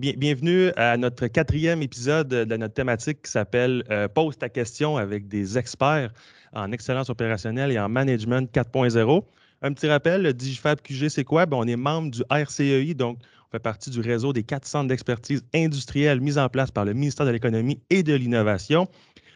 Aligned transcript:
bienvenue 0.00 0.70
à 0.76 0.96
notre 0.96 1.26
quatrième 1.26 1.82
épisode 1.82 2.28
de 2.28 2.56
notre 2.56 2.72
thématique 2.72 3.22
qui 3.22 3.30
s'appelle 3.30 3.84
euh, 3.90 4.08
Pose 4.08 4.38
ta 4.38 4.48
question 4.48 4.96
avec 4.96 5.28
des 5.28 5.58
experts 5.58 6.10
en 6.54 6.72
excellence 6.72 7.10
opérationnelle 7.10 7.70
et 7.70 7.78
en 7.78 7.90
management 7.90 8.50
4.0. 8.50 9.22
Un 9.60 9.72
petit 9.74 9.88
rappel, 9.88 10.32
DigiFab 10.32 10.80
QG, 10.80 11.10
c'est 11.10 11.24
quoi? 11.24 11.44
Ben, 11.44 11.58
on 11.58 11.66
est 11.66 11.76
membre 11.76 12.12
du 12.12 12.22
RCEI, 12.30 12.94
donc 12.94 13.18
on 13.48 13.50
fait 13.50 13.58
partie 13.58 13.90
du 13.90 14.00
réseau 14.00 14.32
des 14.32 14.42
quatre 14.42 14.66
centres 14.66 14.88
d'expertise 14.88 15.44
industrielle 15.54 16.20
mis 16.20 16.38
en 16.38 16.48
place 16.48 16.70
par 16.70 16.86
le 16.86 16.94
ministère 16.94 17.26
de 17.26 17.32
l'Économie 17.32 17.78
et 17.90 18.02
de 18.02 18.14
l'Innovation. 18.14 18.88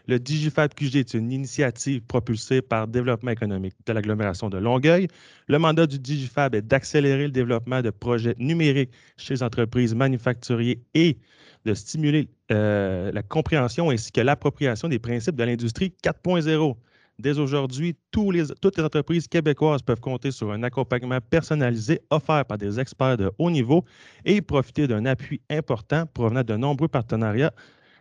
Le 0.06 0.18
DigiFab 0.18 0.74
QG 0.74 0.96
est 0.96 1.14
une 1.14 1.32
initiative 1.32 2.02
propulsée 2.02 2.60
par 2.60 2.86
Développement 2.86 3.30
économique 3.30 3.74
de 3.86 3.92
l'agglomération 3.94 4.50
de 4.50 4.58
Longueuil. 4.58 5.08
Le 5.48 5.58
mandat 5.58 5.86
du 5.86 5.98
DigiFab 5.98 6.54
est 6.54 6.60
d'accélérer 6.60 7.24
le 7.24 7.30
développement 7.30 7.80
de 7.80 7.88
projets 7.88 8.34
numériques 8.38 8.90
chez 9.16 9.34
les 9.34 9.42
entreprises 9.42 9.94
manufacturières 9.94 10.76
et 10.92 11.16
de 11.64 11.72
stimuler 11.72 12.28
euh, 12.52 13.10
la 13.12 13.22
compréhension 13.22 13.88
ainsi 13.88 14.12
que 14.12 14.20
l'appropriation 14.20 14.88
des 14.88 14.98
principes 14.98 15.36
de 15.36 15.44
l'industrie 15.44 15.94
4.0. 16.04 16.76
Dès 17.18 17.38
aujourd'hui, 17.38 17.96
toutes 18.10 18.34
les 18.34 18.84
entreprises 18.84 19.26
québécoises 19.26 19.80
peuvent 19.80 20.00
compter 20.00 20.32
sur 20.32 20.52
un 20.52 20.64
accompagnement 20.64 21.20
personnalisé 21.30 22.00
offert 22.10 22.44
par 22.44 22.58
des 22.58 22.78
experts 22.78 23.16
de 23.16 23.30
haut 23.38 23.50
niveau 23.50 23.84
et 24.26 24.42
profiter 24.42 24.86
d'un 24.86 25.06
appui 25.06 25.40
important 25.48 26.04
provenant 26.12 26.42
de 26.42 26.56
nombreux 26.56 26.88
partenariats 26.88 27.52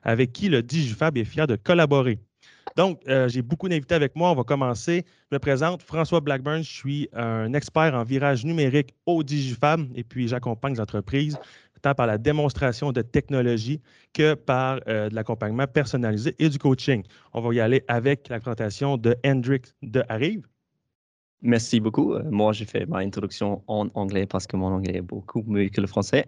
avec 0.04 0.32
qui 0.32 0.50
le 0.50 0.62
DigiFab 0.62 1.18
est 1.18 1.26
fier 1.26 1.48
de 1.48 1.56
collaborer. 1.56 2.20
Donc, 2.76 3.02
euh, 3.08 3.28
j'ai 3.28 3.42
beaucoup 3.42 3.70
d'invités 3.70 3.96
avec 3.96 4.16
moi. 4.16 4.32
On 4.32 4.36
va 4.36 4.44
commencer. 4.44 5.06
Je 5.32 5.36
me 5.36 5.40
présente, 5.40 5.84
François 5.84 6.22
Blackburn. 6.22 6.64
Je 6.64 6.72
suis 6.72 7.10
un 7.14 7.54
expert 7.54 7.94
en 7.94 8.04
virage 8.04 8.46
numérique 8.46 8.96
au 9.06 9.22
DigiFab 9.22 9.86
et 9.96 10.04
puis 10.04 10.28
j'accompagne 10.28 10.74
les 10.74 10.80
entreprises 10.80 11.38
tant 11.84 11.94
par 11.94 12.08
la 12.08 12.18
démonstration 12.18 12.92
de 12.92 13.02
technologie 13.04 13.80
que 14.14 14.34
par 14.34 14.80
euh, 14.88 15.10
de 15.10 15.16
l'accompagnement 15.16 15.68
personnalisé 15.68 16.34
et 16.40 16.50
du 16.50 16.58
coaching. 16.58 17.04
On 17.34 17.42
va 17.42 17.54
y 17.54 17.60
aller 17.60 17.84
avec 17.88 18.30
la 18.30 18.40
présentation 18.40 18.98
de 18.98 19.16
Hendrik 19.24 19.66
de 19.84 20.04
Arrive. 20.10 20.48
Merci 21.42 21.82
beaucoup. 21.82 22.14
Euh, 22.14 22.24
moi, 22.32 22.54
j'ai 22.54 22.66
fait 22.66 22.86
ma 22.86 23.00
introduction 23.00 23.62
en 23.68 23.90
anglais 23.94 24.26
parce 24.26 24.48
que 24.48 24.56
mon 24.56 24.68
anglais 24.68 24.96
est 24.96 25.02
beaucoup 25.02 25.44
mieux 25.46 25.68
que 25.68 25.82
le 25.82 25.88
français. 25.88 26.26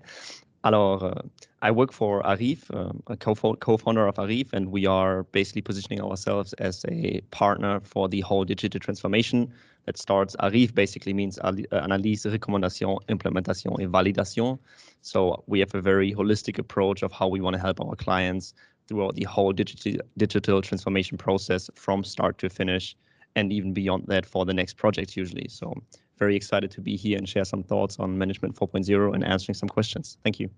Alors, 0.66 1.04
uh, 1.04 1.22
I 1.62 1.70
work 1.70 1.94
for 1.94 2.24
Arif, 2.24 2.72
uh, 2.74 2.92
a 3.06 3.16
co-founder 3.16 4.08
of 4.08 4.16
Arif, 4.16 4.52
and 4.52 4.72
we 4.72 4.88
are 4.88 5.22
basically 5.26 5.62
positioning 5.62 6.02
ourselves 6.02 6.54
as 6.54 6.84
a 6.90 7.22
partner 7.30 7.82
for 7.84 8.10
the 8.10 8.22
whole 8.22 8.44
digital 8.44 8.80
transformation 8.80 9.54
that 9.86 9.96
starts. 10.00 10.36
Arif 10.38 10.74
basically 10.74 11.14
means 11.14 11.38
uh, 11.44 11.54
analyse, 11.72 12.26
recommandation, 12.26 12.98
implementation, 13.10 13.74
and 13.80 13.94
validation. 13.94 14.58
So 15.04 15.44
we 15.46 15.60
have 15.60 15.76
a 15.76 15.82
very 15.82 16.12
holistic 16.16 16.58
approach 16.58 17.04
of 17.04 17.12
how 17.12 17.28
we 17.28 17.42
want 17.42 17.56
to 17.56 17.62
help 17.62 17.80
our 17.80 17.96
clients 17.96 18.56
throughout 18.88 19.14
the 19.14 19.26
whole 19.26 19.54
digital 19.54 20.04
digital 20.18 20.64
transformation 20.64 21.16
process 21.16 21.70
from 21.76 22.04
start 22.04 22.40
to 22.40 22.50
finish, 22.50 22.96
and 23.36 23.54
even 23.54 23.72
beyond 23.72 24.06
that 24.08 24.26
for 24.26 24.46
the 24.46 24.54
next 24.54 24.78
project 24.78 25.16
usually. 25.16 25.48
So 25.48 25.76
very 26.18 26.36
excited 26.36 26.72
to 26.72 26.82
be 26.82 26.96
here 26.96 27.18
and 27.18 27.28
share 27.28 27.46
some 27.46 27.64
thoughts 27.64 28.00
on 28.00 28.18
Management 28.18 28.56
4.0 28.56 29.14
and 29.14 29.24
answering 29.24 29.56
some 29.56 29.70
questions. 29.70 30.18
Thank 30.24 30.40
you. 30.40 30.50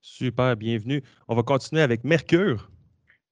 Super, 0.00 0.54
bienvenue. 0.54 1.02
On 1.28 1.34
va 1.34 1.42
continuer 1.42 1.82
avec 1.82 2.04
Mercure. 2.04 2.68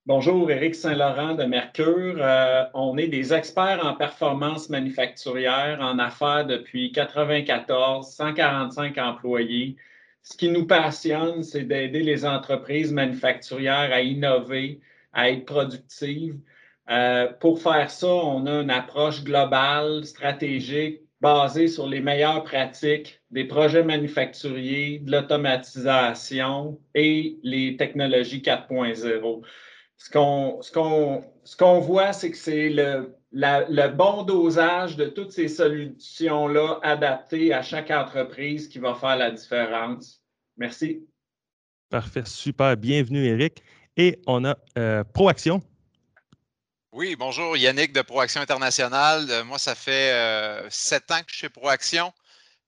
Bonjour, 0.05 0.51
Éric 0.51 0.75
Saint-Laurent 0.75 1.35
de 1.35 1.45
Mercure. 1.45 2.17
Euh, 2.17 2.65
on 2.73 2.97
est 2.97 3.07
des 3.07 3.33
experts 3.33 3.79
en 3.85 3.95
performance 3.95 4.69
manufacturière, 4.69 5.79
en 5.79 5.97
affaires 5.97 6.45
depuis 6.45 6.91
1994, 6.91 8.11
145 8.11 8.97
employés. 8.97 9.77
Ce 10.21 10.35
qui 10.35 10.49
nous 10.49 10.65
passionne, 10.65 11.43
c'est 11.43 11.63
d'aider 11.63 12.01
les 12.03 12.25
entreprises 12.25 12.91
manufacturières 12.91 13.93
à 13.93 14.01
innover, 14.01 14.81
à 15.13 15.29
être 15.29 15.45
productives. 15.45 16.37
Euh, 16.89 17.31
pour 17.39 17.61
faire 17.61 17.89
ça, 17.89 18.07
on 18.07 18.45
a 18.45 18.61
une 18.61 18.71
approche 18.71 19.23
globale, 19.23 20.03
stratégique, 20.05 21.02
basé 21.23 21.69
sur 21.69 21.87
les 21.87 22.01
meilleures 22.01 22.43
pratiques 22.43 23.21
des 23.31 23.45
projets 23.45 23.83
manufacturiers, 23.83 24.99
de 24.99 25.09
l'automatisation 25.09 26.77
et 26.93 27.39
les 27.43 27.77
technologies 27.77 28.41
4.0. 28.41 29.41
Ce 29.95 30.09
qu'on 30.11 30.61
ce 31.45 31.57
qu'on 31.57 31.79
voit, 31.79 32.11
c'est 32.11 32.31
que 32.31 32.37
c'est 32.37 32.69
le, 32.69 33.15
le 33.31 33.87
bon 33.87 34.23
dosage 34.23 34.97
de 34.97 35.05
toutes 35.05 35.31
ces 35.31 35.47
solutions-là 35.47 36.79
adaptées 36.83 37.53
à 37.53 37.61
chaque 37.61 37.89
entreprise 37.89 38.67
qui 38.67 38.79
va 38.79 38.93
faire 38.93 39.15
la 39.15 39.31
différence. 39.31 40.21
Merci. 40.57 41.07
Parfait, 41.89 42.23
super. 42.25 42.75
Bienvenue, 42.75 43.25
Eric. 43.25 43.63
Et 43.95 44.19
on 44.27 44.43
a 44.43 44.57
euh, 44.77 45.05
Proaction. 45.13 45.61
Oui, 46.95 47.15
bonjour, 47.15 47.57
Yannick 47.57 47.91
de 47.91 48.03
Proaction 48.03 48.41
International. 48.41 49.25
Euh, 49.31 49.43
moi, 49.43 49.57
ça 49.57 49.73
fait 49.73 50.11
euh, 50.11 50.69
sept 50.69 51.09
ans 51.09 51.21
que 51.21 51.31
je 51.31 51.33
suis 51.33 51.41
chez 51.47 51.49
Proaction, 51.49 52.13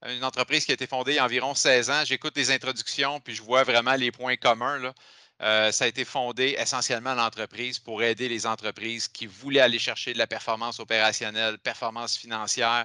une 0.04 0.24
entreprise 0.24 0.64
qui 0.64 0.72
a 0.72 0.74
été 0.74 0.88
fondée 0.88 1.12
il 1.12 1.14
y 1.14 1.18
a 1.20 1.24
environ 1.24 1.54
16 1.54 1.90
ans. 1.90 2.02
J'écoute 2.04 2.36
les 2.36 2.50
introductions, 2.50 3.20
puis 3.20 3.36
je 3.36 3.42
vois 3.42 3.62
vraiment 3.62 3.94
les 3.94 4.10
points 4.10 4.36
communs. 4.36 4.92
Euh, 5.42 5.70
ça 5.70 5.84
a 5.84 5.86
été 5.86 6.04
fondé 6.04 6.56
essentiellement 6.58 7.14
l'entreprise 7.14 7.78
pour 7.78 8.02
aider 8.02 8.28
les 8.28 8.48
entreprises 8.48 9.06
qui 9.06 9.26
voulaient 9.26 9.60
aller 9.60 9.78
chercher 9.78 10.12
de 10.12 10.18
la 10.18 10.26
performance 10.26 10.80
opérationnelle, 10.80 11.58
performance 11.58 12.16
financière, 12.16 12.84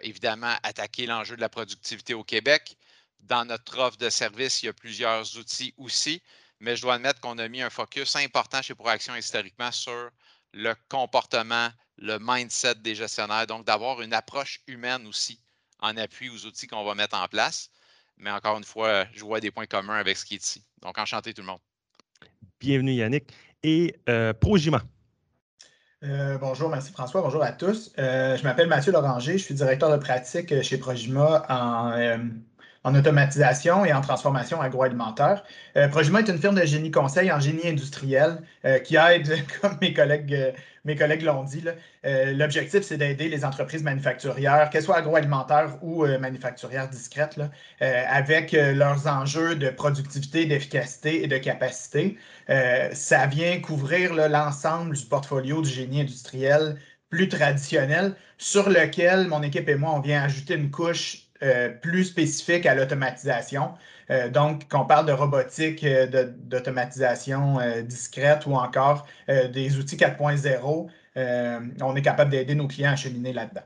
évidemment 0.00 0.56
attaquer 0.62 1.04
l'enjeu 1.04 1.36
de 1.36 1.42
la 1.42 1.50
productivité 1.50 2.14
au 2.14 2.24
Québec. 2.24 2.78
Dans 3.20 3.44
notre 3.44 3.78
offre 3.78 3.98
de 3.98 4.08
service, 4.08 4.62
il 4.62 4.66
y 4.66 4.68
a 4.70 4.72
plusieurs 4.72 5.36
outils 5.36 5.74
aussi, 5.76 6.22
mais 6.60 6.76
je 6.76 6.82
dois 6.82 6.94
admettre 6.94 7.20
qu'on 7.20 7.36
a 7.36 7.46
mis 7.48 7.60
un 7.60 7.68
focus 7.68 8.16
important 8.16 8.62
chez 8.62 8.74
Proaction 8.74 9.14
historiquement 9.14 9.70
sur 9.70 10.10
le 10.52 10.74
comportement, 10.88 11.68
le 11.98 12.18
mindset 12.20 12.76
des 12.76 12.94
gestionnaires. 12.94 13.46
Donc, 13.46 13.66
d'avoir 13.66 14.02
une 14.02 14.12
approche 14.12 14.60
humaine 14.66 15.06
aussi 15.06 15.40
en 15.80 15.96
appui 15.96 16.28
aux 16.28 16.46
outils 16.46 16.66
qu'on 16.66 16.84
va 16.84 16.94
mettre 16.94 17.16
en 17.16 17.26
place. 17.28 17.70
Mais 18.16 18.30
encore 18.30 18.58
une 18.58 18.64
fois, 18.64 19.06
je 19.12 19.20
vois 19.20 19.40
des 19.40 19.50
points 19.50 19.66
communs 19.66 19.96
avec 19.96 20.16
ce 20.16 20.24
qui 20.24 20.34
est 20.34 20.44
ici. 20.44 20.62
Donc, 20.82 20.98
enchanté 20.98 21.32
tout 21.32 21.42
le 21.42 21.46
monde. 21.46 21.60
Bienvenue 22.60 22.92
Yannick. 22.92 23.32
Et 23.62 23.96
euh, 24.08 24.32
Progima. 24.32 24.82
Euh, 26.02 26.38
bonjour, 26.38 26.70
merci 26.70 26.92
François. 26.92 27.20
Bonjour 27.20 27.42
à 27.42 27.52
tous. 27.52 27.92
Euh, 27.98 28.36
je 28.36 28.42
m'appelle 28.42 28.68
Mathieu 28.68 28.90
Loranger. 28.92 29.36
Je 29.36 29.44
suis 29.44 29.54
directeur 29.54 29.90
de 29.90 29.98
pratique 29.98 30.62
chez 30.62 30.78
Progima 30.78 31.44
en 31.48 31.92
en 32.84 32.94
automatisation 32.94 33.84
et 33.84 33.92
en 33.92 34.00
transformation 34.00 34.60
agroalimentaire. 34.60 35.44
Euh, 35.76 35.88
est 35.88 36.28
une 36.28 36.38
firme 36.38 36.58
de 36.58 36.64
génie 36.64 36.90
conseil 36.90 37.30
en 37.30 37.40
génie 37.40 37.66
industriel 37.66 38.38
euh, 38.64 38.78
qui 38.78 38.96
aide, 38.96 39.44
comme 39.60 39.76
mes 39.80 39.92
collègues, 39.92 40.34
euh, 40.34 40.52
mes 40.84 40.96
collègues 40.96 41.22
l'ont 41.22 41.44
dit, 41.44 41.62
euh, 42.06 42.32
l'objectif, 42.32 42.82
c'est 42.82 42.96
d'aider 42.96 43.28
les 43.28 43.44
entreprises 43.44 43.82
manufacturières, 43.82 44.70
qu'elles 44.70 44.82
soient 44.82 44.96
agroalimentaires 44.96 45.76
ou 45.82 46.06
manufacturières 46.06 46.88
discrètes, 46.88 47.38
avec 47.80 48.52
leurs 48.52 49.06
enjeux 49.06 49.56
de 49.56 49.68
productivité, 49.68 50.46
d'efficacité 50.46 51.22
et 51.22 51.26
de 51.26 51.36
capacité. 51.36 52.16
ça 52.92 53.26
vient 53.26 53.60
couvrir 53.60 54.14
l'ensemble 54.14 54.96
du 54.96 55.04
portfolio 55.04 55.60
du 55.60 55.68
génie 55.68 56.00
industriel 56.00 56.76
plus 57.10 57.28
traditionnel 57.28 58.14
sur 58.38 58.70
lequel 58.70 59.28
mon 59.28 59.42
équipe 59.42 59.68
et 59.68 59.74
moi, 59.74 59.92
on 59.94 60.00
vient 60.00 60.22
ajouter 60.22 60.54
une 60.54 60.70
couche 60.70 61.29
euh, 61.42 61.70
plus 61.70 62.04
spécifique 62.04 62.66
à 62.66 62.74
l'automatisation. 62.74 63.72
Euh, 64.10 64.28
donc, 64.28 64.68
qu'on 64.68 64.84
parle 64.84 65.06
de 65.06 65.12
robotique, 65.12 65.82
euh, 65.84 66.06
d'automatisation 66.36 67.58
discrète 67.82 68.44
ou 68.46 68.54
encore 68.54 69.06
des 69.28 69.78
outils 69.78 69.96
4.0, 69.96 70.88
on 71.82 71.96
est 71.96 72.02
capable 72.02 72.30
d'aider 72.30 72.54
nos 72.54 72.66
clients 72.66 72.92
à 72.92 72.96
cheminer 72.96 73.32
là-dedans. 73.32 73.62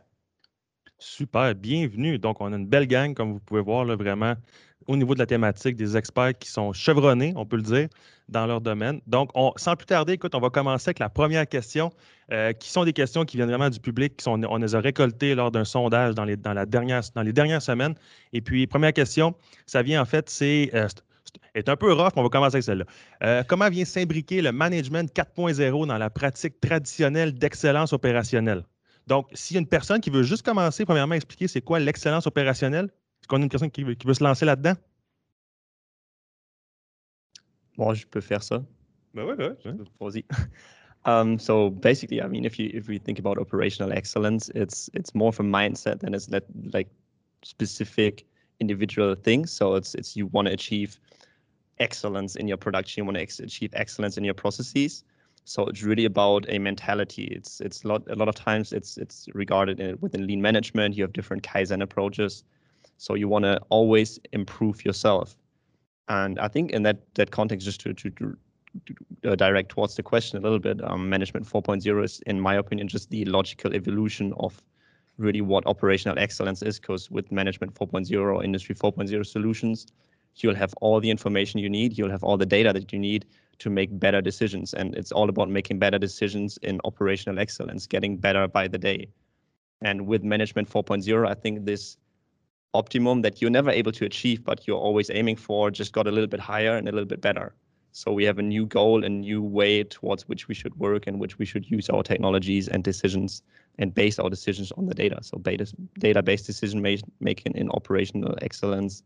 Super, 0.98 1.54
bienvenue. 1.54 2.18
Donc, 2.18 2.40
on 2.40 2.52
a 2.52 2.56
une 2.56 2.66
belle 2.66 2.86
gang, 2.86 3.14
comme 3.14 3.32
vous 3.32 3.40
pouvez 3.40 3.60
voir, 3.60 3.84
là, 3.84 3.96
vraiment 3.96 4.34
au 4.86 4.96
niveau 4.96 5.14
de 5.14 5.18
la 5.18 5.26
thématique, 5.26 5.76
des 5.76 5.96
experts 5.96 6.38
qui 6.38 6.48
sont 6.48 6.72
chevronnés, 6.72 7.32
on 7.36 7.46
peut 7.46 7.56
le 7.56 7.62
dire, 7.62 7.88
dans 8.28 8.46
leur 8.46 8.60
domaine. 8.60 9.00
Donc, 9.06 9.30
sans 9.56 9.76
plus 9.76 9.86
tarder, 9.86 10.14
écoute, 10.14 10.34
on 10.34 10.40
va 10.40 10.50
commencer 10.50 10.90
avec 10.90 10.98
la 10.98 11.08
première 11.08 11.48
question, 11.48 11.90
euh, 12.32 12.52
qui 12.52 12.70
sont 12.70 12.84
des 12.84 12.92
questions 12.92 13.24
qui 13.24 13.36
viennent 13.36 13.48
vraiment 13.48 13.70
du 13.70 13.80
public, 13.80 14.16
qui 14.16 14.24
sont, 14.24 14.42
on 14.44 14.56
les 14.56 14.74
a 14.74 14.80
récoltées 14.80 15.34
lors 15.34 15.50
d'un 15.50 15.64
sondage 15.64 16.14
dans 16.14 16.24
les, 16.24 16.36
dans, 16.36 16.52
la 16.52 16.66
dernière, 16.66 17.02
dans 17.14 17.22
les 17.22 17.32
dernières 17.32 17.62
semaines. 17.62 17.94
Et 18.32 18.40
puis, 18.40 18.66
première 18.66 18.92
question, 18.92 19.34
ça 19.66 19.82
vient 19.82 20.00
en 20.02 20.04
fait, 20.04 20.28
c'est 20.30 20.70
euh, 20.74 20.88
est 21.54 21.68
un 21.68 21.76
peu 21.76 21.92
rough, 21.92 22.12
mais 22.14 22.20
on 22.20 22.24
va 22.24 22.28
commencer 22.28 22.56
avec 22.56 22.64
celle-là. 22.64 22.84
Euh, 23.22 23.42
comment 23.46 23.68
vient 23.68 23.84
s'imbriquer 23.84 24.42
le 24.42 24.52
management 24.52 25.10
4.0 25.14 25.86
dans 25.86 25.98
la 25.98 26.10
pratique 26.10 26.60
traditionnelle 26.60 27.34
d'excellence 27.34 27.92
opérationnelle? 27.92 28.64
Donc, 29.06 29.28
s'il 29.34 29.54
y 29.54 29.58
a 29.58 29.60
une 29.60 29.68
personne 29.68 30.00
qui 30.00 30.10
veut 30.10 30.22
juste 30.22 30.44
commencer, 30.44 30.84
premièrement, 30.84 31.14
expliquer 31.14 31.48
c'est 31.48 31.60
quoi 31.60 31.78
l'excellence 31.78 32.26
opérationnelle, 32.26 32.86
est-ce 32.86 33.28
qu'on 33.28 33.40
a 33.40 33.42
une 33.42 33.48
personne 33.48 33.70
qui 33.70 33.84
veut, 33.84 33.94
qui 33.94 34.06
veut 34.06 34.14
se 34.14 34.24
lancer 34.24 34.44
là-dedans? 34.44 34.74
Moi, 37.76 37.94
je 37.94 38.06
peux 38.06 38.20
faire 38.20 38.42
ça. 38.42 38.64
Ben 39.14 39.24
ouais, 39.24 39.36
ben. 39.36 39.56
Vas-y. 40.00 40.24
Um, 41.06 41.38
so 41.38 41.68
basically, 41.68 42.22
I 42.22 42.28
mean, 42.28 42.46
if 42.46 42.58
you 42.58 42.70
if 42.72 42.88
we 42.88 42.98
think 42.98 43.18
about 43.18 43.36
operational 43.38 43.92
excellence, 43.92 44.50
it's 44.54 44.88
it's 44.94 45.14
more 45.14 45.28
of 45.28 45.38
a 45.38 45.42
mindset 45.42 46.00
than 46.00 46.14
it's 46.14 46.30
like 46.72 46.88
specific 47.42 48.24
individual 48.58 49.14
things. 49.14 49.52
So 49.52 49.74
it's 49.74 49.94
it's 49.94 50.16
you 50.16 50.28
want 50.28 50.48
to 50.48 50.54
achieve 50.54 50.98
excellence 51.78 52.36
in 52.36 52.48
your 52.48 52.56
production, 52.56 53.02
you 53.02 53.04
want 53.04 53.16
to 53.16 53.22
ex- 53.22 53.40
achieve 53.40 53.70
excellence 53.74 54.16
in 54.16 54.24
your 54.24 54.34
processes. 54.34 55.04
So 55.44 55.66
it's 55.66 55.82
really 55.82 56.06
about 56.06 56.46
a 56.48 56.58
mentality. 56.58 57.24
It's 57.24 57.60
it's 57.60 57.84
a 57.84 57.88
lot 57.88 58.02
a 58.10 58.14
lot 58.14 58.28
of 58.28 58.34
times 58.34 58.72
it's 58.72 58.96
it's 58.96 59.28
regarded 59.34 59.78
in, 59.78 59.98
within 60.00 60.26
lean 60.26 60.40
management. 60.40 60.96
You 60.96 61.02
have 61.04 61.12
different 61.12 61.42
kaizen 61.42 61.82
approaches. 61.82 62.44
So 62.96 63.14
you 63.14 63.28
want 63.28 63.44
to 63.44 63.60
always 63.68 64.18
improve 64.32 64.84
yourself. 64.84 65.36
And 66.08 66.38
I 66.38 66.48
think 66.48 66.70
in 66.70 66.82
that 66.84 67.02
that 67.14 67.30
context, 67.30 67.66
just 67.66 67.80
to 67.82 67.92
to, 67.92 68.10
to 68.10 68.36
uh, 69.24 69.34
direct 69.36 69.68
towards 69.68 69.96
the 69.96 70.02
question 70.02 70.38
a 70.38 70.40
little 70.40 70.58
bit, 70.58 70.82
um, 70.82 71.08
management 71.08 71.46
4.0 71.46 72.04
is, 72.04 72.20
in 72.26 72.40
my 72.40 72.54
opinion, 72.54 72.88
just 72.88 73.10
the 73.10 73.24
logical 73.26 73.74
evolution 73.74 74.32
of 74.38 74.60
really 75.18 75.42
what 75.42 75.66
operational 75.66 76.18
excellence 76.18 76.62
is. 76.62 76.80
Because 76.80 77.10
with 77.10 77.30
management 77.30 77.74
4.0 77.74 78.18
or 78.18 78.42
industry 78.42 78.74
4.0 78.74 79.24
solutions, 79.26 79.86
you'll 80.36 80.56
have 80.56 80.74
all 80.80 81.00
the 81.00 81.10
information 81.10 81.60
you 81.60 81.68
need, 81.68 81.96
you'll 81.96 82.10
have 82.10 82.24
all 82.24 82.36
the 82.36 82.46
data 82.46 82.72
that 82.72 82.92
you 82.92 82.98
need 82.98 83.26
to 83.58 83.70
make 83.70 83.98
better 83.98 84.20
decisions. 84.20 84.74
And 84.74 84.94
it's 84.94 85.12
all 85.12 85.28
about 85.28 85.48
making 85.48 85.78
better 85.78 85.98
decisions 85.98 86.58
in 86.58 86.80
operational 86.84 87.38
excellence, 87.38 87.86
getting 87.86 88.16
better 88.16 88.48
by 88.48 88.68
the 88.68 88.78
day. 88.78 89.08
And 89.82 90.06
with 90.06 90.22
management 90.22 90.70
4.0, 90.70 91.28
I 91.28 91.34
think 91.34 91.64
this 91.64 91.96
optimum 92.72 93.22
that 93.22 93.40
you're 93.40 93.50
never 93.50 93.70
able 93.70 93.92
to 93.92 94.04
achieve, 94.04 94.44
but 94.44 94.66
you're 94.66 94.78
always 94.78 95.10
aiming 95.10 95.36
for 95.36 95.70
just 95.70 95.92
got 95.92 96.06
a 96.06 96.10
little 96.10 96.26
bit 96.26 96.40
higher 96.40 96.76
and 96.76 96.88
a 96.88 96.92
little 96.92 97.06
bit 97.06 97.20
better. 97.20 97.54
So 97.92 98.12
we 98.12 98.24
have 98.24 98.40
a 98.40 98.42
new 98.42 98.66
goal, 98.66 99.04
a 99.04 99.08
new 99.08 99.40
way 99.40 99.84
towards 99.84 100.26
which 100.28 100.48
we 100.48 100.54
should 100.54 100.76
work 100.80 101.06
and 101.06 101.20
which 101.20 101.38
we 101.38 101.44
should 101.44 101.70
use 101.70 101.88
our 101.88 102.02
technologies 102.02 102.66
and 102.66 102.82
decisions 102.82 103.42
and 103.78 103.94
base 103.94 104.18
our 104.18 104.28
decisions 104.28 104.72
on 104.72 104.86
the 104.86 104.94
data. 104.94 105.20
So 105.22 105.40
data-based 105.98 106.44
decision 106.44 106.82
making 107.20 107.54
in 107.54 107.70
operational 107.70 108.36
excellence 108.42 109.04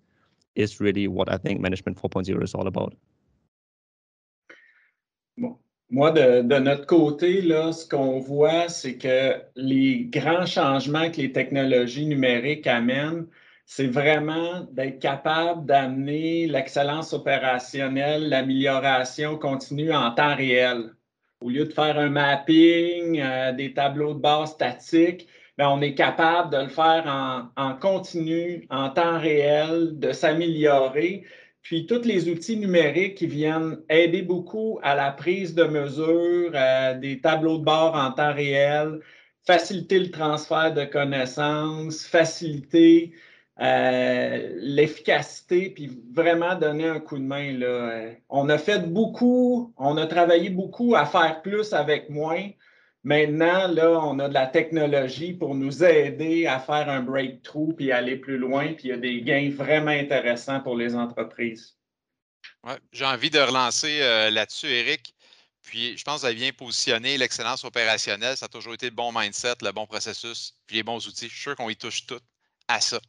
is 0.55 0.81
really 0.81 1.07
what 1.07 1.31
I 1.31 1.37
think 1.37 1.61
Management 1.61 2.01
4.0 2.01 2.43
is 2.43 2.55
all 2.55 2.67
about. 2.67 2.95
Bon. 5.39 5.57
Moi, 5.91 6.11
de, 6.11 6.59
notre 6.59 6.87
côté, 6.87 7.41
là, 7.41 7.73
ce 7.73 7.89
qu'on 7.89 8.19
voit, 8.19 8.69
c'est 8.69 8.99
que 8.99 9.41
les 9.57 10.05
grands 10.05 10.47
changements 10.47 11.11
que 11.11 11.19
les 11.19 11.33
technologies 11.33 12.07
numériques 12.07 12.67
amènent, 12.67 13.27
c'est 13.65 13.87
vraiment 13.87 14.67
d'être 14.73 14.99
capable 14.99 15.65
d'amener 15.67 16.47
l'excellence 16.47 17.13
opérationnelle, 17.13 18.29
l'amélioration 18.29 19.39
continue 19.39 19.93
en 19.93 20.11
temps 20.11 20.35
réel. 20.35 20.95
Au 21.41 21.51
lieu 21.51 21.67
de 21.67 21.73
faire 21.73 21.99
un 21.99 22.11
mapping, 22.11 23.21
euh, 23.21 23.53
des 23.53 23.73
tableaux 23.73 24.15
de 24.15 24.21
base 24.21 24.53
statiques, 24.53 25.29
bien, 25.57 25.71
on 25.71 25.81
est 25.81 25.95
capable 25.95 26.53
de 26.53 26.63
le 26.63 26.69
faire 26.69 27.51
en 27.57 27.75
continu, 27.77 28.67
en 28.71 28.91
temps 28.91 29.19
réel, 29.19 29.99
de 29.99 30.13
s'améliorer. 30.13 31.25
Puis 31.69 31.85
tous 31.85 32.07
les 32.07 32.31
outils 32.31 32.57
numériques 32.57 33.17
qui 33.17 33.27
viennent 33.27 33.77
aider 33.91 34.23
beaucoup 34.23 34.79
à 34.83 34.95
la 34.95 35.11
prise 35.11 35.55
de 35.55 35.65
mesures, 35.65 36.51
euh, 36.55 36.95
des 36.95 37.21
tableaux 37.21 37.59
de 37.59 37.65
bord 37.65 37.95
en 37.95 38.11
temps 38.11 38.33
réel, 38.33 39.01
faciliter 39.47 39.99
le 39.99 40.11
transfert 40.11 40.73
de 40.73 40.87
connaissances, 40.87 42.07
faciliter 42.07 43.13
euh, 43.61 44.51
l'efficacité, 44.63 45.69
puis 45.69 45.91
vraiment 46.11 46.55
donner 46.55 46.89
un 46.89 47.01
coup 47.01 47.19
de 47.19 47.25
main. 47.25 47.53
Là. 47.53 48.13
On 48.31 48.49
a 48.49 48.57
fait 48.57 48.91
beaucoup, 48.91 49.75
on 49.77 49.99
a 49.99 50.07
travaillé 50.07 50.49
beaucoup 50.49 50.95
à 50.95 51.05
faire 51.05 51.43
plus 51.43 51.75
avec 51.75 52.09
moins. 52.09 52.49
Maintenant, 53.05 53.69
là, 53.69 54.01
on 54.03 54.19
a 54.19 54.29
de 54.29 54.35
la 54.35 54.47
technologie 54.47 55.33
pour 55.33 55.55
nous 55.55 55.85
aider 55.85 56.47
à 56.47 56.59
faire 56.59 56.89
un 56.89 57.01
breakthrough 57.01 57.75
puis 57.75 57.93
aller 57.93 58.17
plus 58.17 58.39
loin, 58.39 58.75
puis 58.75 58.89
il 58.89 58.91
y 58.91 58.93
a 58.93 58.97
des 58.97 59.23
gains 59.23 59.51
vraiment 59.51 59.93
intéressants 59.93 60.61
pour 60.61 60.77
les 60.77 60.95
entreprises. 60.95 61.77
Ouais, 62.65 62.79
J'ai 62.93 63.05
envie 63.05 63.31
de 63.31 63.39
relancer 63.39 64.01
euh, 64.01 64.31
là-dessus, 64.31 64.67
Eric. 64.67 65.15
Puis 65.63 65.97
je 65.97 66.05
pense 66.05 66.17
que 66.17 66.21
vous 66.21 66.27
avez 66.27 66.35
bien 66.35 66.53
positionné 66.53 67.19
l'excellence 67.19 67.65
opérationnelle. 67.65 68.37
Ça 68.37 68.47
a 68.47 68.49
toujours 68.49 68.75
été 68.75 68.87
le 68.87 68.95
bon 68.95 69.13
mindset, 69.13 69.55
le 69.63 69.71
bon 69.71 69.87
processus, 69.87 70.55
puis 70.67 70.77
les 70.77 70.83
bons 70.83 71.07
outils. 71.07 71.29
Je 71.29 71.33
suis 71.33 71.43
sûr 71.43 71.57
qu'on 71.57 71.69
y 71.69 71.77
touche 71.77 72.07
tout 72.07 72.21
à 72.69 72.81
ça. 72.81 73.01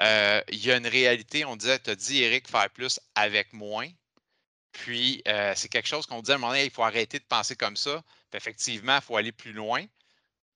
Euh, 0.00 0.40
il 0.50 0.64
y 0.64 0.72
a 0.72 0.76
une 0.76 0.86
réalité, 0.86 1.44
on 1.44 1.56
disait, 1.56 1.78
tu 1.78 1.90
as 1.90 1.94
dit, 1.94 2.22
Eric, 2.22 2.48
faire 2.48 2.68
plus 2.70 2.98
avec 3.14 3.52
moins. 3.52 3.88
Puis, 4.74 5.22
euh, 5.28 5.52
c'est 5.56 5.68
quelque 5.68 5.86
chose 5.86 6.04
qu'on 6.04 6.20
dit 6.20 6.32
à 6.32 6.34
un 6.34 6.38
moment 6.38 6.52
donné, 6.52 6.64
il 6.64 6.70
faut 6.70 6.82
arrêter 6.82 7.18
de 7.18 7.24
penser 7.24 7.54
comme 7.54 7.76
ça. 7.76 8.02
Puis, 8.30 8.36
effectivement, 8.36 8.96
il 8.96 9.02
faut 9.02 9.16
aller 9.16 9.32
plus 9.32 9.52
loin. 9.52 9.84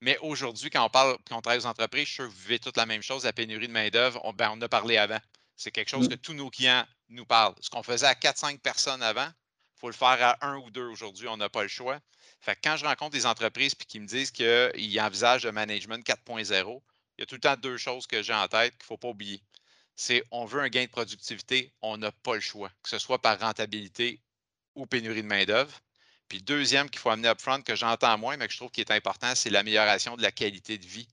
Mais 0.00 0.18
aujourd'hui, 0.18 0.70
quand 0.70 0.84
on 0.84 0.90
parle, 0.90 1.16
quand 1.28 1.38
on 1.38 1.40
travaille 1.40 1.60
aux 1.60 1.66
entreprises, 1.66 2.02
je 2.02 2.08
suis 2.08 2.14
sûr 2.16 2.24
que 2.26 2.32
vous 2.32 2.42
vivez 2.42 2.58
toute 2.58 2.76
la 2.76 2.84
même 2.84 3.02
chose, 3.02 3.24
la 3.24 3.32
pénurie 3.32 3.68
de 3.68 3.72
main-d'œuvre. 3.72 4.20
On, 4.24 4.32
ben, 4.32 4.50
on 4.52 4.60
a 4.60 4.68
parlé 4.68 4.96
avant. 4.96 5.18
C'est 5.56 5.70
quelque 5.70 5.88
chose 5.88 6.06
mmh. 6.06 6.10
que 6.10 6.14
tous 6.16 6.34
nos 6.34 6.50
clients 6.50 6.84
nous 7.08 7.24
parlent. 7.24 7.54
Ce 7.60 7.70
qu'on 7.70 7.82
faisait 7.82 8.06
à 8.06 8.14
4-5 8.14 8.58
personnes 8.58 9.02
avant, 9.02 9.26
il 9.26 9.80
faut 9.80 9.88
le 9.88 9.94
faire 9.94 10.18
à 10.20 10.46
un 10.46 10.56
ou 10.58 10.70
deux 10.70 10.86
aujourd'hui. 10.86 11.28
On 11.28 11.36
n'a 11.36 11.48
pas 11.48 11.62
le 11.62 11.68
choix. 11.68 12.00
Fait 12.40 12.54
que 12.56 12.60
quand 12.64 12.76
je 12.76 12.84
rencontre 12.84 13.12
des 13.12 13.26
entreprises 13.26 13.74
et 13.80 13.84
qu'ils 13.84 14.02
me 14.02 14.06
disent 14.06 14.32
qu'ils 14.32 15.00
envisagent 15.00 15.44
le 15.44 15.52
management 15.52 16.04
4.0, 16.04 16.82
il 17.16 17.20
y 17.20 17.22
a 17.22 17.26
tout 17.26 17.36
le 17.36 17.40
temps 17.40 17.56
deux 17.56 17.76
choses 17.76 18.06
que 18.06 18.22
j'ai 18.22 18.34
en 18.34 18.46
tête 18.48 18.72
qu'il 18.72 18.84
ne 18.84 18.86
faut 18.86 18.98
pas 18.98 19.08
oublier. 19.08 19.40
C'est 20.00 20.22
on 20.30 20.44
veut 20.44 20.60
un 20.60 20.68
gain 20.68 20.84
de 20.84 20.90
productivité, 20.90 21.72
on 21.82 21.96
n'a 21.96 22.12
pas 22.12 22.36
le 22.36 22.40
choix, 22.40 22.70
que 22.84 22.88
ce 22.88 23.00
soit 23.00 23.20
par 23.20 23.40
rentabilité 23.40 24.20
ou 24.76 24.86
pénurie 24.86 25.22
de 25.22 25.26
main-d'œuvre. 25.26 25.76
Puis 26.28 26.40
deuxième 26.40 26.88
qu'il 26.88 27.00
faut 27.00 27.10
amener 27.10 27.26
up 27.26 27.40
front, 27.40 27.60
que 27.62 27.74
j'entends 27.74 28.16
moins, 28.16 28.36
mais 28.36 28.46
que 28.46 28.52
je 28.52 28.58
trouve 28.58 28.70
qui 28.70 28.80
est 28.80 28.92
important, 28.92 29.34
c'est 29.34 29.50
l'amélioration 29.50 30.16
de 30.16 30.22
la 30.22 30.30
qualité 30.30 30.78
de 30.78 30.86
vie, 30.86 31.08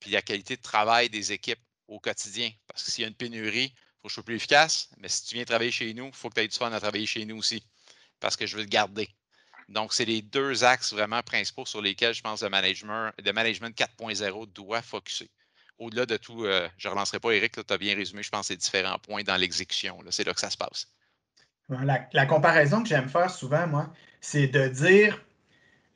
puis 0.00 0.10
la 0.10 0.22
qualité 0.22 0.56
de 0.56 0.60
travail 0.60 1.08
des 1.08 1.30
équipes 1.30 1.60
au 1.86 2.00
quotidien. 2.00 2.50
Parce 2.66 2.82
que 2.82 2.90
s'il 2.90 3.02
y 3.02 3.04
a 3.04 3.08
une 3.08 3.14
pénurie, 3.14 3.66
il 3.66 3.70
faut 4.02 4.02
que 4.02 4.08
je 4.08 4.14
sois 4.14 4.24
plus 4.24 4.34
efficace. 4.34 4.88
Mais 4.98 5.08
si 5.08 5.24
tu 5.24 5.36
viens 5.36 5.44
travailler 5.44 5.70
chez 5.70 5.94
nous, 5.94 6.06
il 6.06 6.12
faut 6.12 6.28
que 6.28 6.34
tu 6.34 6.40
aies 6.40 6.48
du 6.48 6.56
fun 6.56 6.72
à 6.72 6.80
travailler 6.80 7.06
chez 7.06 7.24
nous 7.26 7.36
aussi. 7.36 7.62
Parce 8.18 8.34
que 8.34 8.44
je 8.44 8.56
veux 8.56 8.64
te 8.64 8.70
garder. 8.70 9.08
Donc, 9.68 9.94
c'est 9.94 10.04
les 10.04 10.20
deux 10.20 10.64
axes 10.64 10.92
vraiment 10.92 11.22
principaux 11.22 11.64
sur 11.64 11.80
lesquels 11.80 12.12
je 12.14 12.22
pense 12.22 12.42
le 12.42 12.50
management, 12.50 13.12
le 13.24 13.32
management 13.32 13.76
4.0 13.78 14.52
doit 14.52 14.82
focuser. 14.82 15.30
Au-delà 15.78 16.06
de 16.06 16.16
tout, 16.16 16.44
euh, 16.44 16.68
je 16.78 16.88
ne 16.88 16.92
relancerai 16.92 17.20
pas 17.20 17.32
Eric, 17.32 17.52
tu 17.52 17.72
as 17.72 17.78
bien 17.78 17.94
résumé, 17.94 18.22
je 18.22 18.30
pense, 18.30 18.46
ces 18.46 18.56
différents 18.56 18.98
points 18.98 19.22
dans 19.22 19.36
l'exécution. 19.36 19.98
C'est 20.10 20.26
là 20.26 20.32
que 20.32 20.40
ça 20.40 20.50
se 20.50 20.56
passe. 20.56 20.88
La, 21.68 22.08
la 22.12 22.26
comparaison 22.26 22.82
que 22.82 22.88
j'aime 22.88 23.08
faire 23.08 23.30
souvent, 23.30 23.66
moi, 23.66 23.92
c'est 24.20 24.46
de 24.46 24.68
dire 24.68 25.20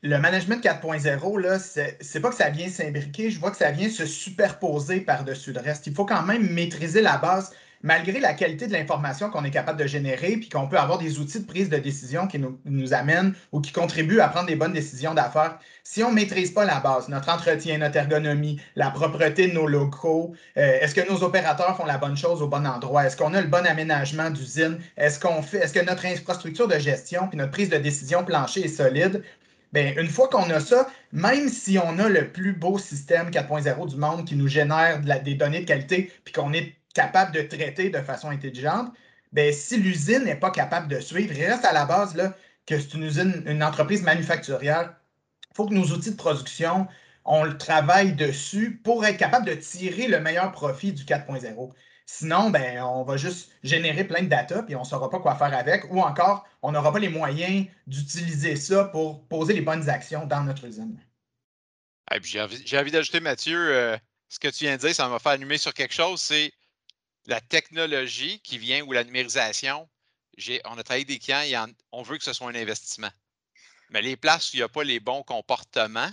le 0.03 0.19
management 0.19 0.65
4.0, 0.65 1.97
c'est 2.01 2.21
pas 2.21 2.31
que 2.31 2.35
ça 2.35 2.51
vient 2.51 2.69
s'imbriquer, 2.69 3.31
je 3.31 3.39
vois 3.39 3.51
que 3.51 3.57
ça 3.57 3.71
vient 3.71 3.91
se 3.91 4.07
superposer 4.07 5.01
par-dessus 5.01 5.53
le 5.53 5.61
reste. 5.61 5.87
Il 5.87 5.95
faut 5.95 6.07
quand 6.07 6.23
même 6.23 6.51
maîtriser 6.51 7.03
la 7.03 7.19
base 7.19 7.53
malgré 7.83 8.21
la 8.21 8.35
qualité 8.35 8.67
de 8.67 8.73
l'information 8.73 9.31
qu'on 9.31 9.45
est 9.45 9.51
capable 9.51 9.79
de 9.79 9.87
générer, 9.87 10.37
puis 10.37 10.49
qu'on 10.49 10.69
peut 10.69 10.79
avoir 10.79 10.99
des 10.99 11.19
outils 11.19 11.41
de 11.41 11.47
prise 11.47 11.71
de 11.71 11.79
décision 11.79 12.27
qui 12.27 12.39
nous, 12.39 12.95
amènent 12.95 13.35
ou 13.53 13.61
qui 13.61 13.73
contribuent 13.73 14.21
à 14.21 14.29
prendre 14.29 14.47
des 14.47 14.57
bonnes 14.57 14.73
décisions 14.73 15.15
d'affaires, 15.15 15.59
si 15.85 16.03
on 16.03 16.11
ne 16.11 16.15
maîtrise 16.15 16.51
pas 16.51 16.65
la 16.65 16.81
base, 16.81 17.09
notre 17.09 17.29
entretien, 17.31 17.79
notre 17.79 17.97
ergonomie, 17.97 18.61
la 18.77 18.91
propreté 18.91 19.49
de 19.49 19.55
nos 19.55 19.67
locaux, 19.67 20.35
euh, 20.57 20.79
est-ce 20.81 20.95
que 20.95 21.09
nos 21.11 21.23
opérateurs 21.23 21.77
font 21.77 21.87
la 21.87 21.99
bonne 21.99 22.17
chose 22.17 22.43
au 22.43 22.49
bon 22.49 22.67
endroit, 22.67 23.07
est-ce 23.07 23.17
qu'on 23.17 23.35
a 23.35 23.41
le 23.41 23.49
bon 23.49 23.67
aménagement 23.67 24.31
d'usine, 24.31 24.79
est-ce 24.97 25.19
qu'on 25.19 25.43
fait, 25.43 25.59
est-ce 25.59 25.73
que 25.73 25.85
notre 25.85 26.07
infrastructure 26.07 26.69
de 26.69 26.79
gestion 26.79 27.29
puis 27.29 27.39
notre 27.39 27.53
prise 27.53 27.71
de 27.71 27.79
décision 27.79 28.25
plancher 28.25 28.65
est 28.65 28.69
solide, 28.69 29.23
Bien, 29.73 29.95
une 29.97 30.09
fois 30.09 30.27
qu'on 30.27 30.51
a 30.51 30.59
ça, 30.59 30.89
même 31.13 31.49
si 31.49 31.79
on 31.79 32.01
a 32.01 32.09
le 32.09 32.33
plus 32.33 32.53
beau 32.53 32.77
système 32.77 33.31
4.0 33.31 33.89
du 33.89 33.97
monde 33.97 34.25
qui 34.25 34.35
nous 34.35 34.49
génère 34.49 35.01
des 35.01 35.35
données 35.35 35.61
de 35.61 35.65
qualité, 35.65 36.11
puis 36.25 36.33
qu'on 36.33 36.53
est 36.53 36.75
capable 36.95 37.33
de 37.33 37.43
traiter 37.43 37.91
de 37.91 38.01
façon 38.01 38.31
intelligente, 38.31 38.93
bien, 39.33 39.53
si 39.53 39.77
l'usine 39.77 40.25
n'est 40.25 40.37
pas 40.37 40.51
capable 40.51 40.89
de 40.89 41.01
suivre, 41.01 41.33
il 41.37 41.45
reste 41.45 41.65
à 41.65 41.73
la 41.73 41.85
base 41.85 42.15
là, 42.15 42.35
que 42.67 42.79
c'est 42.79 42.95
une 42.95 43.05
usine, 43.05 43.43
une 43.47 43.63
entreprise 43.63 44.03
manufacturière. 44.03 44.95
Il 45.51 45.57
faut 45.57 45.67
que 45.67 45.75
nos 45.75 45.87
outils 45.87 46.13
de 46.13 46.17
production, 46.17 46.87
on 47.25 47.45
le 47.45 47.57
travaille 47.59 48.13
dessus 48.13 48.81
pour 48.83 49.05
être 49.05 49.17
capable 49.17 49.47
de 49.47 49.55
tirer 49.55 50.09
le 50.09 50.21
meilleur 50.21 50.53
profit 50.53 50.93
du 50.93 51.05
4.0. 51.05 51.73
Sinon, 52.07 52.51
ben, 52.51 52.83
on 52.83 53.05
va 53.05 53.17
juste 53.17 53.53
générer 53.63 54.03
plein 54.03 54.23
de 54.23 54.29
data 54.29 54.65
puis 54.65 54.75
on 54.75 54.81
ne 54.81 54.85
saura 54.85 55.09
pas 55.11 55.21
quoi 55.21 55.37
faire 55.37 55.57
avec, 55.57 55.85
ou 55.91 56.01
encore, 56.01 56.45
on 56.63 56.73
n'aura 56.73 56.93
pas 56.93 56.99
les 56.99 57.09
moyens 57.09 57.67
d'utiliser 57.87 58.57
ça 58.57 58.85
pour 58.87 59.25
poser 59.29 59.55
les 59.55 59.61
bonnes 59.61 59.89
actions 59.89 60.27
dans 60.27 60.43
notre 60.43 60.65
usine. 60.65 60.99
J'ai 62.23 62.41
envie, 62.41 62.91
d'ajouter, 62.91 63.21
Mathieu, 63.21 63.57
euh, 63.57 63.97
ce 64.29 64.41
que 64.41 64.49
tu 64.49 64.65
viens 64.65 64.77
de 64.77 64.81
dire, 64.81 64.95
ça 64.95 65.09
m'a 65.09 65.21
fait 65.21 65.29
allumer 65.29 65.59
sur 65.59 65.73
quelque 65.73 65.95
chose, 65.95 66.21
c'est 66.21 66.53
la 67.31 67.41
technologie 67.41 68.41
qui 68.41 68.59
vient 68.59 68.83
ou 68.83 68.93
la 68.93 69.05
numérisation, 69.05 69.89
on 70.65 70.79
a 70.79 70.83
travaillé 70.83 71.05
des 71.05 71.19
clients, 71.19 71.67
on 71.93 72.03
veut 72.03 72.19
que 72.19 72.25
ce 72.25 72.33
soit 72.33 72.49
un 72.49 72.55
investissement. 72.55 73.11
Mais 73.91 74.03
les 74.03 74.17
places 74.17 74.53
où 74.53 74.57
il 74.57 74.59
n'y 74.59 74.65
a 74.65 74.69
pas 74.69 74.85
les 74.85 75.01
bons 75.01 75.23
comportements, 75.23 76.11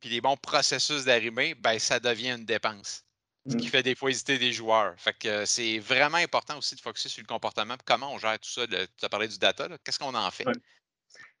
puis 0.00 0.08
les 0.08 0.20
bons 0.20 0.36
processus 0.36 1.04
d'arrivée, 1.04 1.54
ben, 1.54 1.78
ça 1.78 2.00
devient 2.00 2.30
une 2.38 2.44
dépense. 2.44 3.04
Ce 3.48 3.56
qui 3.56 3.66
mmh. 3.66 3.70
fait 3.70 3.82
des 3.82 3.94
fois 3.94 4.10
hésiter 4.10 4.38
des 4.38 4.52
joueurs. 4.52 4.94
Fait 4.98 5.16
que 5.18 5.46
c'est 5.46 5.78
vraiment 5.78 6.18
important 6.18 6.58
aussi 6.58 6.74
de 6.74 6.80
focuser 6.80 7.08
sur 7.08 7.22
le 7.22 7.26
comportement. 7.26 7.76
Comment 7.84 8.12
on 8.12 8.18
gère 8.18 8.38
tout 8.38 8.50
ça? 8.50 8.66
tu 8.66 8.76
as 8.76 9.08
parlé 9.08 9.28
du 9.28 9.38
data, 9.38 9.68
qu'est-ce 9.84 9.98
qu'on 9.98 10.14
en 10.14 10.30
fait? 10.30 10.44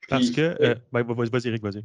Parce 0.08 0.30
que. 0.30 0.56
Euh, 0.62 0.74
ben, 0.92 1.02
vas-y, 1.02 1.48
Eric, 1.48 1.62
vas-y. 1.62 1.84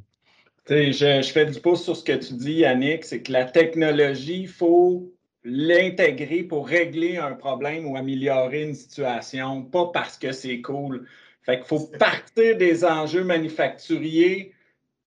Je, 0.69 1.21
je, 1.21 1.31
fais 1.31 1.45
du 1.45 1.59
pouce 1.59 1.83
sur 1.83 1.97
ce 1.97 2.03
que 2.03 2.13
tu 2.13 2.33
dis, 2.35 2.53
Yannick, 2.53 3.03
c'est 3.03 3.21
que 3.21 3.33
la 3.33 3.43
technologie, 3.43 4.41
il 4.41 4.47
faut 4.47 5.13
l'intégrer 5.43 6.43
pour 6.43 6.67
régler 6.67 7.17
un 7.17 7.33
problème 7.33 7.85
ou 7.85 7.97
améliorer 7.97 8.63
une 8.63 8.75
situation, 8.75 9.63
pas 9.63 9.89
parce 9.93 10.17
que 10.17 10.31
c'est 10.31 10.61
cool. 10.61 11.07
Fait 11.41 11.57
qu'il 11.57 11.67
faut 11.67 11.87
partir 11.99 12.57
des 12.57 12.85
enjeux 12.85 13.23
manufacturiers 13.23 14.53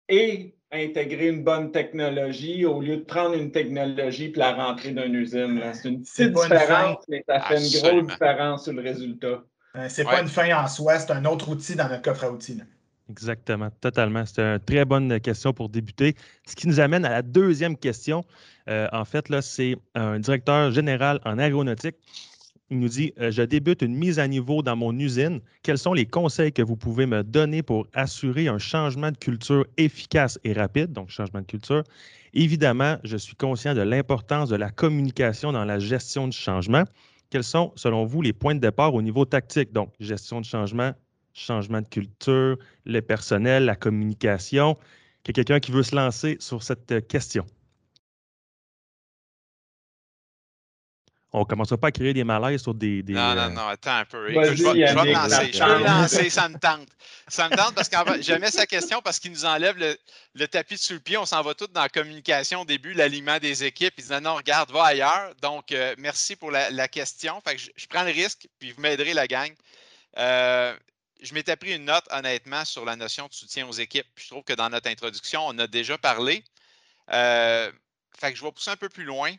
et 0.09 0.53
intégrer 0.71 1.29
une 1.29 1.43
bonne 1.43 1.71
technologie 1.71 2.65
au 2.65 2.81
lieu 2.81 2.97
de 2.97 3.03
prendre 3.03 3.35
une 3.35 3.51
technologie 3.51 4.25
et 4.25 4.33
la 4.37 4.53
rentrer 4.53 4.91
dans 4.91 5.03
une 5.03 5.15
usine. 5.15 5.61
C'est 5.73 5.89
une 5.89 6.03
petite 6.03 6.33
différence, 6.33 7.05
mais 7.07 7.23
ça 7.27 7.39
fait 7.39 7.55
une 7.55 7.81
grosse 7.81 8.07
différence 8.07 8.63
sur 8.65 8.73
le 8.73 8.81
résultat. 8.81 9.43
Euh, 9.75 9.85
c'est 9.89 10.03
pas 10.03 10.21
une 10.21 10.27
fin 10.27 10.63
en 10.63 10.67
soi, 10.67 10.99
c'est 10.99 11.11
un 11.11 11.25
autre 11.25 11.49
outil 11.49 11.75
dans 11.75 11.87
notre 11.87 12.01
coffre 12.01 12.25
à 12.25 12.31
outils. 12.31 12.61
Exactement, 13.09 13.69
totalement. 13.79 14.25
C'est 14.25 14.41
une 14.41 14.59
très 14.59 14.83
bonne 14.83 15.19
question 15.21 15.53
pour 15.53 15.69
débuter. 15.69 16.15
Ce 16.45 16.55
qui 16.55 16.67
nous 16.67 16.79
amène 16.81 17.05
à 17.05 17.09
la 17.09 17.21
deuxième 17.21 17.77
question. 17.77 18.25
Euh, 18.69 18.87
en 18.91 19.05
fait, 19.05 19.29
là, 19.29 19.41
c'est 19.41 19.77
un 19.95 20.19
directeur 20.19 20.71
général 20.71 21.21
en 21.23 21.37
aéronautique. 21.39 21.95
Il 22.69 22.79
nous 22.79 22.89
dit 22.89 23.13
euh, 23.21 23.31
Je 23.31 23.43
débute 23.43 23.81
une 23.81 23.95
mise 23.95 24.19
à 24.19 24.27
niveau 24.27 24.61
dans 24.61 24.75
mon 24.75 24.97
usine. 24.99 25.39
Quels 25.63 25.77
sont 25.77 25.93
les 25.93 26.05
conseils 26.05 26.51
que 26.51 26.61
vous 26.61 26.75
pouvez 26.75 27.05
me 27.05 27.23
donner 27.23 27.63
pour 27.63 27.87
assurer 27.93 28.49
un 28.49 28.57
changement 28.57 29.11
de 29.11 29.17
culture 29.17 29.65
efficace 29.77 30.37
et 30.43 30.51
rapide, 30.51 30.91
donc 30.91 31.09
changement 31.09 31.39
de 31.39 31.45
culture? 31.45 31.83
Évidemment, 32.33 32.97
je 33.05 33.15
suis 33.15 33.35
conscient 33.37 33.73
de 33.73 33.81
l'importance 33.81 34.49
de 34.49 34.57
la 34.57 34.69
communication 34.69 35.53
dans 35.53 35.63
la 35.63 35.79
gestion 35.79 36.27
du 36.27 36.37
changement. 36.37 36.83
Quels 37.29 37.45
sont, 37.45 37.71
selon 37.77 38.05
vous, 38.05 38.21
les 38.21 38.33
points 38.33 38.55
de 38.55 38.59
départ 38.59 38.93
au 38.93 39.01
niveau 39.01 39.23
tactique? 39.23 39.71
Donc, 39.71 39.93
gestion 40.01 40.41
de 40.41 40.45
changement, 40.45 40.91
changement 41.37 41.81
de 41.81 41.87
culture, 41.87 42.57
le 42.85 43.01
personnel, 43.01 43.65
la 43.65 43.75
communication. 43.75 44.77
Il 45.25 45.29
y 45.29 45.31
a 45.31 45.33
quelqu'un 45.33 45.59
qui 45.59 45.71
veut 45.71 45.83
se 45.83 45.95
lancer 45.95 46.37
sur 46.39 46.63
cette 46.63 46.91
euh, 46.91 47.01
question. 47.01 47.45
On 51.33 51.41
ne 51.41 51.45
commencera 51.45 51.77
pas 51.77 51.87
à 51.87 51.91
créer 51.91 52.13
des 52.13 52.23
malaises 52.23 52.61
sur 52.61 52.73
des. 52.73 53.03
non, 53.09 53.35
non, 53.35 53.41
euh, 53.41 53.49
non, 53.49 53.67
attends 53.67 53.97
un 53.97 54.05
peu. 54.05 54.29
je, 54.29 54.63
vais, 54.63 54.93
me 54.93 55.13
lancer. 55.13 55.51
Je 55.51 55.59
vais 55.63 55.79
me 55.79 55.83
lancer, 55.83 56.29
ça 56.29 56.47
me 56.47 56.57
tente. 56.57 56.87
Ça 57.27 57.49
me 57.49 57.55
tente 57.55 57.75
parce 57.75 57.89
que 57.89 58.21
j'aimais 58.21 58.49
sa 58.49 58.65
question 58.65 59.01
parce 59.03 59.19
qu'il 59.19 59.31
nous 59.31 59.43
enlève 59.43 59.77
le, 59.77 60.47
tapis 60.47 60.77
sous 60.77 60.93
le 60.93 60.99
pied. 60.99 61.17
On 61.17 61.25
s'en 61.25 61.41
va 61.41 61.53
tout 61.53 61.67
dans 61.67 61.81
la 61.81 61.89
communication 61.89 62.61
au 62.61 62.65
début, 62.65 62.93
l'aliment 62.93 63.39
des 63.39 63.65
équipes. 63.65 63.93
Il 63.97 64.05
dit 64.05 64.21
non, 64.21 64.35
regarde, 64.35 64.71
va 64.71 64.85
ailleurs. 64.85 65.33
Donc, 65.41 65.73
euh, 65.73 65.93
merci 65.97 66.37
pour 66.37 66.49
la, 66.49 66.87
question. 66.87 67.41
Fait 67.41 67.57
que 67.57 67.61
je, 67.61 67.87
prends 67.87 68.03
le 68.03 68.11
risque, 68.11 68.47
puis 68.57 68.71
vous 68.71 68.81
m'aiderez, 68.81 69.13
la 69.13 69.27
gang. 69.27 69.51
Euh, 70.17 70.73
je 71.21 71.33
m'étais 71.33 71.55
pris 71.55 71.75
une 71.75 71.85
note, 71.85 72.05
honnêtement, 72.11 72.65
sur 72.65 72.85
la 72.85 72.95
notion 72.95 73.27
de 73.27 73.33
soutien 73.33 73.67
aux 73.67 73.73
équipes. 73.73 74.07
je 74.15 74.27
trouve 74.27 74.43
que 74.43 74.53
dans 74.53 74.69
notre 74.69 74.89
introduction, 74.89 75.45
on 75.47 75.57
a 75.59 75.67
déjà 75.67 75.97
parlé. 75.97 76.43
Euh, 77.11 77.71
fait 78.17 78.31
que 78.31 78.37
je 78.37 78.43
vais 78.43 78.51
pousser 78.51 78.71
un 78.71 78.77
peu 78.77 78.89
plus 78.89 79.03
loin. 79.03 79.33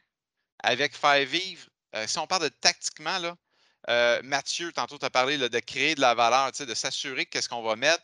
Avec 0.61 0.97
Faire 0.97 1.25
Vive, 1.25 1.68
euh, 1.94 2.06
si 2.06 2.18
on 2.18 2.26
parle 2.26 2.42
de 2.44 2.49
tactiquement, 2.49 3.37
euh, 3.88 4.20
Mathieu, 4.25 4.73
tantôt, 4.73 4.99
tu 4.99 5.04
as 5.04 5.11
parlé 5.11 5.38
de 5.38 5.58
créer 5.61 5.94
de 5.94 6.00
la 6.00 6.14
valeur, 6.14 6.50
de 6.50 6.75
s'assurer 6.75 7.26
qu'est-ce 7.26 7.49
qu'on 7.49 7.62
va 7.62 7.76
mettre. 7.76 8.02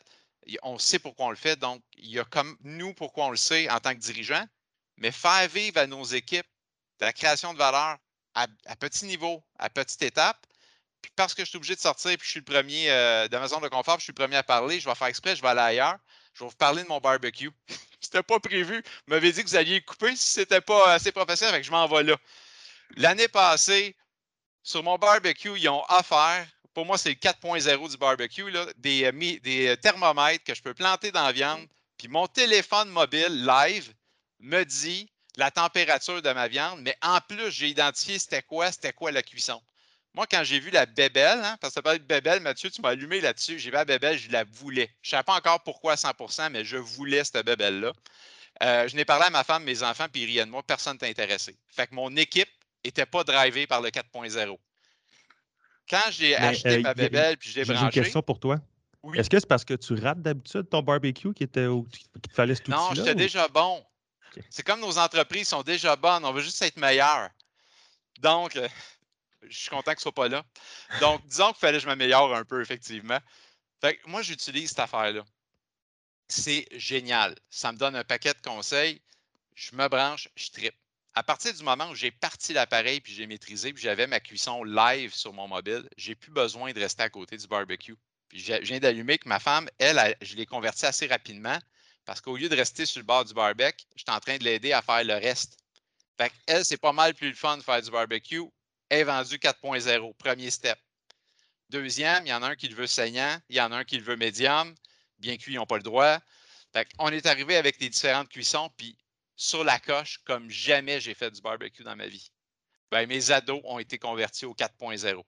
On 0.63 0.79
sait 0.79 0.99
pourquoi 0.99 1.27
on 1.27 1.31
le 1.31 1.37
fait. 1.37 1.57
Donc, 1.57 1.83
il 1.97 2.11
y 2.11 2.21
a 2.21 2.25
comme 2.25 2.57
nous 2.63 2.95
pourquoi 2.95 3.27
on 3.27 3.31
le 3.31 3.37
sait 3.37 3.69
en 3.71 3.81
tant 3.81 3.93
que 3.93 3.99
dirigeant. 3.99 4.47
Mais 4.99 5.11
faire 5.11 5.49
vivre 5.49 5.79
à 5.79 5.87
nos 5.87 6.05
équipes 6.05 6.47
de 7.01 7.07
la 7.07 7.13
création 7.13 7.53
de 7.53 7.59
valeur 7.59 7.99
à 8.35 8.77
petit 8.79 9.07
niveau, 9.07 9.43
à 9.59 9.71
petite 9.71 10.03
étape, 10.03 10.47
puis 11.05 11.13
parce 11.17 11.35
que 11.35 11.45
je 11.45 11.51
suis 11.51 11.59
obligé 11.59 11.75
de 11.75 11.81
sortir, 11.81 12.17
puis 12.17 12.25
je 12.25 12.31
suis 12.31 12.41
le 12.41 12.47
premier 12.47 12.91
euh, 12.91 13.29
de 13.29 13.37
ma 13.37 13.47
zone 13.47 13.61
de 13.61 13.69
confort, 13.69 13.99
je 13.99 14.05
suis 14.05 14.13
le 14.13 14.23
premier 14.23 14.37
à 14.37 14.43
parler, 14.43 14.81
je 14.81 14.89
vais 14.89 14.95
faire 14.95 15.09
exprès, 15.09 15.37
je 15.37 15.43
vais 15.43 15.49
aller 15.49 15.61
ailleurs. 15.61 15.99
Je 16.33 16.43
vais 16.43 16.49
vous 16.49 16.57
parler 16.57 16.83
de 16.83 16.89
mon 16.89 16.99
barbecue. 16.99 17.51
c'était 18.01 18.23
pas 18.23 18.41
prévu. 18.41 18.77
Vous 18.77 19.15
m'avez 19.15 19.31
dit 19.31 19.45
que 19.45 19.49
vous 19.51 19.57
alliez 19.57 19.83
couper 19.83 20.17
si 20.17 20.31
c'était 20.31 20.63
pas 20.63 20.95
assez 20.95 21.13
professionnel, 21.13 21.55
fait 21.57 21.61
que 21.61 21.67
je 21.67 21.71
m'en 21.71 21.87
vais 21.87 22.05
là. 22.05 22.17
L'année 22.97 23.29
passée, 23.29 23.95
sur 24.63 24.83
mon 24.83 24.97
barbecue, 24.97 25.59
ils 25.59 25.69
ont 25.69 25.85
offert, 25.91 26.47
pour 26.73 26.87
moi, 26.87 26.97
c'est 26.97 27.11
le 27.11 27.17
4.0 27.17 27.91
du 27.91 27.97
barbecue, 27.99 28.51
là, 28.51 28.65
des, 28.79 29.05
euh, 29.05 29.39
euh, 29.47 29.77
thermomètres 29.77 30.43
que 30.43 30.55
je 30.55 30.63
peux 30.63 30.73
planter 30.73 31.13
dans 31.13 31.27
la 31.27 31.33
viande. 31.33 31.67
Puis 31.99 32.09
mon 32.09 32.27
téléphone 32.27 32.89
mobile 32.89 33.45
live 33.45 33.93
me 34.39 34.65
dit 34.65 35.11
la 35.37 35.51
température 35.51 36.23
de 36.23 36.33
ma 36.33 36.49
viande, 36.49 36.81
mais 36.81 36.97
en 37.03 37.21
plus, 37.21 37.51
j'ai 37.51 37.69
identifié 37.69 38.19
c'était 38.19 38.43
quoi, 38.43 38.73
c'était 38.73 38.95
quoi 38.95 39.13
la 39.13 39.23
cuisson. 39.23 39.61
Moi, 40.15 40.27
quand 40.31 40.45
j'ai 40.45 40.61
vu 40.61 40.71
la 40.71 40.87
bébelle, 40.87 41.41
hein, 41.43 41.57
parce 41.61 41.73
que 41.73 41.75
ça 41.75 41.83
parlait 41.83 41.99
de 41.99 42.05
bébelle, 42.05 42.41
Mathieu, 42.41 42.71
tu 42.71 42.81
m'as 42.81 42.91
allumé 42.91 43.21
là-dessus. 43.21 43.59
J'ai 43.59 43.71
vu 43.71 43.75
la 43.75 43.85
bébelle, 43.85 44.17
je 44.17 44.31
la 44.31 44.45
voulais. 44.45 44.89
Je 45.03 45.09
ne 45.09 45.11
savais 45.11 45.25
pas 45.25 45.35
encore 45.35 45.61
pourquoi 45.65 45.93
à 45.93 45.97
100% 45.97 46.51
mais 46.51 46.65
je 46.65 46.77
voulais 46.77 47.25
cette 47.25 47.45
bébelle-là. 47.45 47.93
Euh, 48.63 48.87
je 48.87 48.95
n'ai 48.95 49.05
parlé 49.05 49.25
à 49.27 49.31
ma 49.31 49.43
femme, 49.43 49.65
mes 49.65 49.83
enfants, 49.83 50.07
puis 50.11 50.23
ils 50.23 50.27
riaient 50.27 50.47
de 50.47 50.51
moi. 50.51 50.63
Personne 50.63 50.97
ne 51.03 51.07
intéressé. 51.07 51.57
Fait 51.67 51.89
que 51.89 51.95
mon 51.97 52.15
équipe 52.17 52.49
n'était 52.85 53.07
pas 53.07 53.25
drivée 53.25 53.67
par 53.67 53.81
le 53.81 53.89
4.0. 53.89 54.57
Quand 55.91 56.11
j'ai 56.11 56.37
acheté 56.37 56.77
euh, 56.77 56.81
ma 56.83 56.95
bébelle, 56.95 57.37
puis 57.37 57.51
je 57.51 57.57
l'ai 57.57 57.65
branchée... 57.65 57.81
J'ai 57.81 57.99
une 57.99 58.05
question 58.05 58.23
pour 58.23 58.39
toi. 58.39 58.61
Est-ce 59.15 59.29
que 59.29 59.39
c'est 59.39 59.49
parce 59.49 59.65
que 59.65 59.75
tu 59.75 59.95
rates 59.95 60.23
d'habitude 60.23 60.69
ton 60.71 60.81
barbecue 60.81 61.35
qui 61.35 61.43
était 61.43 61.67
qu'il 61.67 62.09
te 62.31 62.33
fallait 62.33 62.55
tout 62.57 62.71
Non, 62.71 62.95
j'étais 62.95 63.15
déjà 63.15 63.49
bon. 63.49 63.85
C'est 64.49 64.63
comme 64.63 64.81
nos 64.81 64.99
entreprises 64.99 65.49
sont 65.49 65.63
déjà 65.63 65.97
bonnes. 65.97 66.25
On 66.25 66.33
veut 66.33 66.41
juste 66.41 66.63
être 66.63 66.77
meilleur. 66.77 67.29
Donc, 68.21 68.57
euh, 68.57 68.69
je 69.49 69.59
suis 69.59 69.71
content 69.71 69.93
qu'il 69.93 70.01
soit 70.01 70.13
pas 70.13 70.29
là. 70.29 70.45
Donc, 71.01 71.27
disons 71.27 71.49
qu'il 71.49 71.61
fallait 71.61 71.79
que 71.79 71.83
je 71.83 71.89
m'améliore 71.89 72.35
un 72.35 72.45
peu, 72.45 72.61
effectivement. 72.61 73.19
Fait 73.81 73.99
moi, 74.07 74.23
j'utilise 74.23 74.71
cette 74.71 74.81
affaire-là. 74.81 75.25
C'est 76.29 76.67
génial. 76.73 77.35
Ça 77.51 77.73
me 77.73 77.79
donne 77.79 77.97
un 77.97 78.05
paquet 78.05 78.33
de 78.33 78.41
conseils. 78.41 79.03
Je 79.55 79.75
me 79.77 79.89
branche, 79.89 80.29
je 80.37 80.51
tripe. 80.51 80.75
À 81.15 81.23
partir 81.23 81.55
du 81.55 81.63
moment 81.63 81.89
où 81.91 81.95
j'ai 81.95 82.11
parti 82.11 82.53
l'appareil 82.53 83.01
puis 83.01 83.13
j'ai 83.13 83.27
maîtrisé, 83.27 83.73
puis 83.73 83.83
j'avais 83.83 84.07
ma 84.07 84.19
cuisson 84.19 84.65
live 84.65 85.15
sur 85.15 85.33
mon 85.33 85.47
mobile, 85.47 85.89
j'ai 85.97 86.17
plus 86.17 86.33
besoin 86.33 86.73
de 86.73 86.81
rester 86.81 87.05
à 87.05 87.11
côté 87.11 87.37
du 87.37 87.47
barbecue. 87.47 87.95
Puis 88.29 88.41
je 88.41 88.55
viens 88.63 88.81
d'allumer 88.81 89.19
que 89.19 89.29
ma 89.29 89.39
femme, 89.39 89.69
elle, 89.79 90.17
je 90.23 90.35
l'ai 90.35 90.47
convertie 90.47 90.87
assez 90.87 91.07
rapidement 91.07 91.59
parce 92.05 92.21
qu'au 92.21 92.37
lieu 92.37 92.49
de 92.49 92.57
rester 92.57 92.85
sur 92.85 92.99
le 92.99 93.05
bord 93.05 93.25
du 93.25 93.33
barbecue, 93.33 93.85
j'étais 93.95 94.11
en 94.11 94.21
train 94.21 94.39
de 94.39 94.45
l'aider 94.45 94.73
à 94.73 94.83
faire 94.83 95.05
le 95.05 95.15
reste. 95.15 95.59
Fait 96.19 96.33
elle, 96.47 96.65
c'est 96.65 96.77
pas 96.77 96.93
mal 96.93 97.15
plus 97.15 97.29
le 97.29 97.37
fun 97.37 97.59
de 97.59 97.63
faire 97.63 97.81
du 97.81 97.91
barbecue 97.91 98.43
est 98.95 99.05
vendu 99.05 99.39
4.0, 99.39 100.15
premier 100.15 100.51
step. 100.51 100.79
Deuxième, 101.71 102.25
il 102.27 102.29
y 102.29 102.33
en 102.33 102.43
a 102.43 102.51
un 102.51 102.57
qui 102.57 102.69
le 102.69 102.75
veut 102.75 102.87
saignant, 102.87 103.39
il 103.49 103.57
y 103.57 103.61
en 103.61 103.73
a 103.73 103.77
un 103.79 103.85
qui 103.85 103.99
le 103.99 104.05
veut 104.05 104.17
médium, 104.17 104.75
bien 105.19 105.37
cuit, 105.37 105.55
ils 105.55 105.57
n'ont 105.57 105.67
pas 105.67 105.77
le 105.77 105.83
droit. 105.83 106.21
on 106.99 107.09
est 107.09 107.27
arrivé 107.27 107.57
avec 107.57 107.81
les 107.81 107.89
différentes 107.89 108.29
cuissons, 108.29 108.71
puis 108.77 108.97
sur 109.37 109.65
la 109.65 109.81
coche, 109.81 110.19
comme 110.25 110.49
jamais 110.49 111.01
j'ai 111.01 111.15
fait 111.15 111.31
du 111.31 111.41
barbecue 111.41 111.83
dans 111.83 111.97
ma 111.97 112.07
vie. 112.07 112.31
Ben, 112.91 113.09
mes 113.09 113.31
ados 113.31 113.61
ont 113.65 113.79
été 113.79 113.99
convertis 113.99 114.45
au 114.45 114.55
4.0. 114.55 115.25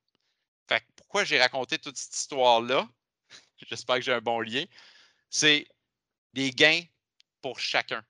pourquoi 0.94 1.24
j'ai 1.24 1.40
raconté 1.40 1.78
toute 1.78 1.96
cette 1.96 2.14
histoire-là? 2.14 2.88
J'espère 3.68 3.96
que 3.96 4.02
j'ai 4.02 4.12
un 4.12 4.20
bon 4.20 4.40
lien. 4.40 4.64
C'est 5.28 5.66
des 6.34 6.50
gains 6.52 6.82
pour 7.42 7.58
chacun 7.58 8.04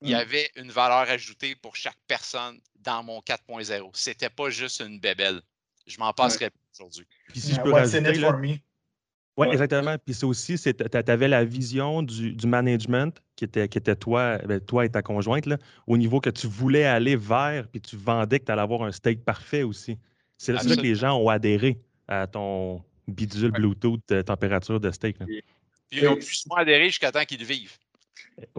il 0.00 0.10
y 0.10 0.12
mmh. 0.12 0.16
avait 0.16 0.50
une 0.56 0.70
valeur 0.70 1.10
ajoutée 1.10 1.54
pour 1.56 1.76
chaque 1.76 1.98
personne 2.06 2.60
dans 2.76 3.02
mon 3.02 3.20
4.0. 3.20 3.90
C'était 3.94 4.30
pas 4.30 4.50
juste 4.50 4.80
une 4.80 5.00
bébelle. 5.00 5.40
Je 5.86 5.98
m'en 5.98 6.12
passerai 6.12 6.50
aujourd'hui. 6.78 7.06
Puis 7.28 7.40
si 7.40 7.54
je 7.54 7.60
peux 7.60 7.72
rajouter, 7.72 8.60
oui, 9.38 9.46
exactement. 9.52 9.96
Puis 10.04 10.14
c'est 10.14 10.24
aussi, 10.26 10.58
tu 10.58 10.74
avais 11.06 11.28
la 11.28 11.44
vision 11.44 12.02
du, 12.02 12.34
management 12.44 13.22
qui 13.36 13.44
était, 13.44 13.68
qui 13.68 13.78
était 13.78 13.94
toi, 13.94 14.38
ben, 14.38 14.60
toi 14.60 14.84
et 14.84 14.90
ta 14.90 15.00
conjointe, 15.00 15.46
là, 15.46 15.58
au 15.86 15.96
niveau 15.96 16.20
que 16.20 16.30
tu 16.30 16.48
voulais 16.48 16.84
aller 16.84 17.14
vers, 17.14 17.68
puis 17.68 17.80
tu 17.80 17.96
vendais 17.96 18.40
que 18.40 18.46
tu 18.46 18.50
allais 18.50 18.62
avoir 18.62 18.82
un 18.82 18.90
steak 18.90 19.24
parfait 19.24 19.62
aussi. 19.62 19.96
C'est 20.38 20.52
là 20.52 20.60
que 20.60 20.80
les 20.80 20.96
gens 20.96 21.16
ont 21.16 21.28
adhéré 21.28 21.80
à 22.08 22.26
ton 22.26 22.82
bidule 23.06 23.52
Bluetooth 23.52 24.00
de 24.08 24.22
température 24.22 24.80
de 24.80 24.90
steak. 24.90 25.18
Puis 25.18 25.42
ils 25.92 26.08
ont 26.08 26.16
pu 26.16 26.26
adhérer 26.56 26.86
jusqu'à 26.86 27.12
temps 27.12 27.24
qu'ils 27.24 27.44
vivent. 27.44 27.78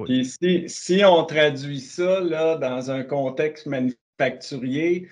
Puis 0.04 0.25
si, 0.68 1.04
on 1.06 1.24
traduit 1.25 1.80
ça 1.80 2.20
là, 2.22 2.56
dans 2.56 2.92
un 2.92 3.04
contexte 3.04 3.66
manufacturier, 3.66 5.10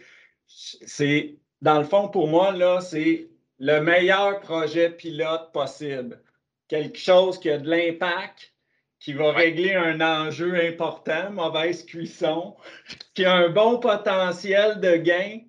c'est 0.47 1.37
dans 1.61 1.79
le 1.79 1.85
fond, 1.85 2.07
pour 2.09 2.27
moi, 2.27 2.51
là, 2.51 2.81
c'est 2.81 3.29
le 3.59 3.79
meilleur 3.79 4.39
projet 4.39 4.91
pilote 4.91 5.51
possible. 5.51 6.21
Quelque 6.67 6.99
chose 6.99 7.39
qui 7.39 7.49
a 7.49 7.57
de 7.57 7.69
l'impact, 7.69 8.53
qui 8.99 9.13
va 9.13 9.31
régler 9.31 9.73
un 9.73 10.01
enjeu 10.01 10.55
important, 10.55 11.31
mauvaise 11.31 11.85
cuisson, 11.85 12.55
qui 13.15 13.25
a 13.25 13.33
un 13.33 13.49
bon 13.49 13.79
potentiel 13.79 14.79
de 14.79 14.97
gain, 14.97 15.39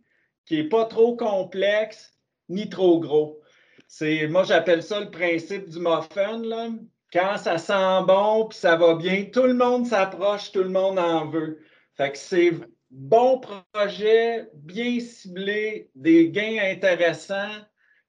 qui 0.46 0.56
n'est 0.56 0.68
pas 0.68 0.86
trop 0.86 1.16
complexe 1.16 2.18
ni 2.48 2.68
trop 2.68 3.00
gros. 3.00 3.40
C'est, 3.86 4.28
moi, 4.28 4.44
j'appelle 4.44 4.82
ça 4.82 5.00
le 5.00 5.10
principe 5.10 5.68
du 5.68 5.78
muffin. 5.78 6.38
Là 6.42 6.68
quand 7.12 7.36
ça 7.38 7.58
sent 7.58 8.06
bon 8.06 8.46
puis 8.46 8.58
ça 8.58 8.76
va 8.76 8.94
bien, 8.94 9.24
tout 9.32 9.44
le 9.44 9.54
monde 9.54 9.86
s'approche, 9.86 10.52
tout 10.52 10.62
le 10.62 10.68
monde 10.68 10.98
en 10.98 11.26
veut. 11.26 11.60
Fait 11.96 12.12
que 12.12 12.18
c'est 12.18 12.52
bon 12.90 13.40
projet, 13.40 14.48
bien 14.54 15.00
ciblé, 15.00 15.90
des 15.94 16.30
gains 16.30 16.58
intéressants. 16.62 17.56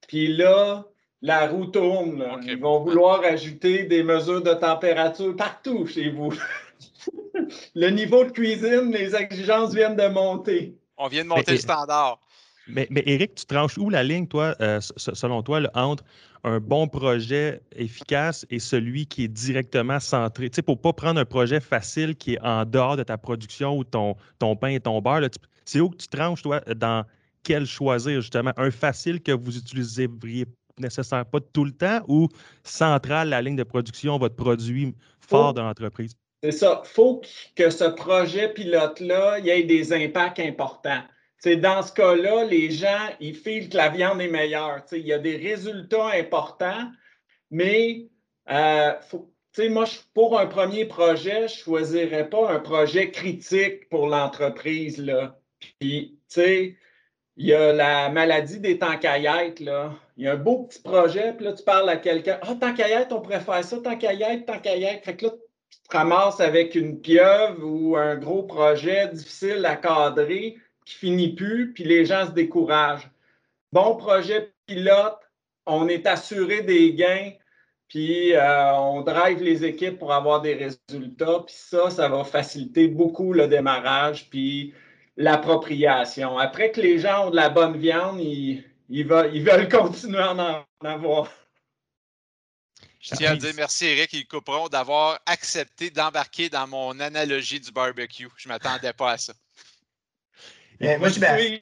Puis 0.07 0.35
là, 0.35 0.85
la 1.21 1.47
roue 1.47 1.65
tourne. 1.65 2.23
Ils 2.43 2.59
vont 2.59 2.79
vouloir 2.83 3.23
ajouter 3.23 3.83
des 3.83 4.03
mesures 4.03 4.41
de 4.41 4.53
température 4.53 5.35
partout 5.35 5.85
chez 5.85 6.09
vous. 6.09 6.33
le 7.75 7.89
niveau 7.89 8.23
de 8.23 8.31
cuisine, 8.31 8.91
les 8.91 9.15
exigences 9.15 9.73
viennent 9.73 9.95
de 9.95 10.07
monter. 10.07 10.77
On 10.97 11.07
vient 11.07 11.23
de 11.23 11.29
monter 11.29 11.53
le 11.53 11.57
standard. 11.57 12.19
Mais, 12.69 12.87
mais, 12.89 13.03
Eric, 13.05 13.35
tu 13.35 13.45
tranches 13.45 13.77
où 13.77 13.89
la 13.89 14.03
ligne, 14.03 14.27
toi, 14.27 14.55
euh, 14.61 14.79
selon 14.81 15.43
toi, 15.43 15.61
entre 15.73 16.03
un 16.43 16.59
bon 16.59 16.87
projet 16.87 17.61
efficace 17.75 18.45
et 18.49 18.59
celui 18.59 19.05
qui 19.05 19.25
est 19.25 19.27
directement 19.27 19.99
centré? 19.99 20.49
Tu 20.49 20.55
sais, 20.55 20.61
pour 20.61 20.75
ne 20.75 20.81
pas 20.81 20.93
prendre 20.93 21.19
un 21.19 21.25
projet 21.25 21.59
facile 21.59 22.15
qui 22.15 22.35
est 22.35 22.41
en 22.41 22.65
dehors 22.65 22.95
de 22.95 23.03
ta 23.03 23.17
production 23.17 23.77
ou 23.77 23.83
ton, 23.83 24.15
ton 24.37 24.55
pain 24.55 24.69
et 24.69 24.79
ton 24.79 25.01
beurre, 25.01 25.27
c'est 25.65 25.79
où 25.79 25.89
que 25.89 25.97
tu 25.97 26.07
tranches, 26.07 26.41
toi, 26.41 26.61
dans 26.75 27.05
quel 27.43 27.65
choisir, 27.65 28.21
justement? 28.21 28.53
Un 28.57 28.71
facile 28.71 29.21
que 29.21 29.31
vous 29.31 29.57
utiliseriez 29.57 30.45
nécessaire 30.77 31.25
pas 31.25 31.39
tout 31.41 31.65
le 31.65 31.71
temps 31.71 32.01
ou 32.07 32.29
central, 32.63 33.29
la 33.29 33.41
ligne 33.41 33.55
de 33.55 33.63
production, 33.63 34.17
votre 34.17 34.35
produit 34.35 34.95
fort 35.19 35.53
de 35.53 35.61
l'entreprise? 35.61 36.15
C'est 36.41 36.51
ça. 36.51 36.81
Il 36.85 36.87
faut 36.87 37.21
que 37.55 37.69
ce 37.69 37.83
projet 37.83 38.53
pilote-là, 38.53 39.39
il 39.39 39.45
y 39.45 39.49
ait 39.49 39.63
des 39.63 39.91
impacts 39.91 40.39
importants. 40.39 41.01
Dans 41.45 41.81
ce 41.81 41.93
cas-là, 41.93 42.45
les 42.45 42.71
gens, 42.71 43.07
ils 43.19 43.35
filent 43.35 43.69
que 43.69 43.77
la 43.77 43.89
viande 43.89 44.21
est 44.21 44.27
meilleure. 44.27 44.83
il 44.91 45.05
y 45.05 45.13
a 45.13 45.19
des 45.19 45.37
résultats 45.37 46.07
importants, 46.07 46.91
mais 47.51 48.07
euh, 48.49 48.93
moi, 49.69 49.85
pour 50.13 50.39
un 50.39 50.45
premier 50.45 50.85
projet, 50.85 51.47
je 51.47 51.53
ne 51.53 51.59
choisirais 51.59 52.29
pas 52.29 52.51
un 52.51 52.59
projet 52.59 53.11
critique 53.11 53.89
pour 53.89 54.07
l'entreprise. 54.07 55.03
Puis, 55.79 56.17
il 56.37 57.45
y 57.45 57.53
a 57.53 57.73
la 57.73 58.09
maladie 58.09 58.59
des 58.59 58.77
tancaillettes, 58.77 59.59
là. 59.59 59.93
Il 60.17 60.25
y 60.25 60.27
a 60.27 60.33
un 60.33 60.37
beau 60.37 60.63
petit 60.63 60.81
projet, 60.81 61.33
puis 61.33 61.45
là, 61.45 61.53
tu 61.53 61.63
parles 61.63 61.89
à 61.89 61.95
quelqu'un. 61.95 62.37
Ah, 62.41 62.55
tancaillette, 62.59 63.13
on 63.13 63.21
pourrait 63.21 63.39
faire 63.39 63.63
ça, 63.63 63.77
tancaillette, 63.79 64.45
tancaillette. 64.45 65.05
Fait 65.05 65.15
que 65.15 65.27
là, 65.27 65.31
tu 65.31 65.79
te 65.89 65.97
ramasses 65.97 66.41
avec 66.41 66.75
une 66.75 66.99
pieuvre 66.99 67.63
ou 67.63 67.95
un 67.95 68.17
gros 68.17 68.43
projet 68.43 69.07
difficile 69.07 69.65
à 69.65 69.77
cadrer 69.77 70.57
qui 70.89 70.95
finit 70.95 71.33
plus, 71.35 71.71
puis 71.71 71.83
les 71.83 72.05
gens 72.05 72.25
se 72.25 72.31
découragent. 72.31 73.09
Bon 73.71 73.95
projet 73.95 74.51
pilote, 74.65 75.19
on 75.67 75.87
est 75.87 76.07
assuré 76.07 76.63
des 76.63 76.93
gains, 76.93 77.31
puis 77.87 78.33
euh, 78.33 78.73
on 78.73 79.01
drive 79.01 79.41
les 79.43 79.63
équipes 79.63 79.99
pour 79.99 80.13
avoir 80.13 80.41
des 80.41 80.55
résultats, 80.55 81.43
puis 81.45 81.55
ça, 81.55 81.91
ça 81.91 82.09
va 82.09 82.23
faciliter 82.23 82.87
beaucoup 82.87 83.33
le 83.33 83.47
démarrage, 83.47 84.29
puis 84.31 84.73
l'appropriation. 85.15 86.39
Après 86.39 86.71
que 86.71 86.81
les 86.81 86.97
gens 86.97 87.27
ont 87.27 87.29
de 87.29 87.35
la 87.35 87.49
bonne 87.49 87.77
viande, 87.77 88.19
ils, 88.19 88.63
veulent, 88.89 89.69
continuer 89.71 90.19
à 90.19 90.33
en, 90.33 90.65
avoir. 90.85 91.29
Je 92.99 93.15
tiens 93.15 93.33
à 93.33 93.35
dire 93.35 93.53
merci, 93.55 93.85
Eric 93.85 94.13
et 94.15 94.23
Couperon, 94.25 94.69
d'avoir 94.69 95.19
accepté 95.27 95.91
d'embarquer 95.91 96.49
dans 96.49 96.67
mon 96.67 96.99
analogie 96.99 97.59
du 97.59 97.71
barbecue. 97.71 98.27
Je 98.37 98.47
ne 98.47 98.53
m'attendais 98.53 98.93
pas 98.93 99.11
à 99.11 99.17
ça. 99.17 99.33
Moi, 100.81 101.09
je 101.09 101.19
vais, 101.19 101.59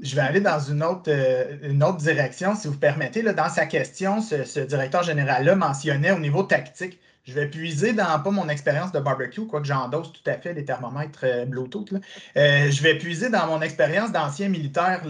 je 0.00 0.14
vais, 0.14 0.22
aller 0.22 0.40
dans 0.40 0.60
une 0.60 0.82
autre, 0.82 1.08
euh, 1.08 1.58
une 1.62 1.82
autre 1.82 1.98
direction, 1.98 2.54
si 2.54 2.68
vous 2.68 2.78
permettez. 2.78 3.22
Là, 3.22 3.32
dans 3.32 3.48
sa 3.48 3.66
question, 3.66 4.20
ce, 4.20 4.44
ce 4.44 4.60
directeur 4.60 5.02
général-là 5.02 5.54
mentionnait 5.56 6.12
au 6.12 6.18
niveau 6.18 6.42
tactique 6.44 6.98
je 7.26 7.32
vais 7.32 7.48
puiser 7.48 7.92
dans 7.92 8.20
pas 8.20 8.30
mon 8.30 8.48
expérience 8.48 8.92
de 8.92 9.00
barbecue, 9.00 9.46
quoique 9.46 9.66
j'endosse 9.66 10.12
tout 10.12 10.30
à 10.30 10.34
fait 10.34 10.52
les 10.52 10.64
thermomètres 10.64 11.24
euh, 11.24 11.44
Bluetooth. 11.46 11.94
Euh, 12.36 12.70
je 12.70 12.82
vais 12.82 12.98
puiser 12.98 13.30
dans 13.30 13.46
mon 13.46 13.62
expérience 13.62 14.12
d'ancien 14.12 14.48
militaire 14.48 15.02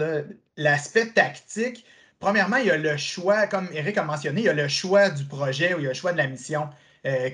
l'aspect 0.55 1.07
tactique. 1.07 1.85
Premièrement, 2.19 2.57
il 2.57 2.67
y 2.67 2.71
a 2.71 2.77
le 2.77 2.95
choix, 2.95 3.47
comme 3.47 3.67
Eric 3.73 3.97
a 3.97 4.03
mentionné, 4.03 4.41
il 4.41 4.45
y 4.45 4.49
a 4.49 4.53
le 4.53 4.69
choix 4.69 5.09
du 5.09 5.25
projet 5.25 5.73
ou 5.73 5.79
il 5.79 5.83
y 5.83 5.87
a 5.87 5.89
le 5.89 5.95
choix 5.95 6.13
de 6.13 6.17
la 6.17 6.27
mission 6.27 6.69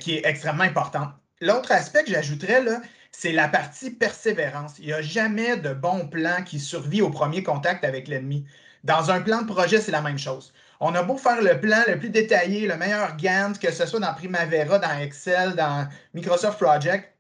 qui 0.02 0.16
est 0.16 0.26
extrêmement 0.26 0.66
important. 0.66 1.08
L'autre 1.40 1.72
aspect 1.72 2.04
que 2.04 2.12
j'ajouterais, 2.12 2.62
c'est 3.12 3.32
la 3.32 3.48
partie 3.48 3.92
persévérance. 3.92 4.74
Il 4.80 4.88
n'y 4.88 4.94
a 4.94 5.02
jamais 5.02 5.58
de 5.58 5.74
bon 5.74 6.08
plan 6.08 6.44
qui 6.44 6.60
survit 6.60 7.02
au 7.02 7.10
premier 7.10 7.44
contact 7.44 7.84
avec 7.84 8.08
l'ennemi. 8.08 8.46
Dans 8.84 9.12
un 9.12 9.22
plan 9.22 9.42
de 9.42 9.48
projet, 9.48 9.80
c'est 9.80 9.92
la 9.92 10.02
même 10.02 10.18
chose. 10.18 10.54
On 10.80 10.96
a 10.96 11.04
beau 11.04 11.18
faire 11.18 11.42
le 11.42 11.60
plan 11.60 11.82
le 11.88 12.00
plus 12.00 12.10
détaillé, 12.10 12.68
le 12.68 12.78
meilleur 12.78 13.16
Gantt, 13.18 13.60
que 13.60 13.72
ce 13.72 13.86
soit 13.86 14.00
dans 14.00 14.14
Primavera, 14.16 14.80
dans 14.80 14.98
Excel, 15.00 15.56
dans 15.56 15.88
Microsoft 16.16 16.60
Project, 16.60 17.16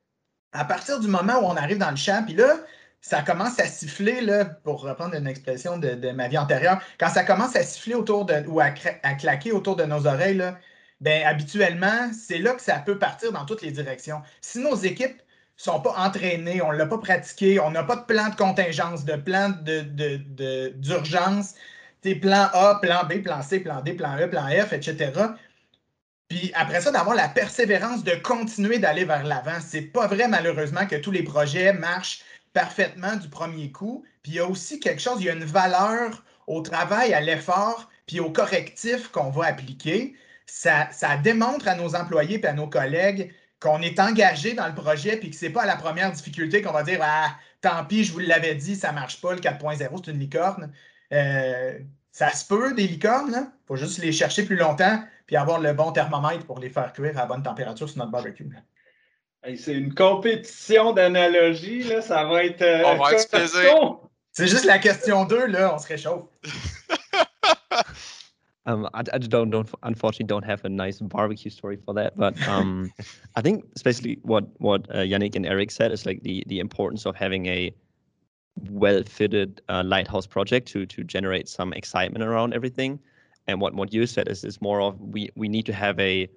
à 0.53 0.65
partir 0.65 0.99
du 0.99 1.07
moment 1.07 1.39
où 1.39 1.45
on 1.45 1.55
arrive 1.55 1.77
dans 1.77 1.91
le 1.91 1.95
champ, 1.97 2.23
puis 2.25 2.35
là, 2.35 2.57
ça 3.01 3.21
commence 3.21 3.59
à 3.59 3.65
siffler, 3.65 4.21
là, 4.21 4.45
pour 4.45 4.81
reprendre 4.81 5.15
une 5.15 5.27
expression 5.27 5.77
de, 5.77 6.11
ma 6.11 6.27
vie 6.27 6.37
antérieure, 6.37 6.81
quand 6.99 7.09
ça 7.09 7.23
commence 7.23 7.55
à 7.55 7.63
siffler 7.63 7.95
autour 7.95 8.25
de, 8.25 8.43
ou 8.47 8.59
à, 8.59 8.71
claquer 8.71 9.51
autour 9.51 9.75
de 9.75 9.83
nos 9.83 10.07
oreilles, 10.07 10.37
là, 10.37 10.57
ben, 10.99 11.25
habituellement, 11.25 12.11
c'est 12.13 12.37
là 12.37 12.53
que 12.53 12.61
ça 12.61 12.79
peut 12.79 12.99
partir 12.99 13.31
dans 13.31 13.45
toutes 13.45 13.63
les 13.63 13.71
directions. 13.71 14.21
Si 14.39 14.59
nos 14.59 14.75
équipes 14.75 15.21
sont 15.61 15.79
pas 15.79 15.93
entraînées, 15.97 16.61
on 16.61 16.71
ne 16.71 16.77
l'a 16.77 16.87
pas 16.87 16.97
pratiqué, 16.97 17.59
on 17.59 17.69
n'a 17.69 17.83
pas 17.83 17.95
de 17.95 18.05
plan 18.05 18.29
de 18.29 18.35
contingence, 18.35 19.05
de 19.05 19.15
plan 19.15 19.49
d'urgence, 20.75 21.53
de, 22.03 22.13
plan 22.15 22.49
A, 22.53 22.79
plan 22.81 23.03
B, 23.03 23.21
plan 23.21 23.43
C, 23.43 23.59
plan 23.59 23.81
D, 23.81 23.93
plan 23.93 24.17
E, 24.19 24.27
plan 24.27 24.47
F, 24.47 24.73
etc. 24.73 25.11
Puis 26.29 26.51
après 26.55 26.81
ça, 26.81 26.91
d'avoir 26.91 27.15
la 27.15 27.27
persévérance 27.27 28.03
de 28.03 28.15
continuer 28.15 28.79
d'aller 28.79 29.05
vers 29.05 29.23
l'avant. 29.23 29.59
C'est 29.59 29.81
pas 29.81 30.07
vrai, 30.07 30.27
malheureusement, 30.27 30.87
que 30.87 30.95
tous 30.95 31.11
les 31.11 31.23
projets 31.23 31.73
marchent 31.73 32.23
parfaitement 32.53 33.15
du 33.17 33.29
premier 33.29 33.71
coup. 33.71 34.03
Puis 34.23 34.31
il 34.31 34.35
y 34.35 34.39
a 34.39 34.47
aussi 34.47 34.79
quelque 34.79 35.01
chose, 35.01 35.17
il 35.19 35.25
y 35.25 35.29
a 35.29 35.33
une 35.33 35.45
valeur 35.45 36.23
au 36.47 36.61
travail, 36.61 37.13
à 37.13 37.21
l'effort, 37.21 37.89
puis 38.07 38.19
au 38.19 38.31
correctif 38.31 39.09
qu'on 39.09 39.29
va 39.29 39.45
appliquer. 39.45 40.15
Ça, 40.47 40.89
ça, 40.91 41.17
démontre 41.17 41.67
à 41.67 41.75
nos 41.75 41.95
employés 41.95 42.39
et 42.41 42.47
à 42.47 42.53
nos 42.53 42.67
collègues 42.67 43.31
qu'on 43.61 43.81
est 43.81 43.99
engagé 43.99 44.53
dans 44.53 44.67
le 44.67 44.73
projet, 44.73 45.17
puis 45.17 45.29
que 45.29 45.35
ce 45.35 45.45
n'est 45.45 45.51
pas 45.51 45.63
à 45.63 45.67
la 45.67 45.75
première 45.77 46.11
difficulté 46.11 46.61
qu'on 46.61 46.73
va 46.73 46.83
dire 46.83 46.99
Ah, 47.01 47.35
tant 47.61 47.85
pis, 47.85 48.03
je 48.03 48.11
vous 48.11 48.19
l'avais 48.19 48.55
dit, 48.55 48.75
ça 48.75 48.89
ne 48.89 48.95
marche 48.95 49.21
pas, 49.21 49.33
le 49.33 49.39
4.0, 49.39 50.01
c'est 50.03 50.11
une 50.11 50.19
licorne. 50.19 50.73
Euh, 51.13 51.77
ça 52.11 52.31
se 52.31 52.45
peut, 52.45 52.73
des 52.73 52.87
licornes. 52.87 53.49
Il 53.53 53.67
faut 53.67 53.75
juste 53.75 53.99
les 53.99 54.11
chercher 54.11 54.43
plus 54.43 54.57
longtemps 54.57 55.01
puis 55.27 55.37
avoir 55.37 55.59
le 55.59 55.71
bon 55.73 55.91
thermomètre 55.91 56.45
pour 56.45 56.59
les 56.59 56.69
faire 56.69 56.91
cuire 56.91 57.17
à 57.17 57.25
bonne 57.25 57.43
température 57.43 57.87
sur 57.87 57.99
notre 57.99 58.11
barbecue. 58.11 58.49
c'est 59.55 59.73
une 59.73 59.93
compétition 59.93 60.91
d'analogie. 60.91 61.89
Ça 62.01 62.25
va 62.25 62.43
être. 62.43 62.61
Euh, 62.61 62.83
on 62.85 62.97
va 62.97 63.13
être 63.13 63.29
C'est 64.31 64.47
juste 64.47 64.65
la 64.65 64.79
question 64.79 65.23
2, 65.23 65.45
là, 65.45 65.73
on 65.73 65.79
se 65.79 65.87
réchauffe. 65.87 66.25
Um, 68.65 68.87
I, 68.93 68.99
I 68.99 69.17
don't, 69.17 69.49
don't, 69.49 69.69
unfortunately 69.81 70.27
don't 70.27 70.45
have 70.45 70.63
a 70.65 70.69
nice 70.69 70.99
barbecue 70.99 71.49
story 71.49 71.77
for 71.77 71.93
that, 71.95 72.15
but 72.15 72.39
um, 72.47 72.91
I 73.35 73.41
think 73.41 73.65
especially 73.75 74.19
what 74.21 74.45
what 74.59 74.87
uh, 74.91 74.99
Yannick 74.99 75.35
and 75.35 75.45
Eric 75.45 75.71
said 75.71 75.91
is 75.91 76.05
like 76.05 76.21
the 76.21 76.43
the 76.47 76.59
importance 76.59 77.05
of 77.05 77.15
having 77.15 77.47
a 77.47 77.73
well-fitted 78.69 79.61
uh, 79.69 79.83
lighthouse 79.83 80.27
project 80.27 80.67
to 80.69 80.85
to 80.85 81.03
generate 81.03 81.47
some 81.47 81.73
excitement 81.73 82.23
around 82.23 82.53
everything. 82.53 82.99
And 83.47 83.59
what 83.59 83.73
what 83.73 83.93
you 83.93 84.05
said 84.05 84.27
is 84.27 84.43
is 84.43 84.61
more 84.61 84.81
of 84.81 84.99
we 84.99 85.29
we 85.35 85.47
need 85.47 85.65
to 85.65 85.73
have 85.73 85.99
a 85.99 86.29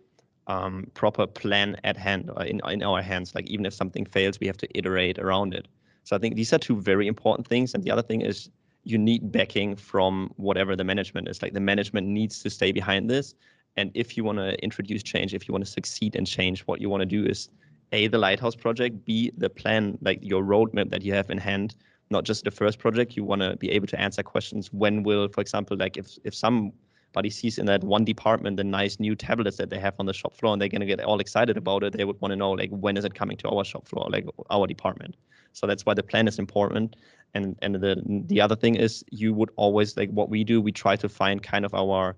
um, 0.47 0.91
proper 0.95 1.27
plan 1.27 1.77
at 1.85 1.97
hand 1.97 2.31
uh, 2.37 2.45
in 2.45 2.61
in 2.69 2.83
our 2.83 3.03
hands. 3.03 3.35
Like 3.35 3.47
even 3.49 3.67
if 3.67 3.75
something 3.75 4.07
fails, 4.07 4.41
we 4.41 4.47
have 4.47 4.57
to 4.59 4.69
iterate 4.79 5.19
around 5.19 5.53
it. 5.53 5.69
So 6.05 6.17
I 6.17 6.19
think 6.19 6.37
these 6.37 6.53
are 6.53 6.59
two 6.59 6.81
very 6.81 7.07
important 7.07 7.47
things. 7.47 7.75
And 7.75 7.83
the 7.83 7.91
other 7.91 8.03
thing 8.03 8.21
is 8.21 8.51
you 8.85 8.99
need 8.99 9.33
backing 9.33 9.77
from 9.77 10.33
whatever 10.37 10.77
the 10.77 10.85
management 10.85 11.29
is. 11.29 11.43
Like 11.43 11.55
the 11.55 11.61
management 11.61 12.07
needs 12.07 12.43
to 12.43 12.51
stay 12.51 12.73
behind 12.73 13.11
this. 13.11 13.35
And 13.77 13.91
if 13.95 14.17
you 14.17 14.25
want 14.25 14.39
to 14.39 14.63
introduce 14.63 15.03
change, 15.03 15.35
if 15.35 15.49
you 15.49 15.53
want 15.53 15.65
to 15.65 15.71
succeed 15.71 16.15
in 16.15 16.25
change, 16.25 16.61
what 16.63 16.81
you 16.81 16.89
want 16.89 17.01
to 17.01 17.07
do 17.07 17.25
is 17.25 17.49
a 17.93 18.07
the 18.09 18.19
lighthouse 18.19 18.55
project, 18.55 19.05
b 19.05 19.33
the 19.37 19.51
plan, 19.51 19.99
like 20.01 20.19
your 20.23 20.43
roadmap 20.43 20.91
that 20.91 21.03
you 21.03 21.13
have 21.15 21.31
in 21.31 21.39
hand 21.39 21.75
not 22.11 22.25
just 22.25 22.45
the 22.45 22.51
first 22.51 22.79
project. 22.79 23.17
You 23.17 23.25
want 23.25 23.43
to 23.43 23.57
be 23.57 23.71
able 23.71 23.87
to 23.89 24.01
answer 24.01 24.23
questions. 24.23 24.73
When 24.73 25.03
will, 25.03 25.29
for 25.29 25.41
example, 25.41 25.77
like 25.77 25.97
if 25.97 26.07
if 26.25 26.35
somebody 26.35 27.31
sees 27.31 27.59
in 27.59 27.67
that 27.67 27.83
one 27.85 28.05
department 28.05 28.57
the 28.57 28.65
nice 28.65 28.99
new 29.01 29.15
tablets 29.15 29.57
that 29.57 29.71
they 29.71 29.79
have 29.79 29.95
on 29.99 30.07
the 30.07 30.13
shop 30.13 30.35
floor 30.37 30.53
and 30.53 30.61
they're 30.61 30.69
going 30.69 30.81
to 30.81 30.87
get 30.87 31.01
all 31.01 31.21
excited 31.21 31.57
about 31.57 31.83
it, 31.85 31.93
they 31.93 32.05
would 32.05 32.21
want 32.21 32.33
to 32.33 32.37
know 32.37 32.53
like 32.53 32.71
when 32.71 32.97
is 32.97 33.05
it 33.05 33.15
coming 33.15 33.37
to 33.39 33.49
our 33.49 33.65
shop 33.65 33.87
floor, 33.87 34.07
like 34.11 34.27
our 34.51 34.67
department. 34.67 35.17
So 35.53 35.67
that's 35.67 35.87
why 35.87 35.95
the 35.95 36.03
plan 36.03 36.27
is 36.29 36.39
important. 36.39 36.97
And 37.35 37.57
and 37.63 37.75
the 37.77 38.03
the 38.27 38.41
other 38.41 38.57
thing 38.57 38.77
is 38.77 39.05
you 39.11 39.35
would 39.35 39.51
always 39.57 39.97
like 39.97 40.11
what 40.11 40.31
we 40.31 40.45
do. 40.45 40.61
We 40.61 40.73
try 40.73 40.97
to 40.97 41.09
find 41.09 41.43
kind 41.43 41.65
of 41.65 41.75
our 41.75 42.17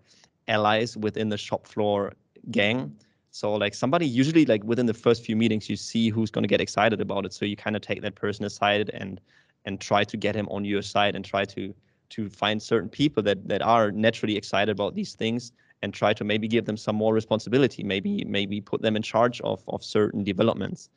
allies 0.49 0.97
within 0.97 1.31
the 1.31 1.39
shop 1.39 1.67
floor 1.67 2.13
gang. 2.51 2.95
So 3.31 3.55
like 3.55 3.75
somebody 3.75 4.07
usually 4.07 4.47
like 4.47 4.63
within 4.65 4.87
the 4.87 4.95
first 4.95 5.25
few 5.25 5.37
meetings 5.37 5.69
you 5.69 5.77
see 5.77 6.11
who's 6.11 6.31
going 6.31 6.45
to 6.45 6.49
get 6.49 6.61
excited 6.61 7.01
about 7.01 7.27
it. 7.27 7.33
So 7.33 7.45
you 7.45 7.57
kind 7.57 7.77
of 7.77 7.83
take 7.83 8.03
that 8.03 8.15
person 8.15 8.45
aside 8.45 8.91
and 8.95 9.21
and 9.65 9.81
try 9.81 10.05
to 10.05 10.17
get 10.17 10.35
him 10.35 10.49
on 10.51 10.65
your 10.65 10.83
side 10.83 11.17
and 11.17 11.25
try 11.25 11.45
to 11.45 11.75
to 12.11 12.29
find 12.29 12.63
certain 12.63 12.89
people 12.89 13.23
that 13.23 13.49
that 13.49 13.63
are 13.63 13.91
naturally 13.91 14.37
excited 14.37 14.71
about 14.71 14.95
these 14.95 15.15
things 15.15 15.53
and 15.83 15.93
try 15.93 16.13
to 16.15 16.25
maybe 16.25 16.49
give 16.49 16.65
them 16.65 16.77
some 16.77 16.97
more 16.97 17.13
responsibility 17.13 17.83
maybe 17.83 18.25
maybe 18.25 18.61
put 18.61 18.83
them 18.83 18.97
in 18.97 19.03
charge 19.03 19.41
of 19.43 19.63
of 19.69 19.83
certain 19.85 20.25
developments 20.25 20.89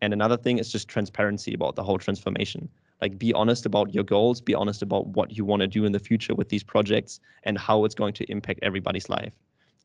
and 0.00 0.12
another 0.12 0.36
thing 0.36 0.58
is 0.58 0.70
just 0.70 0.88
transparency 0.88 1.52
about 1.54 1.76
the 1.76 1.82
whole 1.82 1.98
transformation 1.98 2.68
like 3.02 3.18
be 3.18 3.32
honest 3.34 3.66
about 3.66 3.94
your 3.94 4.04
goals 4.04 4.40
be 4.40 4.54
honest 4.54 4.82
about 4.82 5.08
what 5.08 5.36
you 5.36 5.44
want 5.44 5.60
to 5.62 5.68
do 5.68 5.84
in 5.84 5.92
the 5.92 6.00
future 6.00 6.34
with 6.34 6.48
these 6.50 6.64
projects 6.64 7.20
and 7.44 7.58
how 7.58 7.84
it's 7.84 7.96
going 7.96 8.14
to 8.14 8.24
impact 8.30 8.60
everybody's 8.62 9.10
life 9.10 9.34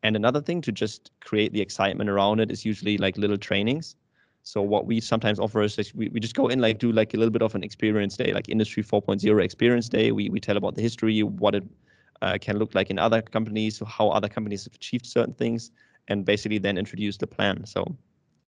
and 0.04 0.16
another 0.16 0.42
thing 0.42 0.62
to 0.62 0.72
just 0.72 1.12
create 1.22 1.54
the 1.54 1.62
excitement 1.62 2.10
around 2.10 2.40
it 2.40 2.52
is 2.52 2.66
usually 2.66 2.98
like 2.98 3.18
little 3.18 3.38
trainings 3.38 3.96
So 4.44 4.62
what 4.62 4.86
we 4.88 5.02
sometimes 5.02 5.40
offer 5.40 5.62
is 5.64 5.94
we, 5.94 6.10
we 6.10 6.20
just 6.22 6.36
go 6.36 6.48
in 6.48 6.62
like 6.62 6.80
do 6.80 6.92
like 6.94 7.14
a 7.14 7.18
little 7.18 7.32
bit 7.32 7.42
of 7.42 7.56
an 7.56 7.64
experience 7.64 8.16
day, 8.18 8.32
like 8.34 8.48
industry 8.50 8.84
4.0 8.84 9.44
experience 9.44 9.90
day. 9.90 10.12
We 10.12 10.30
we 10.30 10.40
tell 10.40 10.58
about 10.58 10.76
the 10.76 10.82
history, 10.82 11.22
what 11.24 11.56
it 11.56 11.64
uh, 12.22 12.38
can 12.40 12.58
look 12.58 12.74
like 12.74 12.90
in 12.90 12.98
other 12.98 13.22
companies, 13.22 13.82
how 13.86 14.10
other 14.10 14.30
companies 14.30 14.64
have 14.66 14.76
achieved 14.76 15.06
certain 15.06 15.34
things, 15.34 15.72
and 16.08 16.26
basically 16.26 16.60
then 16.60 16.78
introduce 16.78 17.18
the 17.18 17.28
plan. 17.28 17.66
So 17.66 17.98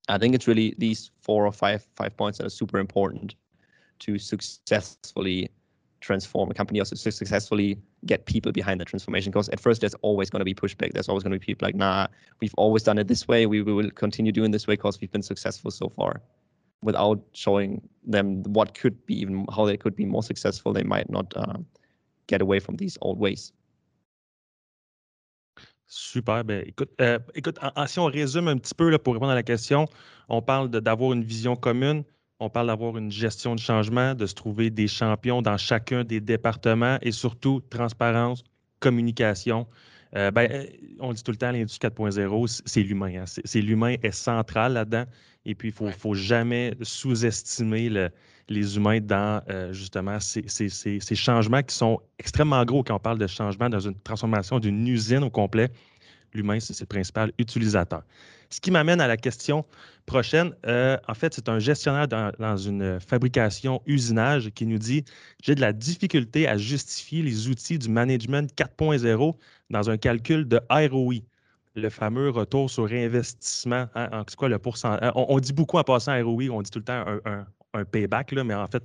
I 0.10 0.18
think 0.18 0.36
it's 0.36 0.48
really 0.48 0.74
these 0.80 1.12
four 1.22 1.46
or 1.46 1.52
five 1.52 1.88
five 1.96 2.18
points 2.18 2.40
that 2.40 2.48
are 2.48 2.58
super 2.62 2.80
important 2.80 3.36
to 4.06 4.18
successfully 4.18 5.50
transform 6.04 6.52
a 6.52 6.54
company 6.54 6.82
or 6.82 6.86
to 6.86 6.96
successfully 6.96 7.80
get 8.06 8.26
people 8.26 8.52
behind 8.52 8.80
the 8.82 8.86
transformation. 8.86 9.32
Because 9.32 9.50
at 9.50 9.60
first 9.60 9.82
there's 9.82 9.96
always 10.02 10.30
going 10.30 10.42
to 10.42 10.46
be 10.46 10.54
pushback. 10.54 10.92
There's 10.94 11.08
always 11.08 11.24
going 11.24 11.32
to 11.32 11.40
be 11.40 11.46
people 11.46 11.66
like 11.66 11.76
nah 11.76 12.08
we've 12.42 12.54
always 12.58 12.84
done 12.84 12.98
it 12.98 13.08
this 13.08 13.28
way. 13.28 13.46
We, 13.46 13.62
will 13.62 13.90
continue 13.92 14.32
doing 14.32 14.52
this 14.52 14.68
way 14.68 14.76
because 14.76 15.00
we've 15.00 15.12
been 15.12 15.24
successful 15.24 15.72
so 15.72 15.90
far. 15.90 16.22
Without 16.82 17.22
showing 17.32 17.82
them 18.06 18.44
what 18.44 18.78
could 18.78 19.06
be 19.06 19.16
even 19.22 19.46
how 19.56 19.66
they 19.66 19.78
could 19.78 19.96
be 19.96 20.06
more 20.06 20.24
successful 20.24 20.74
they 20.74 20.84
might 20.84 21.10
not 21.10 21.34
uh, 21.38 21.58
get 22.28 22.42
away 22.42 22.60
from 22.60 22.76
these 22.76 22.98
old 23.02 23.18
ways. 23.18 23.54
Super. 25.86 26.44
Ben, 26.44 26.64
écoute, 26.66 26.90
euh, 27.00 27.20
écoute 27.36 27.58
en, 27.62 27.88
si 27.88 28.00
on 28.00 28.08
résume 28.08 28.48
un 28.48 28.58
petit 28.58 28.74
peu 28.74 28.90
là, 28.90 28.98
pour 28.98 29.14
répondre 29.14 29.32
à 29.32 29.36
la 29.36 29.44
question, 29.44 29.88
on 30.28 30.42
parle 30.42 30.70
d'avoir 30.70 31.14
une 31.14 31.24
vision 31.24 31.56
commune, 31.56 32.04
on 32.44 32.50
parle 32.50 32.68
d'avoir 32.68 32.98
une 32.98 33.12
gestion 33.12 33.56
de 33.56 33.60
changement, 33.60 34.16
de 34.16 34.26
se 34.26 34.34
trouver 34.34 34.70
des 34.70 34.88
champions 34.88 35.42
dans 35.42 35.58
chacun 35.58 36.04
des 36.04 36.20
départements 36.20 36.98
et 37.02 37.12
surtout 37.12 37.62
transparence, 37.70 38.44
communication. 38.80 39.66
Euh, 40.16 40.30
ben, 40.30 40.52
euh, 40.52 40.66
on 41.00 41.14
dit 41.14 41.24
tout 41.24 41.32
le 41.32 41.38
temps, 41.38 41.52
l'industrie 41.52 41.88
4.0, 41.88 42.62
c'est 42.66 42.84
l'humain. 42.84 43.22
Hein. 43.22 43.24
C'est 43.26 43.62
l'humain 43.62 43.96
est 44.04 44.12
central 44.12 44.74
là-dedans. 44.74 45.06
Et 45.46 45.56
puis, 45.56 45.74
il 45.78 45.86
ne 45.86 45.92
faut, 45.92 46.14
jamais 46.14 46.74
sous-estimer 46.82 48.10
les 48.50 48.78
humains 48.78 49.00
dans 49.00 49.42
euh, 49.50 49.72
justement 49.74 50.20
ces, 50.20 50.46
ces, 50.48 51.16
changements 51.16 51.64
qui 51.64 51.76
sont 51.76 52.00
extrêmement 52.20 52.64
gros 52.66 52.84
quand 52.84 52.96
on 52.96 53.00
parle 53.00 53.18
de 53.18 53.28
changement 53.28 53.70
dans 53.70 53.80
une 53.80 53.96
transformation 54.02 54.60
d'une 54.60 54.86
usine 54.88 55.24
au 55.24 55.30
complet. 55.30 55.70
L'humain, 56.34 56.60
c'est 56.60 56.80
le 56.80 56.86
principal 56.88 57.32
utilisateur. 57.38 58.04
Ce 58.54 58.62
qui 58.62 58.70
m'amène 58.70 59.02
à 59.02 59.08
la 59.08 59.18
question 59.18 59.66
prochaine. 60.06 60.54
Euh, 60.68 60.96
en 61.08 61.16
fait, 61.16 61.34
c'est 61.34 61.50
un 61.50 61.58
gestionnaire 61.58 62.08
dans, 62.08 62.58
une 62.58 63.00
fabrication 63.00 63.82
usinage 63.88 64.52
qui 64.52 64.68
nous 64.68 64.78
dit 64.78 65.04
J'ai 65.42 65.56
de 65.56 65.62
la 65.62 65.74
difficulté 65.74 66.48
à 66.48 66.56
justifier 66.56 67.24
les 67.24 67.48
outils 67.48 67.80
du 67.80 67.90
management 67.90 68.54
4.0 68.56 69.34
dans 69.72 69.90
un 69.90 69.98
calcul 69.98 70.48
de 70.48 70.62
ROI, 70.70 71.16
le 71.74 71.90
fameux 71.90 72.30
retour 72.30 72.70
sur 72.70 72.86
investissement. 72.92 73.88
Hein, 73.96 74.24
c'est 74.28 74.36
quoi 74.36 74.50
le 74.50 74.60
pourcentage 74.60 75.12
on, 75.16 75.40
dit 75.40 75.54
beaucoup 75.54 75.80
en 75.80 75.84
passant 75.84 76.14
ROI, 76.24 76.50
on 76.52 76.62
dit 76.62 76.70
tout 76.70 76.80
le 76.80 76.86
temps 76.86 77.06
un, 77.26 77.86
payback, 77.86 78.34
là, 78.34 78.44
mais 78.44 78.54
en 78.54 78.68
fait, 78.68 78.84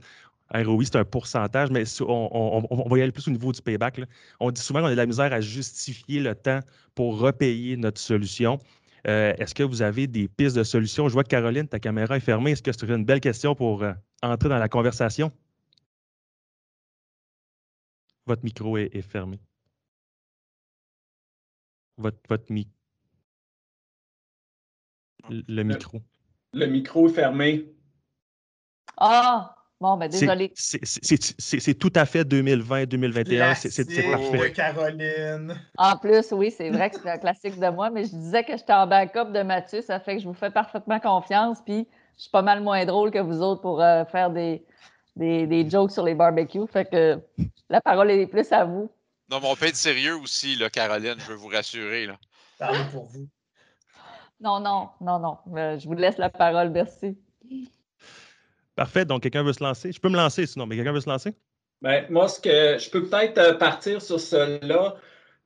ROI, 0.55 0.85
c'est 0.85 0.97
un 0.97 1.05
pourcentage, 1.05 1.71
mais 1.71 1.85
on, 2.01 2.89
va 2.89 2.99
y 2.99 3.03
aller 3.03 3.13
plus 3.13 3.29
au 3.29 3.33
niveau 3.33 3.53
du 3.53 3.61
payback. 3.61 4.01
On 4.41 4.51
dit 4.51 4.63
souvent 4.63 4.81
qu'on 4.81 4.87
a 4.87 4.93
de 4.93 4.97
la 4.97 5.05
misère 5.05 5.31
à 5.31 5.43
justifier 5.43 6.21
le 6.21 6.35
temps 6.35 6.61
pour 6.95 7.19
repayer 7.19 7.77
notre 7.77 8.01
solution. 8.01 8.59
Euh, 9.07 9.35
est-ce 9.39 9.55
que 9.55 9.63
vous 9.63 9.83
avez 9.83 10.07
des 10.07 10.29
pistes 10.29 10.57
de 10.57 10.65
solutions? 10.65 11.09
Je 11.09 11.13
vois 11.13 11.23
que 11.23 11.29
Caroline, 11.29 11.69
ta 11.69 11.79
caméra 11.79 12.17
est 12.17 12.21
fermée. 12.21 12.53
Est-ce 12.53 12.63
que 12.63 12.73
c'est 12.73 12.89
une 12.89 13.05
belle 13.05 13.21
question 13.21 13.55
pour 13.55 13.83
euh, 13.83 13.93
entrer 14.23 14.49
dans 14.49 14.59
la 14.59 14.69
conversation? 14.69 15.33
Votre 18.27 18.45
micro 18.45 18.77
est, 18.77 19.01
fermé. 19.03 19.41
Votre, 21.97 22.19
votre 22.29 22.53
micro. 22.53 22.73
Le 25.31 25.63
micro. 25.63 26.03
Le 26.53 26.67
micro 26.67 27.09
est 27.09 27.13
fermé. 27.13 27.75
Ah! 28.97 29.58
Bon, 29.81 29.97
ben 29.97 30.09
désolé. 30.09 30.53
C'est 30.57 31.79
tout 31.79 31.93
à 31.95 32.05
fait 32.05 32.25
2020-2021. 32.25 33.55
C'est 33.55 34.11
parfait. 34.11 34.53
Caroline. 34.53 35.55
En 35.77 35.97
plus, 35.97 36.33
oui, 36.33 36.51
c'est 36.51 36.71
vrai 36.71 36.91
que 36.91 36.97
c'est 37.01 37.11
un 37.11 37.19
classique 37.19 37.59
de 37.59 37.69
moi, 37.69 37.89
mais 37.91 38.05
je 38.05 38.11
disais 38.11 38.43
que 38.43 38.57
j'étais 38.57 38.73
en 38.73 38.87
backup 38.89 39.33
de 39.33 39.43
Mathieu. 39.43 39.81
Ça 39.83 40.01
fait 40.01 40.17
que 40.17 40.23
je 40.23 40.27
vous 40.27 40.35
fais 40.35 40.51
parfaitement 40.51 40.99
confiance. 40.99 41.59
Puis 41.65 41.87
je 42.17 42.23
suis 42.23 42.31
pas 42.31 42.43
mal 42.43 42.61
moins 42.61 42.85
drôle 42.85 43.13
que 43.13 43.21
vous 43.21 43.41
autres 43.41 43.61
pour 43.61 43.81
euh, 43.81 44.05
faire 44.07 44.31
des, 44.31 44.65
des, 45.15 45.71
jokes 45.71 45.93
sur 45.93 46.05
les 46.05 46.15
barbecues. 46.15 46.67
Fait 46.67 46.85
que 46.85 47.21
la 47.71 47.81
parole 47.81 48.11
est 48.11 48.27
plus 48.27 48.51
à 48.51 48.65
vous. 48.65 48.91
Non, 49.31 49.39
mais 49.41 49.49
on 49.49 49.55
peut 49.55 49.67
être 49.67 49.77
sérieux 49.77 50.17
aussi, 50.17 50.57
là, 50.57 50.71
Caroline, 50.71 51.17
je 51.19 51.27
veux 51.27 51.37
vous 51.37 51.49
rassurer. 51.49 52.07
Là. 52.07 52.17
Parlez 52.59 52.79
pour 52.91 53.05
vous. 53.05 53.29
Non, 54.41 54.59
non, 54.59 54.89
non, 55.01 55.19
non. 55.21 55.39
Euh, 55.57 55.79
je 55.79 55.87
vous 55.87 55.95
laisse 55.95 56.19
la 56.19 56.31
parole, 56.31 56.71
merci. 56.71 57.17
Parfait. 58.79 59.05
Donc, 59.05 59.25
quelqu'un 59.25 59.43
veut 59.43 59.53
se 59.53 59.65
lancer? 59.65 59.91
Je 59.91 59.99
peux 59.99 60.09
me 60.09 60.17
lancer 60.17 60.47
sinon, 60.47 60.65
mais 60.65 60.77
quelqu'un 60.77 60.93
veut 60.93 61.01
se 61.01 61.09
lancer? 61.11 61.35
Bien, 61.83 62.07
moi, 62.11 62.29
ce 62.29 62.39
que 62.39 62.79
je 62.79 62.89
peux 62.91 63.05
peut-être 63.09 63.39
euh, 63.39 63.55
partir 63.55 64.01
sur 64.01 64.21
cela. 64.21 64.95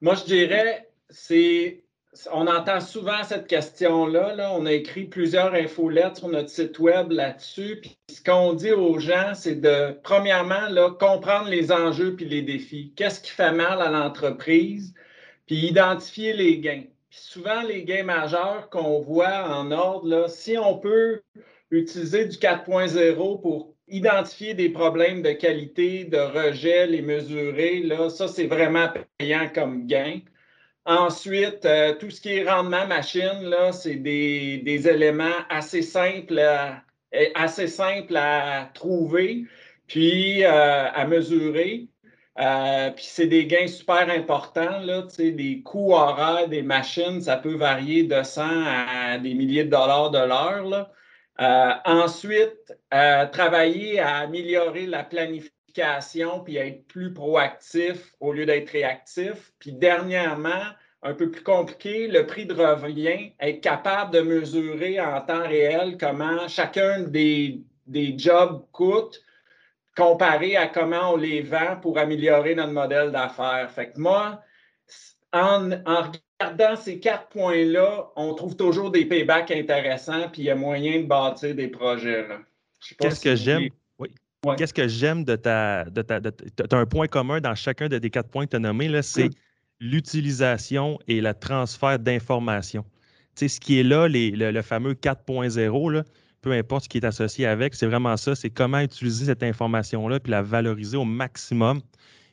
Moi, 0.02 0.16
je 0.16 0.24
dirais, 0.24 0.90
c'est. 1.08 1.82
On 2.30 2.46
entend 2.46 2.82
souvent 2.82 3.24
cette 3.24 3.46
question-là. 3.46 4.34
Là. 4.34 4.52
On 4.52 4.66
a 4.66 4.72
écrit 4.72 5.04
plusieurs 5.04 5.54
infolettes 5.54 6.18
sur 6.18 6.28
notre 6.28 6.50
site 6.50 6.78
web 6.78 7.10
là-dessus. 7.10 7.78
Puis 7.80 7.96
ce 8.10 8.22
qu'on 8.22 8.52
dit 8.52 8.72
aux 8.72 8.98
gens, 8.98 9.32
c'est 9.34 9.54
de, 9.54 9.98
premièrement, 10.02 10.68
là, 10.68 10.90
comprendre 10.90 11.48
les 11.48 11.72
enjeux 11.72 12.14
puis 12.14 12.26
les 12.26 12.42
défis. 12.42 12.92
Qu'est-ce 12.96 13.22
qui 13.22 13.30
fait 13.30 13.52
mal 13.52 13.80
à 13.80 13.88
l'entreprise? 13.88 14.92
Puis 15.46 15.68
identifier 15.68 16.34
les 16.34 16.58
gains. 16.58 16.84
Puis 17.08 17.20
souvent, 17.20 17.62
les 17.62 17.84
gains 17.84 18.04
majeurs 18.04 18.68
qu'on 18.68 19.00
voit 19.00 19.48
en 19.48 19.70
ordre, 19.70 20.06
là, 20.06 20.28
si 20.28 20.58
on 20.58 20.76
peut 20.76 21.22
utiliser 21.72 22.26
du 22.26 22.36
4.0 22.36 23.40
pour 23.40 23.74
identifier 23.88 24.54
des 24.54 24.68
problèmes 24.68 25.22
de 25.22 25.32
qualité, 25.32 26.04
de 26.04 26.18
rejet, 26.18 26.86
les 26.86 27.02
mesurer, 27.02 27.80
là, 27.80 28.08
ça, 28.08 28.28
c'est 28.28 28.46
vraiment 28.46 28.88
payant 29.18 29.48
comme 29.54 29.86
gain. 29.86 30.20
Ensuite, 30.84 31.64
euh, 31.64 31.94
tout 31.94 32.10
ce 32.10 32.20
qui 32.20 32.34
est 32.34 32.50
rendement 32.50 32.86
machine, 32.86 33.42
là, 33.42 33.72
c'est 33.72 33.96
des, 33.96 34.88
éléments 34.88 35.44
assez 35.48 35.82
simples 35.82 36.38
à, 36.38 36.82
assez 37.34 37.68
simples 37.68 38.16
à 38.16 38.70
trouver, 38.74 39.44
puis 39.86 40.44
euh, 40.44 40.90
à 40.90 41.06
mesurer. 41.06 41.88
Euh, 42.40 42.90
puis 42.92 43.04
c'est 43.06 43.26
des 43.26 43.46
gains 43.46 43.66
super 43.66 44.08
importants, 44.08 44.80
là, 44.80 45.06
des 45.18 45.62
coûts 45.62 45.92
horaires 45.92 46.48
des 46.48 46.62
machines, 46.62 47.20
ça 47.20 47.36
peut 47.36 47.54
varier 47.54 48.04
de 48.04 48.22
100 48.22 48.42
à 48.42 49.18
des 49.18 49.34
milliers 49.34 49.64
de 49.64 49.70
dollars 49.70 50.10
de 50.10 50.18
l'heure. 50.18 50.90
Euh, 51.40 51.72
ensuite, 51.84 52.74
euh, 52.92 53.26
travailler 53.26 54.00
à 54.00 54.18
améliorer 54.18 54.86
la 54.86 55.02
planification 55.02 56.40
puis 56.44 56.56
être 56.56 56.86
plus 56.86 57.14
proactif 57.14 58.14
au 58.20 58.32
lieu 58.32 58.44
d'être 58.44 58.70
réactif. 58.70 59.52
Puis 59.58 59.72
dernièrement, 59.72 60.64
un 61.02 61.14
peu 61.14 61.30
plus 61.30 61.42
compliqué, 61.42 62.06
le 62.06 62.26
prix 62.26 62.46
de 62.46 62.54
revient, 62.54 63.32
être 63.40 63.60
capable 63.60 64.12
de 64.12 64.20
mesurer 64.20 65.00
en 65.00 65.20
temps 65.22 65.42
réel 65.42 65.96
comment 65.98 66.46
chacun 66.48 67.00
des, 67.00 67.62
des 67.86 68.16
jobs 68.18 68.64
coûte 68.72 69.22
comparé 69.96 70.56
à 70.56 70.68
comment 70.68 71.14
on 71.14 71.16
les 71.16 71.42
vend 71.42 71.76
pour 71.80 71.98
améliorer 71.98 72.54
notre 72.54 72.72
modèle 72.72 73.10
d'affaires. 73.10 73.70
Fait 73.70 73.90
que 73.92 73.98
moi, 73.98 74.40
en, 75.32 75.72
en 75.72 76.12
dans 76.50 76.76
ces 76.76 76.98
quatre 76.98 77.28
points-là, 77.28 78.10
on 78.16 78.34
trouve 78.34 78.56
toujours 78.56 78.90
des 78.90 79.04
paybacks 79.04 79.50
intéressants, 79.50 80.28
puis 80.30 80.42
il 80.42 80.44
y 80.46 80.50
a 80.50 80.54
moyen 80.54 81.00
de 81.00 81.06
bâtir 81.06 81.54
des 81.54 81.68
projets. 81.68 82.26
Qu'est-ce 82.98 83.20
que 83.20 83.36
j'aime? 83.36 83.68
Oui. 83.98 84.08
Qu'est-ce 84.56 84.74
que 84.74 84.88
j'aime 84.88 85.24
de 85.24 85.36
ta. 85.36 85.84
De 85.84 86.02
ta 86.02 86.20
tu 86.20 86.30
as 86.70 86.76
un 86.76 86.86
point 86.86 87.06
commun 87.06 87.40
dans 87.40 87.54
chacun 87.54 87.88
des 87.88 88.10
quatre 88.10 88.28
points 88.28 88.44
que 88.46 88.50
tu 88.50 88.56
as 88.56 88.60
nommés, 88.60 89.02
c'est 89.02 89.24
hum. 89.24 89.30
l'utilisation 89.80 90.98
et 91.08 91.20
le 91.20 91.32
transfert 91.34 91.98
d'informations. 91.98 92.84
Tu 93.34 93.48
sais, 93.48 93.48
ce 93.48 93.60
qui 93.60 93.80
est 93.80 93.84
là, 93.84 94.08
le, 94.08 94.62
fameux 94.62 94.92
4.0, 94.92 96.04
peu 96.42 96.52
importe 96.52 96.84
ce 96.84 96.88
qui 96.88 96.98
est 96.98 97.04
associé 97.04 97.46
avec, 97.46 97.74
c'est 97.74 97.86
vraiment 97.86 98.16
ça, 98.16 98.34
c'est 98.34 98.50
comment 98.50 98.80
utiliser 98.80 99.26
cette 99.26 99.42
information-là 99.42 100.20
puis 100.20 100.32
la 100.32 100.42
valoriser 100.42 100.96
au 100.96 101.04
maximum. 101.04 101.80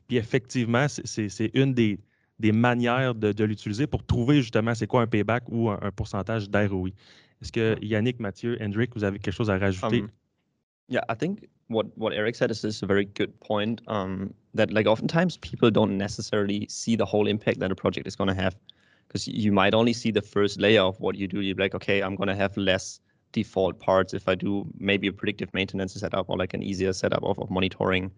Puis 0.08 0.18
effectivement, 0.18 0.88
c'est 0.90 1.52
une 1.54 1.74
des, 1.74 2.00
des 2.40 2.52
manières 2.52 3.14
de, 3.16 3.32
de 3.32 3.44
l'utiliser 3.44 3.86
pour 3.86 4.04
trouver 4.04 4.42
justement 4.42 4.74
c'est 4.74 4.88
quoi 4.88 5.02
un 5.02 5.08
payback 5.08 5.44
ou 5.50 5.70
un, 5.70 5.80
un 5.82 5.92
pourcentage 5.92 6.50
d'ROI. 6.50 6.90
Est-ce 7.42 7.52
que 7.52 7.78
Yannick, 7.82 8.20
Mathieu, 8.20 8.58
Hendrik, 8.62 8.96
vous 8.96 9.04
avez 9.04 9.20
quelque 9.20 9.36
chose 9.36 9.50
à 9.50 9.58
rajouter? 9.58 10.02
Um, 10.02 10.10
yeah, 10.90 11.04
I 11.10 11.16
think 11.16 11.48
what 11.70 11.86
what 11.96 12.14
Eric 12.14 12.36
said 12.36 12.52
is, 12.52 12.64
is 12.66 12.84
a 12.84 12.86
very 12.86 13.06
good 13.06 13.32
point. 13.40 13.82
Um, 13.88 14.34
that 14.56 14.72
like 14.72 14.88
oftentimes 14.88 15.38
people 15.38 15.72
don't 15.72 15.98
necessarily 15.98 16.66
see 16.70 16.96
the 16.98 17.06
whole 17.06 17.28
impact 17.28 17.60
that 17.60 17.72
a 17.72 17.76
project 17.76 18.08
is 18.08 18.16
going 18.16 18.28
to 18.28 18.34
have, 18.34 18.56
because 19.08 19.28
you 19.28 19.52
might 19.52 19.74
only 19.74 19.94
see 19.94 20.12
the 20.12 20.22
first 20.22 20.60
layer 20.60 20.82
of 20.82 21.00
what 21.00 21.16
you 21.16 21.28
do. 21.28 21.42
You're 21.42 21.56
like, 21.56 21.76
okay, 21.76 22.02
I'm 22.02 22.16
going 22.16 22.30
to 22.30 22.36
have 22.36 22.58
less 22.58 23.00
default 23.32 23.80
parts 23.80 24.14
if 24.14 24.28
I 24.28 24.36
do 24.36 24.66
maybe 24.80 25.08
a 25.08 25.14
predictive 25.14 25.54
maintenance 25.54 25.94
setup 25.94 26.30
or 26.30 26.38
like 26.38 26.54
an 26.56 26.64
easier 26.64 26.94
setup 26.94 27.24
of, 27.24 27.38
of 27.40 27.50
monitoring 27.50 28.12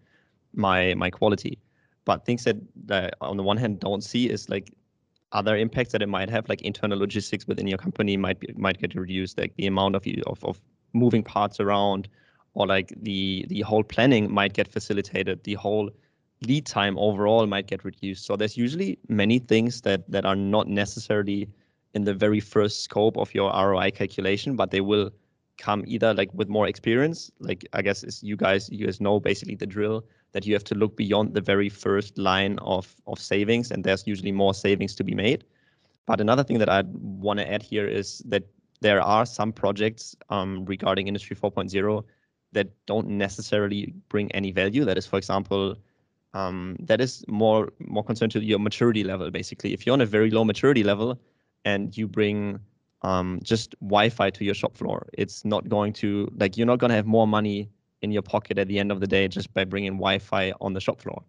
my 0.54 0.94
my 0.94 1.10
quality. 1.10 1.58
But 2.04 2.26
things 2.26 2.44
that, 2.44 2.56
that 2.86 3.14
on 3.20 3.36
the 3.36 3.42
one 3.42 3.56
hand 3.56 3.80
don't 3.80 4.02
see 4.02 4.28
is 4.28 4.48
like 4.48 4.72
other 5.32 5.56
impacts 5.56 5.92
that 5.92 6.02
it 6.02 6.08
might 6.08 6.28
have, 6.28 6.48
like 6.48 6.62
internal 6.62 6.98
logistics 6.98 7.46
within 7.46 7.66
your 7.66 7.78
company 7.78 8.16
might 8.16 8.40
be, 8.40 8.52
might 8.56 8.80
get 8.80 8.94
reduced, 8.94 9.38
like 9.38 9.54
the 9.56 9.66
amount 9.66 9.96
of 9.96 10.06
of, 10.26 10.44
of 10.44 10.60
moving 10.92 11.22
parts 11.22 11.60
around 11.60 12.08
or 12.54 12.66
like 12.66 12.92
the 13.00 13.46
the 13.48 13.60
whole 13.62 13.82
planning 13.82 14.32
might 14.32 14.52
get 14.52 14.68
facilitated. 14.68 15.44
The 15.44 15.54
whole 15.54 15.90
lead 16.42 16.66
time 16.66 16.98
overall 16.98 17.46
might 17.46 17.66
get 17.66 17.84
reduced. 17.84 18.26
So 18.26 18.36
there's 18.36 18.56
usually 18.56 18.98
many 19.08 19.38
things 19.38 19.82
that 19.82 20.10
that 20.10 20.24
are 20.24 20.36
not 20.36 20.68
necessarily 20.68 21.48
in 21.94 22.04
the 22.04 22.14
very 22.14 22.40
first 22.40 22.82
scope 22.82 23.16
of 23.16 23.34
your 23.34 23.50
ROI 23.50 23.90
calculation 23.90 24.56
but 24.56 24.70
they 24.70 24.80
will 24.80 25.10
come 25.58 25.84
either 25.86 26.14
like 26.14 26.32
with 26.32 26.48
more 26.48 26.66
experience 26.66 27.30
like 27.38 27.66
i 27.72 27.82
guess 27.82 28.22
you 28.22 28.36
guys 28.36 28.70
you 28.70 28.86
guys 28.86 29.00
know 29.00 29.20
basically 29.20 29.54
the 29.54 29.66
drill 29.66 30.04
that 30.32 30.46
you 30.46 30.54
have 30.54 30.64
to 30.64 30.74
look 30.74 30.96
beyond 30.96 31.34
the 31.34 31.40
very 31.40 31.68
first 31.68 32.18
line 32.18 32.58
of 32.60 32.94
of 33.06 33.18
savings 33.18 33.70
and 33.70 33.84
there's 33.84 34.06
usually 34.06 34.32
more 34.32 34.54
savings 34.54 34.94
to 34.94 35.04
be 35.04 35.14
made 35.14 35.44
but 36.06 36.20
another 36.20 36.44
thing 36.44 36.58
that 36.58 36.68
i 36.68 36.82
want 36.92 37.38
to 37.38 37.50
add 37.50 37.62
here 37.62 37.86
is 37.86 38.18
that 38.26 38.44
there 38.80 39.00
are 39.00 39.24
some 39.24 39.52
projects 39.52 40.16
um, 40.28 40.64
regarding 40.64 41.06
industry 41.06 41.36
4.0 41.36 42.02
that 42.50 42.68
don't 42.86 43.08
necessarily 43.08 43.94
bring 44.08 44.30
any 44.32 44.50
value 44.50 44.84
that 44.84 44.98
is 44.98 45.06
for 45.06 45.18
example 45.18 45.76
um, 46.34 46.76
that 46.80 47.00
is 47.00 47.24
more 47.28 47.72
more 47.78 48.02
concerned 48.02 48.32
to 48.32 48.40
your 48.40 48.58
maturity 48.58 49.04
level 49.04 49.30
basically 49.30 49.72
if 49.72 49.86
you're 49.86 49.92
on 49.92 50.00
a 50.00 50.06
very 50.06 50.30
low 50.30 50.44
maturity 50.44 50.82
level 50.82 51.18
and 51.64 51.96
you 51.96 52.08
bring 52.08 52.58
um, 53.02 53.40
just 53.42 53.74
Wi-Fi 53.80 54.30
to 54.30 54.44
your 54.44 54.54
shop 54.54 54.76
floor. 54.76 55.08
It's 55.12 55.44
not 55.44 55.68
going 55.68 55.92
to 55.94 56.28
like 56.36 56.56
you're 56.56 56.66
not 56.66 56.78
going 56.78 56.90
to 56.90 56.96
have 56.96 57.06
more 57.06 57.26
money 57.26 57.68
in 58.02 58.10
your 58.10 58.22
pocket 58.22 58.58
at 58.58 58.68
the 58.68 58.78
end 58.78 58.92
of 58.92 59.00
the 59.00 59.06
day 59.06 59.28
just 59.28 59.52
by 59.54 59.64
bringing 59.64 59.92
Wi-Fi 59.92 60.52
on 60.60 60.72
the 60.72 60.80
shop 60.80 61.00
floor. 61.00 61.22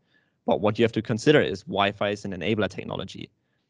But 0.45 0.61
what 0.61 0.77
you 0.77 0.83
have 0.83 0.91
to 0.93 1.01
consider 1.01 1.41
is 1.41 1.63
Wi-Fi 1.63 2.09
is 2.09 2.25
an 2.25 2.31
enabler 2.33 2.69
technology. 2.69 3.29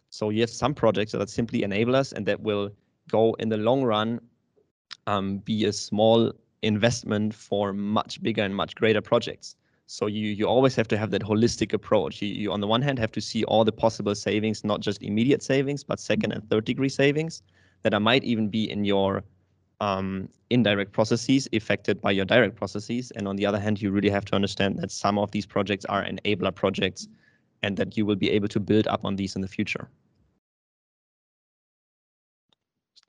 So 0.10 0.30
you 0.30 0.42
have 0.42 0.50
some 0.50 0.74
projects 0.74 1.12
that 1.12 1.22
are 1.22 1.28
simply 1.28 1.62
enablers 1.62 2.14
and 2.14 2.26
that 2.26 2.40
will 2.42 2.72
go 3.10 3.34
in 3.40 3.50
the 3.50 3.58
long 3.58 3.84
run 3.84 4.20
um, 5.08 5.40
be 5.40 5.66
a 5.66 5.74
small 5.74 6.32
investment 6.62 7.34
for 7.34 7.74
much 7.74 8.22
bigger 8.22 8.44
and 8.44 8.56
much 8.56 8.76
greater 8.76 9.02
projects. 9.02 9.56
So 9.88 10.08
you 10.08 10.30
you 10.30 10.48
always 10.48 10.76
have 10.76 10.88
to 10.90 10.98
have 10.98 11.12
that 11.12 11.22
holistic 11.22 11.74
approach. 11.74 12.22
You, 12.22 12.30
you 12.30 12.52
on 12.52 12.62
the 12.62 12.68
one 12.68 12.82
hand 12.82 12.98
have 13.00 13.12
to 13.12 13.22
see 13.22 13.44
all 13.44 13.66
the 13.66 13.72
possible 13.72 14.16
savings, 14.16 14.64
not 14.64 14.80
just 14.80 15.04
immediate 15.04 15.44
savings, 15.44 15.84
but 15.84 16.00
second 16.00 16.32
and 16.32 16.50
third 16.50 16.66
degree 16.66 16.90
savings 16.90 17.44
that 17.84 18.00
might 18.02 18.24
even 18.24 18.48
be 18.48 18.70
in 18.70 18.86
your 18.86 19.24
um, 19.82 20.30
indirect 20.50 20.92
processes 20.92 21.48
affected 21.54 22.02
by 22.02 22.12
your 22.12 22.26
direct 22.26 22.56
processes. 22.56 23.12
And 23.16 23.28
on 23.28 23.36
the 23.36 23.46
other 23.46 23.60
hand, 23.60 23.82
you 23.82 23.92
really 23.92 24.10
have 24.10 24.26
to 24.26 24.36
understand 24.36 24.78
that 24.80 24.92
some 24.92 25.18
of 25.18 25.32
these 25.32 25.46
projects 25.46 25.86
are 25.86 26.04
enabler 26.06 26.54
projects 26.54 27.08
and 27.62 27.78
that 27.78 27.98
you 27.98 28.06
will 28.06 28.16
be 28.16 28.30
able 28.30 28.48
to 28.50 28.60
build 28.60 28.88
up 28.88 29.06
on 29.06 29.16
these 29.16 29.36
in 29.36 29.42
the 29.42 29.48
future. 29.48 29.90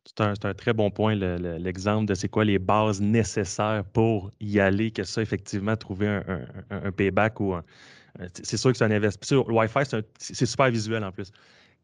C'est 0.07 0.21
un, 0.21 0.35
un, 0.45 0.55
très 0.55 0.75
bon 0.75 0.91
point, 0.91 1.15
l'exemple 1.15 2.03
le, 2.03 2.07
de 2.09 2.15
c'est 2.15 2.29
quoi 2.29 2.45
les 2.45 2.59
bases 2.59 3.01
nécessaires 3.01 3.85
pour 3.93 4.31
y 4.39 4.61
aller, 4.61 4.91
que 4.91 5.03
ça, 5.03 5.23
effectivement, 5.23 5.77
trouver 5.77 6.07
un, 6.07 6.47
un, 6.71 6.85
un 6.85 6.93
payback 6.93 7.41
ou 7.41 7.55
un. 7.55 7.65
C'est 8.35 8.59
sûr 8.59 8.71
que 8.71 8.79
c'est 8.79 8.85
un 8.85 8.91
investissement. 8.93 9.45
Le 9.49 9.55
Wi-Fi, 9.55 9.81
c'est 10.19 10.47
super 10.47 10.71
visuel 10.71 11.03
en 11.03 11.11
plus 11.11 11.33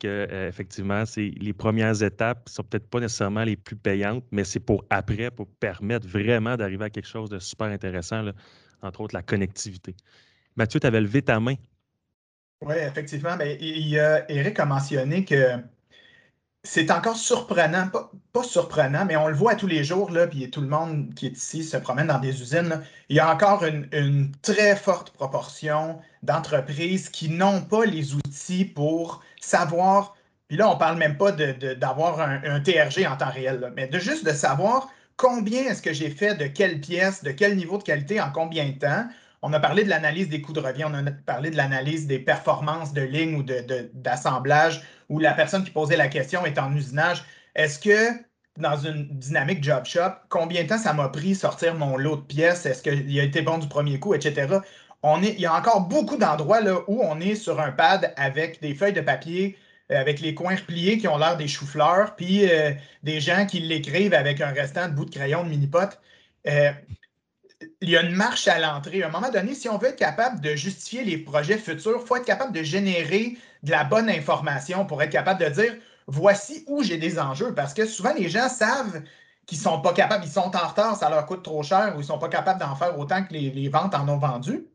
que 0.01 0.09
euh, 0.09 0.49
effectivement, 0.49 1.07
c'est 1.07 1.33
les 1.41 1.53
premières 1.53 2.03
étapes 2.03 2.49
sont 2.49 2.65
peut-être 2.65 2.89
pas 2.89 3.01
nécessairement 3.01 3.45
les 3.45 3.57
plus 3.57 3.77
payantes, 3.77 4.25
mais 4.33 4.45
c'est 4.45 4.61
pour 4.61 4.85
après, 4.91 5.31
pour 5.31 5.47
permettre 5.47 6.09
vraiment 6.09 6.57
d'arriver 6.57 6.87
à 6.87 6.91
quelque 6.91 7.09
chose 7.09 7.31
de 7.31 7.39
super 7.39 7.69
intéressant, 7.69 8.25
entre 8.83 9.03
autres 9.03 9.15
la 9.15 9.23
connectivité. 9.23 9.95
Mathieu, 10.57 10.81
tu 10.81 10.87
avais 10.87 11.01
levé 11.01 11.23
ta 11.23 11.39
main. 11.39 11.55
Oui, 12.63 12.75
effectivement. 12.77 13.37
Ben, 13.37 13.57
il, 13.61 13.95
Eric 14.29 14.59
a 14.59 14.67
mentionné 14.67 15.25
que 15.25 15.57
c'est 16.63 16.91
encore 16.91 17.17
surprenant, 17.17 17.89
pas, 18.33 18.43
surprenant, 18.43 19.07
mais 19.07 19.17
on 19.17 19.29
le 19.29 19.35
voit 19.35 19.55
tous 19.55 19.67
les 19.67 19.83
jours, 19.83 20.11
là, 20.11 20.27
puis 20.27 20.51
tout 20.51 20.61
le 20.61 20.69
monde 20.69 21.15
qui 21.15 21.27
est 21.27 21.37
ici 21.37 21.65
se 21.65 21.77
promène 21.77 22.09
dans 22.09 22.19
des 22.19 22.43
usines. 22.43 22.83
Il 23.09 23.17
y 23.17 23.21
a 23.21 23.33
encore 23.33 23.65
une, 23.65 24.33
très 24.43 24.77
forte 24.77 25.11
proportion 25.11 25.99
d'entreprises 26.23 27.09
qui 27.09 27.31
n'ont 27.31 27.63
pas 27.63 27.87
les 27.87 28.15
outils 28.15 28.67
pour 28.67 29.23
savoir, 29.41 30.15
puis 30.49 30.59
là, 30.59 30.69
on 30.69 30.75
ne 30.75 30.79
parle 30.79 30.99
même 30.99 31.17
pas 31.17 31.33
d'avoir 31.33 32.21
un, 32.21 32.61
TRG 32.61 33.07
en 33.07 33.17
temps 33.17 33.31
réel, 33.31 33.73
mais 33.75 33.87
de 33.87 33.99
juste 33.99 34.27
de 34.27 34.33
savoir 34.33 34.89
combien 35.17 35.63
est-ce 35.63 35.83
que 35.83 35.95
j'ai 35.95 36.11
fait 36.11 36.35
de 36.35 36.47
quelle 36.47 36.81
pièce, 36.81 37.23
de 37.23 37.31
quel 37.31 37.57
niveau 37.57 37.79
de 37.79 37.85
qualité, 37.85 38.21
en 38.21 38.31
combien 38.31 38.69
de 38.69 38.79
temps. 38.79 39.07
On 39.43 39.55
a 39.55 39.61
parlé 39.61 39.85
de 39.85 39.89
l'analyse 39.89 40.29
des 40.29 40.43
coûts 40.43 40.53
de 40.53 40.61
revient, 40.61 40.85
on 40.87 40.95
a 40.95 41.11
parlé 41.11 41.51
de 41.51 41.57
l'analyse 41.57 42.07
des 42.07 42.19
performances 42.19 42.93
de 42.93 43.01
ligne 43.01 43.37
ou 43.37 43.43
d'assemblage, 43.95 44.83
où 45.11 45.19
la 45.19 45.35
personne 45.35 45.65
qui 45.65 45.71
posait 45.71 45.97
la 45.97 46.09
question 46.09 46.47
est 46.47 46.59
en 46.59 46.75
usinage. 46.75 47.25
Est-ce 47.55 47.79
que 47.79 48.13
dans 48.57 48.77
une 48.79 49.09
dynamique 49.19 49.63
job 49.63 49.85
shop, 49.85 50.13
combien 50.29 50.63
de 50.63 50.69
temps 50.69 50.79
ça 50.79 50.93
m'a 50.93 51.09
pris 51.09 51.35
sortir 51.35 51.75
mon 51.75 51.97
lot 51.97 52.17
de 52.17 52.23
pièces? 52.23 52.65
Est-ce 52.65 52.83
qu'il 52.83 53.21
a 53.21 53.23
été 53.23 53.43
bon 53.43 53.59
du 53.59 53.69
premier 53.69 53.99
coup, 53.99 54.15
etc.? 54.15 54.61
On 55.03 55.23
il 55.23 55.41
y 55.41 55.47
a 55.47 55.55
encore 55.55 55.83
beaucoup 55.83 56.17
d'endroits 56.17 56.61
où 56.89 57.03
on 57.03 57.21
est 57.21 57.35
sur 57.35 57.61
un 57.61 57.73
pad 57.73 58.13
avec 58.17 58.61
des 58.61 58.75
feuilles 58.75 58.93
de 58.93 59.01
papier, 59.01 59.57
euh, 59.91 60.01
avec 60.01 60.21
les 60.21 60.35
coins 60.35 60.57
repliés 60.57 60.99
qui 60.99 61.09
ont 61.09 61.19
l'air 61.19 61.37
des 61.37 61.49
choux-fleurs, 61.49 62.15
puis 62.17 62.49
euh, 62.51 62.73
des 63.03 63.21
gens 63.21 63.47
qui 63.47 63.61
l'écrivent 63.61 64.15
avec 64.15 64.41
un 64.41 64.53
restant 64.53 64.89
de 64.89 64.95
bout 64.95 65.07
de 65.07 65.11
crayon 65.11 65.45
de 65.45 65.49
mini-pot. 65.49 65.99
Euh, 66.47 66.73
il 67.81 67.91
y 67.91 67.97
a 67.97 68.03
une 68.03 68.15
marche 68.15 68.49
à 68.49 68.59
l'entrée. 68.59 69.03
À 69.03 69.09
un 69.09 69.11
moment 69.11 69.31
donné, 69.31 69.55
si 69.55 69.69
on 69.69 69.79
veut 69.79 69.89
être 69.89 69.99
capable 69.99 70.41
de 70.41 70.55
justifier 70.55 71.05
les 71.05 71.19
projets 71.19 71.59
futurs, 71.59 71.99
il 72.01 72.07
faut 72.07 72.17
être 72.17 72.25
capable 72.25 72.53
de 72.53 72.63
générer 72.63 73.37
de 73.63 73.71
la 73.71 73.85
bonne 73.85 74.09
information 74.09 74.87
pour 74.87 75.03
être 75.03 75.11
capable 75.11 75.41
de 75.41 75.49
dire 75.49 75.77
voici 76.07 76.65
où 76.67 76.83
j'ai 76.83 76.99
des 76.99 77.19
enjeux. 77.19 77.55
Parce 77.55 77.75
que 77.75 77.87
souvent, 77.87 78.15
les 78.15 78.29
gens 78.29 78.49
savent 78.49 79.03
qu'ils 79.47 79.59
ne 79.59 79.63
sont 79.63 79.81
pas 79.81 79.93
capables, 79.93 80.25
ils 80.25 80.31
sont 80.31 80.55
en 80.55 80.69
retard, 80.69 80.97
ça 80.97 81.11
leur 81.11 81.27
coûte 81.27 81.43
trop 81.43 81.63
cher 81.63 81.93
ou 81.95 81.99
ils 81.99 82.03
ne 82.03 82.05
sont 82.05 82.19
pas 82.19 82.29
capables 82.29 82.61
d'en 82.61 82.77
faire 82.77 82.99
autant 82.99 83.25
que 83.25 83.33
les 83.33 83.69
ventes 83.69 83.95
en 83.95 84.09
ont 84.09 84.19
vendu. 84.19 84.67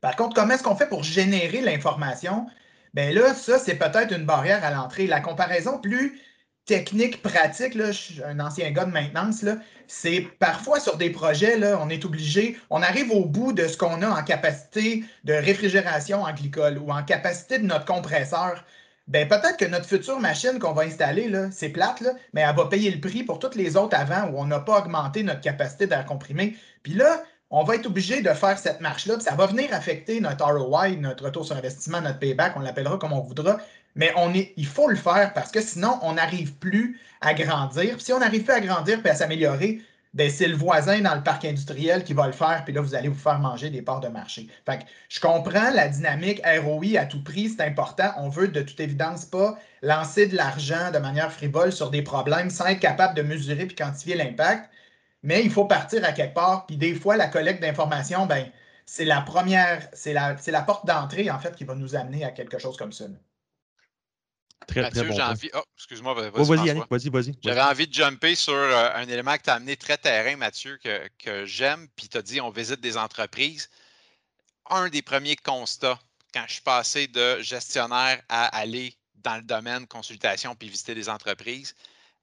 Par 0.00 0.16
contre, 0.16 0.34
comment 0.34 0.52
est-ce 0.54 0.62
qu'on 0.62 0.76
fait 0.76 0.88
pour 0.88 1.02
générer 1.02 1.60
l'information? 1.62 2.46
Bien 2.92 3.10
là, 3.10 3.34
ça, 3.34 3.58
c'est 3.58 3.76
peut-être 3.76 4.12
une 4.14 4.26
barrière 4.26 4.64
à 4.64 4.70
l'entrée. 4.70 5.06
La 5.06 5.20
comparaison 5.20 5.78
plus 5.78 6.20
technique, 6.66 7.20
pratique, 7.22 7.74
là, 7.74 7.92
je 7.92 7.98
suis 7.98 8.22
un 8.24 8.40
ancien 8.40 8.70
gars 8.70 8.86
de 8.86 8.92
maintenance, 8.92 9.44
c'est 9.86 10.22
parfois 10.38 10.80
sur 10.80 10.96
des 10.96 11.10
projets, 11.10 11.58
là, 11.58 11.78
on 11.82 11.90
est 11.90 12.04
obligé, 12.04 12.58
on 12.70 12.82
arrive 12.82 13.10
au 13.10 13.26
bout 13.26 13.52
de 13.52 13.66
ce 13.68 13.76
qu'on 13.76 14.00
a 14.02 14.08
en 14.08 14.22
capacité 14.22 15.04
de 15.24 15.34
réfrigération 15.34 16.22
en 16.22 16.32
glycol 16.32 16.78
ou 16.78 16.90
en 16.90 17.02
capacité 17.02 17.58
de 17.58 17.66
notre 17.66 17.84
compresseur. 17.84 18.64
Ben, 19.06 19.28
peut-être 19.28 19.58
que 19.58 19.66
notre 19.66 19.84
future 19.84 20.18
machine 20.18 20.58
qu'on 20.58 20.72
va 20.72 20.84
installer, 20.84 21.30
c'est 21.50 21.68
plate, 21.68 22.00
là, 22.00 22.12
mais 22.32 22.40
elle 22.40 22.56
va 22.56 22.64
payer 22.66 22.90
le 22.90 23.00
prix 23.00 23.22
pour 23.22 23.38
toutes 23.38 23.54
les 23.54 23.76
autres 23.76 23.94
avant 23.94 24.30
où 24.30 24.38
on 24.38 24.46
n'a 24.46 24.60
pas 24.60 24.78
augmenté 24.78 25.22
notre 25.22 25.42
capacité 25.42 25.86
d'air 25.86 26.06
comprimé. 26.06 26.56
Puis 26.82 26.94
là, 26.94 27.22
on 27.50 27.64
va 27.64 27.74
être 27.76 27.86
obligé 27.86 28.22
de 28.22 28.30
faire 28.30 28.58
cette 28.58 28.80
marche-là. 28.80 29.20
Ça 29.20 29.34
va 29.34 29.46
venir 29.46 29.68
affecter 29.74 30.20
notre 30.20 30.50
ROI, 30.50 30.96
notre 30.96 31.26
retour 31.26 31.44
sur 31.44 31.54
investissement, 31.54 32.00
notre 32.00 32.18
payback, 32.18 32.54
on 32.56 32.60
l'appellera 32.60 32.96
comme 32.96 33.12
on 33.12 33.20
voudra. 33.20 33.58
Mais 33.94 34.12
on 34.16 34.34
est, 34.34 34.52
il 34.56 34.66
faut 34.66 34.88
le 34.88 34.96
faire 34.96 35.32
parce 35.34 35.50
que 35.50 35.60
sinon, 35.60 35.98
on 36.02 36.14
n'arrive 36.14 36.54
plus 36.54 37.00
à 37.20 37.34
grandir. 37.34 38.00
si 38.00 38.12
on 38.12 38.18
n'arrive 38.18 38.44
plus 38.44 38.52
à 38.52 38.60
grandir 38.60 39.00
et 39.04 39.08
à 39.08 39.14
s'améliorer, 39.14 39.80
ben 40.14 40.30
c'est 40.30 40.46
le 40.46 40.56
voisin 40.56 41.00
dans 41.00 41.14
le 41.14 41.22
parc 41.22 41.44
industriel 41.44 42.04
qui 42.04 42.14
va 42.14 42.26
le 42.26 42.32
faire, 42.32 42.62
puis 42.64 42.72
là, 42.72 42.80
vous 42.80 42.94
allez 42.94 43.08
vous 43.08 43.18
faire 43.18 43.40
manger 43.40 43.70
des 43.70 43.82
parts 43.82 44.00
de 44.00 44.08
marché. 44.08 44.46
Fait 44.64 44.80
je 45.08 45.20
comprends 45.20 45.70
la 45.70 45.88
dynamique 45.88 46.40
ROI 46.62 46.98
à 46.98 47.06
tout 47.06 47.22
prix, 47.22 47.48
c'est 47.48 47.62
important. 47.62 48.12
On 48.18 48.28
veut 48.28 48.48
de 48.48 48.62
toute 48.62 48.78
évidence 48.78 49.24
pas 49.24 49.58
lancer 49.82 50.26
de 50.26 50.36
l'argent 50.36 50.92
de 50.92 50.98
manière 50.98 51.32
frivole 51.32 51.72
sur 51.72 51.90
des 51.90 52.02
problèmes 52.02 52.50
sans 52.50 52.66
être 52.66 52.80
capable 52.80 53.14
de 53.16 53.22
mesurer 53.22 53.62
et 53.62 53.74
quantifier 53.74 54.14
l'impact 54.16 54.70
mais 55.24 55.42
il 55.42 55.50
faut 55.50 55.64
partir 55.64 56.04
à 56.04 56.12
quelque 56.12 56.34
part. 56.34 56.66
Puis 56.66 56.76
des 56.76 56.94
fois, 56.94 57.16
la 57.16 57.28
collecte 57.28 57.62
d'informations, 57.62 58.26
ben, 58.26 58.46
c'est 58.86 59.06
la 59.06 59.22
première, 59.22 59.88
c'est 59.94 60.12
la, 60.12 60.36
la 60.46 60.62
porte 60.62 60.86
d'entrée, 60.86 61.30
en 61.30 61.38
fait, 61.40 61.56
qui 61.56 61.64
va 61.64 61.74
nous 61.74 61.96
amener 61.96 62.24
à 62.24 62.30
quelque 62.30 62.58
chose 62.58 62.76
comme 62.76 62.92
ça. 62.92 63.06
Très, 64.66 64.82
Mathieu, 64.82 65.00
très 65.00 65.08
bon 65.10 65.16
j'ai 65.16 65.22
envie. 65.22 65.50
Oh, 65.54 65.62
excuse-moi, 65.76 66.14
vas-y. 66.14 66.30
Oh, 66.34 66.44
vas-y, 66.44 66.84
vas-y, 66.88 67.08
vas-y. 67.10 67.38
J'avais 67.42 67.60
envie 67.60 67.86
de 67.86 67.92
jumper 67.92 68.34
sur 68.34 68.54
euh, 68.54 68.90
un 68.94 69.08
élément 69.08 69.36
que 69.36 69.42
tu 69.42 69.50
as 69.50 69.54
amené 69.54 69.76
très 69.76 69.98
terrain, 69.98 70.36
Mathieu, 70.36 70.78
que, 70.82 71.08
que 71.18 71.44
j'aime. 71.44 71.88
Puis 71.96 72.08
tu 72.08 72.16
as 72.16 72.22
dit 72.22 72.40
on 72.40 72.50
visite 72.50 72.80
des 72.80 72.96
entreprises. 72.96 73.68
Un 74.70 74.88
des 74.88 75.02
premiers 75.02 75.36
constats, 75.36 75.98
quand 76.32 76.44
je 76.48 76.54
suis 76.54 76.62
passé 76.62 77.06
de 77.06 77.40
gestionnaire 77.42 78.22
à 78.28 78.46
aller 78.56 78.96
dans 79.16 79.36
le 79.36 79.42
domaine 79.42 79.86
consultation 79.86 80.54
puis 80.54 80.68
visiter 80.68 80.94
des 80.94 81.08
entreprises, 81.08 81.74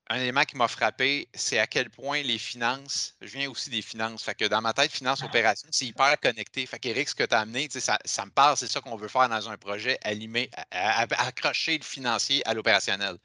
un 0.10 0.18
élément 0.18 0.44
qui 0.44 0.58
m'a 0.58 0.68
frappé, 0.68 1.30
c'est 1.34 1.60
à 1.60 1.68
quel 1.68 1.90
point 1.90 2.22
les 2.22 2.38
finances, 2.38 3.16
je 3.22 3.28
viens 3.28 3.50
aussi 3.50 3.70
des 3.70 3.82
finances, 3.82 4.24
fait 4.24 4.36
que 4.36 4.46
dans 4.46 4.62
ma 4.62 4.74
tête, 4.74 4.92
finance, 4.92 5.24
opération, 5.24 5.70
c'est 5.72 5.86
hyper 5.86 6.20
connecté. 6.20 6.66
Fait 6.66 6.80
qu'Éric, 6.80 7.10
ce 7.10 7.16
que 7.16 7.24
tu 7.24 7.34
as 7.34 7.40
amené, 7.40 7.70
ça, 7.72 7.98
ça 8.04 8.26
me 8.26 8.32
parle, 8.32 8.58
c'est 8.58 8.68
ça 8.68 8.82
qu'on 8.82 8.98
veut 8.98 9.08
faire 9.08 9.30
dans 9.30 9.50
un 9.50 9.58
projet, 9.58 9.98
allumer, 10.04 10.50
accrocher 10.72 11.78
le 11.78 11.84
financier 11.84 12.46
à 12.46 12.54
l'opérationnel. 12.54 13.18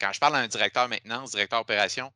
Quand 0.00 0.12
je 0.12 0.20
parle 0.20 0.36
à 0.36 0.38
un 0.38 0.48
directeur 0.48 0.88
maintenance, 0.88 1.32
directeur 1.32 1.60
opération, 1.60 2.12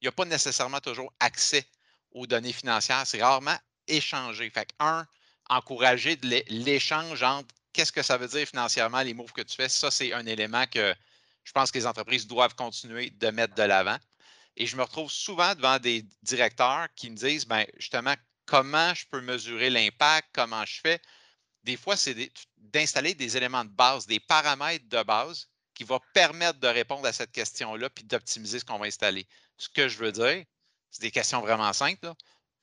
il 0.00 0.04
n'y 0.04 0.08
a 0.08 0.12
pas 0.12 0.24
nécessairement 0.24 0.80
toujours 0.80 1.12
accès 1.20 1.66
aux 2.12 2.26
données 2.26 2.52
financières. 2.52 3.06
C'est 3.06 3.22
rarement 3.22 3.56
échangé. 3.86 4.48
Fait 4.50 4.66
que, 4.66 4.72
un, 4.78 5.06
encourager 5.50 6.18
l'échange 6.48 7.22
entre 7.22 7.54
qu'est-ce 7.72 7.92
que 7.92 8.02
ça 8.02 8.16
veut 8.16 8.28
dire 8.28 8.46
financièrement, 8.46 9.02
les 9.02 9.14
moves 9.14 9.32
que 9.32 9.42
tu 9.42 9.56
fais, 9.56 9.68
ça, 9.68 9.90
c'est 9.90 10.12
un 10.12 10.26
élément 10.26 10.66
que 10.66 10.94
je 11.48 11.52
pense 11.52 11.70
que 11.70 11.78
les 11.78 11.86
entreprises 11.86 12.26
doivent 12.26 12.54
continuer 12.54 13.08
de 13.08 13.30
mettre 13.30 13.54
de 13.54 13.62
l'avant. 13.62 13.96
Et 14.58 14.66
je 14.66 14.76
me 14.76 14.82
retrouve 14.82 15.10
souvent 15.10 15.54
devant 15.54 15.78
des 15.78 16.04
directeurs 16.22 16.88
qui 16.94 17.08
me 17.08 17.16
disent, 17.16 17.46
ben, 17.46 17.64
justement, 17.78 18.14
comment 18.44 18.92
je 18.92 19.06
peux 19.10 19.22
mesurer 19.22 19.70
l'impact, 19.70 20.28
comment 20.34 20.62
je 20.66 20.78
fais? 20.82 21.00
Des 21.64 21.78
fois, 21.78 21.96
c'est 21.96 22.14
d'installer 22.58 23.14
des 23.14 23.38
éléments 23.38 23.64
de 23.64 23.70
base, 23.70 24.06
des 24.06 24.20
paramètres 24.20 24.86
de 24.90 25.02
base 25.02 25.48
qui 25.72 25.84
vont 25.84 26.00
permettre 26.12 26.60
de 26.60 26.68
répondre 26.68 27.06
à 27.06 27.14
cette 27.14 27.32
question-là 27.32 27.88
puis 27.88 28.04
d'optimiser 28.04 28.58
ce 28.58 28.66
qu'on 28.66 28.78
va 28.78 28.84
installer. 28.84 29.26
Ce 29.56 29.70
que 29.70 29.88
je 29.88 29.96
veux 29.96 30.12
dire, 30.12 30.44
c'est 30.90 31.00
des 31.00 31.10
questions 31.10 31.40
vraiment 31.40 31.72
simples. 31.72 32.12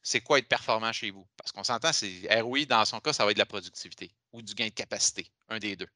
C'est 0.03 0.21
quoi 0.21 0.37
être 0.37 0.47
performant 0.47 0.93
chez 0.93 1.09
vous? 1.09 1.27
Parce 1.37 1.51
qu'on 1.51 1.63
s'entend, 1.63 1.91
c'est 1.91 2.27
ROI, 2.39 2.65
dans 2.65 2.85
son 2.85 2.99
cas, 2.99 3.13
ça 3.13 3.25
va 3.25 3.31
être 3.31 3.37
de 3.37 3.41
la 3.41 3.47
productivité 3.47 4.13
ou 4.31 4.43
du 4.43 4.53
gain 4.53 4.67
de 4.67 4.69
capacité, 4.69 5.31
un 5.49 5.57
des 5.57 5.75
deux. 5.75 5.89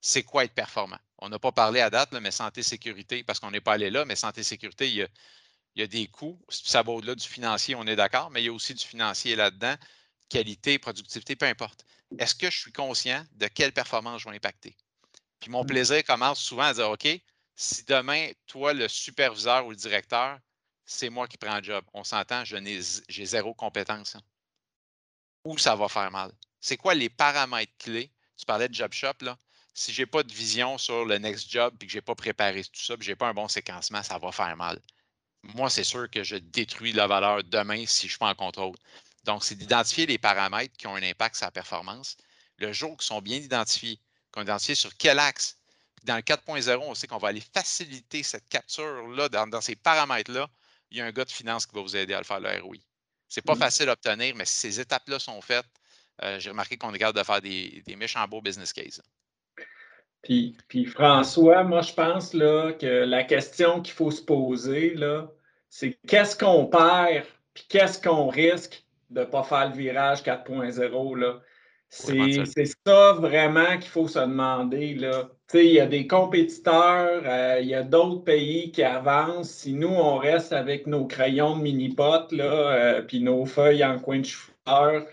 C'est 0.00 0.22
quoi 0.22 0.44
être 0.44 0.54
performant? 0.54 0.98
On 1.18 1.28
n'a 1.28 1.38
pas 1.38 1.52
parlé 1.52 1.80
à 1.80 1.90
date, 1.90 2.12
mais 2.12 2.30
santé-sécurité, 2.30 3.24
parce 3.24 3.40
qu'on 3.40 3.50
n'est 3.50 3.60
pas 3.60 3.74
allé 3.74 3.90
là, 3.90 4.04
mais 4.04 4.16
santé-sécurité, 4.16 4.88
il 4.88 5.08
y 5.76 5.82
a, 5.82 5.86
des 5.86 6.06
coûts. 6.08 6.40
Ça 6.48 6.82
va 6.82 6.92
au-delà 6.92 7.14
du 7.14 7.26
financier, 7.26 7.74
on 7.74 7.86
est 7.86 7.96
d'accord, 7.96 8.30
mais 8.30 8.42
il 8.42 8.46
y 8.46 8.48
a 8.48 8.52
aussi 8.52 8.74
du 8.74 8.84
financier 8.84 9.36
là-dedans. 9.36 9.74
Qualité, 10.28 10.78
productivité, 10.78 11.36
peu 11.36 11.46
importe. 11.46 11.84
Est-ce 12.18 12.34
que 12.34 12.50
je 12.50 12.58
suis 12.58 12.72
conscient 12.72 13.24
de 13.32 13.46
quelle 13.46 13.72
performance 13.72 14.22
je 14.22 14.28
vais 14.28 14.36
impacter? 14.36 14.76
Puis 15.40 15.50
mon 15.50 15.64
mmh. 15.64 15.66
plaisir 15.66 16.04
commence 16.04 16.40
souvent 16.40 16.64
à 16.64 16.74
dire 16.74 16.90
OK, 16.90 17.08
si 17.56 17.84
demain, 17.84 18.30
toi, 18.46 18.74
le 18.74 18.88
superviseur 18.88 19.66
ou 19.66 19.70
le 19.70 19.76
directeur, 19.76 20.38
c'est 20.84 21.10
moi 21.10 21.26
qui 21.26 21.36
prends 21.36 21.56
le 21.56 21.62
job. 21.62 21.84
On 21.94 22.04
s'entend, 22.04 22.44
j'ai 22.44 23.26
zéro 23.26 23.54
compétence. 23.54 24.14
Hein. 24.14 24.22
Où 25.44 25.58
ça 25.58 25.74
va 25.74 25.88
faire 25.88 26.10
mal? 26.10 26.32
C'est 26.60 26.76
quoi 26.76 26.94
les 26.94 27.08
paramètres 27.08 27.72
clés? 27.78 28.12
Tu 28.36 28.44
parlais 28.44 28.68
de 28.68 28.74
job 28.74 28.92
shop, 28.92 29.14
là. 29.22 29.38
Si 29.78 29.92
je 29.92 30.02
n'ai 30.02 30.06
pas 30.06 30.22
de 30.22 30.32
vision 30.32 30.78
sur 30.78 31.04
le 31.04 31.18
next 31.18 31.50
job 31.50 31.74
et 31.80 31.86
que 31.86 31.92
je 31.92 31.98
n'ai 31.98 32.02
pas 32.02 32.14
préparé 32.14 32.64
tout 32.64 32.80
ça, 32.80 32.96
puis 32.96 33.04
je 33.04 33.12
n'ai 33.12 33.16
pas 33.16 33.28
un 33.28 33.34
bon 33.34 33.46
séquencement, 33.46 34.02
ça 34.02 34.18
va 34.18 34.32
faire 34.32 34.56
mal. 34.56 34.80
Moi, 35.42 35.68
c'est 35.68 35.84
sûr 35.84 36.10
que 36.10 36.24
je 36.24 36.36
détruis 36.36 36.92
la 36.92 37.06
valeur 37.06 37.44
demain 37.44 37.84
si 37.86 38.02
je 38.02 38.06
ne 38.06 38.10
suis 38.10 38.18
pas 38.18 38.30
en 38.30 38.34
contrôle. 38.34 38.74
Donc, 39.24 39.44
c'est 39.44 39.54
d'identifier 39.54 40.06
les 40.06 40.16
paramètres 40.18 40.74
qui 40.78 40.86
ont 40.86 40.96
un 40.96 41.02
impact 41.02 41.36
sur 41.36 41.44
la 41.44 41.50
performance. 41.50 42.16
Le 42.56 42.72
jour 42.72 42.96
qu'ils 42.96 43.06
sont 43.06 43.20
bien 43.20 43.36
identifiés, 43.36 44.00
qu'on 44.32 44.42
identifie 44.42 44.76
sur 44.76 44.96
quel 44.96 45.18
axe. 45.18 45.58
Dans 46.04 46.16
le 46.16 46.22
4.0, 46.22 46.78
on 46.78 46.94
sait 46.94 47.06
qu'on 47.06 47.18
va 47.18 47.28
aller 47.28 47.42
faciliter 47.52 48.22
cette 48.22 48.48
capture-là 48.48 49.28
dans 49.28 49.60
ces 49.60 49.76
paramètres-là 49.76 50.48
il 50.90 50.98
y 50.98 51.00
a 51.00 51.06
un 51.06 51.12
gars 51.12 51.24
de 51.24 51.30
finance 51.30 51.66
qui 51.66 51.74
va 51.74 51.82
vous 51.82 51.96
aider 51.96 52.14
à 52.14 52.18
le 52.18 52.24
faire, 52.24 52.40
le 52.40 52.62
ROI. 52.62 52.76
C'est 53.28 53.42
pas 53.42 53.54
mmh. 53.54 53.58
facile 53.58 53.88
à 53.88 53.92
obtenir, 53.92 54.34
mais 54.36 54.44
si 54.44 54.54
ces 54.54 54.80
étapes-là 54.80 55.18
sont 55.18 55.40
faites, 55.40 55.66
euh, 56.22 56.38
j'ai 56.38 56.50
remarqué 56.50 56.76
qu'on 56.78 56.94
est 56.94 56.98
capable 56.98 57.18
de 57.18 57.24
faire 57.24 57.42
des, 57.42 57.82
des 57.84 57.96
méchants 57.96 58.26
beaux 58.28 58.40
business 58.40 58.72
cases. 58.72 59.02
Puis, 60.26 60.56
puis, 60.66 60.84
François, 60.86 61.62
moi, 61.62 61.82
je 61.82 61.92
pense 61.92 62.34
là, 62.34 62.72
que 62.72 63.04
la 63.04 63.22
question 63.22 63.80
qu'il 63.80 63.94
faut 63.94 64.10
se 64.10 64.20
poser, 64.20 64.92
là, 64.96 65.30
c'est 65.70 65.96
qu'est-ce 66.08 66.36
qu'on 66.36 66.66
perd, 66.66 67.26
puis 67.54 67.64
qu'est-ce 67.68 68.02
qu'on 68.02 68.26
risque 68.26 68.84
de 69.10 69.20
ne 69.20 69.24
pas 69.24 69.44
faire 69.44 69.68
le 69.68 69.76
virage 69.76 70.24
4.0. 70.24 71.38
C'est 71.88 72.64
ça 72.84 73.12
vraiment 73.12 73.78
qu'il 73.78 73.88
faut 73.88 74.08
se 74.08 74.18
demander. 74.18 74.94
Là. 74.94 75.28
Il 75.54 75.66
y 75.66 75.78
a 75.78 75.86
des 75.86 76.08
compétiteurs, 76.08 77.22
euh, 77.24 77.60
il 77.62 77.68
y 77.68 77.76
a 77.76 77.84
d'autres 77.84 78.24
pays 78.24 78.72
qui 78.72 78.82
avancent. 78.82 79.50
Si 79.50 79.74
nous, 79.74 79.94
on 79.94 80.16
reste 80.16 80.52
avec 80.52 80.88
nos 80.88 81.06
crayons 81.06 81.56
de 81.56 81.62
mini-pot, 81.62 82.32
euh, 82.32 83.00
puis 83.02 83.20
nos 83.20 83.46
feuilles 83.46 83.84
en 83.84 84.00
coin 84.00 84.18
de 84.18 84.24
chauffeur, 84.24 85.06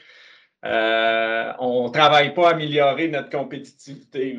euh, 0.66 1.54
on 1.60 1.84
ne 1.84 1.94
travaille 1.94 2.34
pas 2.34 2.50
à 2.50 2.54
améliorer 2.54 3.10
notre 3.10 3.30
compétitivité. 3.30 4.36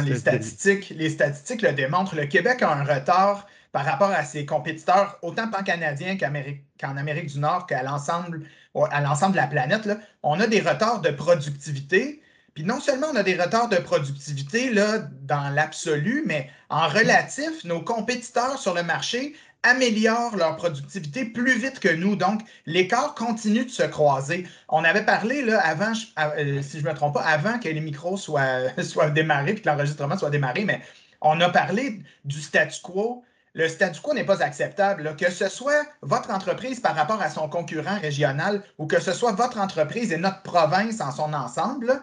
Les, 0.00 0.16
statistiques, 0.16 0.90
les 0.96 1.10
statistiques 1.10 1.62
le 1.62 1.72
démontrent. 1.72 2.16
Le 2.16 2.26
Québec 2.26 2.62
a 2.62 2.72
un 2.72 2.84
retard 2.84 3.46
par 3.72 3.84
rapport 3.84 4.10
à 4.10 4.24
ses 4.24 4.44
compétiteurs, 4.44 5.18
autant 5.22 5.48
pan-canadiens 5.48 6.16
qu'en 6.18 6.96
Amérique 6.96 7.26
du 7.26 7.38
Nord, 7.38 7.66
qu'à 7.66 7.82
l'ensemble 7.82 8.46
à 8.90 9.00
l'ensemble 9.00 9.32
de 9.32 9.38
la 9.38 9.46
planète. 9.46 9.88
On 10.22 10.40
a 10.40 10.46
des 10.46 10.60
retards 10.60 11.00
de 11.00 11.10
productivité. 11.10 12.22
Puis 12.54 12.64
non 12.64 12.80
seulement 12.80 13.06
on 13.12 13.16
a 13.16 13.22
des 13.22 13.40
retards 13.40 13.68
de 13.68 13.76
productivité 13.76 14.70
là, 14.70 14.98
dans 15.22 15.48
l'absolu, 15.54 16.22
mais 16.26 16.50
en 16.68 16.86
relatif, 16.86 17.64
nos 17.64 17.80
compétiteurs 17.80 18.58
sur 18.58 18.74
le 18.74 18.82
marché 18.82 19.34
améliorent 19.62 20.36
leur 20.36 20.56
productivité 20.56 21.24
plus 21.24 21.58
vite 21.58 21.78
que 21.78 21.88
nous. 21.88 22.16
Donc, 22.16 22.42
l'écart 22.66 23.14
continue 23.14 23.64
de 23.64 23.70
se 23.70 23.82
croiser. 23.82 24.46
On 24.68 24.84
avait 24.84 25.04
parlé 25.04 25.42
là, 25.42 25.60
avant, 25.60 25.92
euh, 26.18 26.62
si 26.62 26.80
je 26.80 26.84
ne 26.84 26.90
me 26.90 26.94
trompe 26.94 27.14
pas, 27.14 27.22
avant 27.22 27.58
que 27.58 27.68
les 27.68 27.80
micros 27.80 28.16
soient, 28.16 28.70
soient 28.82 29.10
démarrés 29.10 29.52
et 29.52 29.54
que 29.60 29.68
l'enregistrement 29.68 30.18
soit 30.18 30.30
démarré, 30.30 30.64
mais 30.64 30.80
on 31.20 31.40
a 31.40 31.48
parlé 31.48 32.00
du 32.24 32.40
statu 32.40 32.80
quo 32.82 33.24
le 33.54 33.68
statu 33.68 34.00
quo 34.00 34.14
n'est 34.14 34.24
pas 34.24 34.42
acceptable. 34.42 35.14
Que 35.16 35.30
ce 35.30 35.48
soit 35.48 35.84
votre 36.00 36.30
entreprise 36.30 36.80
par 36.80 36.96
rapport 36.96 37.20
à 37.20 37.28
son 37.28 37.48
concurrent 37.48 37.98
régional 37.98 38.62
ou 38.78 38.86
que 38.86 39.00
ce 39.00 39.12
soit 39.12 39.32
votre 39.32 39.58
entreprise 39.58 40.12
et 40.12 40.16
notre 40.16 40.42
province 40.42 41.00
en 41.00 41.12
son 41.12 41.34
ensemble, 41.34 42.00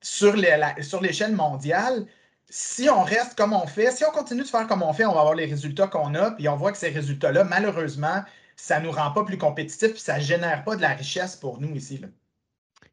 sur 0.00 0.36
l'échelle 0.36 1.34
mondiale, 1.34 2.06
si 2.48 2.88
on 2.88 3.02
reste 3.02 3.36
comme 3.36 3.52
on 3.52 3.66
fait, 3.66 3.90
si 3.90 4.04
on 4.04 4.10
continue 4.10 4.42
de 4.42 4.46
faire 4.46 4.66
comme 4.66 4.82
on 4.82 4.92
fait, 4.92 5.04
on 5.04 5.14
va 5.14 5.20
avoir 5.20 5.34
les 5.34 5.46
résultats 5.46 5.88
qu'on 5.88 6.14
a, 6.14 6.30
puis 6.32 6.48
on 6.48 6.56
voit 6.56 6.72
que 6.72 6.78
ces 6.78 6.90
résultats-là, 6.90 7.44
malheureusement, 7.44 8.22
ça 8.56 8.80
ne 8.80 8.86
nous 8.86 8.92
rend 8.92 9.10
pas 9.10 9.24
plus 9.24 9.38
compétitifs, 9.38 9.92
puis 9.92 10.00
ça 10.00 10.18
ne 10.18 10.22
génère 10.22 10.64
pas 10.64 10.76
de 10.76 10.82
la 10.82 10.94
richesse 10.94 11.36
pour 11.36 11.60
nous 11.60 11.74
ici. 11.74 12.00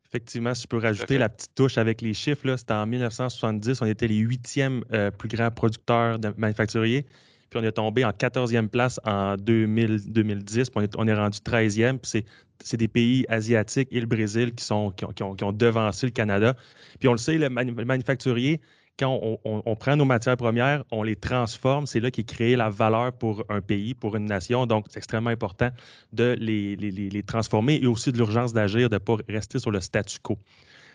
Effectivement, 0.10 0.54
si 0.54 0.64
je 0.64 0.68
peux 0.68 0.78
rajouter 0.78 1.18
la 1.18 1.30
petite 1.30 1.56
touche 1.56 1.78
avec 1.78 2.02
les 2.02 2.14
chiffres, 2.14 2.56
c'était 2.56 2.74
en 2.74 2.86
1970, 2.86 3.82
on 3.82 3.86
était 3.86 4.08
les 4.08 4.18
huitièmes 4.18 4.84
euh, 4.94 5.10
plus 5.10 5.30
grands 5.30 5.50
producteurs 5.50 6.20
de 6.20 6.34
manufacturiers. 6.38 7.06
Puis 7.50 7.60
on 7.60 7.64
est 7.64 7.72
tombé 7.72 8.04
en 8.04 8.10
14e 8.10 8.68
place 8.68 9.00
en 9.06 9.38
2010, 9.38 10.70
puis 10.70 10.88
on 10.98 11.08
est, 11.08 11.14
rendu 11.14 11.38
13e. 11.40 12.00
Puis 12.00 12.24
c'est 12.64 12.78
des 12.78 12.88
pays 12.88 13.26
asiatiques 13.30 13.90
et 13.92 14.00
le 14.00 14.08
Brésil 14.08 14.54
qui, 14.54 14.64
sont, 14.64 14.92
qui, 14.92 15.24
ont, 15.24 15.52
devancé 15.52 16.08
le 16.08 16.12
Canada. 16.12 16.56
Puis 17.00 17.08
on 17.08 17.12
le 17.12 17.18
sait, 17.20 17.38
le, 17.38 17.50
manufacturier, 17.50 18.60
quand 19.00 19.20
on, 19.44 19.76
prend 19.76 19.96
nos 19.96 20.06
matières 20.06 20.38
premières, 20.38 20.84
on 20.92 21.04
les 21.04 21.16
transforme. 21.16 21.88
C'est 21.88 22.00
là 22.00 22.12
qu'est 22.12 22.24
créée 22.24 22.56
la 22.56 22.70
valeur 22.70 23.12
pour 23.14 23.44
un 23.50 23.62
pays, 23.62 23.94
pour 23.94 24.16
une 24.16 24.26
nation. 24.26 24.66
Donc, 24.68 24.86
c'est 24.90 24.98
extrêmement 24.98 25.32
important 25.32 25.70
de 26.12 26.36
les, 26.40 26.76
les 26.76 27.24
transformer 27.24 27.80
et 27.82 27.88
aussi 27.88 28.12
de 28.12 28.18
l'urgence 28.18 28.54
d'agir, 28.54 28.90
de 28.90 28.96
ne 28.96 29.00
pas 29.00 29.16
rester 29.28 29.60
sur 29.60 29.72
le 29.72 29.82
statu 29.82 30.20
quo. 30.22 30.38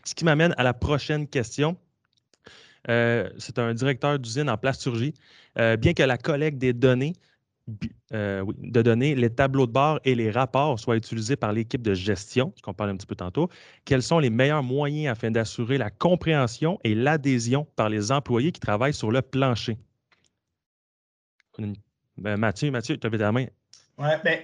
Ce 0.05 0.15
qui 0.15 0.25
m'amène 0.25 0.55
à 0.57 0.63
la 0.63 0.75
prochaine 0.75 1.27
question. 1.27 1.77
Euh, 2.89 3.29
c'est 3.39 3.59
un 3.59 3.75
directeur 3.75 4.19
d'usine 4.19 4.49
en 4.49 4.57
plasturgie. 4.57 5.13
Euh, 5.59 5.77
bien 5.77 5.93
que 5.93 6.03
la 6.03 6.17
collecte 6.17 6.59
des 6.59 6.73
données, 6.73 7.15
euh, 8.14 8.44
de 8.59 8.83
données, 8.83 9.14
les 9.14 9.31
tableaux 9.31 9.66
de 9.66 9.72
bord 9.72 10.00
et 10.04 10.14
les 10.14 10.31
rapports 10.31 10.78
soient 10.78 10.96
utilisés 10.96 11.37
par 11.37 11.52
l'équipe 11.52 11.83
de 11.83 11.94
gestion, 11.94 12.52
qu'on 12.62 12.74
parle 12.74 12.90
un 12.90 12.96
petit 12.96 13.07
peu 13.07 13.16
tantôt, 13.16 13.48
quels 13.85 14.02
sont 14.02 14.18
les 14.18 14.31
meilleurs 14.31 14.62
moyens 14.62 15.12
afin 15.12 15.31
d'assurer 15.31 15.78
la 15.78 15.90
compréhension 15.90 16.78
et 16.85 16.94
l'adhésion 16.94 17.66
par 17.76 17.88
les 17.88 18.11
employés 18.11 18.52
qui 18.52 18.61
travaillent 18.61 18.94
sur 18.94 19.11
le 19.11 19.22
plancher? 19.22 19.76
Ben, 22.16 22.37
Mathieu, 22.37 22.70
Mathieu, 22.70 22.96
tu 22.96 23.07
avais 23.07 23.18
ta 23.18 23.33
main. 23.33 23.46
Oui, 23.98 24.09
bien, 24.24 24.38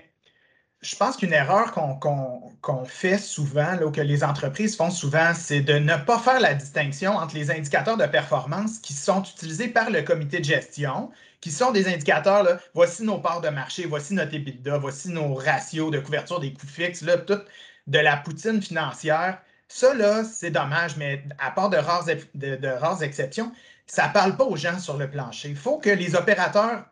je 0.84 0.96
pense 0.96 1.16
qu'une 1.16 1.32
erreur 1.32 1.72
qu'on 1.72 2.84
fait 2.84 3.16
souvent, 3.16 3.80
ou 3.82 3.90
que 3.90 4.02
les 4.02 4.22
entreprises 4.22 4.76
font 4.76 4.90
souvent, 4.90 5.32
c'est 5.34 5.62
de 5.62 5.74
ne 5.74 5.96
pas 5.96 6.18
faire 6.18 6.40
la 6.40 6.52
distinction 6.54 7.12
entre 7.12 7.34
les 7.36 7.50
indicateurs 7.50 7.96
de 7.96 8.04
performance 8.06 8.78
qui 8.78 8.92
sont 8.92 9.22
utilisés 9.22 9.68
par 9.68 9.90
le 9.90 10.02
comité 10.02 10.40
de 10.40 10.44
gestion, 10.44 11.10
qui 11.44 11.50
sont 11.50 11.72
des 11.72 11.88
indicateurs, 11.88 12.42
là, 12.42 12.58
voici 12.72 13.02
nos 13.02 13.18
parts 13.18 13.42
de 13.42 13.50
marché, 13.50 13.84
voici 13.84 14.14
notre 14.14 14.32
EBITDA, 14.32 14.78
voici 14.78 15.10
nos 15.10 15.34
ratios 15.34 15.90
de 15.90 15.98
couverture 15.98 16.40
des 16.40 16.54
coûts 16.54 16.66
fixes, 16.66 17.02
là, 17.02 17.18
de 17.18 17.98
la 17.98 18.16
poutine 18.16 18.62
financière. 18.62 19.42
Ça, 19.68 19.92
là, 19.92 20.24
c'est 20.24 20.50
dommage, 20.50 20.96
mais 20.96 21.22
à 21.38 21.50
part 21.50 21.68
de 21.68 21.76
rares, 21.76 22.06
de, 22.06 22.66
rares 22.66 23.02
exceptions, 23.02 23.52
ça 23.86 24.08
ne 24.08 24.14
parle 24.14 24.38
pas 24.38 24.44
aux 24.44 24.56
gens 24.56 24.78
sur 24.78 24.96
le 24.96 25.10
plancher. 25.10 25.50
Il 25.50 25.56
faut 25.56 25.76
que 25.76 25.90
les 25.90 26.14
opérateurs 26.14 26.86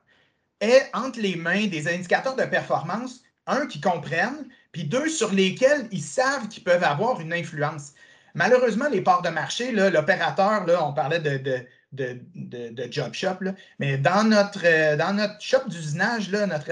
aient 0.61 0.91
entre 0.93 1.19
les 1.21 1.37
mains 1.37 1.69
des 1.69 1.89
indicateurs 1.89 2.37
de 2.37 2.45
performance 2.45 3.23
un, 3.47 3.67
qui 3.67 3.81
comprennent, 3.81 4.47
puis 4.71 4.85
deux, 4.85 5.09
sur 5.09 5.33
lesquels 5.33 5.89
ils 5.93 6.03
savent 6.03 6.49
qu'ils 6.49 6.63
peuvent 6.63 6.85
avoir 6.85 7.23
une 7.23 7.33
influence. 7.33 7.95
Malheureusement, 8.35 8.91
les 8.91 9.01
parts 9.01 9.23
de 9.23 9.31
marché, 9.31 9.73
l'opérateur, 9.73 10.67
on 10.87 10.93
parlait 10.93 11.21
de, 11.21 11.67
job 12.91 13.15
shop, 13.15 13.39
mais 13.79 13.99
dans 13.99 14.25
notre, 14.25 14.65
euh, 14.65 14.97
dans 14.97 15.13
notre 15.13 15.41
shop 15.41 15.69
d'usinage, 15.69 16.31
notre 16.31 16.71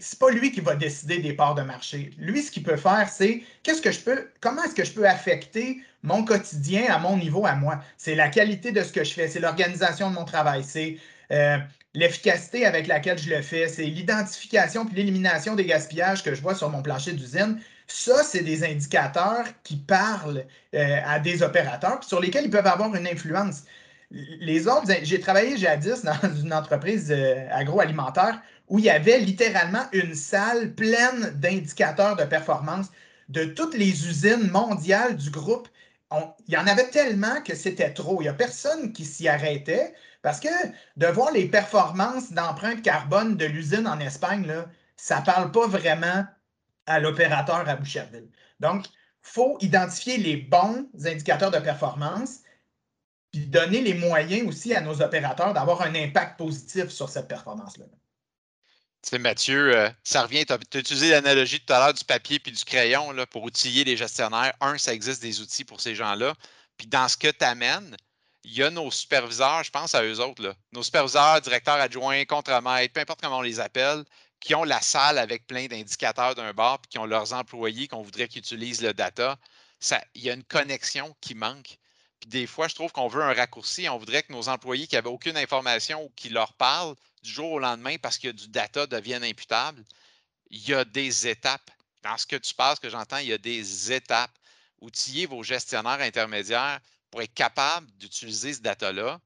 c'est 0.00 0.18
pas 0.18 0.30
lui 0.30 0.52
qui 0.52 0.60
va 0.60 0.74
décider 0.76 1.18
des 1.18 1.32
parts 1.32 1.54
de 1.54 1.62
marché. 1.62 2.10
Lui, 2.18 2.42
ce 2.42 2.50
qu'il 2.50 2.62
peut 2.62 2.76
faire, 2.76 3.08
c'est 3.08 3.42
qu'est-ce 3.62 3.80
que 3.80 3.90
je 3.90 4.00
peux, 4.00 4.28
comment 4.40 4.62
est-ce 4.62 4.74
que 4.74 4.84
je 4.84 4.92
peux 4.92 5.08
affecter 5.08 5.78
mon 6.02 6.24
quotidien 6.24 6.84
à 6.90 6.98
mon 6.98 7.16
niveau, 7.16 7.46
à 7.46 7.54
moi? 7.54 7.80
C'est 7.96 8.14
la 8.14 8.28
qualité 8.28 8.70
de 8.70 8.82
ce 8.82 8.92
que 8.92 9.02
je 9.02 9.12
fais, 9.12 9.28
c'est 9.28 9.40
l'organisation 9.40 10.10
de 10.10 10.14
mon 10.14 10.24
travail, 10.24 10.62
c'est 10.62 10.98
euh, 11.32 11.56
l'efficacité 11.94 12.66
avec 12.66 12.86
laquelle 12.86 13.18
je 13.18 13.30
le 13.30 13.40
fais, 13.40 13.68
c'est 13.68 13.84
l'identification 13.84 14.84
puis 14.84 14.96
l'élimination 14.96 15.54
des 15.54 15.64
gaspillages 15.64 16.22
que 16.22 16.34
je 16.34 16.42
vois 16.42 16.54
sur 16.54 16.68
mon 16.68 16.82
plancher 16.82 17.12
d'usine. 17.12 17.58
Ça, 17.86 18.22
c'est 18.22 18.42
des 18.42 18.64
indicateurs 18.64 19.46
qui 19.62 19.76
parlent 19.76 20.44
euh, 20.74 21.00
à 21.06 21.18
des 21.18 21.42
opérateurs 21.42 22.04
sur 22.04 22.20
lesquels 22.20 22.44
ils 22.44 22.50
peuvent 22.50 22.66
avoir 22.66 22.94
une 22.94 23.06
influence. 23.06 23.62
Les 24.10 24.66
autres, 24.66 24.86
j'ai 25.02 25.20
travaillé 25.20 25.56
jadis 25.58 26.02
dans 26.02 26.18
une 26.42 26.52
entreprise 26.52 27.10
euh, 27.10 27.46
agroalimentaire 27.50 28.40
où 28.68 28.78
il 28.78 28.86
y 28.86 28.90
avait 28.90 29.18
littéralement 29.18 29.84
une 29.92 30.14
salle 30.14 30.74
pleine 30.74 31.30
d'indicateurs 31.36 32.16
de 32.16 32.24
performance 32.24 32.86
de 33.28 33.44
toutes 33.44 33.74
les 33.74 34.08
usines 34.08 34.50
mondiales 34.50 35.16
du 35.16 35.30
groupe. 35.30 35.68
il 36.46 36.54
y 36.54 36.56
en 36.56 36.66
avait 36.66 36.88
tellement 36.88 37.42
que 37.42 37.54
c'était 37.54 37.92
trop. 37.92 38.20
Il 38.20 38.24
n'y 38.24 38.28
a 38.28 38.34
personne 38.34 38.92
qui 38.92 39.04
s'y 39.04 39.28
arrêtait 39.28 39.94
parce 40.22 40.40
que 40.40 40.48
de 40.96 41.06
voir 41.06 41.30
les 41.32 41.46
performances 41.46 42.32
d'empreinte 42.32 42.82
carbone 42.82 43.36
de 43.36 43.44
l'usine 43.44 43.86
en 43.86 44.00
Espagne, 44.00 44.46
là, 44.46 44.66
ça 44.96 45.20
ne 45.20 45.24
parle 45.24 45.52
pas 45.52 45.66
vraiment 45.66 46.24
à 46.86 47.00
l'opérateur 47.00 47.68
à 47.68 47.76
Boucherville. 47.76 48.28
Donc, 48.60 48.86
il 48.86 48.92
faut 49.22 49.58
identifier 49.60 50.16
les 50.16 50.36
bons 50.36 50.88
indicateurs 51.04 51.50
de 51.50 51.58
performance 51.58 52.40
puis 53.32 53.46
donner 53.46 53.80
les 53.80 53.94
moyens 53.94 54.48
aussi 54.48 54.74
à 54.74 54.80
nos 54.80 55.02
opérateurs 55.02 55.52
d'avoir 55.52 55.82
un 55.82 55.94
impact 55.94 56.38
positif 56.38 56.88
sur 56.88 57.08
cette 57.08 57.28
performance-là. 57.28 57.84
Tu 59.02 59.10
sais, 59.10 59.18
Mathieu, 59.18 59.76
euh, 59.76 59.90
ça 60.02 60.22
revient, 60.22 60.44
tu 60.44 60.52
as, 60.52 60.78
utilisé 60.78 61.10
l'analogie 61.10 61.60
tout 61.60 61.72
à 61.72 61.78
l'heure 61.78 61.94
du 61.94 62.04
papier 62.04 62.40
puis 62.40 62.50
du 62.50 62.64
crayon 62.64 63.12
là, 63.12 63.26
pour 63.26 63.44
outiller 63.44 63.84
les 63.84 63.96
gestionnaires. 63.96 64.52
Un, 64.60 64.76
ça 64.76 64.92
existe 64.92 65.22
des 65.22 65.40
outils 65.40 65.64
pour 65.64 65.80
ces 65.80 65.94
gens-là. 65.94 66.34
Puis 66.76 66.88
dans 66.88 67.08
ce 67.08 67.16
que 67.16 67.28
tu 67.28 67.44
amènes, 67.44 67.96
il 68.44 68.54
y 68.54 68.62
a 68.62 68.70
nos 68.70 68.90
superviseurs, 68.90 69.62
je 69.62 69.70
pense 69.70 69.94
à 69.94 70.02
eux 70.04 70.20
autres, 70.20 70.42
là, 70.42 70.54
nos 70.72 70.82
superviseurs, 70.82 71.40
directeurs 71.40 71.74
adjoints, 71.74 72.24
contremaîtres, 72.24 72.92
peu 72.92 73.00
importe 73.00 73.20
comment 73.20 73.38
on 73.38 73.42
les 73.42 73.60
appelle, 73.60 74.04
qui 74.40 74.54
ont 74.54 74.64
la 74.64 74.80
salle 74.80 75.18
avec 75.18 75.46
plein 75.46 75.66
d'indicateurs 75.66 76.34
d'un 76.34 76.52
bar, 76.52 76.80
puis 76.80 76.88
qui 76.90 76.98
ont 76.98 77.06
leurs 77.06 77.32
employés 77.32 77.88
qu'on 77.88 78.02
voudrait 78.02 78.28
qu'ils 78.28 78.40
utilisent 78.40 78.82
le 78.82 78.94
data. 78.94 79.38
Ça, 79.80 80.02
il 80.14 80.22
y 80.22 80.30
a 80.30 80.34
une 80.34 80.44
connexion 80.44 81.14
qui 81.20 81.34
manque. 81.34 81.78
Des 82.28 82.46
fois, 82.46 82.68
je 82.68 82.74
trouve 82.74 82.92
qu'on 82.92 83.08
veut 83.08 83.22
un 83.22 83.32
raccourci. 83.32 83.88
On 83.88 83.96
voudrait 83.96 84.22
que 84.22 84.34
nos 84.34 84.50
employés 84.50 84.86
qui 84.86 84.96
n'avaient 84.96 85.08
aucune 85.08 85.38
information 85.38 86.04
ou 86.04 86.10
qui 86.14 86.28
leur 86.28 86.52
parlent 86.52 86.94
du 87.22 87.30
jour 87.30 87.52
au 87.52 87.58
lendemain 87.58 87.96
parce 87.96 88.22
a 88.22 88.32
du 88.32 88.48
data 88.48 88.86
deviennent 88.86 89.24
imputables. 89.24 89.82
Il 90.50 90.68
y 90.68 90.74
a 90.74 90.84
des 90.84 91.26
étapes. 91.26 91.70
Dans 92.02 92.18
ce 92.18 92.26
que 92.26 92.36
tu 92.36 92.54
passes, 92.54 92.78
que 92.80 92.90
j'entends, 92.90 93.16
il 93.16 93.28
y 93.28 93.32
a 93.32 93.38
des 93.38 93.92
étapes. 93.92 94.30
Outiller 94.82 95.24
vos 95.24 95.42
gestionnaires 95.42 96.02
intermédiaires 96.02 96.80
pour 97.10 97.22
être 97.22 97.32
capables 97.32 97.90
d'utiliser 97.92 98.52
ce 98.52 98.60
data-là, 98.60 99.18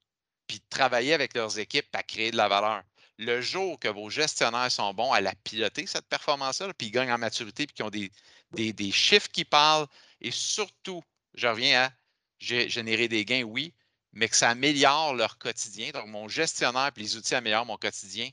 puis 0.47 0.59
de 0.59 0.65
travailler 0.71 1.13
avec 1.13 1.35
leurs 1.35 1.59
équipes 1.59 1.89
à 1.95 2.05
créer 2.05 2.31
de 2.31 2.37
la 2.37 2.47
valeur. 2.47 2.85
Le 3.19 3.41
jour 3.41 3.81
que 3.81 3.89
vos 3.89 4.11
gestionnaires 4.11 4.71
sont 4.71 4.95
bons 4.95 5.13
à 5.13 5.21
la 5.21 5.35
piloter, 5.35 5.89
cette 5.89 6.07
performance-là, 6.07 6.73
puis 6.75 6.87
ils 6.87 6.93
gagnent 6.93 7.13
en 7.13 7.19
maturité, 7.19 7.67
puis 7.67 7.75
qu'ils 7.75 7.85
ont 7.85 7.91
des, 7.91 8.13
des, 8.53 8.73
des 8.73 8.93
chiffres 8.93 9.29
qui 9.29 9.45
parlent, 9.45 9.89
et 10.21 10.31
surtout, 10.31 11.03
je 11.35 11.49
reviens 11.49 11.87
à 11.87 11.91
générer 12.43 13.09
des 13.09 13.25
gains, 13.25 13.43
oui, 13.43 13.73
mais 14.13 14.29
que 14.29 14.37
ça 14.37 14.51
améliore 14.51 15.15
leur 15.15 15.39
quotidien. 15.39 15.91
Donc, 15.91 16.07
mon 16.09 16.29
gestionnaire 16.29 16.91
et 16.97 17.01
les 17.01 17.17
outils 17.17 17.35
améliorent 17.35 17.67
mon 17.67 17.77
quotidien, 17.77 18.29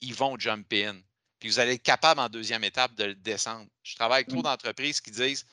ils 0.00 0.14
vont 0.14 0.38
jump 0.38 0.72
in. 0.72 1.00
Puis 1.38 1.48
vous 1.48 1.58
allez 1.58 1.74
être 1.74 1.82
capable 1.82 2.20
en 2.20 2.28
deuxième 2.28 2.64
étape 2.64 2.94
de 2.94 3.04
le 3.04 3.14
descendre. 3.14 3.68
Je 3.82 3.94
travaille 3.96 4.18
avec 4.18 4.28
trop 4.28 4.42
d'entreprises 4.42 5.00
qui 5.00 5.10
disent 5.10 5.44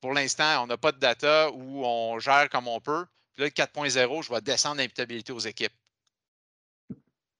pour 0.00 0.12
l'instant, 0.12 0.62
on 0.62 0.66
n'a 0.66 0.76
pas 0.76 0.92
de 0.92 0.98
data 0.98 1.50
ou 1.50 1.84
on 1.84 2.18
gère 2.18 2.48
comme 2.50 2.68
on 2.68 2.80
peut. 2.80 3.06
Puis 3.34 3.44
là, 3.44 3.48
4.0, 3.48 4.22
je 4.22 4.32
vais 4.32 4.40
descendre 4.40 4.76
l'imputabilité 4.76 5.32
aux 5.32 5.40
équipes. 5.40 5.72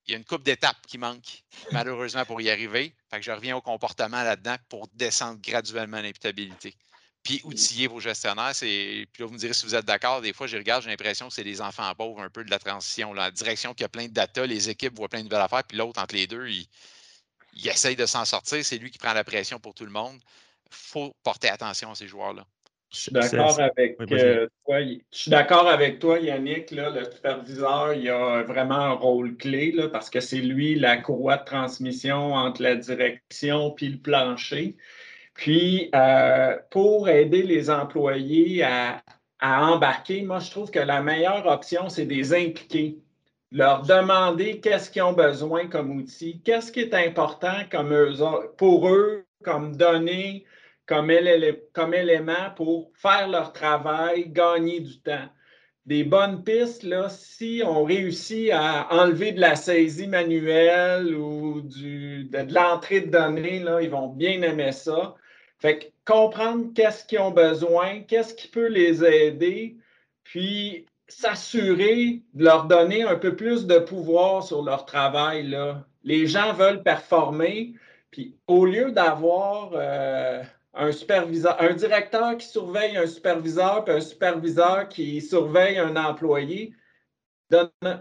Il 0.06 0.12
y 0.12 0.14
a 0.14 0.18
une 0.18 0.24
coupe 0.24 0.42
d'étapes 0.42 0.86
qui 0.86 0.98
manque, 0.98 1.44
malheureusement, 1.72 2.24
pour 2.26 2.40
y 2.40 2.50
arriver. 2.50 2.94
Fait 3.10 3.18
que 3.18 3.22
je 3.22 3.30
reviens 3.30 3.56
au 3.56 3.62
comportement 3.62 4.22
là-dedans 4.22 4.56
pour 4.68 4.88
descendre 4.88 5.40
graduellement 5.40 6.00
l'imputabilité 6.00 6.76
puis 7.24 7.40
outiller 7.44 7.88
vos 7.88 7.98
gestionnaires. 7.98 8.52
Puis 8.60 9.08
là, 9.18 9.26
vous 9.26 9.32
me 9.32 9.38
direz 9.38 9.54
si 9.54 9.66
vous 9.66 9.74
êtes 9.74 9.86
d'accord. 9.86 10.20
Des 10.20 10.32
fois, 10.32 10.46
je 10.46 10.56
regarde, 10.56 10.82
j'ai 10.82 10.90
l'impression 10.90 11.28
que 11.28 11.34
c'est 11.34 11.42
les 11.42 11.60
enfants 11.60 11.90
pauvres 11.96 12.20
un 12.20 12.28
peu 12.28 12.44
de 12.44 12.50
la 12.50 12.58
transition. 12.58 13.12
La 13.14 13.30
direction 13.30 13.74
qui 13.74 13.82
a 13.82 13.88
plein 13.88 14.06
de 14.06 14.12
data, 14.12 14.46
les 14.46 14.68
équipes 14.70 14.94
voient 14.96 15.08
plein 15.08 15.20
de 15.20 15.24
nouvelles 15.24 15.40
affaires, 15.40 15.64
puis 15.64 15.78
l'autre, 15.78 16.00
entre 16.00 16.14
les 16.14 16.26
deux, 16.26 16.46
il, 16.46 16.66
il 17.54 17.66
essaye 17.66 17.96
de 17.96 18.06
s'en 18.06 18.24
sortir. 18.24 18.64
C'est 18.64 18.78
lui 18.78 18.90
qui 18.90 18.98
prend 18.98 19.14
la 19.14 19.24
pression 19.24 19.58
pour 19.58 19.74
tout 19.74 19.86
le 19.86 19.90
monde. 19.90 20.18
Il 20.66 20.76
faut 20.76 21.16
porter 21.22 21.48
attention 21.48 21.90
à 21.90 21.94
ces 21.94 22.06
joueurs-là. 22.06 22.44
Je 22.92 23.00
suis 23.00 23.12
d'accord 23.12 23.58
avec 23.58 23.96
euh, 24.12 24.46
toi. 24.64 24.80
Je 24.80 24.98
suis 25.10 25.30
d'accord 25.30 25.66
avec 25.66 25.98
toi, 25.98 26.20
Yannick. 26.20 26.70
Là, 26.70 26.90
le 26.90 27.04
superviseur, 27.10 27.94
il 27.94 28.08
a 28.08 28.44
vraiment 28.44 28.78
un 28.78 28.92
rôle 28.92 29.36
clé 29.36 29.72
là, 29.72 29.88
parce 29.88 30.10
que 30.10 30.20
c'est 30.20 30.36
lui 30.36 30.76
la 30.76 30.98
courroie 30.98 31.38
de 31.38 31.44
transmission 31.44 32.34
entre 32.34 32.62
la 32.62 32.76
direction 32.76 33.74
et 33.80 33.88
le 33.88 33.98
plancher. 33.98 34.76
Puis, 35.34 35.90
euh, 35.94 36.56
pour 36.70 37.08
aider 37.08 37.42
les 37.42 37.70
employés 37.70 38.62
à, 38.62 39.02
embarquer, 39.42 40.22
moi, 40.22 40.38
je 40.38 40.50
trouve 40.50 40.70
que 40.70 40.78
la 40.78 41.02
meilleure 41.02 41.46
option, 41.46 41.88
c'est 41.88 42.06
de 42.06 42.14
les 42.14 42.32
impliquer. 42.32 42.98
Leur 43.50 43.82
demander 43.82 44.60
qu'est-ce 44.60 44.90
qu'ils 44.90 45.02
ont 45.02 45.12
besoin 45.12 45.68
comme 45.68 45.96
outil, 45.96 46.40
qu'est-ce 46.42 46.72
qui 46.72 46.80
est 46.80 46.94
important 46.94 47.56
comme 47.70 47.94
pour 48.56 48.88
eux, 48.88 49.26
comme 49.44 49.76
données, 49.76 50.44
comme, 50.86 51.12
comme 51.72 51.94
élément 51.94 52.50
pour 52.56 52.90
faire 52.94 53.28
leur 53.28 53.52
travail, 53.52 54.28
gagner 54.30 54.80
du 54.80 55.00
temps 55.00 55.28
des 55.86 56.02
bonnes 56.04 56.42
pistes, 56.44 56.82
là, 56.82 57.08
si 57.10 57.62
on 57.64 57.84
réussit 57.84 58.50
à 58.52 58.88
enlever 58.90 59.32
de 59.32 59.40
la 59.40 59.54
saisie 59.54 60.06
manuelle 60.06 61.14
ou 61.14 61.60
de, 61.60 62.22
de 62.22 62.54
l'entrée 62.54 63.02
de 63.02 63.10
données, 63.10 63.60
là, 63.60 63.82
ils 63.82 63.90
vont 63.90 64.08
bien 64.08 64.40
aimer 64.42 64.72
ça. 64.72 65.14
Fait 65.58 65.78
que 65.78 65.84
comprendre 66.04 66.72
qu'est-ce 66.74 67.04
qu'ils 67.04 67.20
ont 67.20 67.30
besoin, 67.30 68.00
qu'est-ce 68.00 68.34
qui 68.34 68.48
peut 68.48 68.68
les 68.68 69.04
aider, 69.04 69.76
puis 70.24 70.86
s'assurer 71.06 72.22
de 72.34 72.44
leur 72.44 72.64
donner 72.64 73.02
un 73.02 73.16
peu 73.16 73.36
plus 73.36 73.66
de 73.66 73.78
pouvoir 73.78 74.42
sur 74.42 74.62
leur 74.62 74.84
travail. 74.84 75.48
Là. 75.48 75.86
Les 76.02 76.26
gens 76.26 76.52
veulent 76.52 76.82
performer, 76.82 77.74
puis 78.10 78.36
au 78.46 78.64
lieu 78.64 78.90
d'avoir 78.90 79.70
euh, 79.74 80.42
un 80.74 80.92
superviseur, 80.92 81.60
un 81.60 81.72
directeur 81.72 82.36
qui 82.36 82.46
surveille 82.46 82.96
un 82.96 83.06
superviseur, 83.06 83.84
puis 83.84 83.94
un 83.94 84.00
superviseur 84.00 84.88
qui 84.88 85.20
surveille 85.20 85.78
un 85.78 85.96
employé, 85.96 86.74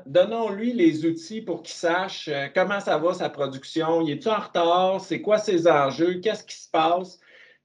Donnons-lui 0.06 0.74
les 0.74 1.06
outils 1.06 1.42
pour 1.42 1.62
qu'il 1.64 1.76
sache 1.76 2.30
euh, 2.30 2.48
comment 2.56 2.80
ça 2.80 2.98
va 2.98 3.14
sa 3.14 3.30
production. 3.30 4.02
Il 4.02 4.12
est-tu 4.12 4.30
en 4.30 4.40
retard? 4.40 5.02
C'est 5.02 5.22
quoi 5.22 5.38
ses 5.38 5.68
enjeux? 5.68 6.20
Qu'est-ce 6.22 6.44
qui 6.44 6.56
se 6.56 6.70
passe? 6.70 7.20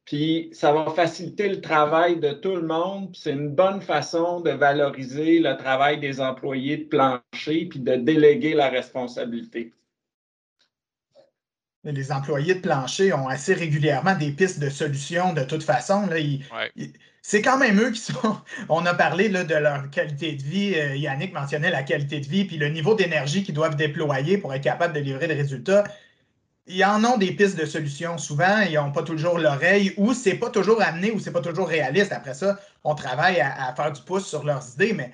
Puis 0.08 0.48
ça 0.52 0.72
va 0.72 0.90
faciliter 0.90 1.50
le 1.50 1.60
travail 1.60 2.18
de 2.18 2.32
tout 2.32 2.56
le 2.56 2.66
monde. 2.66 3.14
C'est 3.14 3.32
une 3.32 3.50
bonne 3.50 3.82
façon 3.82 4.40
de 4.40 4.48
valoriser 4.48 5.38
le 5.38 5.54
travail 5.58 6.00
des 6.00 6.18
employés 6.18 6.78
de 6.78 6.84
plancher 6.84 7.66
puis 7.66 7.78
de 7.78 7.94
déléguer 7.94 8.54
la 8.54 8.70
responsabilité. 8.70 9.74
Les 11.84 12.10
employés 12.10 12.54
de 12.54 12.60
plancher 12.60 13.12
ont 13.12 13.28
assez 13.28 13.52
régulièrement 13.52 14.14
des 14.14 14.32
pistes 14.32 14.60
de 14.60 14.70
solutions 14.70 15.34
de 15.34 15.42
toute 15.42 15.62
façon. 15.62 16.08
c'est 17.20 17.42
quand 17.42 17.58
même 17.58 17.78
eux 17.78 17.90
qui 17.90 18.00
sont. 18.00 18.38
On 18.70 18.86
a 18.86 18.94
parlé 18.94 19.28
de 19.28 19.54
leur 19.54 19.90
qualité 19.90 20.32
de 20.32 20.42
vie. 20.42 20.74
Euh, 20.74 20.96
Yannick 20.96 21.34
mentionnait 21.34 21.70
la 21.70 21.82
qualité 21.82 22.20
de 22.20 22.26
vie, 22.26 22.46
puis 22.46 22.56
le 22.56 22.70
niveau 22.70 22.94
d'énergie 22.94 23.42
qu'ils 23.42 23.54
doivent 23.54 23.76
déployer 23.76 24.38
pour 24.38 24.54
être 24.54 24.64
capable 24.64 24.94
de 24.94 25.00
livrer 25.00 25.28
des 25.28 25.34
résultats 25.34 25.84
ils 26.68 26.84
en 26.84 27.02
ont 27.04 27.16
des 27.16 27.32
pistes 27.32 27.58
de 27.58 27.64
solutions 27.64 28.18
souvent, 28.18 28.60
ils 28.60 28.74
n'ont 28.74 28.92
pas 28.92 29.02
toujours 29.02 29.38
l'oreille, 29.38 29.94
ou 29.96 30.12
c'est 30.12 30.34
pas 30.34 30.50
toujours 30.50 30.82
amené, 30.82 31.10
ou 31.10 31.18
c'est 31.18 31.32
pas 31.32 31.40
toujours 31.40 31.68
réaliste. 31.68 32.12
Après 32.12 32.34
ça, 32.34 32.58
on 32.84 32.94
travaille 32.94 33.40
à, 33.40 33.74
faire 33.74 33.92
du 33.92 34.02
pouce 34.02 34.26
sur 34.26 34.44
leurs 34.44 34.74
idées, 34.74 34.92
mais 34.92 35.12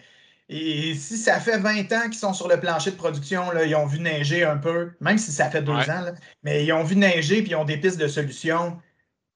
et 0.49 0.95
si 0.95 1.17
ça 1.17 1.41
fait 1.41 1.59
20 1.59 1.93
ans 1.93 2.05
qu'ils 2.05 2.15
sont 2.15 2.35
sur 2.35 2.49
le 2.49 2.61
plancher 2.61 2.91
de 2.91 2.97
production, 2.97 3.51
là, 3.53 3.65
ils 3.65 3.75
ont 3.75 3.87
vu 3.87 3.99
neiger 4.01 4.45
un 4.45 4.59
peu, 4.59 4.93
même 5.01 5.17
si 5.17 5.33
ça 5.33 5.51
fait 5.51 5.63
deux 5.63 5.73
ans, 5.73 6.05
mais 6.43 6.65
ils 6.65 6.73
ont 6.73 6.85
vu 6.85 6.97
neiger 6.97 7.41
puis 7.43 7.53
ils 7.53 7.57
ont 7.57 7.65
des 7.65 7.79
pistes 7.79 7.99
de 7.99 8.09
solutions. 8.09 8.79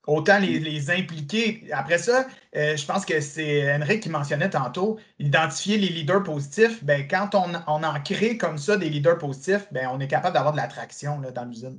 Autant 0.07 0.39
les, 0.39 0.91
impliquer. 0.91 1.69
Après 1.71 1.99
ça, 1.99 2.27
euh, 2.57 2.77
je 2.79 2.87
pense 2.87 3.05
que 3.05 3.21
c'est 3.21 3.71
Henrik 3.75 4.03
qui 4.03 4.09
mentionnait 4.09 4.49
tantôt, 4.49 4.99
identifier 5.19 5.77
les 5.77 5.89
leaders 5.91 6.23
positifs. 6.23 6.83
Ben, 6.83 7.07
quand 7.07 7.35
on, 7.35 7.53
on, 7.67 7.85
en 7.85 8.01
crée 8.01 8.39
comme 8.39 8.57
ça 8.57 8.79
des 8.79 8.89
leaders 8.89 9.19
positifs, 9.19 9.69
ben, 9.71 9.87
on 9.93 10.01
est 10.01 10.09
capable 10.09 10.33
d'avoir 10.35 10.53
de 10.55 10.57
l'attraction 10.59 11.21
dans 11.21 11.45
l'usine. 11.45 11.79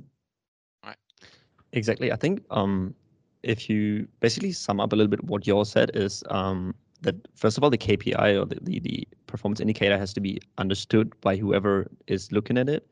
Exactly. 1.72 2.12
I 2.12 2.16
think 2.16 2.42
um, 2.50 2.94
if 3.42 3.70
you 3.70 4.08
basically 4.20 4.52
sum 4.52 4.80
up 4.80 4.92
a 4.92 4.96
little 4.96 5.10
bit 5.10 5.22
what 5.24 5.46
you 5.46 5.54
all 5.54 5.64
said 5.64 5.90
is 5.94 6.22
um, 6.30 6.74
that 7.02 7.14
first 7.36 7.56
of 7.56 7.64
all 7.64 7.70
the 7.70 7.78
KPI 7.78 8.40
or 8.40 8.44
the, 8.44 8.58
the, 8.62 8.80
the 8.80 9.08
performance 9.26 9.60
indicator 9.60 9.96
has 9.96 10.12
to 10.14 10.20
be 10.20 10.40
understood 10.58 11.12
by 11.20 11.36
whoever 11.36 11.90
is 12.06 12.32
looking 12.32 12.58
at 12.58 12.68
it, 12.68 12.86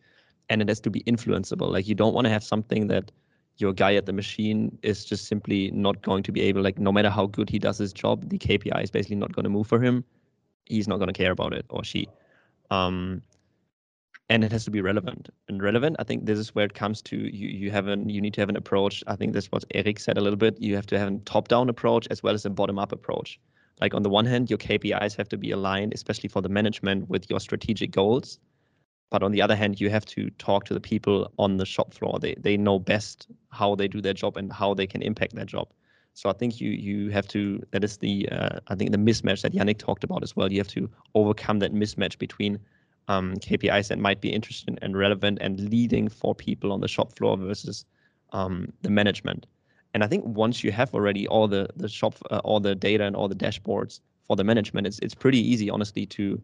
and 0.48 0.62
it 0.62 0.68
has 0.68 0.80
to 0.80 0.90
be 0.90 1.00
influenceable. 1.02 1.70
Like 1.70 1.88
you 1.88 1.94
don't 1.94 2.14
want 2.14 2.26
to 2.26 2.30
have 2.30 2.44
something 2.44 2.86
that 2.88 3.10
your 3.58 3.72
guy 3.72 3.96
at 3.96 4.06
the 4.06 4.12
machine 4.12 4.78
is 4.82 5.04
just 5.04 5.26
simply 5.26 5.70
not 5.72 6.00
going 6.02 6.22
to 6.22 6.30
be 6.30 6.40
able 6.42 6.62
like 6.62 6.78
no 6.78 6.92
matter 6.92 7.10
how 7.10 7.26
good 7.26 7.50
he 7.50 7.58
does 7.58 7.76
his 7.78 7.92
job 7.92 8.28
the 8.28 8.38
kpi 8.38 8.82
is 8.84 8.88
basically 8.88 9.16
not 9.16 9.32
going 9.32 9.42
to 9.42 9.50
move 9.50 9.66
for 9.66 9.82
him 9.82 10.04
he's 10.66 10.86
not 10.86 10.98
going 10.98 11.08
to 11.08 11.12
care 11.12 11.32
about 11.32 11.52
it 11.52 11.66
or 11.68 11.82
she 11.82 12.06
um, 12.70 13.20
and 14.30 14.44
it 14.44 14.52
has 14.52 14.64
to 14.64 14.70
be 14.70 14.80
relevant 14.80 15.30
and 15.48 15.62
relevant 15.62 15.96
i 15.98 16.04
think 16.04 16.26
this 16.26 16.38
is 16.38 16.54
where 16.54 16.64
it 16.66 16.74
comes 16.74 17.02
to 17.02 17.16
you 17.16 17.48
you 17.48 17.70
have 17.70 17.86
an 17.86 18.08
you 18.08 18.20
need 18.20 18.34
to 18.34 18.40
have 18.40 18.48
an 18.48 18.56
approach 18.56 19.02
i 19.06 19.16
think 19.16 19.32
that's 19.32 19.50
what 19.52 19.64
eric 19.74 19.98
said 19.98 20.18
a 20.18 20.20
little 20.20 20.36
bit 20.36 20.60
you 20.60 20.74
have 20.74 20.86
to 20.86 20.98
have 20.98 21.12
a 21.12 21.18
top 21.20 21.48
down 21.48 21.68
approach 21.68 22.06
as 22.10 22.22
well 22.22 22.34
as 22.34 22.44
a 22.44 22.50
bottom 22.50 22.78
up 22.78 22.92
approach 22.92 23.40
like 23.80 23.94
on 23.94 24.02
the 24.02 24.10
one 24.10 24.26
hand 24.26 24.50
your 24.50 24.58
kpis 24.58 25.16
have 25.16 25.28
to 25.28 25.36
be 25.38 25.50
aligned 25.50 25.94
especially 25.94 26.28
for 26.28 26.42
the 26.42 26.48
management 26.48 27.08
with 27.08 27.28
your 27.30 27.40
strategic 27.40 27.90
goals 27.90 28.38
but 29.10 29.22
on 29.22 29.32
the 29.32 29.40
other 29.40 29.56
hand, 29.56 29.80
you 29.80 29.88
have 29.90 30.04
to 30.06 30.30
talk 30.32 30.64
to 30.64 30.74
the 30.74 30.80
people 30.80 31.32
on 31.38 31.56
the 31.56 31.64
shop 31.64 31.94
floor. 31.94 32.18
They 32.20 32.34
they 32.38 32.56
know 32.56 32.78
best 32.78 33.28
how 33.50 33.74
they 33.74 33.88
do 33.88 34.00
their 34.00 34.12
job 34.12 34.36
and 34.36 34.52
how 34.52 34.74
they 34.74 34.86
can 34.86 35.02
impact 35.02 35.34
their 35.34 35.46
job. 35.46 35.68
So 36.14 36.28
I 36.28 36.32
think 36.34 36.60
you 36.60 36.70
you 36.70 37.10
have 37.10 37.26
to 37.28 37.62
that 37.70 37.84
is 37.84 37.98
the 37.98 38.28
uh, 38.30 38.60
I 38.68 38.74
think 38.74 38.92
the 38.92 38.98
mismatch 38.98 39.42
that 39.42 39.52
Yannick 39.52 39.78
talked 39.78 40.04
about 40.04 40.22
as 40.22 40.36
well. 40.36 40.52
You 40.52 40.58
have 40.58 40.68
to 40.68 40.90
overcome 41.14 41.60
that 41.60 41.72
mismatch 41.72 42.18
between 42.18 42.58
um, 43.08 43.36
KPIs 43.36 43.88
that 43.88 43.98
might 43.98 44.20
be 44.20 44.32
interesting 44.32 44.78
and 44.82 44.96
relevant 44.96 45.38
and 45.40 45.58
leading 45.70 46.08
for 46.08 46.34
people 46.34 46.72
on 46.72 46.80
the 46.80 46.88
shop 46.88 47.16
floor 47.16 47.36
versus 47.36 47.84
um, 48.32 48.72
the 48.82 48.90
management. 48.90 49.46
And 49.94 50.04
I 50.04 50.06
think 50.06 50.24
once 50.24 50.62
you 50.62 50.70
have 50.70 50.94
already 50.94 51.26
all 51.26 51.48
the 51.48 51.68
the 51.76 51.88
shop 51.88 52.14
uh, 52.30 52.40
all 52.44 52.60
the 52.60 52.74
data 52.74 53.04
and 53.04 53.16
all 53.16 53.28
the 53.28 53.34
dashboards 53.34 54.00
for 54.26 54.36
the 54.36 54.44
management, 54.44 54.86
it's 54.86 54.98
it's 54.98 55.14
pretty 55.14 55.40
easy, 55.40 55.70
honestly, 55.70 56.06
to 56.06 56.40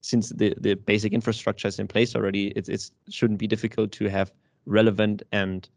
since 0.00 0.30
the 0.30 0.54
the 0.60 0.74
basic 0.74 1.12
infrastructure 1.12 1.68
is 1.68 1.78
in 1.78 1.86
place 1.86 2.16
already. 2.16 2.48
It 2.48 2.68
it's 2.68 2.90
shouldn't 3.08 3.38
be 3.38 3.46
difficult 3.46 3.92
to 3.92 4.08
have 4.08 4.32
relevant 4.66 5.22
and 5.30 5.68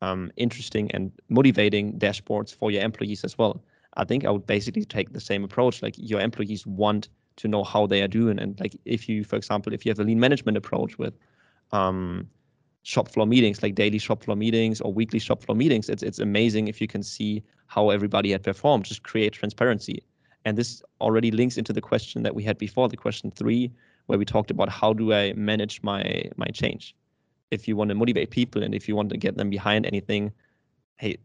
um, 0.00 0.30
interesting 0.36 0.90
and 0.92 1.10
motivating 1.28 1.98
dashboards 1.98 2.54
for 2.54 2.70
your 2.70 2.82
employees 2.82 3.24
as 3.24 3.36
well. 3.36 3.64
I 3.96 4.04
think 4.04 4.24
I 4.24 4.30
would 4.30 4.46
basically 4.46 4.84
take 4.84 5.12
the 5.12 5.20
same 5.20 5.44
approach. 5.44 5.82
Like 5.82 5.94
your 5.98 6.20
employees 6.20 6.66
want 6.66 7.08
to 7.36 7.48
know 7.48 7.64
how 7.64 7.86
they 7.86 8.02
are 8.02 8.08
doing, 8.08 8.38
and 8.38 8.58
like 8.60 8.76
if 8.84 9.08
you, 9.08 9.24
for 9.24 9.36
example, 9.36 9.72
if 9.72 9.84
you 9.84 9.90
have 9.90 9.98
a 9.98 10.04
lean 10.04 10.20
management 10.20 10.56
approach 10.56 10.98
with 10.98 11.14
um, 11.72 12.28
shop 12.82 13.08
floor 13.08 13.26
meetings, 13.26 13.62
like 13.62 13.74
daily 13.74 13.98
shop 13.98 14.22
floor 14.24 14.36
meetings 14.36 14.80
or 14.80 14.92
weekly 14.92 15.18
shop 15.18 15.42
floor 15.42 15.56
meetings, 15.56 15.88
it's 15.88 16.02
it's 16.02 16.18
amazing 16.18 16.68
if 16.68 16.80
you 16.80 16.86
can 16.86 17.02
see 17.02 17.42
how 17.66 17.90
everybody 17.90 18.30
had 18.30 18.42
performed. 18.42 18.84
Just 18.84 19.02
create 19.02 19.32
transparency, 19.32 20.02
and 20.44 20.56
this 20.56 20.82
already 21.00 21.30
links 21.30 21.56
into 21.56 21.72
the 21.72 21.80
question 21.80 22.22
that 22.22 22.34
we 22.34 22.42
had 22.42 22.58
before, 22.58 22.88
the 22.88 22.96
question 22.96 23.30
three, 23.30 23.70
where 24.06 24.18
we 24.18 24.24
talked 24.24 24.50
about 24.50 24.68
how 24.68 24.92
do 24.92 25.12
I 25.12 25.32
manage 25.32 25.82
my 25.82 26.30
my 26.36 26.46
change? 26.46 26.94
If 27.50 27.68
you 27.68 27.76
want 27.76 27.88
to 27.90 27.94
motivate 27.94 28.30
people 28.30 28.62
and 28.62 28.74
if 28.74 28.88
you 28.88 28.96
want 28.96 29.10
to 29.10 29.16
get 29.16 29.36
them 29.36 29.50
behind 29.50 29.86
anything, 29.86 30.32
hey, 30.96 31.18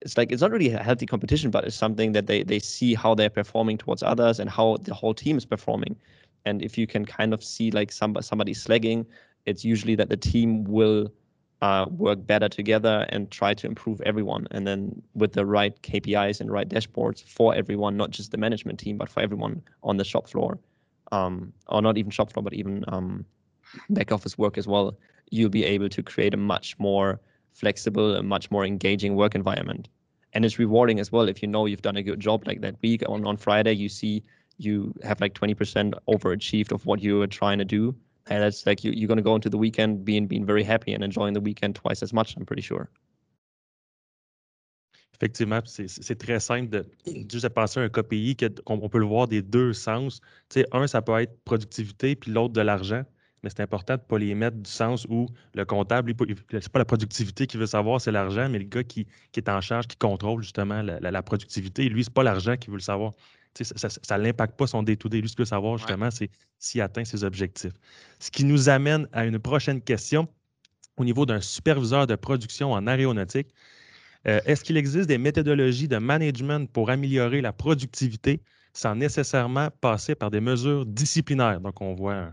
it's 0.00 0.16
like 0.16 0.32
it's 0.32 0.42
not 0.42 0.50
really 0.50 0.70
a 0.70 0.82
healthy 0.82 1.06
competition, 1.06 1.50
but 1.50 1.64
it's 1.64 1.76
something 1.76 2.12
that 2.12 2.26
they 2.26 2.42
they 2.42 2.58
see 2.58 2.94
how 2.94 3.14
they're 3.14 3.30
performing 3.30 3.78
towards 3.78 4.02
others 4.02 4.38
and 4.38 4.48
how 4.48 4.76
the 4.82 4.94
whole 4.94 5.14
team 5.14 5.36
is 5.36 5.44
performing. 5.44 5.96
And 6.44 6.62
if 6.62 6.78
you 6.78 6.86
can 6.86 7.04
kind 7.04 7.34
of 7.34 7.42
see 7.42 7.70
like 7.70 7.90
somebody 7.92 8.24
somebody 8.24 8.54
slagging, 8.54 9.06
it's 9.46 9.64
usually 9.64 9.96
that 9.96 10.08
the 10.08 10.16
team 10.16 10.64
will 10.64 11.10
uh, 11.60 11.86
work 11.90 12.24
better 12.26 12.48
together 12.48 13.06
and 13.08 13.30
try 13.30 13.52
to 13.54 13.66
improve 13.66 14.00
everyone. 14.02 14.46
And 14.52 14.66
then 14.66 15.02
with 15.14 15.32
the 15.32 15.44
right 15.44 15.80
KPIs 15.82 16.40
and 16.40 16.50
right 16.50 16.68
dashboards 16.68 17.22
for 17.24 17.54
everyone, 17.54 17.96
not 17.96 18.10
just 18.10 18.30
the 18.30 18.38
management 18.38 18.78
team, 18.78 18.96
but 18.96 19.08
for 19.08 19.20
everyone 19.20 19.62
on 19.82 19.96
the 19.96 20.04
shop 20.04 20.28
floor, 20.28 20.58
um, 21.10 21.52
or 21.66 21.82
not 21.82 21.98
even 21.98 22.10
shop 22.10 22.32
floor, 22.32 22.44
but 22.44 22.54
even 22.54 22.84
um, 22.88 23.24
back 23.90 24.12
office 24.12 24.38
work 24.38 24.56
as 24.56 24.68
well, 24.68 24.96
you'll 25.30 25.50
be 25.50 25.64
able 25.64 25.88
to 25.88 26.02
create 26.02 26.34
a 26.34 26.36
much 26.36 26.78
more 26.78 27.20
flexible, 27.52 28.16
a 28.16 28.22
much 28.22 28.50
more 28.50 28.64
engaging 28.64 29.16
work 29.16 29.34
environment. 29.34 29.88
And 30.32 30.44
it's 30.44 30.58
rewarding 30.58 31.00
as 31.00 31.10
well 31.10 31.28
if 31.28 31.42
you 31.42 31.48
know 31.48 31.66
you've 31.66 31.82
done 31.82 31.96
a 31.96 32.02
good 32.02 32.20
job 32.20 32.46
like 32.46 32.60
that 32.60 32.76
week 32.82 33.02
on, 33.08 33.24
on 33.26 33.36
Friday, 33.36 33.72
you 33.72 33.88
see 33.88 34.22
you 34.58 34.92
have 35.02 35.20
like 35.20 35.34
20% 35.34 35.94
overachieved 36.08 36.72
of 36.72 36.84
what 36.84 37.00
you 37.00 37.18
were 37.18 37.26
trying 37.26 37.58
to 37.58 37.64
do. 37.64 37.94
And 38.28 38.42
that's 38.42 38.66
like 38.66 38.84
you, 38.84 38.92
you're 38.92 39.08
going 39.08 39.18
to 39.18 39.22
go 39.22 39.34
into 39.34 39.48
the 39.48 39.56
weekend 39.56 40.04
being 40.04 40.26
being 40.26 40.44
very 40.44 40.62
happy 40.62 40.92
and 40.92 41.02
enjoying 41.02 41.32
the 41.32 41.40
weekend 41.40 41.76
twice 41.76 42.02
as 42.02 42.12
much, 42.12 42.36
I'm 42.36 42.44
pretty 42.44 42.62
sure. 42.62 42.90
Effectivement, 45.14 45.62
c'est 45.64 46.14
très 46.18 46.40
simple 46.40 46.68
de 46.70 46.86
juste 47.28 47.44
de 47.44 47.48
penser 47.48 47.80
à 47.80 47.84
un 47.84 47.88
KPI 47.88 48.36
qu'on 48.36 48.78
on 48.80 48.88
peut 48.88 48.98
le 48.98 49.06
voir 49.06 49.26
des 49.26 49.42
deux 49.42 49.72
sens. 49.72 50.20
Tu 50.48 50.60
sais, 50.60 50.66
un, 50.72 50.86
ça 50.86 51.02
peut 51.02 51.18
être 51.20 51.42
productivité, 51.44 52.14
puis 52.14 52.30
l'autre 52.30 52.52
de 52.52 52.60
l'argent 52.60 53.04
mais 53.42 53.50
c'est 53.50 53.62
important 53.62 53.94
de 53.94 54.00
ne 54.00 54.06
pas 54.06 54.18
les 54.18 54.34
mettre 54.34 54.56
du 54.56 54.70
sens 54.70 55.06
où 55.08 55.26
le 55.54 55.64
comptable, 55.64 56.12
c'est 56.50 56.68
pas 56.68 56.78
la 56.78 56.84
productivité 56.84 57.46
qu'il 57.46 57.60
veut 57.60 57.66
savoir, 57.66 58.00
c'est 58.00 58.12
l'argent, 58.12 58.48
mais 58.48 58.58
le 58.58 58.64
gars 58.64 58.84
qui, 58.84 59.06
est 59.36 59.48
en 59.48 59.60
charge, 59.60 59.86
qui 59.86 59.96
contrôle 59.96 60.42
justement 60.42 60.82
la, 60.82 61.22
productivité, 61.22 61.88
lui, 61.88 62.04
c'est 62.04 62.12
pas 62.12 62.22
l'argent 62.22 62.56
qu'il 62.56 62.70
veut 62.70 62.78
le 62.78 62.82
savoir. 62.82 63.12
ça 63.54 64.18
ne 64.18 64.22
l'impacte 64.22 64.58
pas 64.58 64.66
son 64.66 64.82
day-to-day. 64.82 65.20
Lui, 65.20 65.28
ce 65.28 65.36
qu'il 65.36 65.42
veut 65.42 65.48
savoir, 65.48 65.78
justement, 65.78 66.10
c'est 66.10 66.30
s'il 66.58 66.80
atteint 66.80 67.04
ses 67.04 67.24
objectifs. 67.24 67.72
Ce 68.18 68.30
qui 68.30 68.44
nous 68.44 68.68
amène 68.68 69.08
à 69.12 69.24
une 69.24 69.38
prochaine 69.38 69.80
question 69.80 70.28
au 70.96 71.04
niveau 71.04 71.26
d'un 71.26 71.40
superviseur 71.40 72.06
de 72.06 72.16
production 72.16 72.72
en 72.72 72.86
aéronautique. 72.86 73.48
Euh, 74.26 74.40
est-ce 74.46 74.64
qu'il 74.64 74.76
existe 74.76 75.08
des 75.08 75.18
méthodologies 75.18 75.88
de 75.88 75.98
management 75.98 76.70
pour 76.70 76.90
améliorer 76.90 77.40
la 77.40 77.52
productivité 77.52 78.40
sans 78.72 78.96
nécessairement 78.96 79.68
passer 79.80 80.14
par 80.14 80.30
des 80.30 80.40
mesures 80.40 80.84
disciplinaires? 80.84 81.60
Donc, 81.60 81.80
on 81.80 81.94
voit 81.94 82.32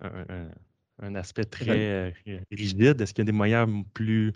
un, 0.00 0.50
un, 1.02 1.14
aspect 1.14 1.44
très 1.44 1.70
euh, 1.70 2.10
rigide? 2.50 3.00
Est-ce 3.00 3.14
qu'il 3.14 3.22
y 3.22 3.26
a 3.28 3.32
des 3.32 3.32
moyens 3.32 3.84
plus, 3.94 4.32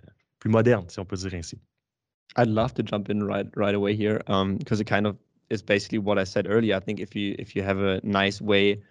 euh, 0.00 0.10
plus 0.38 0.50
modernes, 0.50 0.88
si 0.88 0.98
on 0.98 1.04
peut 1.04 1.16
dire 1.16 1.34
ainsi? 1.34 1.58
I'd 2.36 2.48
love 2.48 2.74
to 2.74 2.82
jump 2.82 3.10
in 3.10 3.22
right 3.22 3.46
right 3.56 3.74
away 3.74 3.94
here, 3.94 4.20
um, 4.26 4.56
because 4.56 4.80
it 4.80 4.86
kind 4.86 5.06
of 5.06 5.16
is 5.50 5.62
basically 5.62 5.98
what 5.98 6.18
I 6.18 6.24
said 6.24 6.46
earlier. 6.48 6.74
I 6.76 6.80
think 6.80 7.00
if 7.00 7.14
you 7.14 7.36
if 7.38 7.54
you 7.54 7.62
have 7.62 7.78
a 7.78 8.00
nice 8.02 8.40
way 8.40 8.82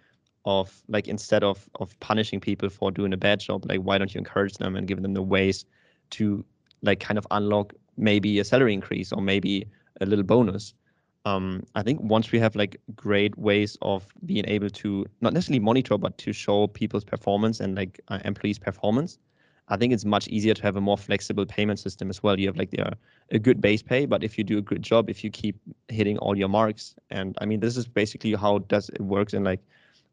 of 0.46 0.82
like 0.88 1.08
instead 1.08 1.42
of 1.42 1.68
of 1.74 1.98
punishing 2.00 2.40
people 2.40 2.70
for 2.70 2.90
doing 2.90 3.12
a 3.12 3.18
bad 3.18 3.40
job, 3.40 3.66
like 3.68 3.80
why 3.80 3.98
don't 3.98 4.14
you 4.14 4.18
encourage 4.18 4.54
them 4.54 4.76
and 4.76 4.86
give 4.86 5.02
them 5.02 5.12
the 5.12 5.22
ways 5.22 5.66
to 6.10 6.44
like 6.82 7.00
kind 7.00 7.18
of 7.18 7.26
unlock 7.30 7.74
maybe 7.96 8.38
a 8.38 8.44
salary 8.44 8.72
increase 8.72 9.12
or 9.12 9.20
maybe 9.20 9.66
a 10.00 10.06
little 10.06 10.24
bonus 10.24 10.74
um, 11.24 11.62
I 11.74 11.82
think 11.82 12.00
once 12.02 12.32
we 12.32 12.38
have 12.40 12.54
like 12.54 12.80
great 12.96 13.36
ways 13.38 13.76
of 13.82 14.06
being 14.26 14.44
able 14.46 14.70
to 14.70 15.06
not 15.20 15.32
necessarily 15.32 15.60
monitor, 15.60 15.96
but 15.98 16.18
to 16.18 16.32
show 16.32 16.66
people's 16.68 17.04
performance 17.04 17.60
and 17.60 17.74
like 17.76 18.00
uh, 18.08 18.18
employees' 18.24 18.58
performance, 18.58 19.18
I 19.68 19.76
think 19.76 19.92
it's 19.92 20.04
much 20.04 20.28
easier 20.28 20.54
to 20.54 20.62
have 20.62 20.76
a 20.76 20.80
more 20.80 20.98
flexible 20.98 21.46
payment 21.46 21.78
system 21.78 22.10
as 22.10 22.22
well. 22.22 22.38
You 22.38 22.48
have 22.48 22.56
like 22.58 22.70
the, 22.70 22.80
uh, 22.88 22.94
a 23.30 23.38
good 23.38 23.60
base 23.60 23.82
pay, 23.82 24.04
but 24.06 24.22
if 24.22 24.36
you 24.36 24.44
do 24.44 24.58
a 24.58 24.62
good 24.62 24.82
job, 24.82 25.08
if 25.08 25.24
you 25.24 25.30
keep 25.30 25.56
hitting 25.88 26.18
all 26.18 26.36
your 26.36 26.48
marks, 26.48 26.94
and 27.10 27.36
I 27.40 27.46
mean 27.46 27.60
this 27.60 27.76
is 27.76 27.86
basically 27.88 28.34
how 28.34 28.58
does 28.58 28.90
it 28.90 29.00
works 29.00 29.32
in 29.32 29.44
like 29.44 29.60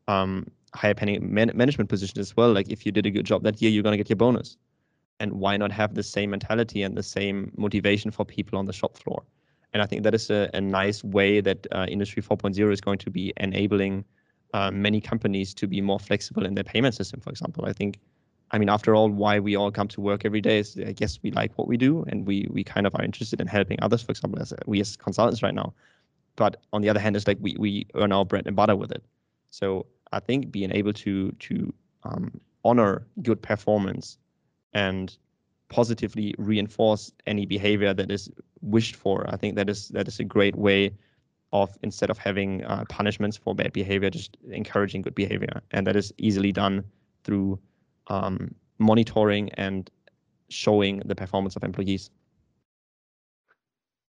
um, 0.08 0.48
higher 0.74 0.94
paying 0.94 1.34
man- 1.34 1.52
management 1.56 1.90
positions 1.90 2.20
as 2.20 2.38
well. 2.38 2.54
Like 2.54 2.70
if 2.70 2.86
you 2.86 2.92
did 2.92 3.06
a 3.06 3.12
good 3.12 3.26
job 3.26 3.44
that 3.44 3.62
year, 3.62 3.72
you're 3.72 3.84
gonna 3.84 3.98
get 3.98 4.10
your 4.10 4.16
bonus, 4.18 4.58
and 5.20 5.34
why 5.34 5.58
not 5.58 5.72
have 5.72 5.94
the 5.96 6.04
same 6.04 6.32
mentality 6.32 6.84
and 6.84 6.96
the 6.98 7.04
same 7.04 7.52
motivation 7.58 8.12
for 8.12 8.26
people 8.26 8.58
on 8.58 8.66
the 8.66 8.74
shop 8.74 8.98
floor? 8.98 9.24
And 9.74 9.82
I 9.82 9.86
think 9.86 10.04
that 10.04 10.14
is 10.14 10.30
a, 10.30 10.50
a 10.54 10.62
nice 10.62 11.04
way 11.04 11.42
that 11.42 11.66
uh, 11.72 11.86
Industry 11.90 12.22
4.0 12.22 12.72
is 12.72 12.82
going 12.82 12.98
to 13.00 13.10
be 13.10 13.34
enabling 13.38 14.04
uh, 14.54 14.70
many 14.72 15.00
companies 15.00 15.54
to 15.56 15.68
be 15.68 15.82
more 15.82 16.00
flexible 16.00 16.46
in 16.46 16.56
their 16.56 16.64
payment 16.64 16.94
system, 16.96 17.22
for 17.22 17.30
example. 17.30 17.66
I 17.66 17.74
think, 17.74 18.00
I 18.52 18.58
mean, 18.58 18.70
after 18.70 18.94
all, 18.96 19.10
why 19.10 19.40
we 19.40 19.56
all 19.56 19.72
come 19.72 19.88
to 19.90 20.02
work 20.02 20.26
every 20.26 20.42
day 20.42 20.60
is 20.60 20.78
I 20.78 20.92
guess 20.92 21.20
we 21.24 21.32
like 21.32 21.58
what 21.58 21.68
we 21.68 21.78
do 21.78 22.04
and 22.08 22.28
we 22.28 22.48
we 22.52 22.64
kind 22.64 22.86
of 22.86 22.94
are 22.96 23.04
interested 23.04 23.40
in 23.40 23.48
helping 23.48 23.78
others, 23.82 24.02
for 24.02 24.12
example, 24.12 24.42
as 24.42 24.54
we 24.66 24.82
as 24.82 24.98
consultants 24.98 25.42
right 25.42 25.56
now. 25.56 25.74
But 26.36 26.58
on 26.74 26.82
the 26.82 26.90
other 26.90 27.00
hand, 27.00 27.16
it's 27.16 27.28
like 27.28 27.38
we, 27.40 27.56
we 27.58 27.88
earn 27.96 28.12
our 28.12 28.26
bread 28.26 28.48
and 28.48 28.56
butter 28.56 28.76
with 28.76 28.92
it. 28.92 29.04
So 29.52 29.86
I 30.12 30.20
think 30.20 30.52
being 30.52 30.72
able 30.72 30.94
to 30.94 31.32
to 31.32 31.74
um, 32.04 32.42
honor 32.66 33.08
good 33.22 33.42
performance 33.42 34.18
and 34.74 35.16
positively 35.72 36.36
reinforce 36.38 37.12
any 37.26 37.46
behavior 37.46 37.94
that 37.94 38.12
is 38.12 38.30
wished 38.62 38.96
for. 38.96 39.26
I 39.34 39.38
think 39.38 39.56
that 39.56 39.70
is 39.70 39.88
that 39.90 40.08
is 40.08 40.20
a 40.20 40.24
great 40.24 40.56
way 40.56 40.92
of 41.52 41.70
instead 41.82 42.10
of 42.10 42.18
having 42.18 42.64
uh, 42.66 42.84
punishments 42.90 43.38
for 43.38 43.56
bad 43.56 43.74
behavior, 43.74 44.10
just 44.10 44.38
encouraging 44.52 45.02
good 45.02 45.16
behavior, 45.16 45.62
and 45.72 45.88
that 45.88 45.96
is 45.96 46.14
easily 46.18 46.52
done 46.52 46.84
through 47.24 47.60
um, 48.08 48.54
monitoring 48.78 49.50
and 49.58 49.90
showing 50.50 51.02
the 51.06 51.16
performance 51.16 51.56
of 51.56 51.64
employees. 51.64 52.12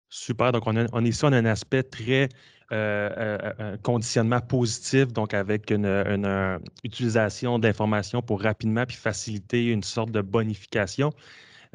Super. 0.09 0.51
Donc, 0.51 0.67
on, 0.67 0.77
a, 0.77 0.87
on 0.93 1.03
est 1.03 1.09
ici, 1.09 1.25
on 1.25 1.33
a 1.33 1.37
un 1.37 1.45
aspect 1.45 1.83
très 1.83 2.29
euh, 2.71 3.09
euh, 3.17 3.53
un 3.59 3.77
conditionnement 3.77 4.41
positif, 4.41 5.13
donc 5.13 5.33
avec 5.33 5.71
une, 5.71 5.85
une, 5.85 6.25
une 6.25 6.59
utilisation 6.83 7.59
d'informations 7.59 8.21
pour 8.21 8.41
rapidement 8.41 8.85
puis 8.85 8.97
faciliter 8.97 9.65
une 9.67 9.83
sorte 9.83 10.11
de 10.11 10.21
bonification. 10.21 11.11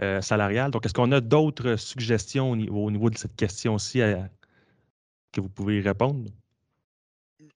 Euh. 0.03 0.20
Donc, 0.70 0.86
est-ce 0.86 0.95
qu'on 0.95 1.12
a 1.12 1.20
d'autres 1.20 1.76
suggestions 1.76 2.51
au 2.51 2.57
niveau, 2.57 3.11
de 3.11 3.18
cette 3.18 3.36
question-ci 3.36 4.01
que 5.32 5.41
vous 5.41 5.49
pouvez 5.49 5.80
répondre? 5.80 6.30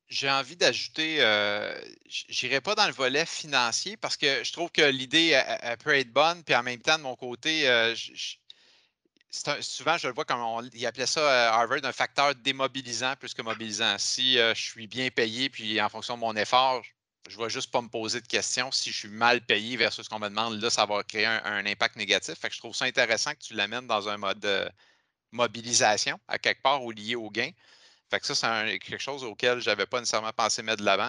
J'ai 0.08 0.30
envie 0.30 0.56
d'ajouter, 0.56 1.16
euh, 1.20 1.74
j'irai 2.06 2.60
pas 2.60 2.74
dans 2.74 2.86
le 2.86 2.92
volet 2.92 3.26
financier 3.26 3.96
parce 3.96 4.16
que 4.16 4.44
je 4.44 4.52
trouve 4.52 4.70
que 4.70 4.82
l'idée 4.82 5.40
peut 5.82 5.94
être 5.94 6.12
bonne, 6.12 6.42
puis 6.44 6.54
en 6.54 6.62
même 6.62 6.80
temps, 6.80 6.98
de 6.98 7.02
mon 7.02 7.16
côté, 7.16 7.68
euh, 7.68 7.94
souvent 9.30 9.98
je 9.98 10.06
le 10.06 10.14
vois 10.14 10.24
comme 10.24 10.40
on 10.40 10.62
appelait 10.86 11.06
ça 11.06 11.48
à 11.48 11.58
Harvard 11.58 11.84
un 11.84 11.92
facteur 11.92 12.34
démobilisant 12.36 13.14
plus 13.16 13.34
que 13.34 13.42
mobilisant. 13.42 13.96
Si 13.98 14.34
je 14.34 14.54
suis 14.54 14.86
bien 14.86 15.08
payé, 15.10 15.48
puis 15.48 15.80
en 15.80 15.88
fonction 15.88 16.14
de 16.14 16.20
mon 16.20 16.36
effort, 16.36 16.82
je 17.28 17.38
ne 17.38 17.44
vais 17.44 17.50
juste 17.50 17.70
pas 17.70 17.80
me 17.80 17.88
poser 17.88 18.20
de 18.20 18.26
questions. 18.26 18.70
Si 18.70 18.90
je 18.90 18.98
suis 18.98 19.08
mal 19.08 19.40
payé 19.44 19.76
versus 19.76 20.04
ce 20.04 20.10
qu'on 20.10 20.18
me 20.18 20.28
demande, 20.28 20.60
là, 20.60 20.70
ça 20.70 20.86
va 20.86 21.02
créer 21.02 21.26
un, 21.26 21.64
impact 21.66 21.96
négatif. 21.96 22.38
Fait 22.38 22.48
que 22.48 22.54
je 22.54 22.60
trouve 22.60 22.74
ça 22.74 22.84
intéressant 22.84 23.32
que 23.32 23.38
tu 23.38 23.54
l'amènes 23.54 23.86
dans 23.86 24.08
un 24.08 24.18
mode 24.18 24.40
de 24.40 24.68
mobilisation, 25.32 26.20
à 26.28 26.38
quelque 26.38 26.62
part, 26.62 26.84
ou 26.84 26.90
lié 26.90 27.14
au 27.14 27.30
gain. 27.30 27.50
Fait 28.10 28.20
que 28.20 28.26
ça, 28.26 28.34
c'est 28.34 28.78
quelque 28.78 29.00
chose 29.02 29.24
auquel 29.24 29.60
je 29.60 29.70
n'avais 29.70 29.86
pas 29.86 30.00
nécessairement 30.00 30.32
pensé 30.32 30.62
mettre 30.62 30.80
de 30.80 30.84
l'avant. 30.84 31.08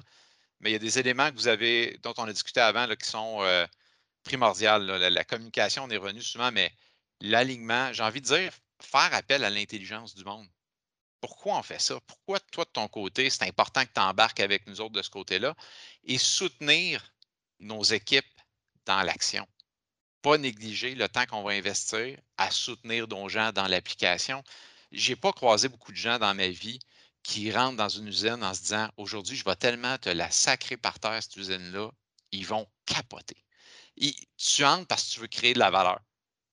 mais 0.62 0.72
il 0.72 0.74
y 0.74 0.78
a 0.78 0.80
des 0.80 1.00
éléments 1.00 1.30
que 1.32 1.36
vous 1.36 1.48
avez, 1.48 2.00
dont 2.04 2.14
on 2.18 2.24
a 2.26 2.34
discuté 2.34 2.62
avant 2.62 2.88
qui 2.96 3.08
sont 3.08 3.40
euh, 3.42 3.68
primordiaux. 4.24 4.78
La, 4.80 5.24
communication, 5.26 5.84
on 5.84 5.90
est 5.90 5.98
revenu 5.98 6.22
souvent, 6.22 6.52
mais 6.52 6.72
l'alignement, 7.22 7.94
j'ai 7.94 8.04
envie 8.04 8.22
de 8.22 8.28
dire, 8.28 8.54
faire 8.82 9.14
appel 9.14 9.44
à 9.44 9.50
l'intelligence 9.50 10.16
du 10.16 10.24
monde. 10.24 10.48
Pourquoi 11.28 11.58
on 11.58 11.64
fait 11.64 11.82
ça? 11.82 12.00
Pourquoi 12.06 12.40
toi, 12.40 12.66
de 12.66 12.70
ton 12.70 12.88
côté, 12.88 13.32
c'est 13.32 13.46
important 13.48 13.84
que 13.84 13.92
tu 13.92 14.00
embarques 14.00 14.40
avec 14.42 14.68
nous 14.68 14.80
autres 14.80 14.94
de 14.94 15.02
ce 15.02 15.10
côté-là 15.10 15.56
et 16.04 16.20
soutenir 16.20 17.04
nos 17.60 17.82
équipes 17.82 18.24
dans 18.86 19.02
l'action? 19.02 19.48
Pas 20.22 20.38
négliger 20.38 20.94
le 20.94 21.10
temps 21.10 21.26
qu'on 21.26 21.42
va 21.42 21.54
investir 21.54 22.20
à 22.38 22.52
soutenir 22.52 23.08
nos 23.08 23.28
gens 23.28 23.52
dans 23.52 23.66
l'application. 23.66 24.44
Je 24.92 25.10
n'ai 25.10 25.16
pas 25.16 25.34
croisé 25.34 25.68
beaucoup 25.68 25.92
de 25.92 25.98
gens 25.98 26.20
dans 26.20 26.36
ma 26.36 26.50
vie 26.50 26.78
qui 27.24 27.52
rentrent 27.52 27.78
dans 27.78 27.90
une 27.90 28.08
usine 28.08 28.44
en 28.44 28.54
se 28.54 28.62
disant 28.62 28.90
aujourd'hui, 28.96 29.36
je 29.36 29.46
vais 29.46 29.56
tellement 29.56 29.98
te 29.98 30.10
la 30.10 30.30
sacrer 30.30 30.78
par 30.78 31.00
terre, 31.00 31.24
cette 31.24 31.38
usine-là, 31.38 31.90
ils 32.34 32.46
vont 32.46 32.68
capoter. 32.86 33.44
tu 34.38 34.64
entres 34.64 34.86
parce 34.86 35.06
que 35.06 35.14
tu 35.16 35.20
veux 35.22 35.28
créer 35.28 35.56
de 35.56 35.60
la 35.60 35.72
valeur. 35.72 36.00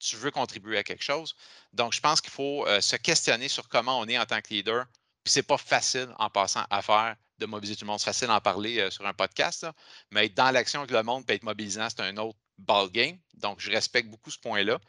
Tu 0.03 0.17
veux 0.17 0.31
contribuer 0.31 0.79
à 0.79 0.83
quelque 0.83 1.05
chose. 1.05 1.37
Donc, 1.73 1.93
je 1.93 2.01
pense 2.01 2.21
qu'il 2.21 2.33
faut 2.33 2.67
euh, 2.67 2.81
se 2.81 2.97
questionner 2.97 3.49
sur 3.49 3.69
comment 3.69 4.01
on 4.01 4.07
est 4.07 4.19
en 4.19 4.27
tant 4.27 4.41
que 4.41 4.53
leader. 4.53 4.87
Puis, 5.23 5.33
c'est 5.33 5.45
pas 5.45 5.59
facile 5.59 6.09
en 6.19 6.29
passant 6.29 6.65
à 6.71 6.83
faire 6.83 7.15
de 7.39 7.47
mobiliser 7.47 7.77
tout 7.77 7.85
le 7.85 7.91
monde. 7.91 8.01
C'est 8.01 8.07
facile 8.07 8.27
d'en 8.27 8.41
parler 8.41 8.81
euh, 8.81 8.91
sur 8.91 9.07
un 9.07 9.13
podcast, 9.13 9.67
mais 10.11 10.27
être 10.27 10.35
dans 10.35 10.51
l'action 10.51 10.81
avec 10.81 10.91
le 10.91 11.03
monde 11.05 11.25
peut 11.25 11.35
être 11.35 11.45
mobilisant, 11.45 11.89
c'est 11.89 12.01
un 12.01 12.17
autre 12.17 12.39
ball 12.59 12.91
game. 12.91 13.17
Donc, 13.35 13.61
je 13.61 13.71
respecte 13.71 14.09
beaucoup 14.11 14.31
ce 14.33 14.39
point-là. 14.39 14.81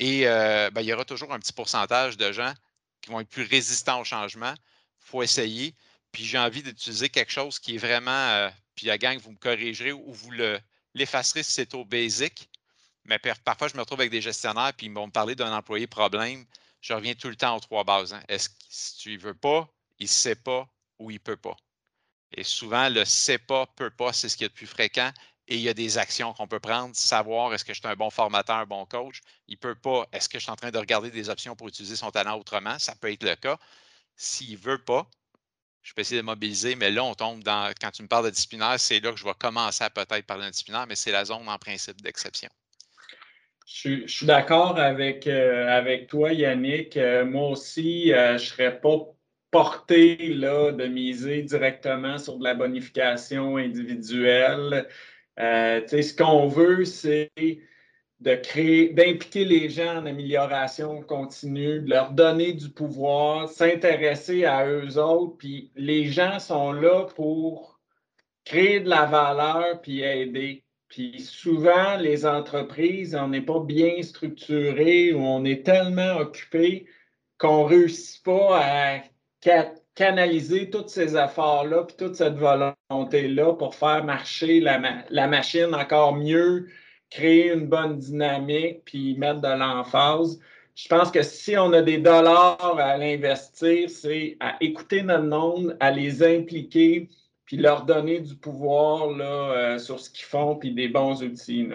Et 0.00 0.26
euh, 0.26 0.70
ben, 0.70 0.80
il 0.80 0.88
y 0.88 0.92
aura 0.92 1.04
toujours 1.04 1.32
un 1.32 1.38
petit 1.38 1.52
pourcentage 1.52 2.16
de 2.16 2.32
gens 2.32 2.52
qui 3.00 3.10
vont 3.10 3.20
être 3.20 3.28
plus 3.28 3.44
résistants 3.44 4.00
au 4.00 4.04
changement 4.04 4.54
faut 5.08 5.22
essayer. 5.22 5.74
Puis 6.12 6.24
j'ai 6.24 6.38
envie 6.38 6.62
d'utiliser 6.62 7.08
quelque 7.08 7.32
chose 7.32 7.58
qui 7.58 7.76
est 7.76 7.78
vraiment, 7.78 8.50
puis 8.74 8.86
la 8.86 8.98
gang, 8.98 9.18
vous 9.18 9.32
me 9.32 9.36
corrigerez 9.36 9.92
ou 9.92 10.12
vous 10.12 10.30
l'effacerez 10.94 11.42
si 11.42 11.52
c'est 11.52 11.74
au 11.74 11.84
basic. 11.84 12.48
Mais 13.08 13.18
parfois, 13.18 13.68
je 13.68 13.74
me 13.74 13.80
retrouve 13.80 14.00
avec 14.00 14.10
des 14.10 14.20
gestionnaires, 14.20 14.72
puis 14.76 14.86
ils 14.86 14.92
vont 14.92 15.06
me 15.06 15.12
parler 15.12 15.34
d'un 15.34 15.52
employé 15.56 15.86
problème. 15.86 16.44
Je 16.82 16.92
reviens 16.92 17.14
tout 17.14 17.28
le 17.28 17.36
temps 17.36 17.56
aux 17.56 17.60
trois 17.60 17.82
bases. 17.82 18.12
Hein. 18.12 18.22
Est-ce 18.28 18.50
que 18.50 18.54
si 18.68 18.96
tu 18.98 19.16
ne 19.16 19.22
veux 19.22 19.34
pas, 19.34 19.68
il 19.98 20.04
ne 20.04 20.08
sait 20.08 20.34
pas 20.36 20.68
ou 20.98 21.10
il 21.10 21.14
ne 21.14 21.18
peut 21.18 21.36
pas. 21.36 21.56
Et 22.32 22.44
souvent, 22.44 22.88
le 22.90 23.04
sait 23.06 23.38
pas, 23.38 23.66
peut 23.66 23.90
pas, 23.90 24.12
c'est 24.12 24.28
ce 24.28 24.36
qui 24.36 24.44
est 24.44 24.48
le 24.48 24.52
plus 24.52 24.66
fréquent. 24.66 25.10
Et 25.48 25.56
il 25.56 25.62
y 25.62 25.70
a 25.70 25.74
des 25.74 25.96
actions 25.96 26.34
qu'on 26.34 26.46
peut 26.46 26.60
prendre, 26.60 26.94
savoir 26.94 27.54
est-ce 27.54 27.64
que 27.64 27.72
je 27.72 27.80
suis 27.80 27.88
un 27.88 27.96
bon 27.96 28.10
formateur, 28.10 28.56
un 28.56 28.66
bon 28.66 28.84
coach. 28.84 29.22
Il 29.46 29.54
ne 29.54 29.58
peut 29.58 29.74
pas, 29.74 30.06
est-ce 30.12 30.28
que 30.28 30.38
je 30.38 30.42
suis 30.42 30.52
en 30.52 30.56
train 30.56 30.70
de 30.70 30.78
regarder 30.78 31.10
des 31.10 31.30
options 31.30 31.56
pour 31.56 31.68
utiliser 31.68 31.96
son 31.96 32.10
talent 32.10 32.38
autrement? 32.38 32.78
Ça 32.78 32.94
peut 32.94 33.10
être 33.10 33.22
le 33.22 33.34
cas. 33.36 33.58
S'il 34.16 34.52
ne 34.52 34.58
veut 34.58 34.84
pas, 34.84 35.08
je 35.82 35.94
peux 35.94 36.02
essayer 36.02 36.20
de 36.20 36.26
mobiliser, 36.26 36.74
mais 36.74 36.90
là, 36.90 37.02
on 37.04 37.14
tombe 37.14 37.42
dans, 37.42 37.72
quand 37.80 37.90
tu 37.90 38.02
me 38.02 38.08
parles 38.08 38.26
de 38.26 38.30
disciplinaire, 38.30 38.78
c'est 38.78 39.00
là 39.00 39.10
que 39.12 39.16
je 39.16 39.24
vais 39.24 39.32
commencer 39.38 39.84
à 39.84 39.88
peut-être 39.88 40.26
parler 40.26 40.44
d'un 40.44 40.50
disciplinaire, 40.50 40.86
mais 40.86 40.96
c'est 40.96 41.12
la 41.12 41.24
zone 41.24 41.48
en 41.48 41.58
principe 41.58 42.02
d'exception. 42.02 42.50
Je, 43.68 44.06
suis 44.06 44.26
d'accord 44.26 44.78
avec, 44.78 45.26
euh, 45.26 45.68
avec 45.68 46.06
toi, 46.08 46.32
Yannick. 46.32 46.96
Euh, 46.96 47.26
moi 47.26 47.50
aussi, 47.50 48.12
euh, 48.14 48.28
je 48.28 48.32
ne 48.32 48.38
serais 48.38 48.80
pas 48.80 49.14
porté 49.50 50.34
là, 50.34 50.72
de 50.72 50.86
miser 50.86 51.42
directement 51.42 52.16
sur 52.18 52.38
de 52.38 52.44
la 52.44 52.54
bonification 52.54 53.56
individuelle. 53.58 54.88
ce 55.36 56.16
qu'on 56.16 56.48
veut, 56.48 56.84
c'est 56.86 57.30
de 58.20 58.34
créer, 58.36 58.88
d'impliquer 58.90 59.44
les 59.44 59.68
gens 59.68 59.98
en 59.98 60.06
amélioration 60.06 61.02
continue, 61.02 61.80
de 61.80 61.90
leur 61.90 62.12
donner 62.12 62.54
du 62.54 62.70
pouvoir, 62.70 63.48
s'intéresser 63.48 64.44
à 64.46 64.66
eux 64.66 64.98
autres. 64.98 65.36
Puis 65.38 65.72
les 65.76 66.06
gens 66.06 66.38
sont 66.38 66.72
là 66.72 67.04
pour 67.16 67.80
créer 68.44 68.80
de 68.80 68.88
la 68.88 69.04
valeur 69.06 69.80
puis 69.82 70.02
aider. 70.02 70.64
Puis 70.88 71.20
souvent, 71.20 71.96
les 71.98 72.24
entreprises, 72.24 73.14
on 73.14 73.28
n'est 73.28 73.42
pas 73.42 73.60
bien 73.60 74.02
structuré 74.02 75.12
ou 75.12 75.20
on 75.20 75.44
est 75.44 75.64
tellement 75.64 76.16
occupé 76.16 76.86
qu'on 77.38 77.64
ne 77.64 77.68
réussit 77.68 78.22
pas 78.24 78.60
à 78.62 79.00
canaliser 79.94 80.70
tous 80.70 80.88
ces 80.88 81.16
efforts-là 81.16 81.84
puis 81.84 81.96
toute 81.96 82.14
cette 82.14 82.36
volonté-là 82.36 83.52
pour 83.54 83.74
faire 83.74 84.04
marcher 84.04 84.60
la, 84.60 85.04
la 85.10 85.26
machine 85.26 85.74
encore 85.74 86.16
mieux, 86.16 86.68
créer 87.10 87.52
une 87.52 87.66
bonne 87.66 87.98
dynamique 87.98 88.84
puis 88.84 89.16
mettre 89.16 89.40
de 89.40 89.48
l'emphase. 89.48 90.40
Je 90.74 90.88
pense 90.88 91.10
que 91.10 91.22
si 91.22 91.56
on 91.56 91.72
a 91.72 91.82
des 91.82 91.98
dollars 91.98 92.78
à 92.78 92.96
l'investir, 92.96 93.90
c'est 93.90 94.36
à 94.40 94.56
écouter 94.60 95.02
notre 95.02 95.26
monde, 95.26 95.76
à 95.80 95.90
les 95.90 96.22
impliquer, 96.22 97.08
puis 97.48 97.56
leur 97.56 97.86
donner 97.86 98.20
du 98.20 98.36
pouvoir 98.36 99.10
là, 99.10 99.24
euh, 99.24 99.78
sur 99.78 99.98
ce 99.98 100.10
qu'ils 100.10 100.26
font, 100.26 100.54
puis 100.56 100.74
des 100.74 100.86
bons 100.86 101.22
outils. 101.22 101.66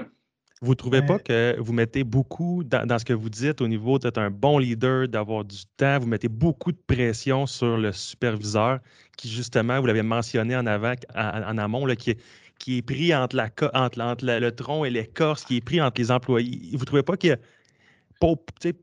Vous 0.61 0.69
ne 0.69 0.75
trouvez 0.75 1.01
pas 1.01 1.17
que 1.17 1.55
vous 1.59 1.73
mettez 1.73 2.03
beaucoup 2.03 2.63
dans, 2.63 2.99
ce 2.99 3.03
que 3.03 3.11
vous 3.11 3.31
dites 3.31 3.59
au 3.59 3.67
niveau 3.67 3.97
d'être 3.97 4.19
un 4.19 4.29
bon 4.29 4.59
leader, 4.59 5.07
d'avoir 5.07 5.43
du 5.43 5.65
temps, 5.77 5.97
vous 5.97 6.05
mettez 6.05 6.27
beaucoup 6.27 6.71
de 6.71 6.77
pression 6.77 7.47
sur 7.47 7.75
le 7.77 7.91
superviseur 7.91 8.81
qui, 9.17 9.29
justement, 9.29 9.79
vous 9.79 9.87
l'avez 9.87 10.03
mentionné 10.03 10.55
en 10.55 10.67
avant, 10.67 10.93
en, 11.15 11.57
amont, 11.57 11.87
là, 11.87 11.95
qui, 11.95 12.11
est, 12.11 12.21
qui 12.59 12.77
est 12.77 12.81
pris 12.83 13.15
entre, 13.15 13.35
la, 13.35 13.49
entre, 13.73 14.25
le 14.25 14.51
tronc 14.51 14.85
et 14.85 14.91
l'écorce, 14.91 15.43
qui 15.43 15.57
est 15.57 15.61
pris 15.61 15.81
entre 15.81 15.99
les 15.99 16.11
employés. 16.11 16.69
Vous 16.73 16.81
ne 16.81 16.85
trouvez 16.85 17.03
pas 17.03 17.17
que 17.17 17.35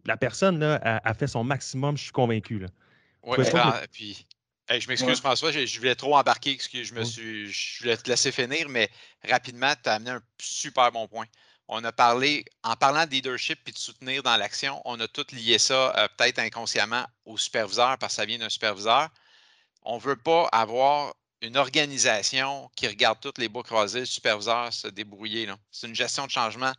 la 0.06 0.16
personne 0.16 0.58
là, 0.58 0.80
a, 0.82 1.14
fait 1.14 1.28
son 1.28 1.44
maximum, 1.44 1.96
je 1.96 2.02
suis 2.02 2.12
convaincu. 2.12 2.66
Oui, 3.22 3.36
puis 3.92 4.26
je 4.78 4.88
m'excuse, 4.88 5.18
François, 5.18 5.50
je, 5.50 5.78
voulais 5.78 5.96
trop 5.96 6.16
embarquer, 6.16 6.56
que 6.56 6.84
je 6.84 6.94
me 6.94 7.02
suis. 7.02 7.50
Je 7.50 7.82
voulais 7.82 7.96
te 7.96 8.08
laisser 8.08 8.30
finir, 8.30 8.68
mais 8.68 8.88
rapidement, 9.28 9.72
tu 9.82 9.88
as 9.88 9.94
amené 9.94 10.10
un 10.12 10.22
super 10.40 10.92
bon 10.92 11.08
point. 11.08 11.26
On 11.66 11.82
a 11.84 11.92
parlé, 11.92 12.44
en 12.62 12.76
parlant 12.76 13.06
de 13.06 13.10
leadership 13.10 13.60
et 13.68 13.72
de 13.72 13.78
soutenir 13.78 14.22
dans 14.22 14.36
l'action, 14.36 14.80
on 14.84 14.98
a 15.00 15.08
tout 15.08 15.26
lié 15.32 15.58
ça 15.58 15.96
euh, 15.96 16.08
peut-être 16.16 16.40
inconsciemment 16.40 17.04
au 17.24 17.38
superviseur 17.38 17.96
parce 17.98 18.12
que 18.14 18.16
ça 18.16 18.26
vient 18.26 18.38
d'un 18.38 18.48
superviseur. 18.48 19.08
On 19.82 19.96
ne 19.96 20.00
veut 20.00 20.16
pas 20.16 20.48
avoir 20.52 21.14
une 21.42 21.56
organisation 21.56 22.70
qui 22.76 22.86
regarde 22.86 23.18
toutes 23.20 23.38
les 23.38 23.48
bouts 23.48 23.62
croisés, 23.62 24.00
le 24.00 24.06
superviseur 24.06 24.72
se 24.72 24.88
débrouiller. 24.88 25.48
C'est 25.70 25.86
une 25.86 25.94
gestion 25.94 26.26
de 26.26 26.30
changement 26.30 26.72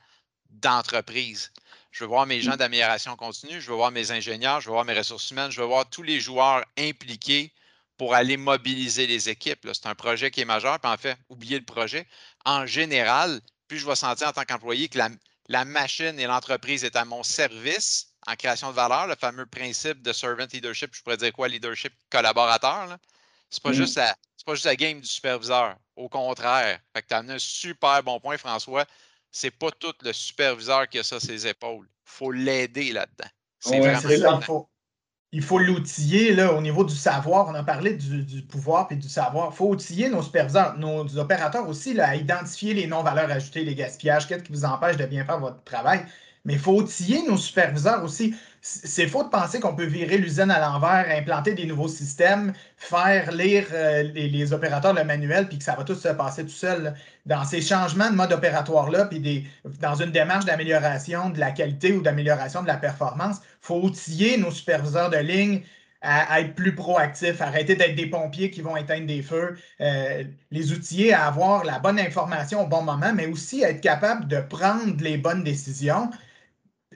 d'entreprise. 0.49 1.51
Je 1.91 2.03
veux 2.03 2.09
voir 2.09 2.25
mes 2.25 2.41
gens 2.41 2.53
mmh. 2.53 2.57
d'amélioration 2.57 3.15
continue, 3.15 3.61
je 3.61 3.69
veux 3.69 3.75
voir 3.75 3.91
mes 3.91 4.11
ingénieurs, 4.11 4.59
je 4.61 4.67
veux 4.67 4.73
voir 4.73 4.85
mes 4.85 4.93
ressources 4.93 5.31
humaines, 5.31 5.51
je 5.51 5.61
veux 5.61 5.67
voir 5.67 5.89
tous 5.89 6.03
les 6.03 6.19
joueurs 6.19 6.65
impliqués 6.77 7.53
pour 8.01 8.15
aller 8.15 8.35
mobiliser 8.35 9.05
les 9.05 9.29
équipes. 9.29 9.69
C'est 9.73 9.85
un 9.85 9.93
projet 9.93 10.31
qui 10.31 10.41
est 10.41 10.45
majeur. 10.45 10.79
Puis 10.79 10.91
en 10.91 10.97
fait, 10.97 11.15
oubliez 11.29 11.59
le 11.59 11.65
projet. 11.65 12.07
En 12.45 12.65
général, 12.65 13.39
plus 13.67 13.77
je 13.77 13.85
vais 13.85 13.93
sentir 13.93 14.27
en 14.27 14.31
tant 14.31 14.43
qu'employé 14.43 14.89
que 14.89 14.97
la, 15.47 15.65
machine 15.65 16.19
et 16.19 16.25
l'entreprise 16.25 16.83
est 16.83 16.95
à 16.95 17.05
mon 17.05 17.21
service 17.21 18.07
en 18.25 18.35
création 18.35 18.71
de 18.71 18.75
valeur, 18.75 19.05
le 19.05 19.13
fameux 19.13 19.45
principe 19.45 20.01
de 20.01 20.13
servant 20.13 20.47
leadership, 20.51 20.95
je 20.95 21.03
pourrais 21.03 21.17
dire 21.17 21.31
quoi, 21.31 21.47
leadership 21.47 21.93
collaborateur. 22.09 22.97
C'est 23.51 23.61
pas, 23.61 23.71
juste 23.71 23.97
la, 23.97 24.17
pas 24.47 24.55
juste 24.55 24.65
la 24.65 24.75
game 24.75 24.99
du 24.99 25.07
superviseur. 25.07 25.75
Au 25.95 26.09
contraire. 26.09 26.79
Fait 26.95 27.03
que 27.03 27.07
tu 27.07 27.13
as 27.13 27.17
amené 27.17 27.35
un 27.35 27.39
super 27.39 28.01
bon 28.01 28.19
point, 28.19 28.39
François. 28.39 28.87
C'est 29.29 29.51
pas 29.51 29.69
tout 29.69 29.93
le 30.01 30.11
superviseur 30.11 30.89
qui 30.89 30.97
a 30.97 31.03
ça 31.03 31.19
ses 31.19 31.45
épaules. 31.45 31.85
Il 31.87 32.11
faut 32.11 32.31
l'aider 32.31 32.93
là-dedans. 32.93 33.29
C'est 33.59 33.79
vraiment 33.79 34.70
il 35.33 35.41
faut 35.41 35.59
l'outiller 35.59 36.33
là, 36.33 36.53
au 36.53 36.61
niveau 36.61 36.83
du 36.83 36.95
savoir. 36.95 37.47
On 37.47 37.55
a 37.55 37.63
parlé 37.63 37.93
du, 37.93 38.41
pouvoir 38.41 38.87
et 38.91 38.95
du 38.95 39.07
savoir. 39.07 39.49
Il 39.53 39.55
faut 39.55 39.69
outiller 39.69 40.09
nos 40.09 40.21
superviseurs, 40.21 40.77
nos 40.77 41.17
opérateurs 41.17 41.67
aussi 41.69 41.93
là, 41.93 42.09
à 42.09 42.15
identifier 42.15 42.73
les 42.73 42.87
non-valeurs 42.87 43.31
ajoutées, 43.31 43.63
les 43.63 43.75
gaspillages, 43.75 44.27
qu'est-ce 44.27 44.43
qui 44.43 44.51
vous 44.51 44.65
empêche 44.65 44.97
de 44.97 45.05
bien 45.05 45.23
faire 45.23 45.39
votre 45.39 45.63
travail. 45.63 46.05
Mais 46.43 46.53
il 46.53 46.59
faut 46.59 46.73
outiller 46.73 47.25
nos 47.27 47.37
superviseurs 47.37 48.03
aussi. 48.03 48.35
C'est 48.61 49.07
faux 49.07 49.23
de 49.23 49.29
penser 49.29 49.59
qu'on 49.59 49.75
peut 49.75 49.85
virer 49.85 50.17
l'usine 50.17 50.51
à 50.51 50.59
l'envers, 50.59 51.05
implanter 51.09 51.53
des 51.53 51.65
nouveaux 51.65 51.87
systèmes, 51.87 52.53
faire 52.77 53.31
lire 53.31 53.67
euh, 53.73 54.03
les, 54.03 54.53
opérateurs 54.53 54.93
le 54.93 55.03
manuel, 55.03 55.47
puis 55.47 55.57
que 55.59 55.63
ça 55.63 55.75
va 55.75 55.83
tout 55.83 55.95
se 55.95 56.09
passer 56.09 56.43
tout 56.43 56.49
seul. 56.49 56.95
Dans 57.25 57.43
ces 57.43 57.61
changements 57.61 58.09
de 58.09 58.15
mode 58.15 58.31
opératoire-là, 58.31 59.05
puis 59.05 59.47
dans 59.79 59.95
une 59.95 60.11
démarche 60.11 60.45
d'amélioration 60.45 61.29
de 61.29 61.39
la 61.39 61.51
qualité 61.51 61.93
ou 61.93 62.01
d'amélioration 62.01 62.61
de 62.61 62.67
la 62.67 62.77
performance, 62.77 63.37
il 63.39 63.65
faut 63.65 63.81
outiller 63.81 64.37
nos 64.37 64.51
superviseurs 64.51 65.09
de 65.09 65.17
ligne 65.17 65.63
à, 66.01 66.41
être 66.41 66.55
plus 66.55 66.73
proactifs, 66.73 67.41
arrêter 67.41 67.75
d'être 67.75 67.95
des 67.95 68.07
pompiers 68.07 68.49
qui 68.49 68.61
vont 68.61 68.75
éteindre 68.75 69.05
des 69.05 69.21
feux, 69.21 69.55
euh, 69.81 70.23
les 70.49 70.71
outiller 70.71 71.13
à 71.13 71.27
avoir 71.27 71.63
la 71.63 71.77
bonne 71.77 71.99
information 71.99 72.63
au 72.63 72.67
bon 72.67 72.81
moment, 72.81 73.13
mais 73.13 73.27
aussi 73.27 73.61
être 73.61 73.81
capable 73.81 74.27
de 74.27 74.39
prendre 74.41 74.95
les 74.99 75.17
bonnes 75.17 75.43
décisions 75.43 76.09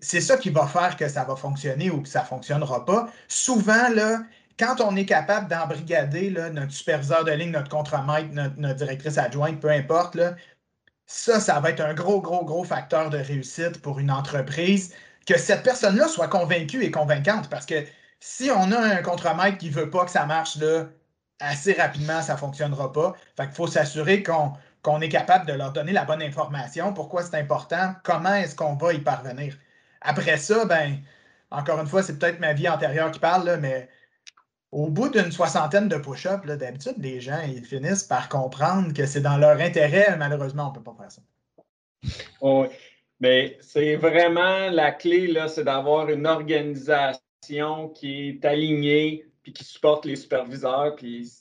c'est 0.01 0.21
ça 0.21 0.37
qui 0.37 0.49
va 0.49 0.67
faire 0.67 0.97
que 0.97 1.07
ça 1.07 1.23
va 1.23 1.35
fonctionner 1.35 1.89
ou 1.89 2.01
que 2.01 2.09
ça 2.09 2.21
ne 2.21 2.25
fonctionnera 2.25 2.85
pas. 2.85 3.09
Souvent, 3.27 3.89
là, 3.93 4.23
quand 4.57 4.81
on 4.81 4.95
est 4.95 5.05
capable 5.05 5.47
d'embrigader 5.49 6.31
notre 6.31 6.71
superviseur 6.71 7.23
de 7.23 7.31
ligne, 7.31 7.51
notre 7.51 7.69
contremaître, 7.69 8.29
notre, 8.33 8.75
directrice 8.75 9.17
adjointe, 9.17 9.59
peu 9.59 9.69
importe, 9.69 10.15
là, 10.15 10.35
ça, 11.05 11.39
ça 11.39 11.59
va 11.59 11.71
être 11.71 11.81
un 11.81 11.93
gros, 11.93 12.21
gros, 12.21 12.45
gros 12.45 12.63
facteur 12.63 13.09
de 13.09 13.17
réussite 13.17 13.81
pour 13.81 13.99
une 13.99 14.11
entreprise. 14.11 14.93
Que 15.27 15.37
cette 15.37 15.63
personne-là 15.63 16.07
soit 16.07 16.27
convaincue 16.27 16.83
et 16.83 16.91
convaincante. 16.91 17.49
Parce 17.49 17.65
que 17.65 17.83
si 18.19 18.49
on 18.51 18.71
a 18.71 18.79
un 18.79 19.01
contremaître 19.01 19.57
qui 19.57 19.69
ne 19.69 19.73
veut 19.75 19.89
pas 19.89 20.05
que 20.05 20.11
ça 20.11 20.25
marche, 20.25 20.55
là, 20.57 20.85
assez 21.39 21.73
rapidement, 21.73 22.21
ça 22.21 22.33
ne 22.33 22.39
fonctionnera 22.39 22.91
pas. 22.91 23.13
Fait 23.35 23.45
qu'il 23.45 23.55
faut 23.55 23.67
s'assurer 23.67 24.23
qu'on 24.23 25.01
est 25.01 25.09
capable 25.09 25.45
de 25.45 25.53
leur 25.53 25.73
donner 25.73 25.91
la 25.91 26.05
bonne 26.05 26.21
information, 26.21 26.93
pourquoi 26.93 27.23
c'est 27.23 27.37
important, 27.37 27.95
comment 28.03 28.33
est-ce 28.35 28.55
qu'on 28.55 28.75
va 28.75 28.93
y 28.93 28.99
parvenir? 28.99 29.57
Après 30.01 30.37
ça, 30.37 30.65
ben, 30.65 30.97
encore 31.51 31.79
une 31.79 31.87
fois, 31.87 32.03
c'est 32.03 32.17
peut-être 32.17 32.39
ma 32.39 32.53
vie 32.53 32.69
antérieure 32.69 33.11
qui 33.11 33.19
parle, 33.19 33.57
mais 33.59 33.89
au 34.75 34.89
bout 34.89 35.07
d'une 35.07 35.31
soixantaine 35.31 35.87
de 35.87 35.95
push-ups, 35.95 36.45
d'habitude, 36.45 36.95
les 36.97 37.21
gens 37.21 37.39
ils 37.47 37.63
finissent 37.63 38.03
par 38.03 38.27
comprendre 38.27 38.91
que 38.93 39.05
c'est 39.05 39.21
dans 39.21 39.37
leur 39.37 39.57
intérêt. 39.61 40.17
Malheureusement, 40.17 40.67
on 40.67 40.71
ne 40.71 40.75
peut 40.75 40.83
pas 40.83 40.95
faire 40.99 41.11
ça. 41.11 41.21
Oui, 42.41 42.67
mais 43.21 43.57
c'est 43.61 43.95
vraiment 43.95 44.69
la 44.69 44.91
clé, 44.91 45.33
c'est 45.47 45.63
d'avoir 45.63 46.09
une 46.09 46.27
organisation 46.27 47.87
qui 47.95 48.27
est 48.27 48.43
alignée 48.43 49.25
puis 49.43 49.53
qui 49.53 49.63
supporte 49.63 50.03
les 50.05 50.17
superviseurs. 50.17 50.97
Puis 50.97 51.31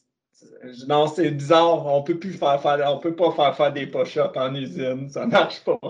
non, 0.87 1.09
c'est 1.09 1.33
bizarre. 1.33 1.87
On 1.87 2.05
peut 2.05 2.21
plus 2.21 2.35
faire, 2.35 2.63
faire 2.63 2.89
on 2.89 3.01
peut 3.01 3.17
pas 3.17 3.33
faire 3.33 3.57
faire 3.57 3.73
des 3.73 3.89
push-ups 3.89 4.37
en 4.37 4.55
usine. 4.55 5.11
Ça 5.11 5.27
marche 5.27 5.61
pas. 5.65 5.81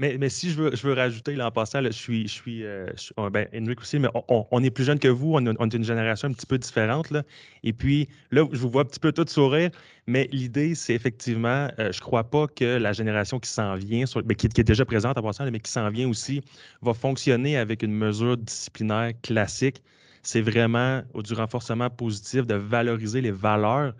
Mais, 0.00 0.16
mais, 0.16 0.28
si 0.28 0.50
je 0.50 0.62
veux, 0.62 0.76
je 0.76 0.86
veux 0.86 0.92
rajouter, 0.92 1.34
là, 1.34 1.48
en 1.48 1.50
passant, 1.50 1.82
je 1.82 1.90
suis, 1.90 2.28
je 2.28 2.32
suis, 2.32 2.64
euh, 2.64 2.86
oh, 3.16 3.28
ben, 3.30 3.48
Henrik 3.52 3.80
aussi, 3.80 3.98
mais 3.98 4.08
on, 4.28 4.62
est 4.62 4.70
plus 4.70 4.84
jeune 4.84 5.00
que 5.00 5.08
vous, 5.08 5.34
on, 5.34 5.44
est 5.44 5.74
une 5.74 5.82
génération 5.82 6.28
un 6.28 6.32
petit 6.32 6.46
peu 6.46 6.56
différente. 6.56 7.10
Là. 7.10 7.24
Et 7.64 7.72
puis, 7.72 8.08
là, 8.30 8.46
je 8.52 8.58
vous 8.58 8.70
vois 8.70 8.82
un 8.82 8.84
petit 8.84 9.00
peu 9.00 9.10
tout 9.10 9.26
sourire, 9.26 9.70
mais 10.06 10.28
l'idée, 10.30 10.76
c'est 10.76 10.94
effectivement, 10.94 11.68
euh, 11.80 11.90
je 11.90 11.98
ne 11.98 12.02
crois 12.02 12.22
pas 12.22 12.46
que 12.46 12.76
la 12.76 12.92
génération 12.92 13.40
qui 13.40 13.50
s'en 13.50 13.74
vient, 13.74 14.04
ben, 14.24 14.36
qui, 14.36 14.46
est 14.46 14.62
déjà 14.62 14.84
présente 14.84 15.18
en 15.18 15.22
passant, 15.22 15.50
mais 15.50 15.58
qui 15.58 15.70
s'en 15.72 15.90
vient 15.90 16.08
aussi, 16.08 16.42
va 16.80 16.94
fonctionner 16.94 17.56
avec 17.56 17.82
une 17.82 17.92
mesure 17.92 18.36
disciplinaire 18.36 19.14
classique. 19.22 19.82
C'est 20.22 20.42
vraiment 20.42 21.02
du 21.16 21.34
renforcement 21.34 21.90
positif, 21.90 22.46
de 22.46 22.54
valoriser 22.54 23.20
les 23.20 23.32
valeurs, 23.32 23.94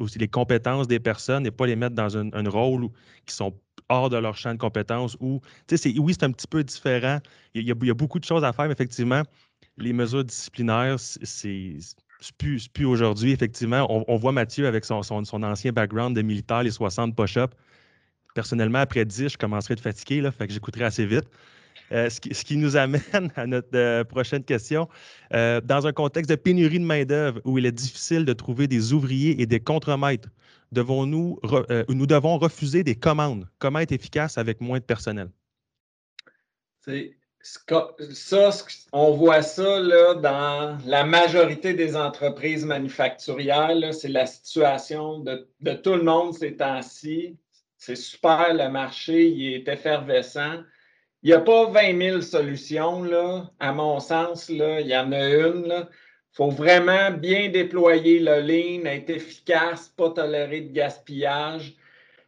aussi 0.00 0.18
les 0.18 0.26
compétences 0.26 0.88
des 0.88 0.98
personnes 0.98 1.46
et 1.46 1.52
pas 1.52 1.66
les 1.66 1.76
mettre 1.76 1.94
dans 1.94 2.16
un, 2.16 2.32
un 2.32 2.48
rôle 2.48 2.88
qui 3.26 3.34
sont 3.34 3.54
hors 3.88 4.10
de 4.10 4.16
leur 4.16 4.36
champ 4.36 4.52
de 4.52 4.58
compétences 4.58 5.16
ou, 5.20 5.40
tu 5.66 5.76
sais, 5.76 5.94
oui, 5.98 6.14
c'est 6.14 6.24
un 6.24 6.32
petit 6.32 6.46
peu 6.46 6.62
différent. 6.64 7.18
Il 7.54 7.66
y, 7.66 7.70
a, 7.70 7.94
beaucoup 7.94 8.18
de 8.18 8.24
choses 8.24 8.44
à 8.44 8.52
faire, 8.52 8.66
mais 8.66 8.72
effectivement, 8.72 9.22
les 9.78 9.92
mesures 9.92 10.24
disciplinaires, 10.24 10.96
c'est 10.98 11.76
plus, 12.38 12.68
aujourd'hui, 12.84 13.32
effectivement. 13.32 13.86
On, 14.08 14.16
voit 14.16 14.32
Mathieu 14.32 14.66
avec 14.66 14.84
son, 14.84 15.02
son, 15.02 15.42
ancien 15.42 15.72
background 15.72 16.16
de 16.16 16.22
militaire, 16.22 16.62
les 16.62 16.70
60 16.70 17.14
push-ups. 17.14 17.54
Personnellement, 18.34 18.80
après 18.80 19.04
10, 19.04 19.30
je 19.30 19.38
commencerai 19.38 19.72
à 19.72 19.74
être 19.74 19.82
fatigué, 19.82 20.20
là, 20.20 20.30
fait 20.30 20.46
que 20.46 20.52
j'écouterai 20.52 20.84
assez 20.84 21.06
vite. 21.06 21.24
Euh, 21.92 22.10
ce, 22.10 22.20
qui, 22.20 22.56
nous 22.56 22.76
amène 22.76 23.30
à 23.36 23.46
notre 23.46 23.68
euh, 23.74 24.04
prochaine 24.04 24.42
question. 24.42 24.88
Euh, 25.34 25.60
dans 25.60 25.86
un 25.86 25.92
contexte 25.92 26.30
de 26.30 26.36
pénurie 26.36 26.80
de 26.80 26.84
main-d'œuvre 26.84 27.40
où 27.44 27.58
il 27.58 27.66
est 27.66 27.72
difficile 27.72 28.24
de 28.24 28.32
trouver 28.32 28.66
des 28.66 28.92
ouvriers 28.92 29.40
et 29.40 29.46
des 29.46 29.60
contremaîtres, 29.60 30.28
devons-nous, 30.72 31.38
nous 31.88 32.06
devons 32.06 32.38
refuser 32.38 32.82
des 32.82 32.94
commandes? 32.94 33.48
Comment 33.58 33.80
être 33.80 33.92
efficace 33.92 34.38
avec 34.38 34.60
moins 34.60 34.78
de 34.78 34.84
personnel? 34.84 35.30
Ça, 38.12 38.50
on 38.92 39.12
voit 39.12 39.42
ça 39.42 39.80
là, 39.80 40.14
dans 40.14 40.78
la 40.84 41.04
majorité 41.04 41.74
des 41.74 41.96
entreprises 41.96 42.64
manufacturières. 42.64 43.94
C'est 43.94 44.08
la 44.08 44.26
situation 44.26 45.20
de, 45.20 45.46
tout 45.74 45.94
le 45.94 46.02
monde 46.02 46.34
ces 46.34 46.56
temps-ci. 46.56 47.36
C'est 47.76 47.96
super, 47.96 48.52
le 48.52 48.68
marché 48.68 49.28
il 49.28 49.54
est 49.54 49.68
effervescent. 49.68 50.62
Il 51.22 51.30
n'y 51.30 51.34
a 51.34 51.40
pas 51.40 51.66
20 51.66 51.98
000 51.98 52.20
solutions, 52.20 53.02
là, 53.02 53.50
à 53.58 53.72
mon 53.72 54.00
sens. 54.00 54.48
Il 54.48 54.86
y 54.86 54.96
en 54.96 55.12
a 55.12 55.28
une. 55.28 55.88
Faut 56.36 56.50
vraiment 56.50 57.10
bien 57.12 57.48
déployer 57.48 58.18
le 58.18 58.40
lean, 58.40 58.84
être 58.84 59.08
efficace, 59.08 59.88
pas 59.96 60.10
tolérer 60.10 60.60
de 60.60 60.72
gaspillage, 60.72 61.74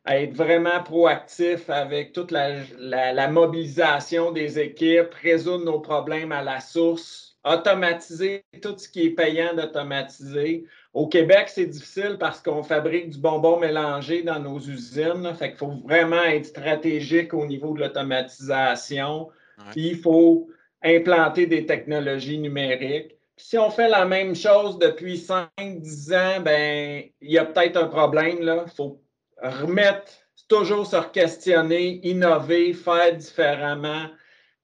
être 0.06 0.32
vraiment 0.32 0.82
proactif 0.82 1.68
avec 1.68 2.14
toute 2.14 2.30
la 2.30 3.28
mobilisation 3.28 4.32
des 4.32 4.58
équipes, 4.58 5.12
résoudre 5.22 5.66
nos 5.66 5.80
problèmes 5.80 6.32
à 6.32 6.42
la 6.42 6.60
source, 6.60 7.36
automatiser 7.44 8.44
tout 8.62 8.78
ce 8.78 8.88
qui 8.88 9.08
est 9.08 9.10
payant 9.10 9.54
d'automatiser. 9.54 10.64
Au 10.94 11.06
Québec, 11.06 11.50
c'est 11.50 11.66
difficile 11.66 12.16
parce 12.18 12.40
qu'on 12.40 12.62
fabrique 12.62 13.10
du 13.10 13.18
bonbon 13.18 13.58
mélangé 13.58 14.22
dans 14.22 14.40
nos 14.40 14.58
usines. 14.58 15.34
fait 15.38 15.50
qu'il 15.50 15.58
faut 15.58 15.82
vraiment 15.84 16.22
être 16.22 16.46
stratégique 16.46 17.34
au 17.34 17.44
niveau 17.44 17.74
de 17.74 17.80
l'automatisation. 17.80 19.28
Puis 19.72 19.88
il 19.88 19.98
faut 19.98 20.48
implanter 20.82 21.46
des 21.46 21.66
technologies 21.66 22.38
numériques. 22.38 23.17
Si 23.38 23.56
on 23.56 23.70
fait 23.70 23.88
la 23.88 24.04
même 24.04 24.34
chose 24.34 24.78
depuis 24.78 25.16
5-10 25.16 26.14
ans, 26.14 26.40
ben 26.42 27.04
il 27.20 27.30
y 27.30 27.38
a 27.38 27.44
peut-être 27.44 27.76
un 27.76 27.88
problème. 27.88 28.38
Il 28.40 28.64
faut 28.74 29.00
remettre, 29.42 30.12
toujours 30.48 30.86
se 30.86 30.96
questionner, 31.12 32.00
innover, 32.06 32.74
faire 32.74 33.16
différemment. 33.16 34.06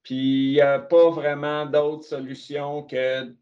Puis 0.03 0.51
il 0.51 0.53
n'y 0.55 0.61
a 0.61 0.79
pas 0.79 1.11
vraiment 1.11 1.67
d'autres 1.67 2.05
solutions 2.05 2.83
que 2.83 3.33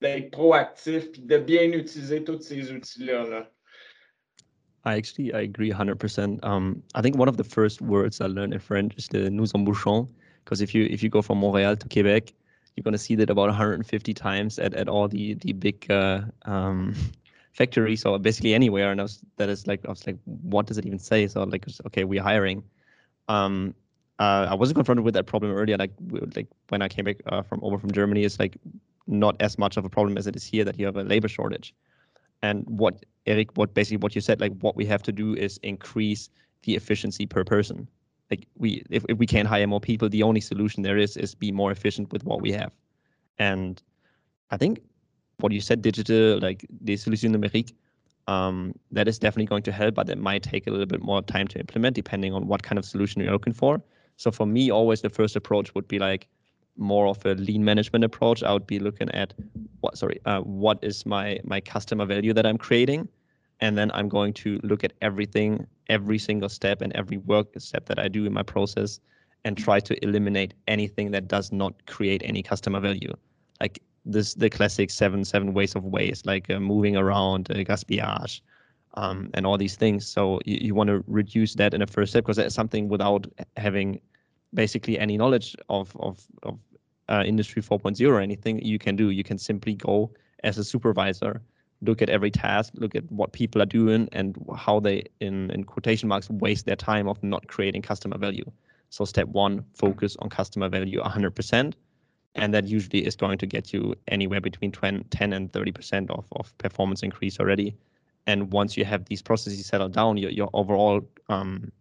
d'être 0.00 0.30
proactif 0.30 1.10
puis 1.10 1.22
de 1.22 1.38
bien 1.38 1.72
utiliser 1.72 2.22
tous 2.22 2.40
ces 2.40 2.72
outils-là. 2.72 3.28
Là. 3.28 3.50
I 4.84 4.96
actually 4.96 5.32
I 5.34 5.42
agree 5.42 5.70
100%. 5.70 6.38
Um, 6.44 6.82
I 6.94 7.02
think 7.02 7.18
one 7.18 7.28
of 7.28 7.36
the 7.36 7.44
first 7.44 7.82
words 7.82 8.20
I 8.20 8.26
learned 8.26 8.54
in 8.54 8.60
French 8.60 8.94
is 8.96 9.08
the 9.08 9.28
nous 9.28 9.52
embauchons. 9.54 10.08
Because 10.44 10.62
if 10.62 10.74
you 10.74 10.84
if 10.84 11.02
you 11.02 11.10
go 11.10 11.20
from 11.20 11.38
Montreal 11.38 11.76
to 11.76 11.88
Quebec, 11.88 12.32
you're 12.78 12.84
going 12.84 12.92
to 12.92 12.98
see 12.98 13.16
that 13.16 13.28
about 13.28 13.48
150 13.48 14.14
times 14.14 14.56
at, 14.60 14.72
at 14.74 14.88
all 14.88 15.08
the 15.08 15.34
the 15.34 15.52
big 15.52 15.90
uh, 15.90 16.20
um, 16.44 16.94
factories 17.52 18.04
or 18.04 18.20
basically 18.20 18.54
anywhere. 18.54 18.92
And 18.92 19.00
I 19.00 19.02
was, 19.02 19.18
that 19.36 19.48
is 19.48 19.66
like 19.66 19.84
I 19.84 19.90
was 19.90 20.06
like, 20.06 20.16
what 20.24 20.66
does 20.66 20.78
it 20.78 20.86
even 20.86 21.00
say? 21.00 21.26
So 21.26 21.42
like, 21.42 21.66
okay, 21.86 22.04
we're 22.04 22.22
hiring. 22.22 22.62
Um, 23.28 23.74
uh, 24.20 24.46
I 24.48 24.54
wasn't 24.54 24.76
confronted 24.76 25.04
with 25.04 25.14
that 25.14 25.26
problem 25.26 25.52
earlier. 25.52 25.76
Like 25.76 25.90
like 26.36 26.46
when 26.68 26.80
I 26.80 26.88
came 26.88 27.04
back 27.04 27.16
uh, 27.26 27.42
from 27.42 27.58
over 27.64 27.78
from 27.78 27.90
Germany, 27.90 28.22
it's 28.22 28.38
like 28.38 28.56
not 29.08 29.34
as 29.40 29.58
much 29.58 29.76
of 29.76 29.84
a 29.84 29.88
problem 29.88 30.16
as 30.16 30.28
it 30.28 30.36
is 30.36 30.44
here 30.44 30.64
that 30.64 30.78
you 30.78 30.86
have 30.86 30.96
a 30.96 31.02
labor 31.02 31.28
shortage. 31.28 31.74
And 32.42 32.64
what 32.68 33.04
Eric, 33.26 33.56
what 33.56 33.74
basically 33.74 33.96
what 33.96 34.14
you 34.14 34.20
said, 34.20 34.40
like 34.40 34.56
what 34.60 34.76
we 34.76 34.86
have 34.86 35.02
to 35.02 35.12
do 35.12 35.34
is 35.34 35.58
increase 35.64 36.30
the 36.62 36.76
efficiency 36.76 37.26
per 37.26 37.42
person. 37.42 37.88
Like 38.30 38.46
we, 38.56 38.82
if, 38.90 39.04
if 39.08 39.18
we 39.18 39.26
can't 39.26 39.48
hire 39.48 39.66
more 39.66 39.80
people, 39.80 40.08
the 40.08 40.22
only 40.22 40.40
solution 40.40 40.82
there 40.82 40.98
is 40.98 41.16
is 41.16 41.34
be 41.34 41.52
more 41.52 41.70
efficient 41.70 42.12
with 42.12 42.24
what 42.24 42.40
we 42.40 42.52
have. 42.52 42.72
And 43.38 43.82
I 44.50 44.56
think 44.56 44.80
what 45.38 45.52
you 45.52 45.60
said, 45.60 45.82
digital, 45.82 46.38
like 46.40 46.66
the 46.82 46.96
solution 46.96 47.34
numérique, 47.34 47.72
um, 48.26 48.74
that 48.90 49.08
is 49.08 49.18
definitely 49.18 49.46
going 49.46 49.62
to 49.62 49.72
help, 49.72 49.94
but 49.94 50.10
it 50.10 50.18
might 50.18 50.42
take 50.42 50.66
a 50.66 50.70
little 50.70 50.86
bit 50.86 51.02
more 51.02 51.22
time 51.22 51.48
to 51.48 51.58
implement 51.58 51.94
depending 51.94 52.34
on 52.34 52.46
what 52.46 52.62
kind 52.62 52.78
of 52.78 52.84
solution 52.84 53.22
you're 53.22 53.32
looking 53.32 53.54
for. 53.54 53.80
So 54.16 54.30
for 54.30 54.46
me, 54.46 54.70
always 54.70 55.00
the 55.00 55.08
first 55.08 55.36
approach 55.36 55.74
would 55.74 55.88
be 55.88 55.98
like, 55.98 56.28
more 56.78 57.08
of 57.08 57.24
a 57.26 57.34
lean 57.34 57.64
management 57.64 58.04
approach, 58.04 58.42
I 58.42 58.52
would 58.52 58.66
be 58.66 58.78
looking 58.78 59.10
at 59.10 59.34
what 59.80 59.98
sorry, 59.98 60.20
uh, 60.24 60.40
what 60.40 60.78
is 60.82 61.04
my 61.04 61.40
my 61.44 61.60
customer 61.60 62.06
value 62.06 62.32
that 62.32 62.46
I'm 62.46 62.56
creating, 62.56 63.08
and 63.60 63.76
then 63.76 63.90
I'm 63.92 64.08
going 64.08 64.32
to 64.34 64.60
look 64.62 64.84
at 64.84 64.92
everything, 65.02 65.66
every 65.88 66.18
single 66.18 66.48
step, 66.48 66.80
and 66.80 66.92
every 66.94 67.18
work 67.18 67.48
step 67.58 67.86
that 67.86 67.98
I 67.98 68.08
do 68.08 68.24
in 68.26 68.32
my 68.32 68.42
process, 68.42 69.00
and 69.44 69.56
try 69.56 69.80
to 69.80 70.04
eliminate 70.04 70.54
anything 70.66 71.10
that 71.12 71.28
does 71.28 71.52
not 71.52 71.86
create 71.86 72.22
any 72.24 72.42
customer 72.42 72.80
value. 72.80 73.12
Like 73.60 73.80
this, 74.04 74.34
the 74.34 74.50
classic 74.50 74.90
seven 74.90 75.24
seven 75.24 75.54
ways 75.54 75.74
of 75.74 75.84
waste, 75.84 76.26
like 76.26 76.50
uh, 76.50 76.60
moving 76.60 76.96
around, 76.96 77.50
uh, 77.50 77.54
gaspillage, 77.54 78.40
um, 78.94 79.30
and 79.34 79.46
all 79.46 79.58
these 79.58 79.76
things. 79.76 80.06
So 80.06 80.40
you, 80.44 80.58
you 80.60 80.74
want 80.74 80.88
to 80.88 81.04
reduce 81.06 81.54
that 81.54 81.74
in 81.74 81.82
a 81.82 81.86
first 81.86 82.12
step 82.12 82.24
because 82.24 82.36
that's 82.36 82.54
something 82.54 82.88
without 82.88 83.26
having 83.56 84.00
basically 84.54 84.98
any 84.98 85.16
knowledge 85.16 85.56
of 85.68 85.94
of, 85.96 86.26
of 86.42 86.58
uh, 87.08 87.22
Industry 87.26 87.62
4.0 87.62 88.08
or 88.08 88.20
anything, 88.20 88.60
you 88.64 88.78
can 88.78 88.96
do. 88.96 89.10
You 89.10 89.24
can 89.24 89.38
simply 89.38 89.74
go 89.74 90.12
as 90.44 90.58
a 90.58 90.64
supervisor, 90.64 91.42
look 91.80 92.02
at 92.02 92.10
every 92.10 92.30
task, 92.30 92.72
look 92.76 92.94
at 92.94 93.10
what 93.10 93.32
people 93.32 93.62
are 93.62 93.66
doing 93.66 94.08
and 94.12 94.36
how 94.56 94.80
they, 94.80 95.04
in, 95.20 95.50
in 95.50 95.64
quotation 95.64 96.08
marks, 96.08 96.28
waste 96.28 96.66
their 96.66 96.76
time 96.76 97.08
of 97.08 97.22
not 97.22 97.46
creating 97.46 97.82
customer 97.82 98.18
value. 98.18 98.44
So 98.90 99.04
step 99.04 99.28
one, 99.28 99.64
focus 99.74 100.16
on 100.20 100.28
customer 100.30 100.68
value 100.68 101.00
100%. 101.00 101.74
And 102.34 102.54
that 102.54 102.66
usually 102.66 103.04
is 103.06 103.16
going 103.16 103.38
to 103.38 103.46
get 103.46 103.72
you 103.72 103.94
anywhere 104.08 104.40
between 104.40 104.72
10 104.72 105.06
and 105.20 105.52
30% 105.52 106.10
of, 106.10 106.26
of 106.32 106.56
performance 106.58 107.02
increase 107.02 107.40
already. 107.40 107.76
And 108.26 108.52
once 108.52 108.76
you 108.76 108.84
have 108.84 109.06
these 109.06 109.22
processes 109.22 109.64
settled 109.66 109.92
down, 109.92 110.18
your, 110.18 110.30
your 110.30 110.50
overall 110.52 111.00
um, 111.28 111.72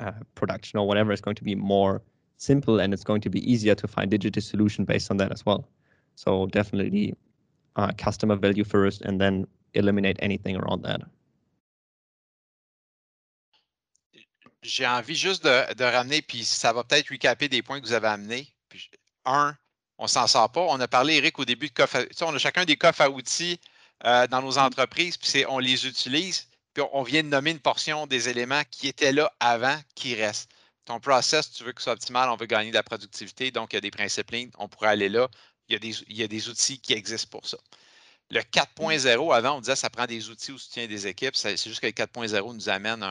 uh, 0.00 0.12
production 0.34 0.78
or 0.78 0.86
whatever 0.88 1.12
is 1.12 1.20
going 1.20 1.36
to 1.36 1.44
be 1.44 1.54
more 1.54 2.02
simple 2.38 2.80
and 2.80 2.92
it's 2.92 3.04
going 3.04 3.20
to 3.20 3.30
be 3.30 3.50
easier 3.50 3.74
to 3.74 3.86
find 3.86 4.10
digital 4.10 4.42
solution 4.42 4.84
based 4.84 5.10
on 5.10 5.16
that 5.18 5.30
as 5.30 5.46
well. 5.46 5.68
So 6.14 6.46
definitely 6.46 7.14
uh, 7.76 7.92
customer 7.96 8.36
value 8.36 8.64
first 8.64 9.02
and 9.06 9.18
then 9.18 9.46
eliminate 9.74 10.18
anything 10.22 10.56
around 10.56 10.82
that. 10.82 11.00
J'ai 14.62 14.86
envie 14.86 15.16
juste 15.16 15.42
de, 15.44 15.74
de, 15.74 15.84
ramener, 15.84 16.22
puis 16.22 16.44
ça 16.44 16.72
va 16.72 16.84
peut-être 16.84 17.10
recaper 17.10 17.48
des 17.48 17.62
points 17.62 17.80
que 17.80 17.86
vous 17.86 17.92
avez 17.92 18.08
amenés. 18.08 18.46
un, 19.24 19.56
on 19.98 20.06
s'en 20.06 20.26
sort 20.26 20.50
pas. 20.52 20.60
On 20.60 20.78
a 20.80 20.88
parlé, 20.88 21.16
Eric, 21.16 21.38
au 21.38 21.44
début 21.44 21.68
de 21.68 21.72
coffre 21.72 21.96
à, 21.96 22.24
on 22.24 22.34
a 22.34 22.38
chacun 22.38 22.64
des 22.64 22.76
coffres 22.76 23.02
à 23.02 23.10
outils 23.10 23.60
euh, 24.04 24.26
dans 24.28 24.40
nos 24.42 24.58
entreprises, 24.58 25.16
puis 25.16 25.44
on 25.48 25.58
les 25.58 25.86
utilise, 25.86 26.48
puis 26.74 26.84
on 26.92 27.02
vient 27.02 27.22
de 27.22 27.28
nommer 27.28 27.50
une 27.50 27.60
portion 27.60 28.06
des 28.06 28.28
éléments 28.28 28.62
qui 28.70 28.88
étaient 28.88 29.12
là 29.12 29.32
avant 29.40 29.78
qui 29.94 30.14
restent. 30.14 30.50
Ton 30.84 30.98
process, 30.98 31.52
tu 31.52 31.62
veux 31.62 31.72
que 31.72 31.80
ce 31.80 31.84
soit 31.84 31.92
optimal, 31.92 32.28
on 32.28 32.36
veut 32.36 32.46
gagner 32.46 32.70
de 32.70 32.74
la 32.74 32.82
productivité, 32.82 33.52
donc 33.52 33.72
il 33.72 33.76
y 33.76 33.78
a 33.78 33.80
des 33.80 33.92
principes 33.92 34.30
lignes, 34.32 34.50
on 34.58 34.68
pourrait 34.68 34.88
aller 34.88 35.08
là. 35.08 35.28
Il 35.72 35.76
y, 35.76 35.76
a 35.76 35.78
des, 35.78 36.04
il 36.08 36.16
y 36.18 36.22
a 36.22 36.28
des 36.28 36.50
outils 36.50 36.78
qui 36.78 36.92
existent 36.92 37.30
pour 37.30 37.48
ça. 37.48 37.56
Le 38.28 38.40
4.0, 38.40 39.34
avant, 39.34 39.56
on 39.56 39.60
disait 39.60 39.72
que 39.72 39.78
ça 39.78 39.88
prend 39.88 40.04
des 40.04 40.28
outils 40.28 40.52
au 40.52 40.58
soutien 40.58 40.86
des 40.86 41.06
équipes. 41.06 41.34
C'est 41.34 41.56
juste 41.56 41.80
que 41.80 41.86
le 41.86 41.92
4.0 41.92 42.54
nous 42.54 42.68
amène 42.68 43.02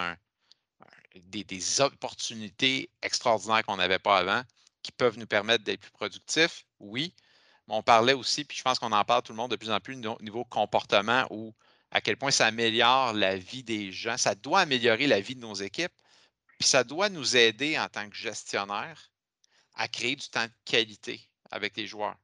des, 1.16 1.82
opportunités 1.82 2.92
extraordinaires 3.02 3.64
qu'on 3.64 3.78
n'avait 3.78 3.98
pas 3.98 4.20
avant 4.20 4.44
qui 4.84 4.92
peuvent 4.92 5.18
nous 5.18 5.26
permettre 5.26 5.64
d'être 5.64 5.82
plus 5.82 5.92
productifs, 5.92 6.66
oui. 6.80 7.16
Mais 7.68 7.74
on 7.76 7.84
parlait 7.84 8.14
aussi, 8.14 8.44
puis 8.44 8.58
je 8.58 8.64
pense 8.64 8.78
qu'on 8.78 8.92
en 8.92 9.06
parle 9.06 9.24
tout 9.24 9.32
le 9.32 9.38
monde 9.38 9.52
de 9.52 9.56
plus 9.56 9.72
en 9.72 9.80
plus 9.80 9.96
au 9.96 10.22
niveau 10.22 10.46
comportement 10.46 11.26
ou 11.30 11.54
à 11.92 12.02
quel 12.02 12.18
point 12.18 12.32
ça 12.32 12.48
améliore 12.48 13.14
la 13.14 13.38
vie 13.38 13.64
des 13.64 13.92
gens. 13.92 14.18
Ça 14.18 14.36
doit 14.36 14.62
améliorer 14.62 15.08
la 15.08 15.20
vie 15.20 15.36
de 15.36 15.42
nos 15.42 15.54
équipes, 15.54 15.94
puis 16.60 16.68
ça 16.68 16.84
doit 16.84 17.10
nous 17.10 17.38
aider 17.38 17.78
en 17.80 17.88
tant 17.90 18.08
que 18.10 18.16
gestionnaire 18.16 19.12
à 19.76 19.88
créer 19.88 20.16
du 20.16 20.28
temps 20.30 20.46
de 20.46 20.52
qualité 20.66 21.28
avec 21.52 21.76
les 21.78 21.88
joueurs. 21.88 22.18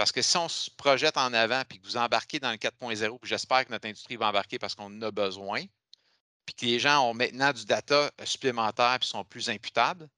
Parce 0.00 0.12
que 0.12 0.22
si 0.22 0.34
on 0.38 0.48
se 0.48 0.70
projette 0.70 1.18
en 1.18 1.34
avant 1.34 1.62
puis 1.68 1.78
que 1.78 1.84
vous 1.84 1.98
embarquez 1.98 2.40
dans 2.40 2.52
le 2.52 2.56
4.0, 2.56 3.18
puis 3.18 3.28
j'espère 3.28 3.66
que 3.66 3.70
notre 3.70 3.86
industrie 3.86 4.16
va 4.16 4.28
embarquer 4.28 4.58
parce 4.58 4.74
qu'on 4.74 4.86
en 4.86 5.02
a 5.02 5.10
besoin, 5.10 5.62
puis 6.46 6.54
que 6.54 6.64
les 6.64 6.78
gens 6.78 7.10
ont 7.10 7.12
maintenant 7.12 7.52
du 7.52 7.66
data 7.66 8.10
euh, 8.18 8.24
supplémentaire 8.24 8.96
et 8.98 9.04
sont 9.04 9.26
plus 9.26 9.50
imputables, 9.50 10.08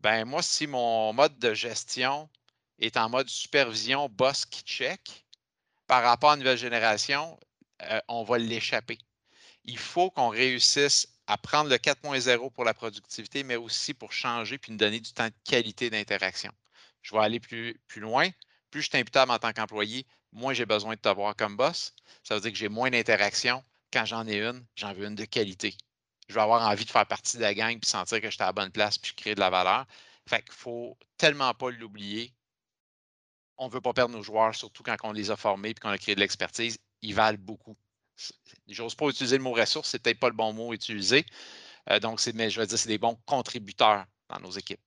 ben 0.00 0.24
moi, 0.24 0.40
si 0.40 0.66
mon 0.66 1.12
mode 1.12 1.38
de 1.38 1.52
gestion 1.52 2.30
est 2.78 2.96
en 2.96 3.10
mode 3.10 3.28
supervision 3.28 4.08
boss 4.08 4.46
qui 4.46 4.62
check, 4.62 5.26
par 5.86 6.02
rapport 6.02 6.30
à 6.30 6.36
nouvelle 6.38 6.56
génération, 6.56 7.38
euh, 7.82 8.00
on 8.08 8.24
va 8.24 8.38
l'échapper. 8.38 8.96
Il 9.64 9.76
faut 9.76 10.10
qu'on 10.10 10.30
réussisse 10.30 11.06
à 11.26 11.36
prendre 11.36 11.68
le 11.68 11.76
4.0 11.76 12.50
pour 12.52 12.64
la 12.64 12.72
productivité, 12.72 13.42
mais 13.42 13.56
aussi 13.56 13.92
pour 13.92 14.12
changer 14.12 14.56
puis 14.56 14.72
nous 14.72 14.78
donner 14.78 14.98
du 14.98 15.12
temps 15.12 15.28
de 15.28 15.34
qualité 15.44 15.90
d'interaction. 15.90 16.52
Je 17.02 17.14
vais 17.14 17.20
aller 17.20 17.38
plus, 17.38 17.78
plus 17.86 18.00
loin 18.00 18.30
plus 18.70 18.82
je 18.82 18.88
suis 18.88 18.98
imputable 18.98 19.32
en 19.32 19.38
tant 19.38 19.52
qu'employé, 19.52 20.06
moins 20.32 20.52
j'ai 20.52 20.66
besoin 20.66 20.94
de 20.94 21.00
t'avoir 21.00 21.36
comme 21.36 21.56
boss. 21.56 21.94
Ça 22.22 22.34
veut 22.34 22.40
dire 22.40 22.52
que 22.52 22.58
j'ai 22.58 22.68
moins 22.68 22.90
d'interactions. 22.90 23.64
Quand 23.92 24.04
j'en 24.04 24.26
ai 24.26 24.40
une, 24.40 24.64
j'en 24.76 24.92
veux 24.92 25.06
une 25.06 25.16
de 25.16 25.24
qualité. 25.24 25.76
Je 26.28 26.34
vais 26.34 26.40
avoir 26.40 26.66
envie 26.68 26.84
de 26.84 26.90
faire 26.90 27.06
partie 27.06 27.36
de 27.38 27.42
la 27.42 27.54
gang 27.54 27.78
puis 27.78 27.90
sentir 27.90 28.20
que 28.20 28.30
j'étais 28.30 28.44
à 28.44 28.46
la 28.46 28.52
bonne 28.52 28.70
place 28.70 28.98
puis 28.98 29.12
créer 29.14 29.34
de 29.34 29.40
la 29.40 29.50
valeur. 29.50 29.84
Fait 30.28 30.42
qu'il 30.42 30.52
faut 30.52 30.96
tellement 31.16 31.52
pas 31.54 31.70
l'oublier. 31.70 32.32
On 33.58 33.66
ne 33.66 33.72
veut 33.72 33.80
pas 33.80 33.92
perdre 33.92 34.14
nos 34.14 34.22
joueurs, 34.22 34.54
surtout 34.54 34.82
quand 34.84 34.96
on 35.02 35.12
les 35.12 35.30
a 35.30 35.36
formés 35.36 35.70
et 35.70 35.74
qu'on 35.74 35.88
a 35.88 35.98
créé 35.98 36.14
de 36.14 36.20
l'expertise. 36.20 36.78
Ils 37.02 37.14
valent 37.14 37.38
beaucoup. 37.38 37.76
J'ose 38.68 38.94
pas 38.94 39.08
utiliser 39.08 39.38
le 39.38 39.42
mot 39.42 39.52
ressource, 39.52 39.88
c'est 39.88 39.98
peut-être 39.98 40.20
pas 40.20 40.28
le 40.28 40.34
bon 40.34 40.52
mot 40.52 40.72
utilisé. 40.72 41.26
Euh, 41.90 41.98
donc, 41.98 42.24
mais 42.34 42.50
je 42.50 42.60
veux 42.60 42.66
dire, 42.66 42.78
c'est 42.78 42.88
des 42.88 42.98
bons 42.98 43.18
contributeurs 43.26 44.04
dans 44.28 44.38
nos 44.40 44.50
équipes. 44.50 44.80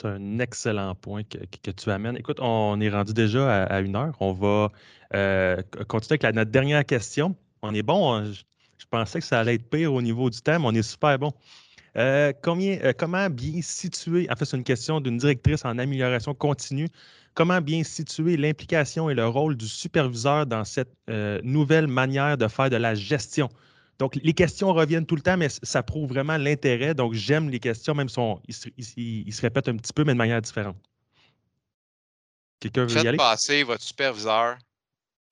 C'est 0.00 0.08
un 0.08 0.38
excellent 0.40 0.94
point 0.94 1.22
que, 1.24 1.70
tu 1.70 1.90
amènes. 1.90 2.16
Écoute, 2.18 2.38
on 2.40 2.78
est 2.80 2.90
rendu 2.90 3.14
déjà 3.14 3.64
à, 3.64 3.80
une 3.80 3.96
heure. 3.96 4.14
On 4.20 4.32
va 4.32 4.70
euh, 5.14 5.62
continuer 5.88 6.18
avec 6.22 6.34
notre 6.34 6.50
dernière 6.50 6.84
question. 6.84 7.34
On 7.62 7.74
est 7.74 7.82
bon. 7.82 8.12
Hein? 8.12 8.30
Je, 8.32 8.84
pensais 8.90 9.20
que 9.20 9.24
ça 9.24 9.40
allait 9.40 9.54
être 9.54 9.70
pire 9.70 9.94
au 9.94 10.02
niveau 10.02 10.28
du 10.28 10.38
thème. 10.42 10.66
On 10.66 10.74
est 10.74 10.82
super 10.82 11.18
bon. 11.18 11.32
Euh, 11.96 12.30
euh, 12.46 12.92
comment 12.98 13.30
bien 13.30 13.62
situer, 13.62 14.28
en 14.30 14.36
fait, 14.36 14.44
c'est 14.44 14.58
une 14.58 14.64
question 14.64 15.00
d'une 15.00 15.16
directrice 15.16 15.64
en 15.64 15.78
amélioration 15.78 16.34
continue, 16.34 16.88
comment 17.32 17.62
bien 17.62 17.82
situer 17.82 18.36
l'implication 18.36 19.08
et 19.08 19.14
le 19.14 19.26
rôle 19.26 19.56
du 19.56 19.66
superviseur 19.66 20.44
dans 20.44 20.64
cette 20.64 20.92
nouvelle 21.42 21.86
manière 21.86 22.36
de 22.36 22.48
faire 22.48 22.68
de 22.68 22.76
la 22.76 22.94
gestion? 22.94 23.48
Donc, 23.98 24.16
les 24.16 24.34
questions 24.34 24.72
reviennent 24.72 25.06
tout 25.06 25.16
le 25.16 25.22
temps, 25.22 25.36
mais 25.36 25.48
ça 25.48 25.82
prouve 25.82 26.10
vraiment 26.10 26.36
l'intérêt. 26.36 26.94
Donc, 26.94 27.14
j'aime 27.14 27.48
les 27.48 27.60
questions, 27.60 27.94
même 27.94 28.08
si 28.08 28.20
ils, 28.96 29.32
se, 29.32 29.40
répètent 29.40 29.68
un 29.68 29.76
petit 29.76 29.92
peu, 29.92 30.04
mais 30.04 30.12
de 30.12 30.18
manière 30.18 30.42
différente. 30.42 30.76
Quelqu'un 32.60 32.86
veut 32.86 33.02
y 33.02 33.08
aller? 33.08 33.16
passer 33.16 33.62
votre 33.62 33.82
superviseur 33.82 34.58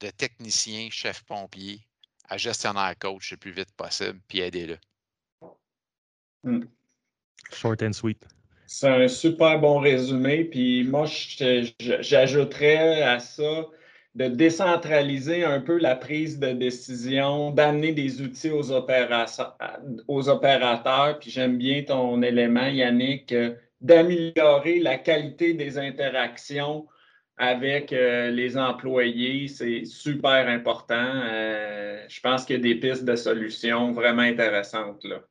de 0.00 0.10
technicien, 0.10 0.88
chef 0.90 1.22
pompier, 1.24 1.80
à 2.28 2.36
gestionnaire 2.36 2.94
coach 2.98 3.32
le 3.32 3.36
plus 3.36 3.52
vite 3.52 3.72
possible, 3.76 4.18
puis 4.28 4.40
aidez-le. 4.40 4.78
Hmm. 6.42 6.64
Short 7.52 7.82
and 7.82 7.92
sweet. 7.92 8.26
C'est 8.66 8.88
un 8.88 9.08
super 9.08 9.58
bon 9.58 9.78
résumé. 9.78 10.44
Puis 10.44 10.84
moi, 10.84 11.06
j'ajouterais 11.06 13.02
à 13.02 13.20
ça 13.20 13.66
de 14.14 14.28
décentraliser 14.28 15.44
un 15.44 15.60
peu 15.60 15.78
la 15.78 15.96
prise 15.96 16.38
de 16.38 16.52
décision, 16.52 17.50
d'amener 17.50 17.92
des 17.92 18.22
outils 18.22 18.50
aux, 18.50 18.70
opérateurs. 18.70 19.48
Puis 21.18 21.30
j'aime 21.30 21.58
bien 21.58 21.82
ton 21.82 22.22
élément, 22.22 22.66
Yannick, 22.66 23.32
euh, 23.32 23.54
d'améliorer 23.80 24.78
la 24.78 24.98
qualité 24.98 25.54
des 25.54 25.78
interactions 25.78 26.86
avec 27.36 27.92
euh, 27.92 28.30
les 28.30 28.56
employés. 28.56 29.48
C'est 29.48 29.84
super 29.84 30.48
important. 30.48 30.94
Euh, 31.24 32.04
je 32.08 32.20
pense 32.20 32.44
qu'il 32.44 32.56
y 32.56 32.58
a 32.60 32.62
des 32.62 32.76
pistes 32.76 33.04
de 33.04 33.16
solutions 33.16 33.90
vraiment 33.90 34.22
intéressantes. 34.22 35.02
Là. 35.02 35.22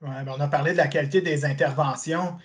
Ben, 0.00 0.24
on 0.28 0.40
a 0.40 0.48
parlé 0.48 0.72
de 0.72 0.78
la 0.78 0.88
qualité 0.88 1.20
des 1.20 1.44
interventions 1.44 2.38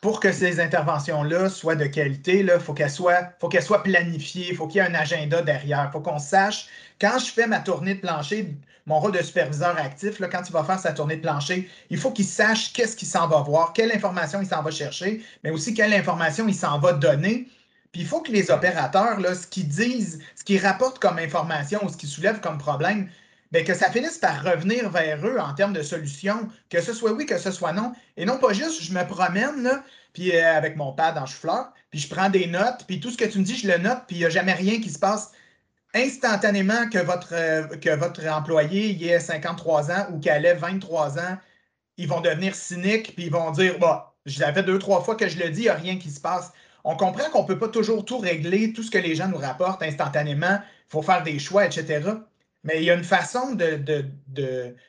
pour 0.00 0.20
que 0.20 0.30
ces 0.32 0.60
interventions-là 0.60 1.48
soient 1.48 1.74
de 1.74 1.86
qualité, 1.86 2.40
il 2.40 2.50
faut 2.60 2.72
qu'elles 2.72 2.90
soient, 2.90 3.30
faut 3.40 3.48
qu'elles 3.48 3.62
soient 3.62 3.82
planifiées, 3.82 4.48
il 4.50 4.56
faut 4.56 4.68
qu'il 4.68 4.80
y 4.80 4.84
ait 4.84 4.88
un 4.88 4.94
agenda 4.94 5.42
derrière, 5.42 5.86
il 5.88 5.92
faut 5.92 6.00
qu'on 6.00 6.18
sache, 6.20 6.68
quand 7.00 7.18
je 7.18 7.32
fais 7.32 7.46
ma 7.46 7.58
tournée 7.58 7.94
de 7.94 8.00
plancher, 8.00 8.54
mon 8.86 9.00
rôle 9.00 9.12
de 9.12 9.22
superviseur 9.22 9.76
actif, 9.76 10.20
quand 10.20 10.42
il 10.46 10.52
va 10.52 10.64
faire 10.64 10.78
sa 10.78 10.92
tournée 10.92 11.16
de 11.16 11.22
plancher, 11.22 11.68
il 11.90 11.98
faut 11.98 12.10
qu'il 12.10 12.24
sache 12.24 12.72
qu'est-ce 12.72 12.96
qu'il 12.96 13.08
s'en 13.08 13.26
va 13.28 13.40
voir, 13.42 13.72
quelle 13.72 13.92
information 13.92 14.40
il 14.40 14.48
s'en 14.48 14.62
va 14.62 14.70
chercher, 14.70 15.22
mais 15.44 15.50
aussi 15.50 15.74
quelle 15.74 15.92
information 15.92 16.46
il 16.48 16.54
s'en 16.54 16.78
va 16.78 16.92
donner. 16.92 17.48
Puis 17.92 18.02
il 18.02 18.06
faut 18.06 18.20
que 18.20 18.32
les 18.32 18.50
opérateurs, 18.50 19.18
ce 19.34 19.46
qu'ils 19.46 19.68
disent, 19.68 20.20
ce 20.36 20.44
qu'ils 20.44 20.64
rapportent 20.64 20.98
comme 21.00 21.18
information 21.18 21.84
ou 21.84 21.88
ce 21.88 21.96
qu'ils 21.96 22.08
soulèvent 22.08 22.40
comme 22.40 22.58
problème, 22.58 23.08
que 23.52 23.74
ça 23.74 23.90
finisse 23.90 24.18
par 24.18 24.42
revenir 24.42 24.90
vers 24.90 25.26
eux 25.26 25.38
en 25.38 25.54
termes 25.54 25.72
de 25.72 25.82
solutions, 25.82 26.48
que 26.70 26.80
ce 26.80 26.92
soit 26.92 27.12
oui, 27.12 27.26
que 27.26 27.38
ce 27.38 27.50
soit 27.50 27.72
non. 27.72 27.92
Et 28.16 28.24
non 28.24 28.38
pas 28.38 28.52
juste, 28.52 28.82
je 28.82 28.92
me 28.92 29.06
promène, 29.06 29.82
puis 30.12 30.34
euh, 30.36 30.56
avec 30.56 30.76
mon 30.76 30.92
pad 30.92 31.16
en 31.16 31.26
chou-fleur, 31.26 31.72
puis 31.90 32.00
je 32.00 32.08
prends 32.08 32.28
des 32.28 32.46
notes, 32.46 32.84
puis 32.86 33.00
tout 33.00 33.10
ce 33.10 33.16
que 33.16 33.24
tu 33.24 33.38
me 33.38 33.44
dis, 33.44 33.56
je 33.56 33.68
le 33.68 33.78
note, 33.78 34.02
puis 34.06 34.16
il 34.16 34.20
n'y 34.20 34.26
a 34.26 34.30
jamais 34.30 34.52
rien 34.52 34.80
qui 34.80 34.90
se 34.90 34.98
passe 34.98 35.32
instantanément 35.94 36.88
que 36.90 36.98
votre, 36.98 37.32
euh, 37.32 37.66
que 37.78 37.94
votre 37.94 38.26
employé 38.26 38.90
il 38.90 39.06
ait 39.06 39.20
53 39.20 39.90
ans 39.90 40.06
ou 40.12 40.18
qu'elle 40.18 40.44
ait 40.44 40.54
23 40.54 41.18
ans. 41.18 41.38
Ils 41.96 42.08
vont 42.08 42.20
devenir 42.20 42.54
cyniques, 42.54 43.14
puis 43.14 43.26
ils 43.26 43.32
vont 43.32 43.50
dire 43.50 43.78
bah, 43.78 44.14
je 44.26 44.40
l'avais 44.40 44.62
deux, 44.62 44.78
trois 44.78 45.02
fois 45.02 45.16
que 45.16 45.28
je 45.28 45.38
le 45.38 45.48
dis, 45.50 45.60
il 45.60 45.64
n'y 45.64 45.68
a 45.68 45.74
rien 45.74 45.98
qui 45.98 46.10
se 46.10 46.20
passe. 46.20 46.52
On 46.84 46.96
comprend 46.96 47.28
qu'on 47.30 47.42
ne 47.42 47.48
peut 47.48 47.58
pas 47.58 47.68
toujours 47.68 48.04
tout 48.04 48.18
régler, 48.18 48.72
tout 48.72 48.82
ce 48.82 48.90
que 48.90 48.98
les 48.98 49.14
gens 49.14 49.28
nous 49.28 49.38
rapportent 49.38 49.82
instantanément. 49.82 50.58
Il 50.60 50.90
faut 50.90 51.02
faire 51.02 51.22
des 51.22 51.38
choix, 51.38 51.66
etc. 51.66 52.00
Mais 52.68 52.82
il 52.82 52.84
y 52.84 52.90
a 52.90 52.94
une 52.94 53.04
façon 53.04 53.56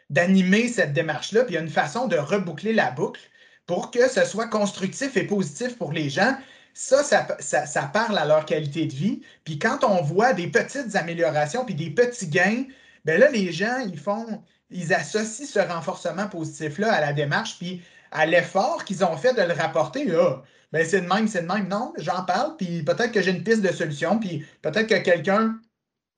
d'animer 0.09 0.67
cette 0.67 0.91
démarche-là, 0.91 1.45
puis 1.45 1.53
il 1.53 1.55
y 1.55 1.57
a 1.57 1.61
une 1.61 1.69
façon 1.69 2.07
de 2.07 2.17
reboucler 2.17 2.73
la 2.73 2.91
boucle 2.91 3.21
pour 3.67 3.89
que 3.89 4.09
ce 4.09 4.25
soit 4.25 4.49
constructif 4.49 5.15
et 5.15 5.23
positif 5.23 5.77
pour 5.77 5.93
les 5.93 6.09
gens. 6.09 6.35
Ça, 6.73 7.03
ça, 7.39 7.83
parle 7.93 8.17
à 8.17 8.25
leur 8.25 8.45
qualité 8.45 8.85
de 8.85 8.93
vie. 8.93 9.21
Puis 9.45 9.59
quand 9.59 9.85
on 9.85 10.01
voit 10.01 10.33
des 10.33 10.47
petites 10.47 10.97
améliorations 10.97 11.63
puis 11.63 11.73
des 11.73 11.89
petits 11.89 12.27
gains, 12.27 12.65
bien 13.05 13.17
là, 13.17 13.31
les 13.31 13.53
gens, 13.53 13.77
ils 13.77 13.97
font, 13.97 14.43
ils 14.69 14.93
associent 14.93 15.45
ce 15.45 15.59
renforcement 15.59 16.27
positif-là 16.27 16.91
à 16.91 16.99
la 16.99 17.13
démarche, 17.13 17.59
puis 17.59 17.81
à 18.11 18.25
l'effort 18.25 18.83
qu'ils 18.83 19.05
ont 19.05 19.15
fait 19.15 19.33
de 19.33 19.41
le 19.41 19.53
rapporter. 19.53 20.03
Là, 20.03 20.43
ben 20.73 20.85
c'est 20.85 20.99
de 20.99 21.07
même, 21.07 21.29
c'est 21.29 21.43
de 21.43 21.47
même. 21.47 21.69
Non, 21.69 21.93
j'en 21.97 22.25
parle, 22.25 22.57
puis 22.57 22.83
peut-être 22.83 23.13
que 23.13 23.21
j'ai 23.21 23.31
une 23.31 23.43
piste 23.43 23.61
de 23.61 23.71
solution, 23.71 24.19
puis 24.19 24.45
peut-être 24.61 24.87
que 24.87 25.01
quelqu'un 25.01 25.55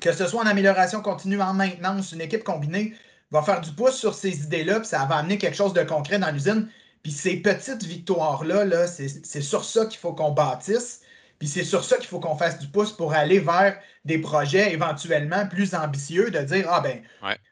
que 0.01 0.11
ce 0.11 0.27
soit 0.27 0.41
en 0.41 0.47
amélioration 0.47 1.01
continue, 1.01 1.41
en 1.41 1.53
maintenance, 1.53 2.11
une 2.11 2.21
équipe 2.21 2.43
combinée, 2.43 2.93
va 3.29 3.41
faire 3.41 3.61
du 3.61 3.71
pouce 3.71 3.95
sur 3.95 4.13
ces 4.13 4.43
idées-là, 4.43 4.79
puis 4.79 4.89
ça 4.89 5.05
va 5.05 5.15
amener 5.15 5.37
quelque 5.37 5.55
chose 5.55 5.73
de 5.73 5.83
concret 5.83 6.19
dans 6.19 6.31
l'usine. 6.31 6.67
Puis 7.03 7.11
ces 7.11 7.37
petites 7.37 7.83
victoires-là, 7.83 8.65
-là, 8.65 8.87
c'est 8.87 9.41
sur 9.41 9.63
ça 9.63 9.85
qu'il 9.85 9.99
faut 9.99 10.13
qu'on 10.13 10.31
bâtisse. 10.31 11.01
Puis 11.39 11.47
c'est 11.47 11.63
sur 11.63 11.83
ça 11.83 11.97
qu'il 11.97 12.07
faut 12.07 12.19
qu'on 12.19 12.35
fasse 12.35 12.59
du 12.59 12.67
pouce 12.67 12.91
pour 12.91 13.13
aller 13.13 13.39
vers 13.39 13.79
des 14.05 14.19
projets 14.19 14.73
éventuellement 14.73 15.47
plus 15.47 15.73
ambitieux, 15.73 16.29
de 16.29 16.39
dire 16.39 16.67
Ah 16.69 16.81
ben, 16.81 17.01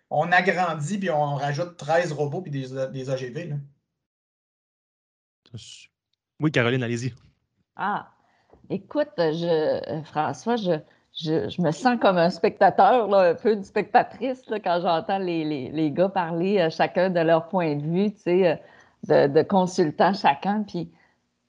on 0.10 0.32
agrandit 0.32 0.98
puis 0.98 1.10
on 1.10 1.36
rajoute 1.36 1.78
13 1.78 2.12
robots 2.12 2.42
puis 2.42 2.52
des, 2.52 2.68
des 2.92 3.10
AGV. 3.10 3.46
Là. 3.46 3.56
Oui, 6.40 6.52
Caroline, 6.52 6.84
allez-y. 6.84 7.14
Ah, 7.76 8.12
écoute, 8.70 9.10
je, 9.18 10.02
François, 10.06 10.56
je, 10.56 10.80
je, 11.22 11.62
me 11.62 11.72
sens 11.72 11.98
comme 12.00 12.18
un 12.18 12.30
spectateur, 12.30 13.14
un 13.14 13.36
peu 13.36 13.54
une 13.54 13.64
spectatrice 13.64 14.44
quand 14.64 14.80
j'entends 14.82 15.18
les, 15.18 15.92
gars 15.92 16.10
parler 16.10 16.60
euh, 16.60 16.70
chacun 16.70 17.10
de 17.10 17.20
leur 17.20 17.48
point 17.48 17.76
de 17.76 17.82
vue, 17.82 18.14
euh, 18.28 18.56
de, 19.08 19.28
de 19.28 19.42
consultant 19.42 20.14
chacun. 20.14 20.64
Puis 20.64 20.92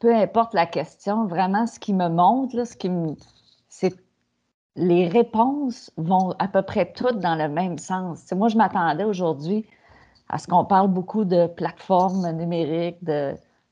peu 0.00 0.14
importe 0.14 0.54
la 0.54 0.66
question, 0.66 1.26
vraiment, 1.26 1.66
ce 1.66 1.78
qui 1.78 1.92
me 1.92 2.08
montre, 2.08 2.64
ce 2.64 2.76
qui 2.76 2.88
me, 2.88 3.14
c'est 3.68 3.94
les 4.76 5.08
réponses 5.08 5.90
vont 5.96 6.34
à 6.38 6.48
peu 6.48 6.62
près 6.62 6.92
toutes 6.92 7.18
dans 7.18 7.34
le 7.34 7.48
même 7.48 7.78
sens. 7.78 8.32
moi, 8.32 8.48
je 8.48 8.56
m'attendais 8.56 9.04
aujourd'hui 9.04 9.66
à 10.28 10.38
ce 10.38 10.46
qu'on 10.46 10.64
parle 10.64 10.88
beaucoup 10.88 11.24
de 11.24 11.46
plateformes 11.48 12.30
numériques, 12.32 12.98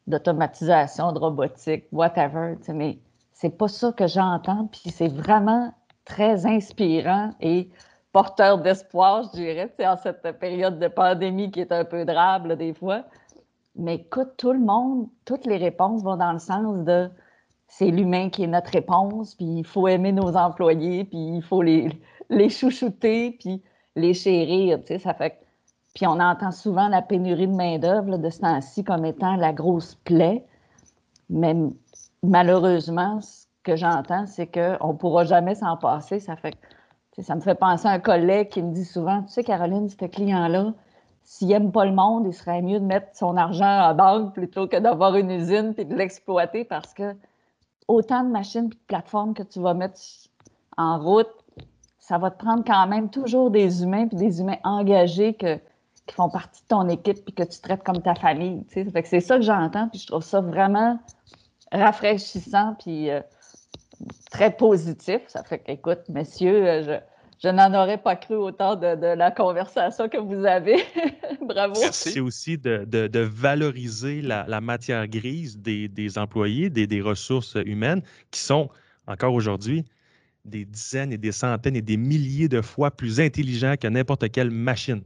d'automatisation, 0.07 1.13
de, 1.13 1.19
robotique, 1.19 1.85
whatever. 1.93 2.57
Mais 2.75 2.99
c'est 3.33 3.57
pas 3.57 3.69
ça 3.69 3.93
que 3.93 4.07
j'entends. 4.07 4.67
Puis 4.67 4.91
c'est 4.91 5.09
vraiment 5.09 5.73
très 6.09 6.47
inspirant 6.47 7.31
et 7.41 7.71
porteur 8.13 8.59
d'espoir, 8.59 9.25
je 9.25 9.39
dirais, 9.39 9.73
en 9.81 9.97
cette 9.97 10.39
période 10.41 10.79
de 10.81 10.89
pandémie 10.89 11.51
qui 11.53 11.61
est 11.61 11.71
un 11.71 11.85
peu 11.85 12.05
drable 12.05 12.57
des 12.57 12.75
fois. 12.75 13.05
Mais 13.77 13.97
écoute, 13.97 14.31
tout 14.37 14.53
le 14.53 14.59
monde, 14.59 15.09
toutes 15.25 15.47
les 15.47 15.59
réponses 15.59 16.03
vont 16.03 16.17
dans 16.17 16.33
le 16.33 16.41
sens 16.41 16.85
de 16.85 17.09
c'est 17.69 17.91
l'humain 17.91 18.31
qui 18.31 18.43
est 18.43 18.49
notre 18.49 18.71
réponse, 18.71 19.35
puis 19.35 19.59
il 19.59 19.67
faut 19.67 19.87
aimer 19.87 20.11
nos 20.11 20.35
employés, 20.37 21.05
puis 21.05 21.37
il 21.37 21.43
faut 21.43 21.63
les, 21.63 21.91
les 22.31 22.49
chouchouter, 22.49 23.37
puis 23.39 23.63
les 23.95 24.15
chérir, 24.15 24.81
tu 24.81 24.95
sais, 24.95 24.99
ça 24.99 25.13
fait 25.13 25.39
Puis 25.95 26.07
on 26.07 26.19
entend 26.19 26.51
souvent 26.51 26.89
la 26.89 27.03
pénurie 27.03 27.47
de 27.47 27.55
main-d'œuvre 27.55 28.17
de 28.17 28.31
ce 28.31 28.41
temps-ci 28.41 28.85
comme 28.85 29.05
étant 29.05 29.37
la 29.37 29.53
grosse 29.53 29.95
plaie, 29.97 30.47
mais 31.29 31.55
malheureusement, 32.23 33.21
ce 33.21 33.48
que 33.69 33.77
j'entends, 33.77 34.27
c'est 34.27 34.47
qu'on 34.47 34.89
ne 34.89 34.97
pourra 34.99 35.25
jamais 35.25 35.55
s'en 35.55 35.77
passer. 35.77 36.21
Ça 36.21 36.37
fait 36.37 36.57
ça 37.21 37.35
me 37.35 37.41
fait 37.41 37.57
penser 37.57 37.89
à 37.89 37.91
un 37.91 37.99
collègue 37.99 38.49
qui 38.49 38.63
me 38.63 38.73
dit 38.73 38.85
souvent, 38.85 39.23
tu 39.23 39.33
sais, 39.33 39.43
Caroline, 39.43 39.89
ce 39.89 39.97
client-là, 39.97 40.73
s'il 41.25 41.49
n'aime 41.49 41.73
pas 41.73 41.85
le 41.85 41.93
monde, 41.93 42.27
il 42.27 42.33
serait 42.33 42.63
mieux 42.63 42.79
de 42.79 42.85
mettre 42.85 43.09
son 43.15 43.37
argent 43.37 43.67
en 43.67 43.95
banque 43.95 44.35
plutôt 44.35 44.69
que 44.69 44.77
d'avoir 44.77 45.17
une 45.17 45.31
usine 45.31 45.75
et 45.77 45.85
de 45.85 45.95
l'exploiter 45.97 46.65
parce 46.65 46.95
que 46.95 47.17
autant 47.89 48.23
de 48.23 48.31
machines 48.31 48.67
et 48.67 48.69
de 48.69 48.81
plateformes 48.87 49.35
que 49.35 49.43
tu 49.43 49.61
vas 49.61 49.75
mettre 49.75 50.01
en 50.77 51.01
route, 51.01 51.29
ça 51.99 52.19
va 52.19 52.31
te 52.31 52.39
prendre 52.39 52.63
quand 52.65 52.87
même 52.87 53.11
toujours 53.11 53.51
des 53.51 53.83
humains 53.83 54.07
puis 54.07 54.17
des 54.17 54.41
humains 54.41 54.59
engagés 54.63 55.35
qui 55.35 56.15
font 56.15 56.31
partie 56.31 56.63
de 56.63 56.69
ton 56.69 56.89
équipe 56.89 57.25
puis 57.25 57.35
que 57.35 57.43
tu 57.43 57.61
traites 57.61 57.83
comme 57.83 58.01
ta 58.01 58.15
famille. 58.15 58.65
c'est 58.71 59.21
ça 59.21 59.37
que 59.37 59.43
j'entends 59.43 59.89
puis 59.89 59.99
je 59.99 60.07
trouve 60.07 60.23
ça 60.23 60.41
vraiment 60.41 60.99
rafraîchissant 61.73 62.77
puis 62.79 63.11
euh, 63.11 63.21
très 64.31 64.57
positif. 64.57 65.21
Ça 65.29 65.43
fait 65.45 65.59
qu'écoute, 65.59 66.01
messieurs, 66.09 66.67
euh, 66.67 67.01
je, 67.43 67.49
n'en 67.49 67.73
aurais 67.75 67.99
pas 67.99 68.17
cru 68.17 68.35
autant 68.35 68.77
de, 68.77 69.15
la 69.15 69.31
conversation 69.31 70.09
que 70.09 70.19
vous 70.19 70.45
avez. 70.45 70.77
Bravo. 71.43 71.75
C'est 71.93 72.21
aussi 72.21 72.59
de, 72.59 73.21
valoriser 73.21 74.23
la, 74.23 74.61
matière 74.61 75.07
grise 75.09 75.59
des, 75.59 76.19
employés, 76.19 76.71
des, 76.71 77.01
ressources 77.01 77.57
humaines 77.65 78.03
qui 78.31 78.41
sont 78.41 78.69
encore 79.07 79.35
aujourd'hui 79.35 79.85
des 80.45 80.65
dizaines 80.65 81.13
et 81.13 81.19
des 81.19 81.33
centaines 81.33 81.77
et 81.77 81.83
des 81.83 81.97
milliers 81.97 82.49
de 82.49 82.63
fois 82.63 82.91
plus 82.91 83.21
intelligents 83.21 83.75
que 83.79 83.87
n'importe 83.87 84.31
quelle 84.31 84.51
machine. 84.51 85.03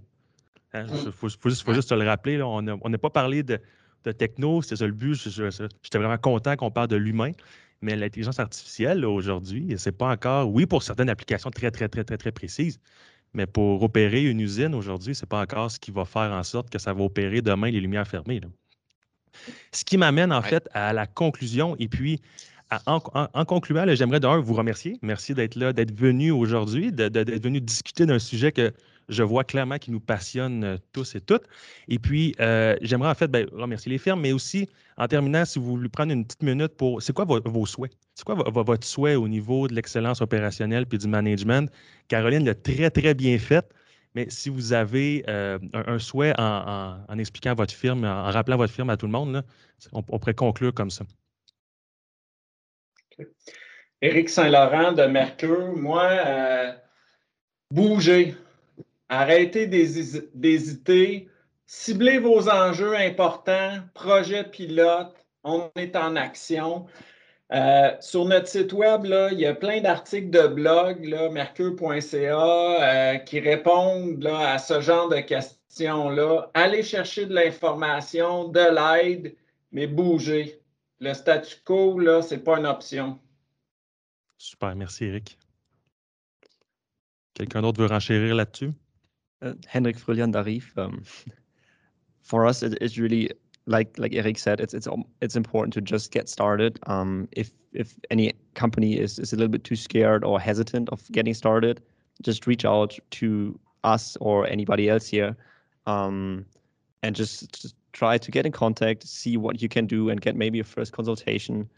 Il 0.75 0.81
hein, 0.81 0.87
mm. 0.87 1.13
faut, 1.13 1.29
juste, 1.29 1.89
se 1.89 1.95
le 1.95 2.07
rappeler. 2.07 2.41
On 2.43 2.63
n'a 2.63 2.99
pas 2.99 3.11
parlé 3.11 3.43
de, 3.43 3.59
techno, 4.13 4.63
c'est 4.63 4.77
ça 4.77 4.87
le 4.87 4.93
but. 4.93 5.15
J'étais 5.15 5.99
vraiment 5.99 6.19
content 6.19 6.57
qu'on 6.57 6.71
parle 6.71 6.89
de 6.89 6.97
l'humain. 6.97 7.33
Mais 7.83 7.97
l'intelligence 7.97 8.39
artificielle, 8.39 9.05
aujourd'hui, 9.05 9.75
c'est 9.77 9.97
pas 9.97 10.09
encore, 10.09 10.51
oui, 10.51 10.67
pour 10.67 10.83
certaines 10.83 11.11
applications 11.11 11.51
très, 11.51 11.71
très, 11.71 11.89
très, 11.89 12.05
très, 12.05 12.17
très 12.17 12.33
précises, 12.33 12.79
mais 13.35 13.47
pour 13.47 13.83
opérer 13.83 14.25
une 14.25 14.41
usine 14.41 14.75
aujourd'hui, 14.75 15.15
c'est 15.15 15.29
pas 15.29 15.41
encore 15.41 15.71
ce 15.71 15.81
qui 15.81 15.91
va 15.91 16.05
faire 16.05 16.33
en 16.33 16.43
sorte 16.45 16.71
que 16.71 16.79
ça 16.79 16.93
va 16.93 17.03
opérer 17.03 17.43
demain 17.43 17.71
les 17.71 17.81
lumières 17.81 18.07
fermées. 18.07 18.41
Ce 19.73 19.85
qui 19.85 19.99
m'amène 19.99 20.33
en 20.33 20.43
fait 20.43 20.69
à 20.73 20.93
la 20.93 21.07
conclusion 21.07 21.75
et 21.79 21.89
puis 21.89 22.21
en, 22.87 23.45
concluant, 23.45 23.85
j'aimerais 23.95 24.21
d'un 24.21 24.39
vous 24.39 24.55
remercier. 24.55 24.99
Merci 25.03 25.35
d'être 25.35 25.57
là, 25.57 25.73
d'être 25.73 25.95
venu 25.95 26.31
aujourd'hui, 26.31 26.93
d'être 26.93 27.43
venu 27.43 27.61
discuter 27.61 28.07
d'un 28.07 28.19
sujet 28.19 28.53
que 28.53 28.73
je 29.09 29.23
vois 29.23 29.45
clairement 29.45 29.79
qui 29.79 29.91
nous 29.91 30.01
passionne 30.01 30.65
euh, 30.65 30.77
tous 30.93 31.15
et 31.15 31.21
toutes. 31.21 31.45
Et 31.89 31.99
puis, 31.99 32.35
euh, 32.41 32.77
j'aimerais 32.81 33.11
en 33.11 33.15
fait 33.15 33.29
ben, 33.29 33.47
remercier 33.53 33.91
les 33.91 33.99
firmes, 33.99 34.21
mais 34.21 34.33
aussi, 34.33 34.69
en 34.97 35.07
terminant, 35.09 35.45
si 35.45 35.59
vous 35.59 35.77
voulez 35.77 35.89
prendre 35.89 36.13
une 36.13 36.25
petite 36.25 36.43
minute 36.43 36.77
pour. 36.77 37.03
C'est 37.03 37.13
quoi 37.13 37.25
vos, 37.25 37.67
souhaits? 37.67 37.93
C'est 38.15 38.25
quoi 38.25 38.35
votre 38.35 38.87
souhait 38.87 39.15
au 39.15 39.29
niveau 39.29 39.69
de 39.69 39.75
l'excellence 39.75 40.21
opérationnelle 40.21 40.87
puis 40.87 40.99
du 40.99 41.09
management? 41.09 41.71
Caroline 42.09 42.45
l'a 42.45 42.55
très, 42.55 42.91
très 42.91 43.15
bien 43.15 43.39
fait. 43.39 43.67
Mais 44.15 44.29
si 44.29 44.51
vous 44.51 44.75
avez 44.75 45.25
euh, 45.29 45.59
un, 45.73 45.99
souhait 45.99 46.35
en, 46.37 47.19
expliquant 47.19 47.55
votre 47.55 47.73
firme, 47.73 48.05
en, 48.05 48.31
rappelant 48.31 48.59
votre 48.59 48.73
firme 48.73 48.91
à 48.91 48.99
tout 48.99 49.07
le 49.07 49.13
monde, 49.13 49.43
on, 49.93 50.03
pourrait 50.03 50.35
conclure 50.35 50.75
comme 50.75 50.91
ça. 50.91 51.05
Éric 54.03 54.29
Saint-Laurent 54.29 54.93
de 54.93 55.05
Mercure, 55.05 55.75
moi, 55.75 56.75
bouger. 57.71 58.35
Arrêtez 59.15 59.67
d'hésiter. 59.67 61.29
Ciblez 61.67 62.19
vos 62.19 62.49
enjeux 62.49 62.97
importants. 62.97 63.81
Projet 63.93 64.43
pilote. 64.43 65.15
On 65.45 65.71
est 65.77 65.95
en 65.97 66.17
action. 66.17 66.87
Euh, 67.53 67.91
sur 68.01 68.25
notre 68.25 68.49
site 68.49 68.73
web, 68.73 69.05
il 69.05 69.39
y 69.39 69.45
a 69.45 69.55
plein 69.55 69.83
d'articles 69.83 70.31
de 70.31 70.47
blog, 70.47 71.07
mercure.ca, 71.31 72.39
euh, 72.41 73.19
qui 73.19 73.41
répondent 73.41 74.27
à 74.27 74.57
ce 74.57 74.81
genre 74.81 75.11
de 75.11 75.21
questions-là. 75.21 76.51
Allez 76.55 76.83
chercher 76.83 77.27
de 77.27 77.35
l'information, 77.35 78.49
de 78.49 78.61
l'aide, 78.61 79.37
mais 79.73 79.87
bougez. 79.87 80.59
Le 81.01 81.13
statu 81.13 81.57
quo, 81.67 82.01
ce 82.23 82.35
n'est 82.35 82.41
pas 82.41 82.59
une 82.59 82.67
option. 82.67 83.21
Super, 84.39 84.75
merci 84.75 85.05
Eric. 85.05 85.39
Quelqu'un 87.35 87.61
d'autre 87.61 87.83
veut 87.83 87.89
renchérir 87.89 88.35
là-dessus? 88.35 88.73
Uh, 89.43 89.55
Henrik 89.67 89.97
Darif. 89.97 90.77
Um, 90.79 91.05
for 92.23 92.47
us, 92.47 92.63
it, 92.63 92.79
it's 92.81 92.99
really 92.99 93.31
like 93.67 93.99
like 93.99 94.15
Eric 94.15 94.39
said, 94.39 94.61
it's 94.61 94.75
it's 94.75 94.89
it's 95.21 95.37
important 95.37 95.75
to 95.75 95.81
just 95.81 96.11
get 96.11 96.29
started. 96.29 96.79
Um, 96.87 97.29
if 97.33 97.51
if 97.73 97.99
any 98.11 98.33
company 98.55 98.99
is 98.99 99.19
is 99.19 99.33
a 99.33 99.37
little 99.37 99.51
bit 99.51 99.65
too 99.65 99.77
scared 99.77 100.25
or 100.25 100.41
hesitant 100.41 100.89
of 100.91 101.07
getting 101.13 101.35
started, 101.35 101.83
just 102.23 102.47
reach 102.47 102.65
out 102.65 102.99
to 103.13 103.59
us 103.85 104.17
or 104.21 104.47
anybody 104.47 104.89
else 104.89 105.07
here, 105.07 105.37
um, 105.87 106.47
and 107.03 107.17
just, 107.17 107.53
just 107.61 107.75
try 107.93 108.17
to 108.19 108.31
get 108.31 108.47
in 108.47 108.53
contact, 108.53 109.07
see 109.07 109.37
what 109.37 109.61
you 109.61 109.69
can 109.69 109.87
do, 109.87 110.09
and 110.11 110.21
get 110.21 110.37
maybe 110.37 110.61
a 110.61 110.65
first 110.65 110.93
consultation 110.93 111.69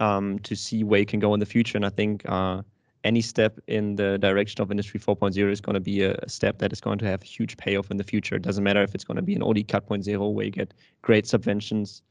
um, 0.00 0.38
to 0.40 0.54
see 0.54 0.84
where 0.84 1.00
you 1.00 1.06
can 1.06 1.20
go 1.20 1.34
in 1.34 1.40
the 1.40 1.46
future. 1.46 1.76
And 1.78 1.86
I 1.86 1.90
think 1.90 2.22
uh, 2.28 2.62
any 3.04 3.20
step 3.20 3.60
in 3.66 3.96
the 3.96 4.18
direction 4.18 4.62
of 4.62 4.70
Industry 4.70 4.98
4.0 4.98 5.50
is 5.50 5.60
going 5.60 5.74
to 5.74 5.80
be 5.80 6.02
a 6.02 6.16
step 6.28 6.58
that 6.58 6.72
is 6.72 6.80
going 6.80 6.98
to 6.98 7.04
have 7.04 7.22
a 7.22 7.26
huge 7.26 7.56
payoff 7.56 7.90
in 7.90 7.98
the 7.98 8.04
future. 8.04 8.34
It 8.34 8.42
doesn't 8.42 8.64
matter 8.64 8.82
if 8.82 8.94
it's 8.94 9.04
going 9.04 9.16
to 9.16 9.22
be 9.22 9.34
an 9.34 9.42
OD 9.42 9.68
Cut 9.68 9.86
0.0 9.86 10.32
where 10.32 10.46
you 10.46 10.50
get 10.50 10.74
great 11.02 11.26
subventions 11.26 12.02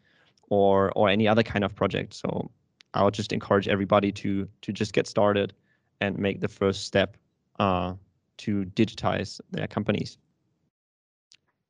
or 0.49 0.91
or 0.95 1.09
any 1.09 1.27
other 1.27 1.43
kind 1.43 1.65
of 1.65 1.75
project. 1.75 2.13
So 2.13 2.51
I'll 2.93 3.11
just 3.11 3.33
encourage 3.33 3.67
everybody 3.67 4.11
to 4.11 4.47
to 4.61 4.71
just 4.71 4.93
get 4.93 5.07
started 5.07 5.53
and 5.99 6.17
make 6.17 6.41
the 6.41 6.47
first 6.47 6.85
step 6.85 7.17
uh, 7.59 7.93
to 8.37 8.65
digitize 8.75 9.41
their 9.51 9.67
companies. 9.67 10.17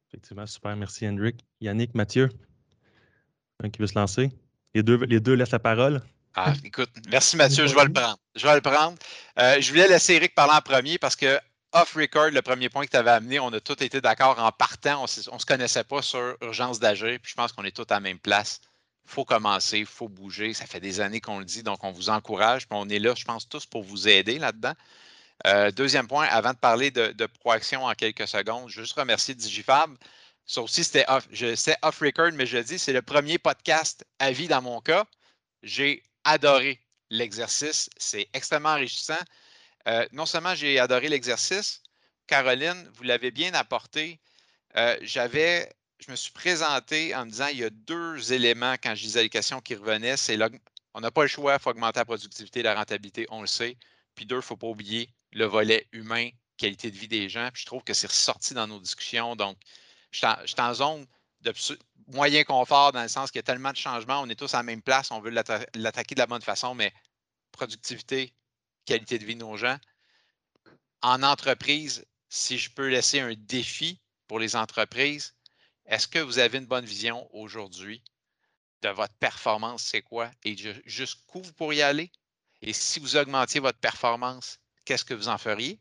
Effectivement, 0.09 0.49
super. 0.49 0.75
Merci, 0.75 1.05
Hendrik. 1.05 1.35
Yannick, 1.59 1.95
Mathieu, 1.95 2.29
un 3.63 3.69
qui 3.69 3.79
veut 3.79 3.87
se 3.87 3.97
lancer. 3.97 4.31
Les 4.75 4.83
deux, 4.83 4.97
les 4.97 5.19
deux 5.19 5.35
laissent 5.35 5.51
la 5.51 5.59
parole. 5.59 6.01
Ah, 6.35 6.53
écoute, 6.63 6.89
merci 7.09 7.37
Mathieu, 7.37 7.67
je 7.67 7.75
vais 7.75 7.83
le 7.83 7.93
prendre. 7.93 8.17
Je 8.35 8.47
vais 8.47 8.55
le 8.55 8.61
prendre. 8.61 8.97
Euh, 9.37 9.61
je 9.61 9.69
voulais 9.69 9.87
laisser 9.87 10.13
Eric 10.13 10.33
parler 10.33 10.53
en 10.55 10.61
premier 10.61 10.97
parce 10.97 11.15
que 11.15 11.39
off-record, 11.73 12.31
le 12.31 12.41
premier 12.41 12.69
point 12.69 12.85
que 12.85 12.89
tu 12.89 12.97
avais 12.97 13.11
amené, 13.11 13.39
on 13.39 13.53
a 13.53 13.59
tous 13.59 13.83
été 13.83 14.01
d'accord 14.01 14.39
en 14.39 14.51
partant. 14.51 15.01
On 15.01 15.33
ne 15.33 15.39
se 15.39 15.45
connaissait 15.45 15.83
pas 15.83 16.01
sur 16.01 16.35
urgence 16.41 16.79
d'agir. 16.79 17.19
Puis 17.21 17.31
je 17.31 17.35
pense 17.35 17.51
qu'on 17.51 17.63
est 17.63 17.75
tous 17.75 17.83
à 17.89 17.95
la 17.95 17.99
même 17.99 18.17
place. 18.17 18.61
Il 19.05 19.11
faut 19.11 19.25
commencer, 19.25 19.79
il 19.79 19.85
faut 19.85 20.07
bouger. 20.07 20.55
Ça 20.55 20.65
fait 20.65 20.79
des 20.79 21.01
années 21.01 21.21
qu'on 21.21 21.37
le 21.37 21.45
dit, 21.45 21.61
donc 21.61 21.83
on 21.83 21.91
vous 21.91 22.09
encourage. 22.09 22.67
Puis 22.67 22.77
on 22.79 22.89
est 22.89 22.99
là, 22.99 23.13
je 23.15 23.25
pense, 23.25 23.47
tous 23.47 23.67
pour 23.67 23.83
vous 23.83 24.07
aider 24.07 24.39
là-dedans. 24.39 24.73
Euh, 25.45 25.69
deuxième 25.69 26.07
point, 26.07 26.25
avant 26.27 26.53
de 26.53 26.57
parler 26.57 26.89
de, 26.89 27.25
proaction 27.41 27.85
en 27.85 27.93
quelques 27.93 28.27
secondes, 28.27 28.69
juste 28.69 28.93
remercier 28.93 29.35
Digifab. 29.35 29.91
Ça 30.45 30.61
aussi, 30.61 30.83
c'était 30.83 31.05
off, 31.07 31.27
off-record, 31.83 32.31
mais 32.33 32.47
je 32.47 32.57
dis, 32.57 32.79
c'est 32.79 32.93
le 32.93 33.01
premier 33.03 33.37
podcast 33.37 34.03
à 34.17 34.31
vie 34.31 34.47
dans 34.47 34.61
mon 34.61 34.81
cas. 34.81 35.05
J'ai 35.61 36.03
adoré 36.23 36.79
l'exercice. 37.09 37.89
C'est 37.97 38.27
extrêmement 38.33 38.69
enrichissant. 38.69 39.19
Euh, 39.87 40.05
non 40.11 40.25
seulement 40.25 40.55
j'ai 40.55 40.79
adoré 40.79 41.09
l'exercice, 41.09 41.81
Caroline, 42.27 42.89
vous 42.95 43.03
l'avez 43.03 43.31
bien 43.31 43.53
apporté. 43.53 44.19
Euh, 44.77 44.97
j'avais, 45.01 45.71
je 45.99 46.09
me 46.09 46.15
suis 46.15 46.31
présenté 46.31 47.13
en 47.13 47.25
me 47.25 47.31
disant 47.31 47.47
il 47.47 47.59
y 47.59 47.63
a 47.63 47.69
deux 47.69 48.33
éléments 48.33 48.75
quand 48.81 48.95
je 48.95 49.03
disais 49.03 49.23
les 49.23 49.29
questions 49.29 49.61
qui 49.61 49.75
revenaient. 49.75 50.17
C'est 50.17 50.37
on 50.93 51.01
n'a 51.01 51.11
pas 51.11 51.23
le 51.23 51.27
choix, 51.27 51.55
il 51.55 51.61
faut 51.61 51.71
augmenter 51.71 51.99
la 51.99 52.05
productivité, 52.05 52.61
la 52.61 52.75
rentabilité, 52.75 53.25
on 53.29 53.41
le 53.41 53.47
sait. 53.47 53.77
Puis 54.15 54.25
deux, 54.25 54.35
il 54.35 54.39
ne 54.39 54.43
faut 54.43 54.57
pas 54.57 54.67
oublier 54.67 55.09
le 55.31 55.45
volet 55.45 55.87
humain, 55.91 56.29
qualité 56.57 56.91
de 56.91 56.97
vie 56.97 57.07
des 57.07 57.29
gens. 57.29 57.49
Puis 57.51 57.61
je 57.61 57.65
trouve 57.65 57.83
que 57.83 57.93
c'est 57.93 58.07
ressorti 58.07 58.53
dans 58.53 58.67
nos 58.67 58.79
discussions. 58.79 59.35
Donc, 59.35 59.57
je 60.11 60.19
suis 60.19 60.61
en, 60.61 60.73
zone 60.73 61.05
de 61.41 61.51
moyen 62.07 62.43
confort 62.43 62.91
dans 62.91 63.01
le 63.01 63.07
sens 63.07 63.31
qu'il 63.31 63.39
y 63.39 63.39
a 63.39 63.43
tellement 63.43 63.71
de 63.71 63.77
changements, 63.77 64.21
on 64.21 64.29
est 64.29 64.35
tous 64.35 64.53
à 64.53 64.57
la 64.57 64.63
même 64.63 64.81
place, 64.81 65.11
on 65.11 65.19
veut 65.19 65.29
l'attaquer 65.29 66.15
de 66.15 66.19
la 66.19 66.27
bonne 66.27 66.41
façon, 66.41 66.75
mais 66.75 66.93
productivité, 67.51 68.33
qualité 68.85 69.19
de 69.19 69.25
vie 69.25 69.35
de 69.35 69.41
nos 69.41 69.57
gens. 69.57 69.77
En 71.01 71.23
entreprise, 71.23 72.05
si 72.29 72.57
je 72.57 72.71
peux 72.71 72.87
laisser 72.87 73.19
un 73.19 73.33
défi 73.37 74.01
pour 74.27 74.39
les 74.39 74.55
entreprises, 74.55 75.35
est-ce 75.85 76.07
que 76.07 76.19
vous 76.19 76.39
avez 76.39 76.57
une 76.57 76.65
bonne 76.65 76.85
vision 76.85 77.27
aujourd'hui 77.35 78.03
de 78.81 78.89
votre 78.89 79.13
performance, 79.15 79.83
c'est 79.83 80.01
quoi 80.01 80.31
et 80.43 80.55
jusqu'où 80.85 81.41
vous 81.41 81.53
pourriez 81.53 81.83
aller? 81.83 82.11
Et 82.61 82.73
si 82.73 82.99
vous 82.99 83.17
augmentiez 83.17 83.59
votre 83.59 83.79
performance, 83.79 84.59
qu'est-ce 84.85 85.05
que 85.05 85.13
vous 85.13 85.27
en 85.27 85.37
feriez? 85.37 85.79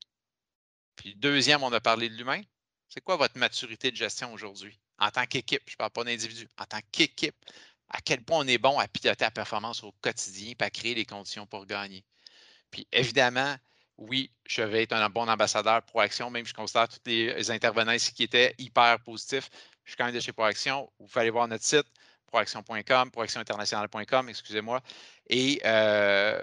Puis 0.97 1.15
deuxième, 1.15 1.63
on 1.63 1.73
a 1.73 1.81
parlé 1.81 2.09
de 2.09 2.15
l'humain. 2.15 2.43
C'est 2.89 3.01
quoi 3.01 3.17
votre 3.17 3.39
maturité 3.39 3.91
de 3.91 3.97
gestion 3.97 4.33
aujourd'hui? 4.33 4.79
En 5.03 5.11
tant 5.11 5.27
qu'équipe, 5.27 5.63
je 5.67 5.75
ne 5.75 5.77
parle 5.79 5.91
pas 5.91 6.05
d'individu, 6.05 6.49
en 6.59 6.65
tant 6.65 6.79
qu'équipe, 6.93 7.35
à 7.89 8.01
quel 8.01 8.23
point 8.23 8.39
on 8.39 8.47
est 8.47 8.59
bon 8.59 8.79
à 8.79 8.87
piloter 8.87 9.25
la 9.25 9.33
performance 9.33 9.83
au 9.83 9.93
quotidien 10.01 10.55
et 10.59 10.63
à 10.63 10.71
créer 10.71 10.95
les 10.95 11.05
conditions 11.05 11.45
pour 11.45 11.67
gagner. 11.67 12.05
Puis 12.71 12.87
évidemment, 12.93 13.57
oui, 13.99 14.31
je 14.47 14.63
vais 14.63 14.85
être 14.85 14.93
un 14.93 15.11
bon 15.11 15.29
ambassadeur 15.29 15.83
pour 15.83 16.01
Action, 16.01 16.31
même 16.31 16.47
je 16.47 16.55
constate 16.55 16.93
tous 16.93 17.11
les 17.11 17.51
intervenants 17.51 17.93
ici 17.93 18.15
qui 18.15 18.23
étaient 18.23 18.55
hyper 18.59 19.01
positifs. 19.01 19.51
Je 19.85 19.91
suis 19.91 19.97
quand 19.97 20.05
même 20.05 20.15
de 20.15 20.21
chez 20.21 20.33
Proaction. 20.33 20.89
Vous 21.01 21.09
pouvez 21.09 21.23
aller 21.23 21.31
voir 21.31 21.49
notre 21.49 21.65
site, 21.65 21.87
proaction.com, 22.29 23.11
proactioninternationale.com, 23.11 24.29
excusez-moi. 24.29 24.81
Et 25.29 25.61
euh, 25.65 26.41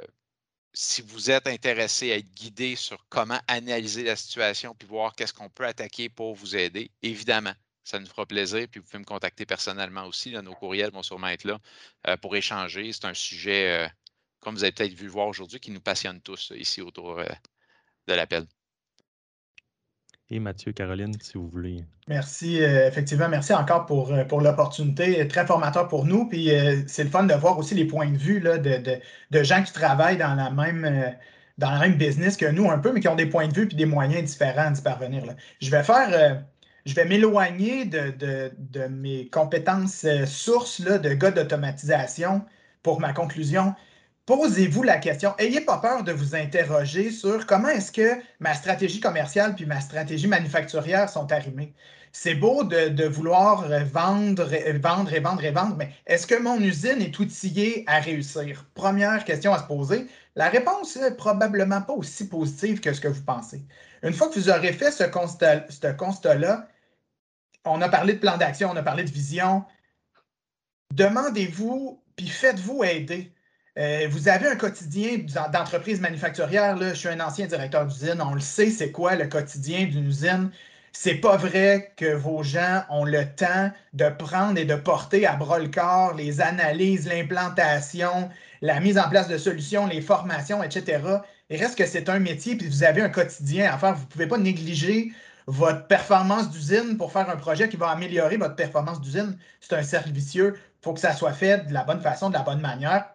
si 0.73 1.01
vous 1.01 1.31
êtes 1.31 1.47
intéressé 1.47 2.11
à 2.11 2.17
être 2.17 2.29
guidé 2.33 2.75
sur 2.75 3.05
comment 3.07 3.39
analyser 3.47 4.03
la 4.03 4.17
situation 4.17 4.75
puis 4.75 4.85
voir 4.85 5.15
qu'est-ce 5.15 5.33
qu'on 5.33 5.49
peut 5.49 5.65
attaquer 5.65 6.09
pour 6.09 6.35
vous 6.35 6.57
aider, 6.57 6.91
évidemment, 7.01 7.53
ça 7.89 7.99
nous 7.99 8.05
fera 8.07 8.25
plaisir. 8.25 8.67
Puis 8.69 8.79
vous 8.79 8.85
pouvez 8.85 8.99
me 8.99 9.05
contacter 9.05 9.45
personnellement 9.45 10.05
aussi. 10.05 10.31
nos 10.31 10.53
courriels 10.55 10.91
vont 10.91 11.03
sûrement 11.03 11.27
être 11.27 11.43
là 11.43 11.59
euh, 12.07 12.17
pour 12.17 12.35
échanger. 12.35 12.91
C'est 12.93 13.05
un 13.05 13.13
sujet, 13.13 13.85
euh, 13.85 13.87
comme 14.39 14.55
vous 14.55 14.63
avez 14.63 14.71
peut-être 14.73 14.93
vu 14.93 15.05
le 15.05 15.11
voir 15.11 15.27
aujourd'hui, 15.27 15.59
qui 15.59 15.71
nous 15.71 15.81
passionne 15.81 16.21
tous 16.21 16.53
ici 16.55 16.81
autour 16.81 17.17
de 18.07 18.13
l'appel 18.13 18.45
et 20.31 20.39
Mathieu, 20.39 20.71
Caroline, 20.71 21.13
si 21.19 21.33
vous 21.37 21.49
voulez. 21.49 21.83
Merci, 22.07 22.61
euh, 22.61 22.87
effectivement, 22.87 23.29
merci 23.29 23.53
encore 23.53 23.85
pour, 23.85 24.13
euh, 24.13 24.23
pour 24.25 24.41
l'opportunité. 24.41 25.27
Très 25.27 25.45
formateur 25.45 25.87
pour 25.87 26.05
nous. 26.05 26.27
Puis 26.27 26.53
euh, 26.53 26.81
c'est 26.87 27.03
le 27.03 27.09
fun 27.09 27.23
de 27.23 27.33
voir 27.33 27.57
aussi 27.57 27.73
les 27.73 27.85
points 27.85 28.11
de 28.11 28.17
vue 28.17 28.39
là, 28.39 28.57
de, 28.57 28.99
de, 29.31 29.43
gens 29.43 29.63
qui 29.63 29.73
travaillent 29.73 30.17
dans 30.17 30.35
la 30.35 30.51
même. 30.51 31.15
dans 31.57 31.71
la 31.71 31.79
même 31.79 31.95
business 31.95 32.37
que 32.37 32.45
nous 32.45 32.69
un 32.69 32.77
peu, 32.77 32.91
mais 32.93 32.99
qui 33.01 33.07
ont 33.07 33.15
des 33.15 33.25
points 33.25 33.47
de 33.47 33.53
vue 33.53 33.67
et 33.71 33.75
des 33.75 33.85
moyens 33.85 34.23
différents 34.23 34.71
d'y 34.71 34.81
parvenir. 34.81 35.25
Là. 35.25 35.35
Je 35.61 35.69
vais 35.71 35.83
faire, 35.83 36.43
je 36.85 36.93
vais 36.95 37.05
m'éloigner 37.05 37.85
de, 37.85 38.87
mes 38.89 39.27
compétences 39.27 40.05
sources 40.25 40.79
là, 40.79 40.97
de 40.97 41.13
gars 41.13 41.31
d'automatisation 41.31 42.43
pour 42.83 42.99
ma 42.99 43.13
conclusion 43.13 43.75
posez-vous 44.29 44.83
la 44.83 44.99
question. 44.99 45.33
Ayez 45.39 45.61
pas 45.61 45.79
peur 45.79 46.03
de 46.03 46.11
vous 46.11 46.35
interroger 46.35 47.09
sur 47.09 47.47
comment 47.47 47.69
est-ce 47.69 47.91
que 47.91 48.21
ma 48.39 48.53
stratégie 48.53 48.99
commerciale 48.99 49.55
puis 49.55 49.65
ma 49.65 49.81
stratégie 49.81 50.27
manufacturière 50.27 51.09
sont 51.09 51.31
arrimées. 51.31 51.73
C'est 52.11 52.35
beau 52.35 52.63
de, 52.63 53.07
vouloir 53.07 53.67
vendre, 53.85 54.43
vendre 54.43 54.53
et 54.53 55.19
vendre 55.19 55.43
et 55.43 55.49
vendre, 55.49 55.75
mais 55.77 55.89
est-ce 56.05 56.27
que 56.27 56.39
mon 56.39 56.59
usine 56.59 57.01
est 57.01 57.17
outillée 57.17 57.83
à 57.87 57.99
réussir? 57.99 58.67
Première 58.75 59.25
question 59.25 59.51
à 59.51 59.57
se 59.57 59.63
poser. 59.63 60.05
La 60.35 60.49
réponse 60.49 60.95
est 60.97 61.17
probablement 61.17 61.81
pas 61.81 61.93
aussi 61.93 62.27
positive 62.27 62.81
que 62.81 62.93
ce 62.93 63.01
que 63.01 63.07
vous 63.07 63.23
pensez. 63.23 63.63
Une 64.03 64.13
fois 64.13 64.29
que 64.29 64.39
vous 64.39 64.49
aurez 64.49 64.73
fait 64.73 64.91
ce 64.91 65.03
constat-là, 65.03 65.93
constat 65.93 66.35
on 67.65 67.81
a 67.81 67.89
parlé 67.89 68.13
de 68.13 68.19
plan 68.19 68.37
d'action, 68.37 68.69
on 68.71 68.75
a 68.77 68.83
parlé 68.83 69.03
de 69.03 69.11
vision. 69.11 69.65
Demandez-vous, 70.93 72.01
puis 72.15 72.27
faites-vous 72.27 72.83
aider. 72.83 73.31
Euh, 73.77 74.07
vous 74.09 74.27
avez 74.27 74.47
un 74.47 74.55
quotidien 74.55 75.19
d'entreprise 75.53 76.01
manufacturière. 76.01 76.75
Là, 76.75 76.89
je 76.89 76.99
suis 76.99 77.09
un 77.09 77.19
ancien 77.19 77.45
directeur 77.47 77.85
d'usine. 77.85 78.21
On 78.21 78.33
le 78.33 78.41
sait, 78.41 78.71
c'est 78.71 78.91
quoi 78.91 79.15
le 79.15 79.27
quotidien 79.27 79.85
d'une 79.85 80.07
usine? 80.07 80.51
C'est 80.91 81.15
pas 81.15 81.37
vrai 81.37 81.93
que 81.95 82.13
vos 82.13 82.41
gens 82.43 82.83
ont 82.89 83.05
le 83.05 83.23
temps 83.35 83.71
de 83.93 84.09
prendre 84.09 84.57
et 84.57 84.65
de 84.65 84.75
porter 84.75 85.27
à 85.27 85.35
bras 85.35 85.59
le 85.59 85.69
corps 85.69 86.15
les 86.15 86.41
analyses, 86.41 87.07
l'implantation, 87.07 88.29
la 88.61 88.79
mise 88.79 88.97
en 88.97 89.07
place 89.07 89.27
de 89.27 89.37
solutions, 89.37 89.85
les 89.85 90.01
formations, 90.01 90.63
etc. 90.63 90.99
Il 91.49 91.59
reste 91.59 91.77
que 91.77 91.85
c'est 91.85 92.09
un 92.09 92.19
métier, 92.19 92.55
puis 92.55 92.67
vous 92.67 92.83
avez 92.83 93.01
un 93.01 93.09
quotidien 93.09 93.71
à 93.71 93.77
faire. 93.77 93.95
Vous 93.95 94.03
ne 94.03 94.07
pouvez 94.07 94.27
pas 94.27 94.37
négliger 94.37 95.11
votre 95.47 95.87
performance 95.87 96.49
d'usine 96.51 96.97
pour 96.97 97.11
faire 97.11 97.29
un 97.29 97.37
projet 97.37 97.69
qui 97.69 97.77
va 97.77 97.89
améliorer 97.89 98.37
votre 98.37 98.55
performance 98.55 99.01
d'usine. 99.01 99.37
C'est 99.61 99.75
un 99.75 99.83
cercle 99.83 100.11
vicieux. 100.11 100.55
Il 100.57 100.83
faut 100.83 100.93
que 100.93 100.99
ça 100.99 101.13
soit 101.13 101.33
fait 101.33 101.67
de 101.67 101.73
la 101.73 101.83
bonne 101.83 102.01
façon, 102.01 102.29
de 102.29 102.35
la 102.35 102.43
bonne 102.43 102.61
manière 102.61 103.05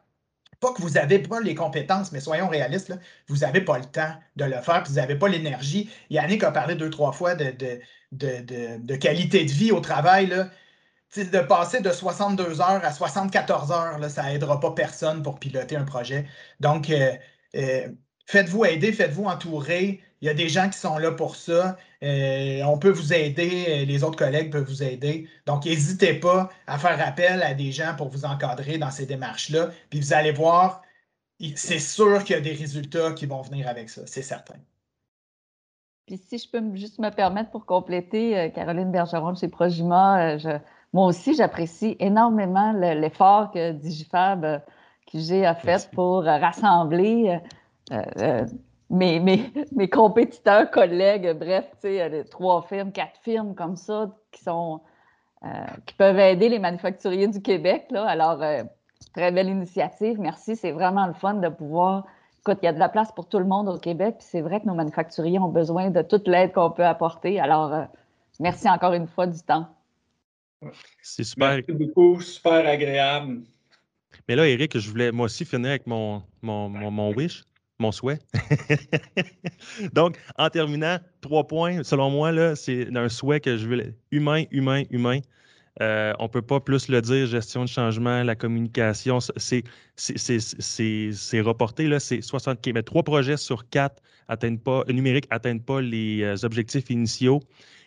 pas 0.64 0.72
que 0.72 0.80
vous 0.80 0.90
n'avez 0.90 1.18
pas 1.18 1.40
les 1.40 1.54
compétences, 1.54 2.10
mais 2.12 2.20
soyons 2.20 2.48
réalistes, 2.48 2.92
vous 3.28 3.38
n'avez 3.38 3.60
pas 3.60 3.78
le 3.78 3.84
temps 3.84 4.14
de 4.36 4.44
le 4.44 4.60
faire, 4.62 4.82
puis 4.82 4.92
vous 4.92 4.98
n'avez 4.98 5.16
pas 5.16 5.28
l'énergie. 5.28 5.90
Yannick 6.08 6.42
a 6.42 6.52
parlé 6.52 6.74
deux, 6.74 6.88
trois 6.90 7.12
fois 7.12 7.34
de, 7.34 7.54
de, 8.12 8.96
qualité 8.96 9.44
de 9.44 9.50
vie 9.50 9.72
au 9.72 9.80
travail. 9.80 10.28
De 11.16 11.40
passer 11.40 11.80
de 11.80 11.90
62 11.90 12.60
heures 12.60 12.84
à 12.84 12.92
74 12.92 13.70
heures, 13.72 14.10
ça 14.10 14.24
n'aidera 14.24 14.58
pas 14.58 14.72
personne 14.72 15.22
pour 15.22 15.38
piloter 15.38 15.76
un 15.76 15.84
projet. 15.84 16.26
Donc, 16.60 16.90
euh, 16.90 17.12
euh, 17.54 17.88
faites-vous 18.26 18.64
aider, 18.64 18.92
faites-vous 18.92 19.24
entourer. 19.24 20.00
Il 20.20 20.26
y 20.26 20.30
a 20.30 20.34
des 20.34 20.48
gens 20.48 20.68
qui 20.70 20.78
sont 20.78 20.96
là 20.98 21.12
pour 21.12 21.36
ça. 21.36 21.76
Euh, 22.02 22.62
on 22.64 22.78
peut 22.78 22.90
vous 22.90 23.12
aider, 23.12 23.66
euh, 23.68 23.84
les 23.84 24.04
autres 24.04 24.16
collègues 24.16 24.50
peuvent 24.50 24.66
vous 24.66 24.82
aider. 24.82 25.28
Donc, 25.46 25.66
n'hésitez 25.66 26.14
pas 26.14 26.50
à 26.66 26.78
faire 26.78 27.00
appel 27.06 27.42
à 27.42 27.54
des 27.54 27.72
gens 27.72 27.94
pour 27.96 28.08
vous 28.08 28.24
encadrer 28.24 28.78
dans 28.78 28.90
ces 28.90 29.06
démarches-là. 29.06 29.70
Puis 29.90 30.00
vous 30.00 30.12
allez 30.14 30.32
voir, 30.32 30.82
c'est 31.56 31.78
sûr 31.78 32.24
qu'il 32.24 32.36
y 32.36 32.38
a 32.38 32.42
des 32.42 32.54
résultats 32.54 33.12
qui 33.12 33.26
vont 33.26 33.42
venir 33.42 33.68
avec 33.68 33.90
ça, 33.90 34.02
c'est 34.06 34.22
certain. 34.22 34.56
Puis 36.06 36.18
si 36.18 36.38
je 36.38 36.50
peux 36.50 36.74
juste 36.76 36.98
me 36.98 37.10
permettre 37.10 37.50
pour 37.50 37.66
compléter, 37.66 38.38
euh, 38.38 38.48
Caroline 38.48 38.90
Bergeron 38.90 39.32
de 39.32 39.38
chez 39.38 39.48
Progima, 39.48 40.36
moi 40.92 41.06
aussi, 41.06 41.34
j'apprécie 41.34 41.96
énormément 41.98 42.72
l'effort 42.72 43.50
que 43.50 43.72
Digifab 43.72 44.62
qui 45.06 45.44
a 45.44 45.54
fait 45.54 45.90
pour 45.90 46.22
rassembler 46.22 47.40
mes, 48.90 49.20
mes, 49.72 49.90
compétiteurs, 49.90 50.70
collègues, 50.70 51.36
bref, 51.38 51.66
tu 51.80 51.88
sais, 51.88 52.24
trois 52.30 52.62
firmes, 52.62 52.92
quatre 52.92 53.18
firmes 53.22 53.54
comme 53.54 53.76
ça 53.76 54.10
qui 54.30 54.42
sont 54.42 54.80
euh, 55.44 55.48
qui 55.84 55.94
peuvent 55.94 56.18
aider 56.18 56.48
les 56.48 56.58
manufacturiers 56.58 57.28
du 57.28 57.42
Québec. 57.42 57.86
Là. 57.90 58.06
Alors, 58.06 58.42
euh, 58.42 58.62
très 59.12 59.30
belle 59.30 59.48
initiative. 59.48 60.18
Merci. 60.18 60.56
C'est 60.56 60.72
vraiment 60.72 61.06
le 61.06 61.12
fun 61.12 61.34
de 61.34 61.48
pouvoir. 61.50 62.06
Écoute, 62.40 62.58
il 62.62 62.64
y 62.64 62.68
a 62.68 62.72
de 62.72 62.78
la 62.78 62.88
place 62.88 63.12
pour 63.12 63.28
tout 63.28 63.38
le 63.38 63.44
monde 63.44 63.68
au 63.68 63.78
Québec, 63.78 64.16
puis 64.18 64.26
c'est 64.26 64.40
vrai 64.40 64.60
que 64.60 64.66
nos 64.66 64.74
manufacturiers 64.74 65.38
ont 65.38 65.48
besoin 65.48 65.90
de 65.90 66.00
toute 66.00 66.28
l'aide 66.28 66.52
qu'on 66.52 66.70
peut 66.70 66.84
apporter. 66.84 67.40
Alors, 67.40 67.74
euh, 67.74 67.84
merci 68.40 68.68
encore 68.70 68.94
une 68.94 69.06
fois 69.06 69.26
du 69.26 69.38
temps. 69.40 69.66
C'est 71.02 71.24
super. 71.24 71.50
Merci 71.50 71.72
beaucoup, 71.72 72.20
super 72.22 72.66
agréable. 72.66 73.42
Mais 74.26 74.36
là, 74.36 74.46
Eric, 74.46 74.78
je 74.78 74.90
voulais 74.90 75.12
moi 75.12 75.26
aussi 75.26 75.44
finir 75.44 75.70
avec 75.70 75.86
mon, 75.86 76.22
mon, 76.40 76.70
mon 76.70 77.12
wish 77.12 77.44
mon 77.78 77.92
souhait. 77.92 78.18
Donc, 79.92 80.18
en 80.38 80.48
terminant, 80.48 80.98
trois 81.20 81.46
points, 81.46 81.82
selon 81.82 82.10
moi, 82.10 82.54
c'est 82.56 82.94
un 82.96 83.08
souhait 83.08 83.40
que 83.40 83.56
je 83.56 83.66
veux. 83.66 83.94
Humain, 84.10 84.44
humain, 84.50 84.84
humain. 84.90 85.20
Euh, 85.80 86.12
on 86.20 86.24
ne 86.24 86.28
peut 86.28 86.42
pas 86.42 86.60
plus 86.60 86.88
le 86.88 87.02
dire, 87.02 87.26
gestion 87.26 87.64
de 87.64 87.68
changement, 87.68 88.22
la 88.22 88.36
communication, 88.36 89.18
c'est 89.36 89.64
reporté. 91.40 91.88
Là, 91.88 91.98
c'est 91.98 92.20
60 92.20 92.64
mais 92.72 92.82
trois 92.82 93.02
projets 93.02 93.36
sur 93.36 93.68
quatre 93.68 94.00
atteignent 94.28 94.58
pas, 94.58 94.84
numériques 94.88 95.30
n'atteignent 95.30 95.60
pas 95.60 95.80
les 95.80 96.22
euh, 96.22 96.36
objectifs 96.44 96.90
initiaux. 96.90 97.40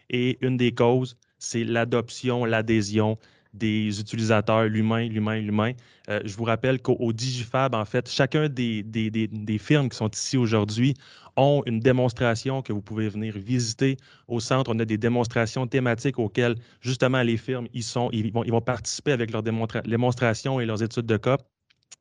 Et 0.10 0.38
une 0.42 0.58
des 0.58 0.74
causes, 0.74 1.18
c'est 1.40 1.64
l'adoption, 1.64 2.46
l'adhésion 2.46 3.18
des 3.58 4.00
utilisateurs, 4.00 4.66
l'humain, 4.66 5.08
l'humain, 5.08 5.40
l'humain. 5.40 5.74
Euh, 6.10 6.22
je 6.24 6.36
vous 6.36 6.44
rappelle 6.44 6.82
qu'au 6.82 7.12
Digifab, 7.12 7.76
en 7.76 7.86
fait, 7.86 8.10
chacun 8.10 8.48
des, 8.50 8.84
des, 8.84 9.58
firmes 9.58 9.90
qui 9.90 9.98
sont 9.98 10.10
ici 10.10 10.38
aujourd'hui 10.38 10.94
ont 11.36 11.64
une 11.66 11.80
démonstration 11.80 12.62
que 12.62 12.74
vous 12.74 12.82
pouvez 12.82 13.10
venir 13.10 13.34
visiter 13.38 13.98
au 14.28 14.40
centre. 14.40 14.72
On 14.74 14.80
a 14.80 14.86
des 14.86 14.98
démonstrations 14.98 15.68
thématiques 15.68 16.18
auxquelles, 16.20 16.56
justement, 16.82 17.22
les 17.22 17.38
firmes, 17.38 17.68
ils, 17.74 17.84
sont, 17.84 18.10
ils, 18.12 18.32
vont, 18.32 18.44
ils 18.44 18.52
vont 18.52 18.62
participer 18.62 19.12
avec 19.12 19.32
leurs 19.32 19.44
démonstrations 19.44 20.60
et 20.60 20.66
leurs 20.66 20.82
études 20.82 21.06
de 21.06 21.18
cas. 21.18 21.38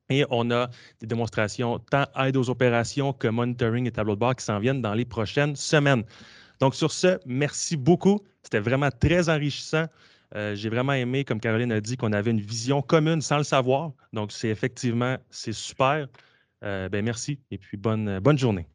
Et 0.08 0.24
on 0.30 0.50
a 0.50 0.68
des 1.00 1.06
démonstrations 1.06 1.78
tant 1.90 2.04
aide 2.16 2.36
aux 2.36 2.48
opérations 2.48 3.12
que 3.12 3.26
monitoring 3.28 3.86
et 3.86 3.90
tableau 3.90 4.14
de 4.14 4.20
bord 4.20 4.36
qui 4.36 4.44
s'en 4.44 4.60
viennent 4.60 4.80
dans 4.80 4.94
les 4.94 5.04
prochaines 5.04 5.56
semaines. 5.56 6.04
Donc, 6.60 6.74
sur 6.74 6.92
ce, 6.92 7.18
merci 7.26 7.76
beaucoup. 7.76 8.20
C'était 8.42 8.60
vraiment 8.60 8.90
très 8.90 9.28
enrichissant. 9.28 9.86
Euh, 10.34 10.54
j'ai 10.54 10.68
vraiment 10.68 10.92
aimé, 10.92 11.24
comme 11.24 11.40
Caroline 11.40 11.72
a 11.72 11.80
dit, 11.80 11.96
qu'on 11.96 12.12
avait 12.12 12.30
une 12.30 12.40
vision 12.40 12.82
commune 12.82 13.20
sans 13.22 13.38
le 13.38 13.44
savoir. 13.44 13.92
Donc, 14.12 14.32
c'est 14.32 14.48
effectivement, 14.48 15.16
c'est 15.30 15.52
super. 15.52 16.08
Euh, 16.64 16.88
ben, 16.88 17.04
merci 17.04 17.38
et 17.50 17.58
puis 17.58 17.76
bonne, 17.76 18.18
bonne 18.18 18.38
journée. 18.38 18.66